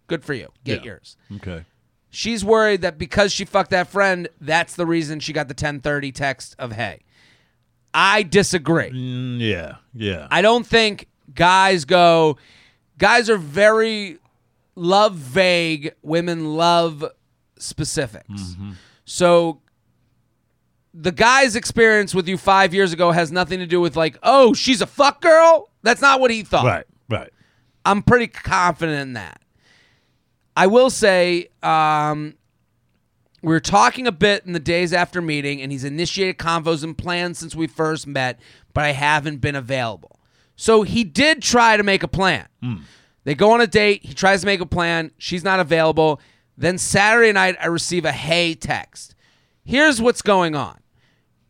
Good 0.08 0.24
for 0.24 0.34
you. 0.34 0.48
Get 0.64 0.80
Yeah. 0.80 0.84
yours. 0.86 1.16
Okay. 1.36 1.64
She's 2.10 2.44
worried 2.44 2.82
that 2.82 2.98
because 2.98 3.32
she 3.32 3.44
fucked 3.44 3.70
that 3.70 3.88
friend, 3.88 4.28
that's 4.40 4.74
the 4.76 4.84
reason 4.86 5.20
she 5.20 5.32
got 5.32 5.48
the 5.48 5.54
1030 5.54 6.12
text 6.12 6.54
of 6.58 6.72
hey. 6.72 7.00
I 7.94 8.22
disagree. 8.24 8.90
Mm, 8.90 9.38
yeah. 9.40 9.76
Yeah. 9.94 10.26
I 10.30 10.42
don't 10.42 10.66
think 10.66 11.06
guys 11.34 11.84
go. 11.84 12.36
Guys 12.98 13.30
are 13.30 13.38
very 13.38 14.18
love 14.74 15.14
vague. 15.14 15.94
Women 16.02 16.54
love 16.56 17.04
specifics. 17.58 18.56
So 19.04 19.60
the 20.92 21.12
guy's 21.12 21.56
experience 21.56 22.14
with 22.14 22.28
you 22.28 22.38
five 22.38 22.72
years 22.72 22.92
ago 22.92 23.10
has 23.10 23.32
nothing 23.32 23.58
to 23.58 23.66
do 23.66 23.80
with 23.80 23.96
like, 23.96 24.18
oh, 24.22 24.54
she's 24.54 24.80
a 24.80 24.86
fuck 24.86 25.20
girl. 25.20 25.70
That's 25.82 26.00
not 26.00 26.20
what 26.20 26.30
he 26.30 26.42
thought. 26.42 26.64
right. 26.66 26.86
Right. 27.08 27.30
I'm 27.84 28.02
pretty 28.02 28.28
confident 28.28 29.00
in 29.02 29.12
that. 29.14 29.40
I 30.56 30.68
will 30.68 30.88
say, 30.88 31.48
um, 31.62 32.34
we 33.42 33.52
were 33.52 33.60
talking 33.60 34.06
a 34.06 34.12
bit 34.12 34.46
in 34.46 34.52
the 34.54 34.60
days 34.60 34.92
after 34.94 35.20
meeting, 35.20 35.60
and 35.60 35.70
he's 35.70 35.84
initiated 35.84 36.38
convos 36.38 36.82
and 36.82 36.96
plans 36.96 37.38
since 37.38 37.54
we 37.54 37.66
first 37.66 38.06
met, 38.06 38.40
but 38.72 38.84
I 38.84 38.92
haven't 38.92 39.38
been 39.42 39.54
available. 39.56 40.18
So 40.56 40.82
he 40.82 41.04
did 41.04 41.42
try 41.42 41.76
to 41.76 41.82
make 41.82 42.02
a 42.02 42.08
plan. 42.08 42.46
They 43.24 43.34
go 43.34 43.52
on 43.52 43.60
a 43.60 43.66
date. 43.66 44.04
He 44.04 44.14
tries 44.14 44.40
to 44.40 44.46
make 44.46 44.60
a 44.60 44.66
plan. 44.66 45.10
She's 45.18 45.44
not 45.44 45.60
available. 45.60 46.20
Then 46.56 46.78
Saturday 46.78 47.32
night, 47.32 47.56
I 47.60 47.66
receive 47.66 48.04
a 48.04 48.12
hey 48.12 48.54
text. 48.54 49.14
Here's 49.64 50.00
what's 50.00 50.22
going 50.22 50.54
on. 50.54 50.78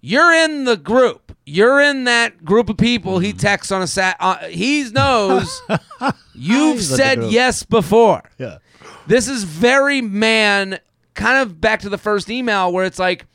You're 0.00 0.32
in 0.32 0.64
the 0.64 0.76
group. 0.76 1.36
You're 1.46 1.80
in 1.80 2.04
that 2.04 2.44
group 2.44 2.68
of 2.70 2.76
people 2.76 3.18
he 3.18 3.32
texts 3.32 3.72
on 3.72 3.82
a 3.82 3.86
sat. 3.86 4.16
Uh, 4.20 4.36
he 4.46 4.84
knows 4.90 5.62
you've 6.34 6.76
He's 6.76 6.90
in 6.90 6.96
the 6.96 7.02
said 7.02 7.24
yes 7.24 7.62
before. 7.62 8.22
Yeah. 8.38 8.58
This 9.06 9.28
is 9.28 9.44
very 9.44 10.00
man, 10.00 10.78
kind 11.14 11.38
of 11.42 11.60
back 11.60 11.80
to 11.80 11.88
the 11.88 11.98
first 11.98 12.30
email 12.30 12.72
where 12.72 12.84
it's 12.84 12.98
like 12.98 13.26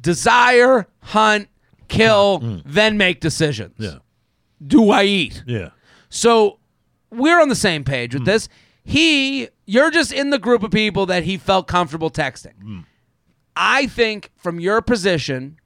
desire, 0.00 0.86
hunt, 1.02 1.48
kill, 1.88 2.62
then 2.64 2.96
make 2.98 3.20
decisions. 3.20 3.74
Yeah. 3.78 3.98
Do 4.66 4.90
I 4.90 5.04
eat? 5.04 5.42
Yeah. 5.46 5.70
So 6.10 6.58
we're 7.10 7.40
on 7.40 7.48
the 7.48 7.54
same 7.54 7.84
page 7.84 8.14
with 8.14 8.24
this. 8.24 8.48
He, 8.84 9.48
you're 9.66 9.90
just 9.90 10.12
in 10.12 10.30
the 10.30 10.38
group 10.38 10.62
of 10.62 10.70
people 10.70 11.06
that 11.06 11.24
he 11.24 11.36
felt 11.36 11.66
comfortable 11.66 12.10
texting. 12.10 12.84
I 13.56 13.86
think 13.86 14.30
from 14.36 14.58
your 14.60 14.80
position, 14.80 15.58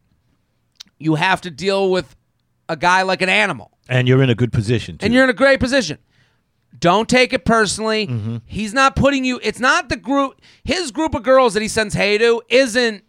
you 0.99 1.15
have 1.15 1.41
to 1.43 1.51
deal 1.51 1.91
with 1.91 2.17
a 2.69 2.77
guy 2.77 3.03
like 3.03 3.23
an 3.23 3.29
animal. 3.29 3.71
And 3.89 4.09
you're 4.09 4.23
in 4.23 4.31
a 4.31 4.35
good 4.35 4.53
position. 4.53 4.99
Too. 4.99 5.05
And 5.05 5.15
you're 5.15 5.25
in 5.25 5.31
a 5.31 5.35
great 5.35 5.61
position. 5.61 5.99
Don't 6.79 7.09
take 7.09 7.33
it 7.33 7.45
personally. 7.45 8.07
Mm-hmm. 8.07 8.37
He's 8.47 8.75
not 8.75 8.97
putting 8.97 9.25
you. 9.25 9.39
It's 9.43 9.61
not 9.61 9.89
the 9.89 9.97
group. 9.97 10.41
His 10.65 10.91
group 10.91 11.15
of 11.15 11.23
girls 11.23 11.55
that 11.55 11.63
he 11.63 11.69
sends 11.69 11.95
hey 11.95 12.19
to 12.19 12.43
isn't. 12.49 13.05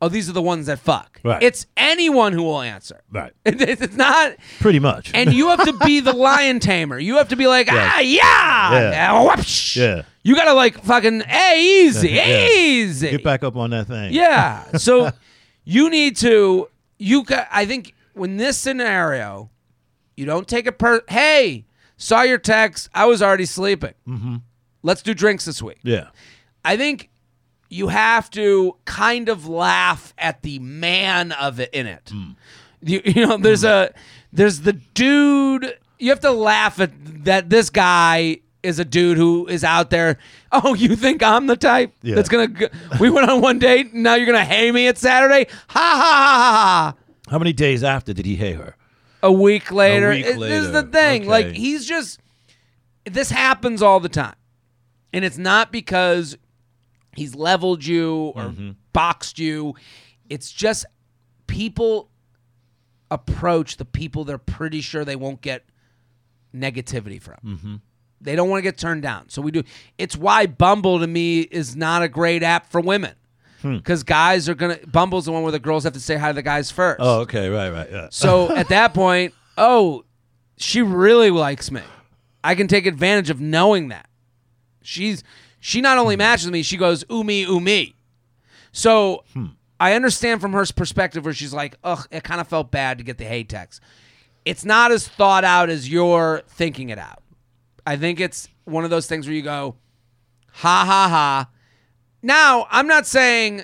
Oh, 0.00 0.08
these 0.08 0.28
are 0.28 0.32
the 0.32 0.42
ones 0.42 0.66
that 0.66 0.78
fuck. 0.78 1.18
Right. 1.24 1.42
It's 1.42 1.66
anyone 1.76 2.32
who 2.32 2.42
will 2.44 2.60
answer. 2.60 3.00
right. 3.10 3.32
It- 3.44 3.60
it's 3.60 3.96
not. 3.96 4.36
Pretty 4.60 4.78
much. 4.78 5.10
And 5.12 5.32
you 5.32 5.48
have 5.48 5.64
to 5.64 5.72
be 5.84 6.00
the 6.00 6.12
lion 6.28 6.60
tamer. 6.60 6.98
You 6.98 7.16
have 7.16 7.28
to 7.28 7.36
be 7.36 7.46
like, 7.48 7.66
ah, 7.70 7.98
yeah, 8.00 8.20
Yeah. 8.90 9.08
Ah, 9.12 9.24
whoopsh. 9.36 9.76
Yeah. 9.76 10.02
You 10.22 10.34
gotta 10.36 10.52
like 10.54 10.82
fucking, 10.84 11.20
hey, 11.22 11.84
easy, 11.86 12.10
Yeah. 12.12 12.48
easy. 12.48 13.10
Get 13.10 13.24
back 13.24 13.42
up 13.42 13.56
on 13.56 13.70
that 13.70 13.86
thing. 13.88 14.12
Yeah. 14.12 14.64
So 14.76 15.10
you 15.64 15.90
need 15.90 16.16
to 16.18 16.68
you 16.98 17.24
got 17.24 17.48
I 17.50 17.64
think 17.66 17.94
when 18.14 18.36
this 18.36 18.56
scenario, 18.58 19.50
you 20.16 20.26
don't 20.26 20.46
take 20.46 20.66
it 20.66 20.78
per 20.78 21.02
hey, 21.08 21.64
saw 21.96 22.22
your 22.22 22.38
text, 22.38 22.88
I 22.94 23.06
was 23.06 23.22
already 23.22 23.46
sleeping. 23.46 23.94
Mm-hmm. 24.06 24.36
Let's 24.82 25.02
do 25.02 25.14
drinks 25.14 25.44
this 25.44 25.60
week. 25.62 25.78
Yeah. 25.82 26.08
I 26.64 26.76
think 26.76 27.10
you 27.68 27.88
have 27.88 28.30
to 28.30 28.76
kind 28.84 29.28
of 29.28 29.46
laugh 29.46 30.14
at 30.18 30.42
the 30.42 30.58
man 30.58 31.32
of 31.32 31.60
it 31.60 31.70
in 31.72 31.86
it. 31.86 32.10
Hmm. 32.12 32.30
You, 32.82 33.02
you 33.04 33.26
know, 33.26 33.36
there's 33.36 33.62
hmm. 33.62 33.68
a 33.68 33.90
there's 34.32 34.60
the 34.60 34.72
dude. 34.72 35.76
You 35.98 36.10
have 36.10 36.20
to 36.20 36.30
laugh 36.30 36.80
at 36.80 37.24
that. 37.24 37.50
This 37.50 37.70
guy 37.70 38.40
is 38.62 38.78
a 38.78 38.84
dude 38.84 39.16
who 39.16 39.46
is 39.46 39.64
out 39.64 39.90
there. 39.90 40.18
Oh, 40.50 40.72
you 40.72 40.96
think 40.96 41.22
I'm 41.22 41.46
the 41.46 41.58
type 41.58 41.92
Yeah. 42.00 42.14
that's 42.14 42.30
gonna? 42.30 42.46
Go, 42.46 42.68
we 42.98 43.10
went 43.10 43.28
on 43.28 43.42
one 43.42 43.58
date. 43.58 43.92
And 43.92 44.02
now 44.02 44.14
you're 44.14 44.24
gonna 44.24 44.46
hate 44.46 44.72
me 44.72 44.88
at 44.88 44.96
Saturday? 44.96 45.46
Ha 45.68 45.78
ha 45.78 45.96
ha 45.96 46.02
ha! 46.02 46.94
ha. 46.94 46.94
How 47.30 47.38
many 47.38 47.52
days 47.52 47.84
after 47.84 48.14
did 48.14 48.24
he 48.24 48.36
hate 48.36 48.56
her? 48.56 48.74
A 49.22 49.30
week 49.30 49.70
later. 49.70 50.08
week 50.08 50.24
It- 50.24 50.40
This 50.40 50.64
is 50.64 50.72
the 50.72 50.84
thing. 50.84 51.22
Okay. 51.22 51.30
Like 51.30 51.46
he's 51.48 51.84
just. 51.84 52.18
This 53.04 53.28
happens 53.28 53.82
all 53.82 54.00
the 54.00 54.08
time, 54.08 54.36
and 55.12 55.22
it's 55.22 55.36
not 55.36 55.70
because 55.70 56.38
he's 57.18 57.34
leveled 57.34 57.84
you 57.84 58.32
or 58.34 58.44
Mm-hmm. 58.44 58.70
boxed 58.92 59.38
you. 59.38 59.74
It's 60.30 60.50
just 60.52 60.86
people 61.46 62.10
approach 63.10 63.76
the 63.76 63.84
people 63.84 64.24
they're 64.24 64.38
pretty 64.38 64.80
sure 64.80 65.04
they 65.04 65.16
won't 65.16 65.40
get 65.40 65.64
negativity 66.54 67.20
from. 67.20 67.36
Mm-hmm. 67.44 67.74
They 68.20 68.34
don't 68.36 68.48
want 68.50 68.58
to 68.58 68.62
get 68.62 68.76
turned 68.78 69.02
down. 69.02 69.28
So 69.28 69.40
we 69.42 69.50
do. 69.50 69.62
It's 69.96 70.16
why 70.16 70.46
Bumble 70.46 70.98
to 71.00 71.06
me 71.06 71.40
is 71.40 71.76
not 71.76 72.02
a 72.02 72.08
great 72.08 72.42
app 72.42 72.70
for 72.70 72.80
women. 72.80 73.14
Hmm. 73.62 73.76
Because 73.76 74.02
guys 74.04 74.48
are 74.48 74.54
gonna 74.54 74.78
Bumble's 74.86 75.24
the 75.24 75.32
one 75.32 75.42
where 75.42 75.52
the 75.52 75.58
girls 75.58 75.84
have 75.84 75.92
to 75.94 76.00
say 76.00 76.16
hi 76.16 76.28
to 76.28 76.34
the 76.34 76.42
guys 76.42 76.70
first. 76.70 76.98
Oh, 77.00 77.20
okay. 77.20 77.48
Right, 77.48 77.70
right. 77.70 77.88
Yeah. 77.90 78.08
So 78.10 78.54
at 78.56 78.68
that 78.68 78.94
point, 78.94 79.34
oh, 79.56 80.04
she 80.56 80.82
really 80.82 81.30
likes 81.30 81.70
me. 81.70 81.82
I 82.44 82.54
can 82.54 82.68
take 82.68 82.86
advantage 82.86 83.30
of 83.30 83.40
knowing 83.40 83.88
that. 83.88 84.08
She's 84.82 85.24
she 85.60 85.80
not 85.80 85.92
Hmm. 85.92 85.98
Hmm. 85.98 86.02
only 86.02 86.16
matches 86.16 86.50
me, 86.50 86.62
she 86.62 86.76
goes 86.76 87.04
ooh 87.10 87.24
me 87.24 87.44
ooh 87.44 87.60
me. 87.60 87.94
So 88.72 89.24
I 89.80 89.94
understand 89.94 90.40
from 90.40 90.52
her 90.52 90.64
perspective 90.74 91.24
where 91.24 91.34
she's 91.34 91.52
like, 91.54 91.76
ugh, 91.84 92.06
it 92.10 92.22
kind 92.24 92.40
of 92.40 92.48
felt 92.48 92.70
bad 92.70 92.98
to 92.98 93.04
get 93.04 93.18
the 93.18 93.24
hate 93.24 93.48
text. 93.48 93.80
It's 94.44 94.64
not 94.64 94.92
as 94.92 95.06
thought 95.08 95.44
out 95.44 95.68
as 95.70 95.88
you're 95.88 96.42
thinking 96.48 96.88
it 96.90 96.98
out. 96.98 97.22
I 97.86 97.96
think 97.96 98.20
it's 98.20 98.48
one 98.64 98.84
of 98.84 98.90
those 98.90 99.06
things 99.06 99.26
where 99.26 99.34
you 99.34 99.42
go, 99.42 99.76
ha 100.52 100.84
ha 100.86 101.08
ha. 101.08 101.48
Now, 102.22 102.66
I'm 102.70 102.86
not 102.86 103.06
saying, 103.06 103.62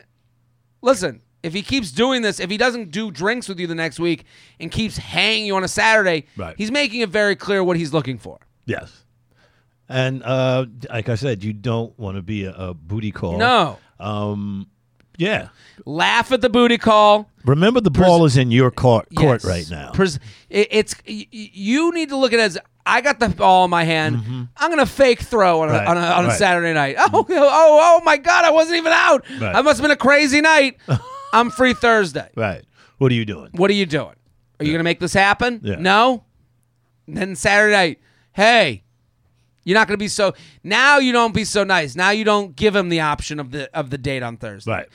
listen, 0.82 1.20
if 1.42 1.52
he 1.52 1.62
keeps 1.62 1.90
doing 1.90 2.22
this, 2.22 2.40
if 2.40 2.48
he 2.50 2.56
doesn't 2.56 2.90
do 2.90 3.10
drinks 3.10 3.48
with 3.48 3.58
you 3.60 3.66
the 3.66 3.74
next 3.74 3.98
week 4.00 4.24
and 4.60 4.70
keeps 4.70 4.96
hanging 4.96 5.46
you 5.46 5.56
on 5.56 5.64
a 5.64 5.68
Saturday, 5.68 6.26
Right. 6.36 6.54
he's 6.56 6.70
making 6.70 7.00
it 7.02 7.10
very 7.10 7.36
clear 7.36 7.62
what 7.62 7.76
he's 7.76 7.92
looking 7.92 8.16
for. 8.18 8.38
Yes. 8.64 9.03
And 9.88 10.22
uh, 10.22 10.66
like 10.90 11.08
I 11.08 11.14
said, 11.14 11.44
you 11.44 11.52
don't 11.52 11.96
want 11.98 12.16
to 12.16 12.22
be 12.22 12.44
a, 12.44 12.52
a 12.54 12.74
booty 12.74 13.12
call. 13.12 13.36
No. 13.38 13.78
Um, 14.00 14.68
yeah. 15.16 15.48
Laugh 15.84 16.32
at 16.32 16.40
the 16.40 16.48
booty 16.50 16.78
call. 16.78 17.30
Remember, 17.44 17.80
the 17.80 17.90
ball 17.90 18.24
is 18.24 18.36
in 18.36 18.50
your 18.50 18.70
court, 18.70 19.06
court 19.14 19.42
Yes. 19.42 19.44
right 19.44 19.70
now. 19.70 19.92
Pres- 19.92 20.18
it- 20.48 20.68
it's 20.70 20.94
y- 21.06 21.26
you 21.30 21.92
need 21.92 22.08
to 22.08 22.16
look 22.16 22.32
at 22.32 22.38
it 22.38 22.42
as 22.42 22.58
I 22.86 23.00
got 23.00 23.20
the 23.20 23.28
ball 23.28 23.64
in 23.64 23.70
my 23.70 23.84
hand. 23.84 24.48
I'm 24.56 24.70
gonna 24.70 24.86
fake 24.86 25.20
throw 25.20 25.60
on 25.62 25.68
a, 25.68 25.72
Mm-hmm. 25.72 25.78
Right, 25.78 25.88
on 25.88 25.96
a, 25.96 26.00
on 26.00 26.24
a 26.24 26.28
right. 26.28 26.38
Saturday 26.38 26.72
night. 26.74 26.96
Oh, 26.98 27.26
oh, 27.28 27.28
oh 27.30 28.00
my 28.04 28.16
God! 28.18 28.44
I 28.44 28.50
wasn't 28.50 28.76
even 28.78 28.92
out. 28.92 29.24
Right. 29.30 29.52
That 29.52 29.64
must 29.64 29.78
have 29.78 29.82
been 29.84 29.90
a 29.90 29.96
crazy 29.96 30.40
night. 30.40 30.78
I'm 31.32 31.50
free 31.50 31.74
Thursday. 31.74 32.28
right. 32.36 32.62
What 32.98 33.10
are 33.10 33.14
you 33.14 33.24
doing? 33.24 33.50
What 33.52 33.70
are 33.70 33.74
you 33.74 33.86
doing? 33.86 34.14
Are 34.60 34.64
you 34.64 34.72
gonna 34.72 34.84
make 34.84 35.00
this 35.00 35.12
happen? 35.14 35.60
Yeah. 35.62 35.76
No. 35.76 36.24
Then 37.08 37.34
Saturday 37.36 37.72
night, 37.72 38.00
hey, 38.32 38.83
you're 39.64 39.74
not 39.74 39.88
gonna 39.88 39.98
be 39.98 40.08
so. 40.08 40.34
Now 40.62 40.98
you 40.98 41.12
don't 41.12 41.34
be 41.34 41.44
so 41.44 41.64
nice. 41.64 41.96
Now 41.96 42.10
you 42.10 42.24
don't 42.24 42.54
give 42.54 42.76
him 42.76 42.88
the 42.88 43.00
option 43.00 43.40
of 43.40 43.50
the 43.50 43.74
of 43.76 43.90
the 43.90 43.98
date 43.98 44.22
on 44.22 44.36
Thursday. 44.36 44.70
Right. 44.70 44.88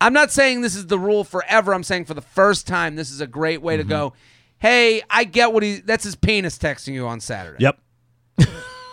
I'm 0.00 0.12
not 0.12 0.32
saying 0.32 0.62
this 0.62 0.74
is 0.74 0.88
the 0.88 0.98
rule 0.98 1.24
forever. 1.24 1.72
I'm 1.72 1.84
saying 1.84 2.06
for 2.06 2.14
the 2.14 2.22
first 2.22 2.66
time, 2.66 2.96
this 2.96 3.10
is 3.10 3.20
a 3.20 3.26
great 3.26 3.62
way 3.62 3.76
to 3.76 3.82
mm-hmm. 3.82 3.90
go. 3.90 4.12
Hey, 4.58 5.02
I 5.08 5.24
get 5.24 5.52
what 5.52 5.62
he. 5.62 5.76
That's 5.80 6.04
his 6.04 6.16
penis 6.16 6.58
texting 6.58 6.94
you 6.94 7.06
on 7.06 7.20
Saturday. 7.20 7.62
Yep. 7.62 7.78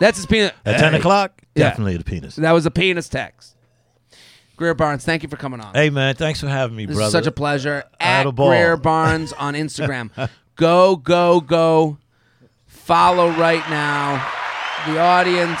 That's 0.00 0.16
his 0.16 0.26
penis. 0.26 0.52
At 0.64 0.80
10 0.80 0.94
o'clock, 0.94 1.42
Yeah. 1.54 1.68
definitely 1.68 1.98
the 1.98 2.04
penis. 2.04 2.36
That 2.36 2.52
was 2.52 2.64
a 2.64 2.70
penis 2.70 3.08
text. 3.08 3.54
Greer 4.56 4.74
Barnes, 4.74 5.04
thank 5.04 5.22
you 5.22 5.28
for 5.28 5.36
coming 5.36 5.60
on. 5.60 5.74
Hey, 5.74 5.90
man, 5.90 6.14
thanks 6.14 6.40
for 6.40 6.48
having 6.48 6.76
me, 6.76 6.86
this 6.86 6.96
brother. 6.96 7.06
is 7.08 7.12
such 7.12 7.26
a 7.26 7.32
pleasure. 7.32 7.84
At. 8.00 8.24
Greer 8.34 8.76
Barnes 8.76 9.32
on 9.34 9.54
Instagram. 9.54 10.10
go, 10.56 10.96
go, 10.96 11.40
go. 11.40 11.98
Follow 12.66 13.30
right 13.30 13.68
now. 13.70 14.26
The 14.86 14.98
audience 14.98 15.60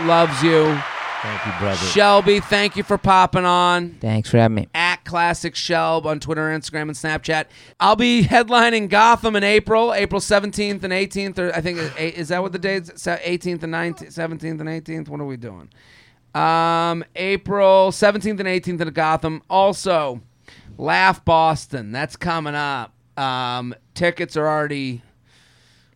loves 0.00 0.42
you. 0.42 0.78
Thank 1.22 1.44
you, 1.44 1.52
brother. 1.58 1.76
Shelby, 1.76 2.40
thank 2.40 2.76
you 2.76 2.82
for 2.82 2.96
popping 2.96 3.44
on. 3.44 3.96
Thanks 4.00 4.30
for 4.30 4.38
having 4.38 4.54
me. 4.54 4.68
at 4.74 5.04
Classic 5.04 5.52
Shelb 5.52 6.06
on 6.06 6.20
Twitter, 6.20 6.48
Instagram, 6.48 6.82
and 6.82 6.92
Snapchat. 6.92 7.46
I'll 7.78 7.96
be 7.96 8.22
headlining 8.22 8.88
Gotham 8.88 9.36
in 9.36 9.44
April, 9.44 9.92
April 9.92 10.20
17th 10.20 10.82
and 10.82 10.92
18th. 10.92 11.38
Or 11.38 11.54
I 11.54 11.60
think 11.60 11.78
is 11.98 12.28
that 12.28 12.40
what 12.40 12.52
the 12.52 12.58
dates? 12.58 12.90
18th 12.90 13.62
and 13.64 13.74
19th, 13.74 14.14
17th 14.14 14.60
and 14.60 14.62
18th. 14.62 15.08
What 15.08 15.20
are 15.20 15.26
we 15.26 15.36
doing? 15.36 15.68
Um, 16.34 17.04
April 17.16 17.90
17th 17.90 18.40
and 18.40 18.48
18th 18.48 18.80
in 18.80 18.88
Gotham. 18.90 19.42
Also, 19.50 20.20
Laugh 20.78 21.24
Boston. 21.24 21.92
That's 21.92 22.16
coming 22.16 22.54
up. 22.54 22.94
Um, 23.18 23.74
tickets 23.94 24.36
are 24.36 24.46
already 24.48 25.02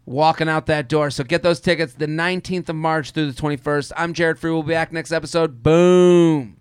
walking 0.07 0.49
out 0.49 0.67
that 0.67 0.89
door. 0.89 1.11
So 1.11 1.25
get 1.25 1.43
those 1.43 1.61
tickets 1.61 1.95
the 1.95 2.07
19th 2.07 2.69
of 2.69 2.77
March 2.77 3.11
through 3.13 3.33
the 3.33 3.41
21st. 3.41 3.93
I'm 3.97 4.13
Jared 4.13 4.39
Freid. 4.39 4.53
We'll 4.53 4.63
be 4.63 4.73
back 4.73 4.93
next 4.93 5.13
episode. 5.13 5.63
Boom. 5.63 6.57